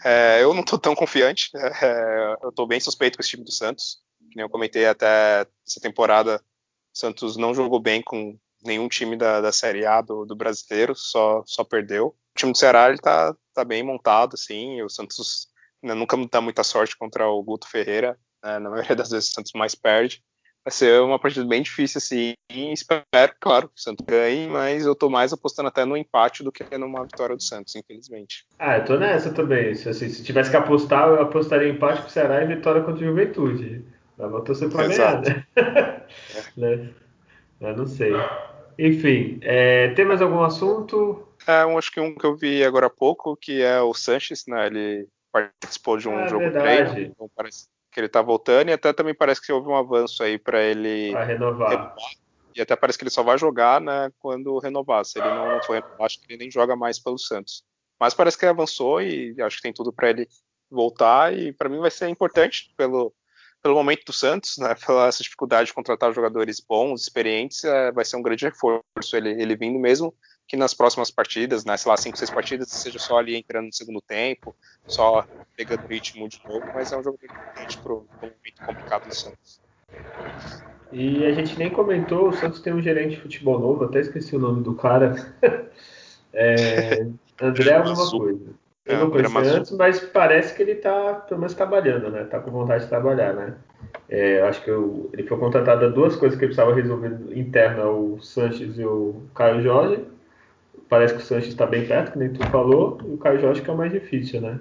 É, 0.04 0.42
eu 0.42 0.54
não 0.54 0.64
tô 0.64 0.78
tão 0.78 0.94
confiante. 0.94 1.50
É, 1.82 2.36
eu 2.42 2.52
tô 2.52 2.66
bem 2.66 2.80
suspeito 2.80 3.18
com 3.18 3.22
esse 3.22 3.30
time 3.30 3.44
do 3.44 3.52
Santos. 3.52 3.98
Que 4.30 4.36
nem 4.36 4.44
eu 4.44 4.50
comentei 4.50 4.86
até 4.86 5.46
essa 5.66 5.80
temporada, 5.80 6.36
o 6.94 6.98
Santos 6.98 7.36
não 7.36 7.54
jogou 7.54 7.80
bem 7.80 8.02
com 8.02 8.38
nenhum 8.64 8.88
time 8.88 9.16
da, 9.16 9.40
da 9.40 9.52
Série 9.52 9.86
A 9.86 10.00
do, 10.00 10.24
do, 10.24 10.36
brasileiro, 10.36 10.94
só, 10.94 11.42
só 11.46 11.64
perdeu. 11.64 12.08
O 12.08 12.38
time 12.38 12.52
do 12.52 12.58
Ceará 12.58 12.88
ele 12.88 12.98
tá, 12.98 13.34
tá 13.54 13.64
bem 13.64 13.82
montado, 13.82 14.34
assim, 14.34 14.80
o 14.82 14.88
Santos 14.88 15.48
né, 15.82 15.94
nunca 15.94 16.16
dá 16.30 16.40
muita 16.40 16.62
sorte 16.62 16.96
contra 16.96 17.26
o 17.28 17.42
Guto 17.42 17.68
Ferreira, 17.68 18.18
né, 18.42 18.58
na 18.58 18.70
maioria 18.70 18.96
das 18.96 19.10
vezes 19.10 19.30
o 19.30 19.34
Santos 19.34 19.52
mais 19.54 19.74
perde. 19.74 20.22
Vai 20.64 20.70
ser 20.70 21.00
uma 21.00 21.18
partida 21.18 21.44
bem 21.44 21.60
difícil, 21.60 21.98
assim, 21.98 22.34
espero, 22.48 23.34
claro, 23.40 23.66
que 23.68 23.74
o 23.76 23.82
Santos 23.82 24.06
ganhe, 24.06 24.46
mas 24.48 24.86
eu 24.86 24.94
tô 24.94 25.10
mais 25.10 25.32
apostando 25.32 25.68
até 25.68 25.84
no 25.84 25.96
empate 25.96 26.44
do 26.44 26.52
que 26.52 26.64
numa 26.78 27.02
vitória 27.02 27.34
do 27.34 27.42
Santos, 27.42 27.74
infelizmente. 27.74 28.46
Ah, 28.60 28.78
eu 28.78 28.84
tô 28.84 28.96
nessa 28.96 29.32
também. 29.32 29.74
Se, 29.74 29.88
assim, 29.88 30.08
se 30.08 30.22
tivesse 30.22 30.50
que 30.50 30.56
apostar, 30.56 31.08
eu 31.08 31.20
apostaria 31.20 31.68
empate 31.68 32.02
pro 32.02 32.10
Ceará 32.10 32.44
e 32.44 32.46
vitória 32.46 32.80
contra 32.80 33.02
o 33.04 33.08
Juventude. 33.08 33.84
Eu 34.16 34.30
vou 34.30 34.40
torcer 34.42 34.70
pra 34.70 34.86
ganhar, 34.86 35.20
né? 35.20 35.44
é. 35.56 36.42
né? 36.56 36.90
Eu 37.60 37.76
não 37.76 37.86
sei. 37.86 38.12
Enfim, 38.78 39.38
é, 39.42 39.88
tem 39.94 40.04
mais 40.04 40.22
algum 40.22 40.42
assunto? 40.42 41.28
É, 41.46 41.64
um, 41.66 41.76
acho 41.76 41.90
que 41.90 42.00
um 42.00 42.14
que 42.14 42.24
eu 42.24 42.36
vi 42.36 42.64
agora 42.64 42.86
há 42.86 42.90
pouco, 42.90 43.36
que 43.36 43.60
é 43.62 43.80
o 43.80 43.92
Sanches, 43.92 44.44
né? 44.46 44.66
Ele 44.66 45.08
participou 45.32 45.96
de 45.96 46.08
um 46.08 46.16
Ah, 46.16 46.28
jogo 46.28 46.40
verdade. 46.42 46.94
treino, 46.94 47.10
então 47.12 47.30
parece 47.34 47.66
que 47.90 48.00
ele 48.00 48.08
tá 48.08 48.22
voltando 48.22 48.68
e 48.68 48.72
até 48.72 48.92
também 48.92 49.14
parece 49.14 49.40
que 49.44 49.52
houve 49.52 49.68
um 49.68 49.76
avanço 49.76 50.22
aí 50.22 50.38
para 50.38 50.62
ele 50.62 51.12
Para 51.12 51.24
renovar. 51.24 51.70
renovar. 51.70 52.10
E 52.54 52.60
até 52.60 52.76
parece 52.76 52.98
que 52.98 53.04
ele 53.04 53.10
só 53.10 53.22
vai 53.22 53.38
jogar, 53.38 53.80
né, 53.80 54.10
quando 54.18 54.58
renovar. 54.58 55.04
Se 55.04 55.18
ele 55.18 55.30
não, 55.30 55.50
não 55.50 55.60
for 55.62 55.74
renovar, 55.74 56.06
acho 56.06 56.20
que 56.20 56.26
ele 56.28 56.38
nem 56.38 56.50
joga 56.50 56.76
mais 56.76 56.98
pelo 56.98 57.18
Santos. 57.18 57.64
Mas 57.98 58.14
parece 58.14 58.36
que 58.36 58.44
ele 58.44 58.50
avançou 58.50 59.00
e 59.00 59.34
acho 59.40 59.56
que 59.56 59.62
tem 59.62 59.72
tudo 59.72 59.92
para 59.92 60.10
ele 60.10 60.28
voltar 60.70 61.36
e 61.36 61.52
para 61.52 61.68
mim 61.68 61.78
vai 61.78 61.90
ser 61.90 62.08
importante 62.08 62.72
pelo 62.76 63.12
pelo 63.62 63.74
momento 63.74 64.04
do 64.04 64.12
Santos, 64.12 64.58
né, 64.58 64.74
pela 64.74 65.06
essa 65.06 65.22
dificuldade 65.22 65.66
de 65.66 65.74
contratar 65.74 66.12
jogadores 66.12 66.60
bons, 66.60 67.02
experientes, 67.02 67.64
é, 67.64 67.92
vai 67.92 68.04
ser 68.04 68.16
um 68.16 68.22
grande 68.22 68.44
reforço 68.44 68.82
ele, 69.14 69.30
ele 69.40 69.56
vindo 69.56 69.78
mesmo 69.78 70.14
que 70.46 70.56
nas 70.56 70.74
próximas 70.74 71.10
partidas, 71.10 71.64
né, 71.64 71.76
sei 71.76 71.90
lá, 71.90 71.96
cinco, 71.96 72.18
seis 72.18 72.30
partidas, 72.30 72.68
seja 72.68 72.98
só 72.98 73.18
ali 73.18 73.36
entrando 73.36 73.66
no 73.66 73.72
segundo 73.72 74.00
tempo, 74.00 74.54
só 74.86 75.24
pegando 75.56 75.86
ritmo 75.86 76.28
de 76.28 76.42
novo, 76.44 76.66
mas 76.74 76.92
é 76.92 76.96
um 76.98 77.02
jogador 77.02 77.24
importante 77.24 77.78
pro, 77.78 78.06
pro 78.18 78.28
momento 78.28 78.66
complicado 78.66 79.08
do 79.08 79.14
Santos. 79.14 79.60
E 80.92 81.24
a 81.24 81.32
gente 81.32 81.58
nem 81.58 81.70
comentou, 81.70 82.28
o 82.28 82.32
Santos 82.32 82.60
tem 82.60 82.74
um 82.74 82.82
gerente 82.82 83.16
de 83.16 83.22
futebol 83.22 83.58
novo, 83.58 83.84
até 83.84 84.00
esqueci 84.00 84.36
o 84.36 84.38
nome 84.38 84.62
do 84.62 84.74
cara. 84.74 85.14
É, 86.34 87.06
André 87.42 87.74
alguma 87.74 87.94
Mazu. 87.94 88.56
Coisa. 88.84 88.86
É, 88.86 88.94
Eu 88.94 89.04
não 89.04 89.10
conheci 89.10 89.34
Mazu. 89.34 89.56
antes, 89.56 89.70
mas 89.72 90.00
parece 90.00 90.54
que 90.54 90.62
ele 90.62 90.74
tá, 90.76 91.14
pelo 91.28 91.40
menos, 91.40 91.54
trabalhando, 91.54 92.10
né? 92.10 92.24
Tá 92.24 92.38
com 92.40 92.50
vontade 92.50 92.84
de 92.84 92.88
trabalhar, 92.90 93.32
né? 93.34 93.54
É, 94.08 94.40
eu 94.40 94.46
acho 94.46 94.62
que 94.62 94.70
eu- 94.70 95.10
ele 95.12 95.22
foi 95.24 95.38
contratado 95.38 95.84
a 95.84 95.88
duas 95.88 96.16
coisas 96.16 96.38
que 96.38 96.44
ele 96.44 96.54
precisava 96.54 96.74
resolver 96.74 97.18
interna, 97.36 97.86
o 97.86 98.20
Sanches 98.20 98.78
e 98.78 98.84
o 98.84 99.22
Caio 99.34 99.62
Jorge. 99.62 100.04
Parece 100.88 101.14
que 101.14 101.20
o 101.20 101.24
Sanches 101.24 101.48
está 101.48 101.66
bem 101.66 101.86
perto, 101.86 102.12
que 102.12 102.18
nem 102.18 102.30
tu 102.32 102.44
falou, 102.50 102.98
e 103.04 103.14
o 103.14 103.16
Caio 103.18 103.40
Jorge 103.40 103.62
que 103.62 103.70
é 103.70 103.72
o 103.72 103.76
mais 103.76 103.92
difícil, 103.92 104.40
né? 104.40 104.58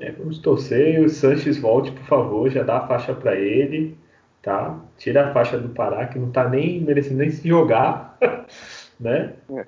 É, 0.00 0.12
vamos 0.12 0.38
torcer 0.38 0.96
e 1.00 1.04
o 1.04 1.08
Sanches 1.08 1.58
volte, 1.58 1.90
por 1.90 2.04
favor, 2.04 2.50
já 2.50 2.62
dá 2.62 2.78
a 2.78 2.86
faixa 2.86 3.14
para 3.14 3.34
ele, 3.34 3.96
tá? 4.42 4.78
Tira 4.98 5.28
a 5.28 5.32
faixa 5.32 5.58
do 5.58 5.70
Pará, 5.70 6.06
que 6.06 6.18
não 6.18 6.30
tá 6.30 6.48
nem 6.48 6.80
merecendo 6.80 7.18
nem 7.18 7.30
se 7.30 7.48
jogar, 7.48 8.16
né? 9.00 9.32
É. 9.50 9.64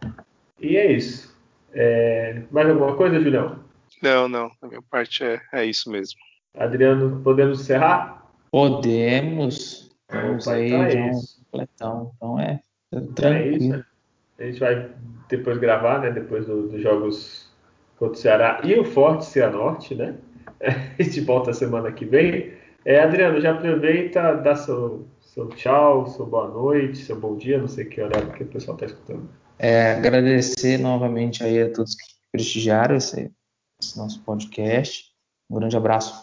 E 0.61 0.76
é 0.76 0.93
isso. 0.93 1.36
É, 1.72 2.43
mais 2.51 2.68
alguma 2.68 2.95
coisa, 2.95 3.20
Julião? 3.20 3.57
Não, 4.03 4.28
não, 4.28 4.51
a 4.62 4.66
minha 4.66 4.82
parte 4.82 5.24
é, 5.24 5.40
é 5.53 5.64
isso 5.64 5.90
mesmo. 5.90 6.18
Adriano, 6.57 7.20
podemos 7.22 7.61
encerrar? 7.61 8.26
Podemos. 8.51 9.90
Opa, 10.11 10.53
aí 10.55 10.66
então 10.68 10.82
é 10.84 10.90
já 10.90 10.99
um 11.01 11.11
isso. 11.11 11.38
completão. 11.44 12.12
Então 12.16 12.40
é 12.40 12.61
É 12.92 12.96
isso, 12.99 13.14
tranquilo. 13.14 13.68
né? 13.76 13.84
A 14.38 14.42
gente 14.44 14.61
vai 14.61 14.90
depois 15.28 15.59
gravar, 15.59 16.01
né? 16.01 16.11
Depois 16.11 16.46
do- 16.46 16.68
dos 16.68 16.80
jogos 16.80 17.49
contra 17.99 18.14
o 18.14 18.16
Ceará 18.20 18.61
e 18.64 18.74
o 18.78 18.84
Forte 18.84 19.26
Cianorte, 19.26 19.94
né? 19.94 20.14
A 20.99 21.03
gente 21.03 21.20
volta 21.20 21.53
semana 21.53 21.92
que 21.92 22.05
vem. 22.05 22.53
É, 22.84 23.01
Adriano, 23.01 23.40
já 23.40 23.53
aproveita, 23.53 24.34
dá 24.34 24.55
seu, 24.57 25.07
seu 25.20 25.49
tchau, 25.51 26.07
seu 26.07 26.24
boa 26.24 26.49
noite, 26.49 26.99
seu 26.99 27.18
bom 27.18 27.36
dia, 27.36 27.59
não 27.59 27.68
sei 27.68 27.84
que 27.84 28.01
horário 28.01 28.32
que 28.32 28.44
o 28.44 28.46
pessoal 28.46 28.76
está 28.76 28.86
escutando. 28.86 29.28
É, 29.59 29.92
agradecer 29.92 30.78
novamente 30.78 31.42
aí 31.44 31.61
a 31.61 31.70
todos 31.72 31.94
que 31.94 32.05
prestigiaram 32.32 32.96
esse, 32.96 33.30
nosso 33.97 34.20
podcast. 34.22 35.12
Um 35.51 35.57
grande 35.57 35.76
abraço 35.76 36.20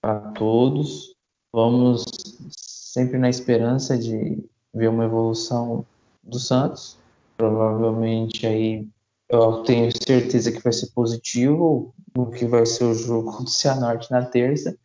para 0.00 0.18
todos. 0.32 1.14
Vamos 1.52 2.04
sempre 2.50 3.18
na 3.18 3.28
esperança 3.28 3.96
de 3.96 4.44
ver 4.74 4.88
uma 4.88 5.04
evolução 5.04 5.86
do 6.22 6.38
Santos. 6.38 6.98
Provavelmente 7.36 8.46
aí 8.46 8.86
eu 9.28 9.62
tenho 9.62 9.90
certeza 9.90 10.52
que 10.52 10.62
vai 10.62 10.72
ser 10.72 10.88
positivo 10.92 11.94
no 12.16 12.30
que 12.30 12.46
vai 12.46 12.66
ser 12.66 12.84
o 12.84 12.94
jogo 12.94 13.30
contra 13.32 13.44
o 13.44 13.48
Cianorte 13.48 14.10
na 14.10 14.24
terça, 14.24 14.76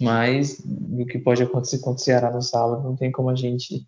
mas 0.00 0.60
o 0.64 1.04
que 1.06 1.18
pode 1.18 1.42
acontecer 1.42 1.78
contra 1.78 2.00
o 2.00 2.04
Ceará 2.04 2.30
no 2.30 2.42
sábado 2.42 2.82
não 2.82 2.96
tem 2.96 3.10
como 3.10 3.30
a 3.30 3.34
gente 3.34 3.86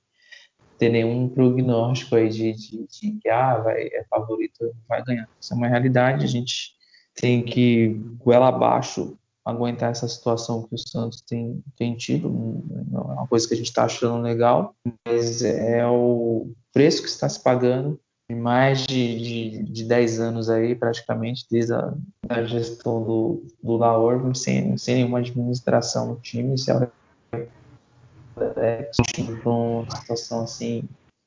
ter 0.78 0.88
nenhum 0.88 1.28
prognóstico 1.28 2.16
aí 2.16 2.28
de 2.28 2.86
que 2.88 3.28
ah, 3.28 3.59
vai, 3.59 3.82
é 3.82 4.05
favorito, 4.09 4.74
vai 4.88 5.05
ganhar. 5.05 5.28
Isso 5.38 5.53
é 5.53 5.57
uma 5.57 5.68
realidade, 5.68 6.24
a 6.24 6.28
gente 6.28 6.80
tem 7.21 7.43
que, 7.43 8.01
goela 8.18 8.49
abaixo, 8.49 9.16
aguentar 9.45 9.91
essa 9.91 10.09
situação 10.09 10.62
que 10.62 10.75
o 10.75 10.79
Santos 10.79 11.21
tem, 11.21 11.62
tem 11.77 11.95
tido. 11.95 12.31
Não 12.91 13.01
é 13.01 13.14
uma 13.14 13.27
coisa 13.27 13.47
que 13.47 13.55
a 13.55 13.57
gente 13.57 13.68
está 13.68 13.85
achando 13.85 14.23
legal, 14.23 14.75
mas 15.07 15.43
é 15.43 15.87
o 15.87 16.51
preço 16.73 17.03
que 17.03 17.09
está 17.09 17.29
se 17.29 17.43
pagando 17.43 18.01
em 18.31 18.37
mais 18.37 18.87
de, 18.87 19.18
de, 19.18 19.62
de 19.64 19.85
10 19.85 20.21
anos 20.21 20.49
aí, 20.49 20.75
praticamente, 20.75 21.47
desde 21.51 21.75
a 21.75 21.93
da 22.27 22.45
gestão 22.45 23.03
do, 23.03 23.43
do 23.62 23.77
Laor, 23.77 24.35
sem, 24.37 24.79
sem 24.79 24.97
nenhuma 24.97 25.18
administração 25.18 26.07
no 26.07 26.16
time. 26.16 26.55
Isso 26.55 26.71
é 26.71 26.91
é, 28.57 28.91
uma 29.45 29.91
situação 29.91 30.43
assim 30.43 30.85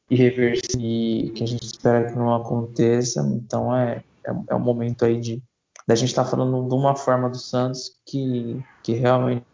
irreversível 0.10 1.34
que 1.34 1.44
a 1.44 1.48
gente 1.48 1.64
espera 1.64 2.10
que 2.10 2.18
não 2.18 2.34
aconteça. 2.34 3.22
Então 3.36 3.76
é, 3.76 4.04
é, 4.26 4.32
é 4.50 4.58
momento 4.58 5.06
aí 5.06 5.20
de 5.20 5.42
da 5.88 5.96
gente 5.96 6.10
estar 6.10 6.24
tá 6.24 6.30
falando 6.30 6.68
de 6.68 6.74
uma 6.74 6.96
forma 6.96 7.30
do 7.30 7.38
Santos 7.38 8.00
que, 8.06 8.64
que 8.84 8.94
realmente 8.94 9.46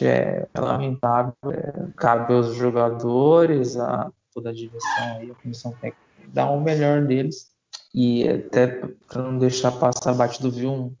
é, 0.00 0.46
lamentável. 0.56 1.34
É, 1.46 1.88
cabe 1.96 2.34
aos 2.34 2.54
jogadores, 2.54 3.76
a 3.76 4.10
toda 4.32 4.50
a 4.50 4.52
direção 4.52 5.16
aí, 5.16 5.30
a 5.30 5.34
comissão 5.34 5.72
técnica, 5.72 5.98
dar 6.28 6.50
o 6.50 6.60
melhor 6.60 7.04
deles. 7.06 7.50
E 7.94 8.28
até 8.28 8.66
para 8.66 9.22
não 9.22 9.38
deixar 9.38 9.72
passar 9.72 10.14
batido, 10.14 10.50
vi 10.50 10.66
um, 10.66 10.94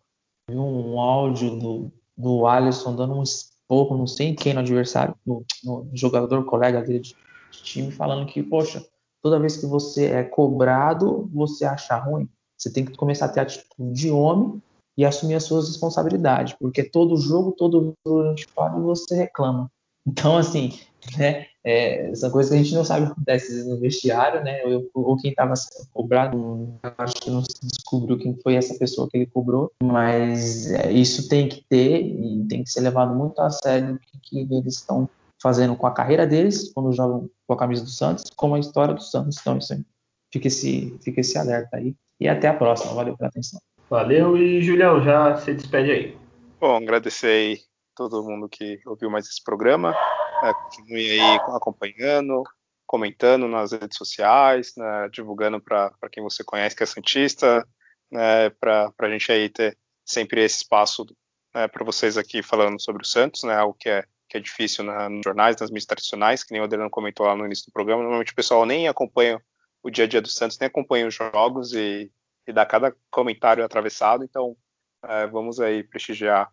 vi 0.48 0.56
um 0.56 0.98
áudio 0.98 1.56
do, 1.58 1.92
do 2.16 2.46
Alisson 2.46 2.96
dando 2.96 3.14
um 3.14 3.22
pouco, 3.68 3.96
não 3.96 4.06
sei 4.06 4.34
quem 4.34 4.54
no 4.54 4.60
adversário, 4.60 5.14
no, 5.24 5.44
no 5.62 5.88
jogador 5.92 6.44
colega 6.44 6.82
dele 6.82 7.00
de, 7.00 7.14
de, 7.50 7.62
time, 7.62 7.92
falando 7.92 8.26
que, 8.26 8.42
poxa, 8.42 8.84
toda 9.22 9.38
vez 9.38 9.58
que 9.58 9.66
você 9.66 10.06
é 10.06 10.24
cobrado, 10.24 11.28
você 11.32 11.64
acha 11.64 11.96
ruim. 11.98 12.28
Você 12.58 12.72
tem 12.72 12.84
que 12.84 12.96
começar 12.96 13.26
a 13.26 13.28
ter 13.28 13.40
atitude 13.40 13.92
de 13.92 14.10
homem 14.10 14.60
e 14.96 15.04
assumir 15.04 15.34
as 15.34 15.44
suas 15.44 15.68
responsabilidades, 15.68 16.54
porque 16.58 16.82
todo 16.82 17.16
jogo, 17.16 17.52
todo 17.52 17.94
jogo 18.04 18.22
a 18.22 18.28
gente 18.30 18.46
fala 18.46 18.78
e 18.78 18.82
você 18.82 19.14
reclama. 19.14 19.70
Então, 20.04 20.36
assim, 20.36 20.72
né, 21.16 21.46
é, 21.62 22.10
essa 22.10 22.30
coisa 22.30 22.50
que 22.50 22.56
a 22.56 22.62
gente 22.62 22.74
não 22.74 22.84
sabe 22.84 23.02
o 23.02 23.06
que 23.06 23.12
acontece 23.12 23.68
no 23.68 23.78
vestiário, 23.78 24.42
né, 24.42 24.64
ou, 24.64 24.90
ou 24.94 25.16
quem 25.16 25.30
estava 25.30 25.54
cobrado, 25.92 26.74
acho 26.98 27.14
que 27.16 27.30
não 27.30 27.42
se 27.42 27.60
descobriu 27.62 28.18
quem 28.18 28.34
foi 28.42 28.54
essa 28.54 28.74
pessoa 28.76 29.08
que 29.08 29.18
ele 29.18 29.26
cobrou, 29.26 29.70
mas 29.82 30.70
é, 30.72 30.90
isso 30.90 31.28
tem 31.28 31.48
que 31.48 31.62
ter 31.68 32.00
e 32.00 32.44
tem 32.48 32.64
que 32.64 32.70
ser 32.70 32.80
levado 32.80 33.14
muito 33.14 33.38
a 33.40 33.50
sério 33.50 33.94
o 33.94 33.98
que, 33.98 34.18
que 34.20 34.54
eles 34.54 34.74
estão 34.74 35.08
fazendo 35.40 35.76
com 35.76 35.86
a 35.86 35.92
carreira 35.92 36.26
deles 36.26 36.72
quando 36.72 36.92
jogam 36.92 37.30
com 37.46 37.52
a 37.52 37.58
camisa 37.58 37.84
do 37.84 37.90
Santos, 37.90 38.24
como 38.34 38.54
a 38.54 38.58
história 38.58 38.94
do 38.94 39.02
Santos. 39.02 39.38
Então, 39.40 39.58
isso 39.58 39.72
aí, 39.72 39.84
fica 40.32 40.48
esse, 40.48 40.98
fica 41.02 41.20
esse 41.20 41.38
alerta 41.38 41.76
aí. 41.76 41.94
E 42.20 42.28
até 42.28 42.48
a 42.48 42.54
próxima. 42.54 42.94
Valeu 42.94 43.16
pela 43.16 43.28
atenção. 43.28 43.60
Valeu 43.88 44.36
e 44.36 44.60
Julião, 44.62 45.02
já 45.02 45.36
se 45.36 45.54
despede 45.54 45.90
aí. 45.90 46.18
Bom, 46.60 46.76
agradecer 46.76 47.28
aí 47.28 47.58
todo 47.94 48.22
mundo 48.22 48.48
que 48.48 48.80
ouviu 48.86 49.10
mais 49.10 49.26
esse 49.26 49.42
programa. 49.42 49.94
É, 50.42 50.52
continue 50.52 51.12
aí 51.12 51.40
acompanhando, 51.54 52.42
comentando 52.86 53.48
nas 53.48 53.72
redes 53.72 53.96
sociais, 53.96 54.74
né, 54.76 55.08
divulgando 55.10 55.60
para 55.60 55.92
quem 56.10 56.22
você 56.22 56.44
conhece 56.44 56.76
que 56.76 56.82
é 56.82 56.86
Santista, 56.86 57.66
né, 58.10 58.50
para 58.50 58.92
a 58.98 59.08
gente 59.10 59.32
aí 59.32 59.48
ter 59.48 59.76
sempre 60.04 60.44
esse 60.44 60.58
espaço 60.58 61.06
né, 61.54 61.66
para 61.66 61.84
vocês 61.84 62.16
aqui 62.16 62.42
falando 62.42 62.80
sobre 62.80 63.02
o 63.02 63.06
Santos, 63.06 63.42
né, 63.42 63.54
algo 63.56 63.76
que 63.78 63.88
é, 63.88 64.04
que 64.28 64.36
é 64.36 64.40
difícil 64.40 64.84
na, 64.84 65.08
nos 65.08 65.22
jornais, 65.24 65.56
nas 65.56 65.70
mídias 65.70 65.86
tradicionais, 65.86 66.44
que 66.44 66.52
nem 66.52 66.60
o 66.60 66.64
Adriano 66.64 66.90
comentou 66.90 67.26
lá 67.26 67.34
no 67.34 67.46
início 67.46 67.66
do 67.66 67.72
programa. 67.72 68.02
Normalmente 68.02 68.32
o 68.32 68.36
pessoal 68.36 68.64
nem 68.64 68.86
acompanha 68.86 69.40
o 69.82 69.90
dia 69.90 70.04
a 70.04 70.08
dia 70.08 70.20
do 70.20 70.28
Santos, 70.28 70.58
nem 70.58 70.66
acompanha 70.66 71.06
os 71.06 71.14
jogos 71.14 71.72
e, 71.72 72.10
e 72.46 72.52
dá 72.52 72.66
cada 72.66 72.94
comentário 73.10 73.64
atravessado. 73.64 74.24
Então, 74.24 74.56
é, 75.04 75.26
vamos 75.26 75.60
aí 75.60 75.82
prestigiar 75.84 76.50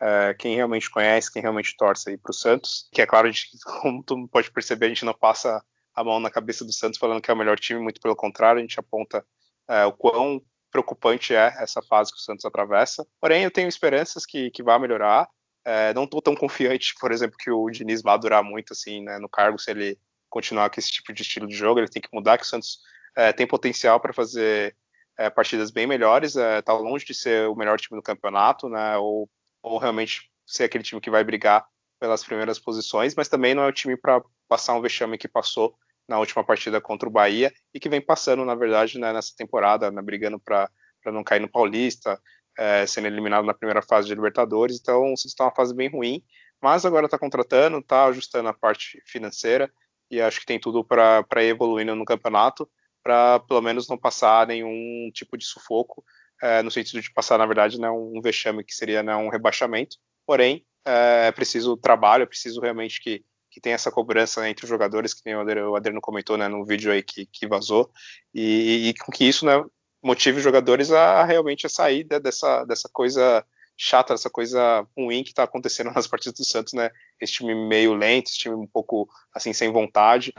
é, 0.00 0.34
quem 0.34 0.56
realmente 0.56 0.90
conhece, 0.90 1.32
quem 1.32 1.42
realmente 1.42 1.76
torce 1.76 2.10
aí 2.10 2.16
para 2.16 2.30
o 2.30 2.34
Santos. 2.34 2.88
Que 2.92 3.02
é 3.02 3.06
claro, 3.06 3.30
gente, 3.30 3.48
como 3.80 4.02
tu 4.02 4.28
pode 4.28 4.50
perceber, 4.50 4.86
a 4.86 4.88
gente 4.88 5.04
não 5.04 5.14
passa 5.14 5.64
a 5.94 6.04
mão 6.04 6.18
na 6.18 6.30
cabeça 6.30 6.64
do 6.64 6.72
Santos 6.72 6.98
falando 6.98 7.22
que 7.22 7.30
é 7.30 7.34
o 7.34 7.36
melhor 7.36 7.58
time, 7.58 7.80
muito 7.80 8.00
pelo 8.00 8.16
contrário, 8.16 8.58
a 8.58 8.62
gente 8.62 8.78
aponta 8.80 9.24
é, 9.68 9.84
o 9.86 9.92
quão 9.92 10.42
preocupante 10.70 11.34
é 11.34 11.54
essa 11.58 11.80
fase 11.80 12.10
que 12.10 12.18
o 12.18 12.20
Santos 12.20 12.44
atravessa. 12.44 13.06
Porém, 13.20 13.44
eu 13.44 13.50
tenho 13.50 13.68
esperanças 13.68 14.26
que, 14.26 14.50
que 14.50 14.62
vai 14.62 14.76
melhorar. 14.78 15.28
É, 15.64 15.94
não 15.94 16.04
estou 16.04 16.20
tão 16.20 16.34
confiante, 16.34 16.94
por 17.00 17.12
exemplo, 17.12 17.36
que 17.38 17.50
o 17.50 17.70
Diniz 17.70 18.02
vá 18.02 18.16
durar 18.16 18.42
muito 18.42 18.72
assim 18.72 19.02
né, 19.02 19.18
no 19.18 19.28
cargo 19.28 19.58
se 19.58 19.70
ele 19.70 19.98
continuar 20.34 20.68
com 20.68 20.80
esse 20.80 20.90
tipo 20.90 21.12
de 21.12 21.22
estilo 21.22 21.46
de 21.46 21.54
jogo. 21.54 21.78
Ele 21.78 21.88
tem 21.88 22.02
que 22.02 22.08
mudar, 22.12 22.36
que 22.36 22.44
o 22.44 22.46
Santos 22.46 22.80
é, 23.16 23.32
tem 23.32 23.46
potencial 23.46 24.00
para 24.00 24.12
fazer 24.12 24.76
é, 25.16 25.30
partidas 25.30 25.70
bem 25.70 25.86
melhores. 25.86 26.34
Está 26.34 26.72
longe 26.72 27.06
de 27.06 27.14
ser 27.14 27.48
o 27.48 27.54
melhor 27.54 27.78
time 27.78 27.96
do 27.96 28.02
campeonato, 28.02 28.68
né, 28.68 28.96
ou, 28.96 29.30
ou 29.62 29.78
realmente 29.78 30.28
ser 30.44 30.64
aquele 30.64 30.82
time 30.82 31.00
que 31.00 31.08
vai 31.08 31.22
brigar 31.22 31.64
pelas 32.00 32.24
primeiras 32.24 32.58
posições, 32.58 33.14
mas 33.14 33.28
também 33.28 33.54
não 33.54 33.62
é 33.62 33.68
o 33.68 33.72
time 33.72 33.96
para 33.96 34.20
passar 34.48 34.74
um 34.74 34.82
vexame 34.82 35.16
que 35.16 35.28
passou 35.28 35.74
na 36.08 36.18
última 36.18 36.44
partida 36.44 36.80
contra 36.80 37.08
o 37.08 37.12
Bahia 37.12 37.52
e 37.72 37.78
que 37.78 37.88
vem 37.88 38.00
passando, 38.00 38.44
na 38.44 38.56
verdade, 38.56 38.98
né, 38.98 39.12
nessa 39.12 39.32
temporada, 39.36 39.90
né, 39.92 40.02
brigando 40.02 40.40
para 40.40 40.68
não 41.06 41.22
cair 41.22 41.40
no 41.40 41.48
Paulista, 41.48 42.20
é, 42.58 42.84
sendo 42.86 43.06
eliminado 43.06 43.44
na 43.46 43.54
primeira 43.54 43.80
fase 43.80 44.08
de 44.08 44.14
Libertadores. 44.14 44.78
Então, 44.80 45.04
o 45.04 45.16
Santos 45.16 45.26
está 45.26 45.44
uma 45.44 45.54
fase 45.54 45.72
bem 45.72 45.88
ruim, 45.88 46.22
mas 46.60 46.84
agora 46.84 47.06
está 47.06 47.18
contratando, 47.18 47.78
está 47.78 48.06
ajustando 48.06 48.48
a 48.48 48.52
parte 48.52 49.00
financeira 49.06 49.72
e 50.14 50.20
acho 50.20 50.40
que 50.40 50.46
tem 50.46 50.58
tudo 50.58 50.84
para 50.84 51.24
ir 51.42 51.48
evoluindo 51.48 51.94
no 51.94 52.04
campeonato, 52.04 52.68
para 53.02 53.40
pelo 53.40 53.60
menos 53.60 53.88
não 53.88 53.98
passar 53.98 54.46
nenhum 54.46 55.10
tipo 55.12 55.36
de 55.36 55.44
sufoco, 55.44 56.04
é, 56.42 56.62
no 56.62 56.70
sentido 56.70 57.00
de 57.00 57.12
passar, 57.12 57.38
na 57.38 57.46
verdade, 57.46 57.80
né, 57.80 57.90
um 57.90 58.20
vexame 58.22 58.64
que 58.64 58.74
seria 58.74 59.02
né, 59.02 59.14
um 59.16 59.28
rebaixamento. 59.28 59.96
Porém, 60.26 60.64
é 60.84 61.32
preciso 61.32 61.76
trabalho, 61.76 62.22
é 62.22 62.26
preciso 62.26 62.60
realmente 62.60 63.00
que 63.00 63.24
que 63.54 63.60
tem 63.60 63.72
essa 63.72 63.88
cobrança 63.88 64.40
né, 64.40 64.50
entre 64.50 64.64
os 64.64 64.68
jogadores, 64.68 65.14
que 65.14 65.22
nem 65.24 65.36
o 65.36 65.76
Adriano 65.76 66.00
comentou 66.00 66.36
né, 66.36 66.48
no 66.48 66.66
vídeo 66.66 66.90
aí 66.90 67.04
que, 67.04 67.24
que 67.24 67.46
vazou, 67.46 67.88
e, 68.34 68.88
e 68.88 68.94
que 69.12 69.24
isso 69.24 69.46
né, 69.46 69.64
motive 70.02 70.38
os 70.38 70.42
jogadores 70.42 70.90
a, 70.90 71.20
a 71.20 71.24
realmente 71.24 71.64
a 71.64 71.70
sair 71.70 72.02
dessa, 72.02 72.64
dessa 72.64 72.88
coisa 72.92 73.46
chata, 73.76 74.14
dessa 74.14 74.30
coisa 74.30 74.86
ruim 74.96 75.22
que 75.22 75.30
está 75.30 75.42
acontecendo 75.42 75.90
nas 75.92 76.06
partidas 76.06 76.38
do 76.38 76.44
Santos, 76.44 76.72
né? 76.72 76.90
Esse 77.20 77.34
time 77.34 77.54
meio 77.54 77.94
lento, 77.94 78.28
esse 78.28 78.38
time 78.38 78.54
um 78.54 78.66
pouco 78.66 79.08
assim 79.32 79.52
sem 79.52 79.72
vontade, 79.72 80.32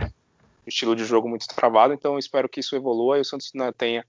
estilo 0.66 0.96
de 0.96 1.06
jogo 1.06 1.30
muito 1.30 1.48
travado. 1.48 1.94
Então 1.94 2.18
espero 2.18 2.50
que 2.50 2.60
isso 2.60 2.76
evolua 2.76 3.18
e 3.18 3.22
o 3.22 3.26
Santos 3.26 3.52
né, 3.54 3.72
tenha 3.72 4.06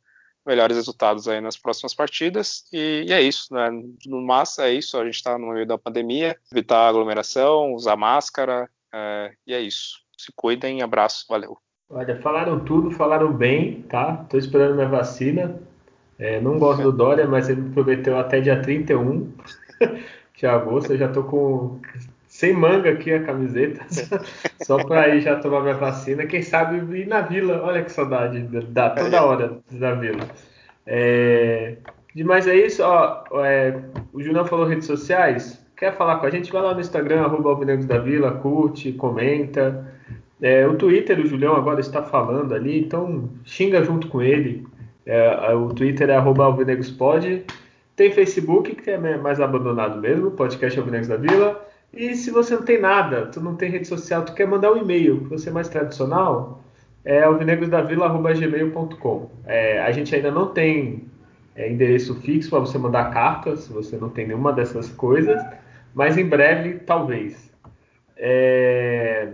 melhores 0.47 0.77
resultados 0.77 1.27
aí 1.27 1.41
nas 1.41 1.57
próximas 1.57 1.93
partidas. 1.93 2.65
E, 2.73 3.05
e 3.09 3.13
é 3.13 3.21
isso, 3.21 3.53
né? 3.53 3.69
No 4.07 4.23
massa 4.23 4.69
é 4.69 4.75
isso. 4.75 4.97
A 4.99 5.05
gente 5.05 5.17
está 5.17 5.37
no 5.37 5.49
meio 5.49 5.67
da 5.67 5.77
pandemia, 5.77 6.37
evitar 6.53 6.89
aglomeração, 6.89 7.75
usar 7.75 7.97
máscara, 7.97 8.71
é, 8.95 9.33
e 9.47 9.53
é 9.53 9.61
isso. 9.61 10.01
Se 10.17 10.33
cuidem, 10.35 10.83
abraço, 10.83 11.27
valeu. 11.29 11.59
Olha, 11.91 12.21
falaram 12.21 12.65
tudo, 12.65 12.91
falaram 12.91 13.33
bem, 13.33 13.83
tá? 13.83 14.25
Tô 14.29 14.39
esperando 14.39 14.75
minha 14.75 14.89
vacina. 14.89 15.61
É, 16.19 16.41
não 16.41 16.59
gosto 16.59 16.83
do 16.83 16.93
Dória, 16.93 17.27
mas 17.27 17.49
ele 17.49 17.61
me 17.61 17.71
prometeu 17.71 18.19
até 18.19 18.41
dia 18.41 18.61
31 18.61 19.31
de 20.35 20.47
agosto. 20.47 20.93
Eu 20.93 20.99
já 20.99 21.09
tô 21.09 21.25
com 21.25 21.81
sem 22.27 22.53
manga 22.53 22.91
aqui 22.91 23.13
a 23.13 23.23
camiseta, 23.23 23.87
só 24.63 24.85
para 24.85 25.09
ir 25.15 25.23
já 25.23 25.37
tomar 25.37 25.63
minha 25.63 25.75
vacina. 25.75 26.27
Quem 26.27 26.43
sabe 26.43 26.99
ir 26.99 27.07
na 27.07 27.23
vila, 27.23 27.63
olha 27.63 27.83
que 27.83 27.91
saudade, 27.91 28.43
dá 28.69 28.91
toda 28.91 29.25
hora 29.25 29.59
da 29.71 29.95
vila. 29.95 30.27
É, 30.87 31.77
mas 32.25 32.47
é 32.47 32.55
isso, 32.55 32.83
ó, 32.83 33.25
é, 33.43 33.81
o 34.13 34.23
Julião 34.23 34.45
falou 34.45 34.67
redes 34.67 34.87
sociais. 34.87 35.65
Quer 35.77 35.95
falar 35.95 36.17
com 36.17 36.27
a 36.27 36.31
gente? 36.31 36.53
Vai 36.53 36.63
lá 36.63 36.73
no 36.73 36.81
Instagram, 36.81 37.23
arroba 37.23 37.65
da 37.65 37.99
Vila, 37.99 38.33
curte, 38.33 38.93
comenta. 38.93 39.87
É, 40.41 40.67
o 40.67 40.75
Twitter, 40.75 41.19
o 41.19 41.27
Julião 41.27 41.55
agora 41.55 41.81
está 41.81 42.03
falando 42.03 42.55
ali, 42.55 42.81
então 42.81 43.29
xinga 43.45 43.85
junto 43.85 44.09
com 44.09 44.23
ele. 44.23 44.67
É, 45.07 45.55
o 45.55 45.69
Twitter 45.69 46.11
é 46.11 46.17
arroba 46.17 46.45
alvinegrospod. 46.45 47.45
Tem 47.95 48.13
Facebook, 48.13 48.75
que 48.75 48.91
é 48.91 49.17
mais 49.17 49.41
abandonado 49.41 50.01
mesmo, 50.01 50.33
podcast 50.33 50.79
Alvinegros 50.79 51.09
da 51.09 51.17
Vila. 51.17 51.67
E 51.95 52.15
se 52.15 52.31
você 52.31 52.55
não 52.55 52.63
tem 52.63 52.81
nada, 52.81 53.27
tu 53.27 53.41
não 53.41 53.57
tem 53.57 53.71
rede 53.71 53.89
social, 53.89 54.25
tu 54.25 54.35
quer 54.35 54.47
mandar 54.47 54.73
um 54.73 54.77
e-mail, 54.77 55.21
que 55.21 55.31
você 55.31 55.49
é 55.49 55.53
mais 55.53 55.69
tradicional, 55.69 56.63
é 57.05 57.23
alvinegrosdavila.gmail.com. 57.23 59.31
É, 59.47 59.81
a 59.81 59.91
gente 59.93 60.15
ainda 60.15 60.31
não 60.31 60.49
tem 60.49 61.05
é, 61.55 61.71
endereço 61.71 62.15
fixo 62.17 62.51
para 62.51 62.59
você 62.59 62.77
mandar 62.77 63.11
carta, 63.11 63.57
se 63.57 63.73
você 63.73 63.97
não 63.97 64.11
tem 64.11 64.27
nenhuma 64.27 64.53
dessas 64.53 64.91
coisas 64.91 65.41
mas 65.97 66.19
em 66.19 66.29
breve, 66.29 66.81
talvez. 66.81 67.51
É... 68.19 69.33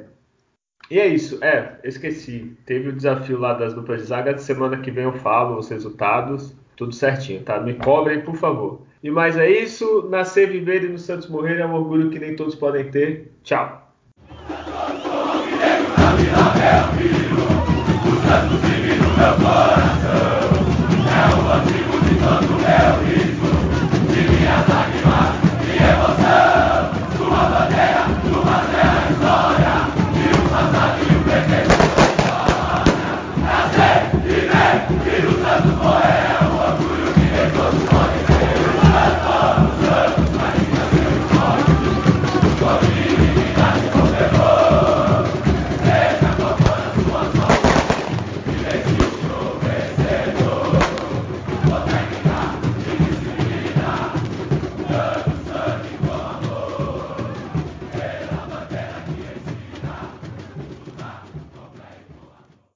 E 0.93 1.01
é 1.01 1.07
isso. 1.07 1.43
É, 1.43 1.77
esqueci. 1.85 2.55
Teve 2.67 2.91
o 2.91 2.93
desafio 2.93 3.39
lá 3.39 3.55
das 3.55 3.73
duplas 3.73 4.03
de 4.03 4.09
zaga. 4.09 4.37
Semana 4.37 4.77
que 4.77 4.91
vem 4.91 5.05
eu 5.05 5.15
falo 5.15 5.59
os 5.59 5.71
resultados. 5.71 6.55
Tudo 6.77 6.95
certinho, 6.95 7.41
tá? 7.41 7.59
Me 7.59 7.73
cobrem, 7.73 8.21
por 8.21 8.37
favor. 8.37 8.83
E 9.03 9.11
mais 9.11 9.39
é 9.39 9.51
isso. 9.51 10.07
Nascer, 10.11 10.51
viver 10.51 10.85
e 10.85 10.89
no 10.91 10.99
Santos 10.99 11.31
morrer 11.31 11.61
é 11.61 11.67
um 11.67 11.73
orgulho 11.73 12.11
que 12.11 12.19
nem 12.19 12.37
todos 12.37 12.55
podem 12.55 12.91
ter. 12.91 13.33
Tchau. 13.43 13.91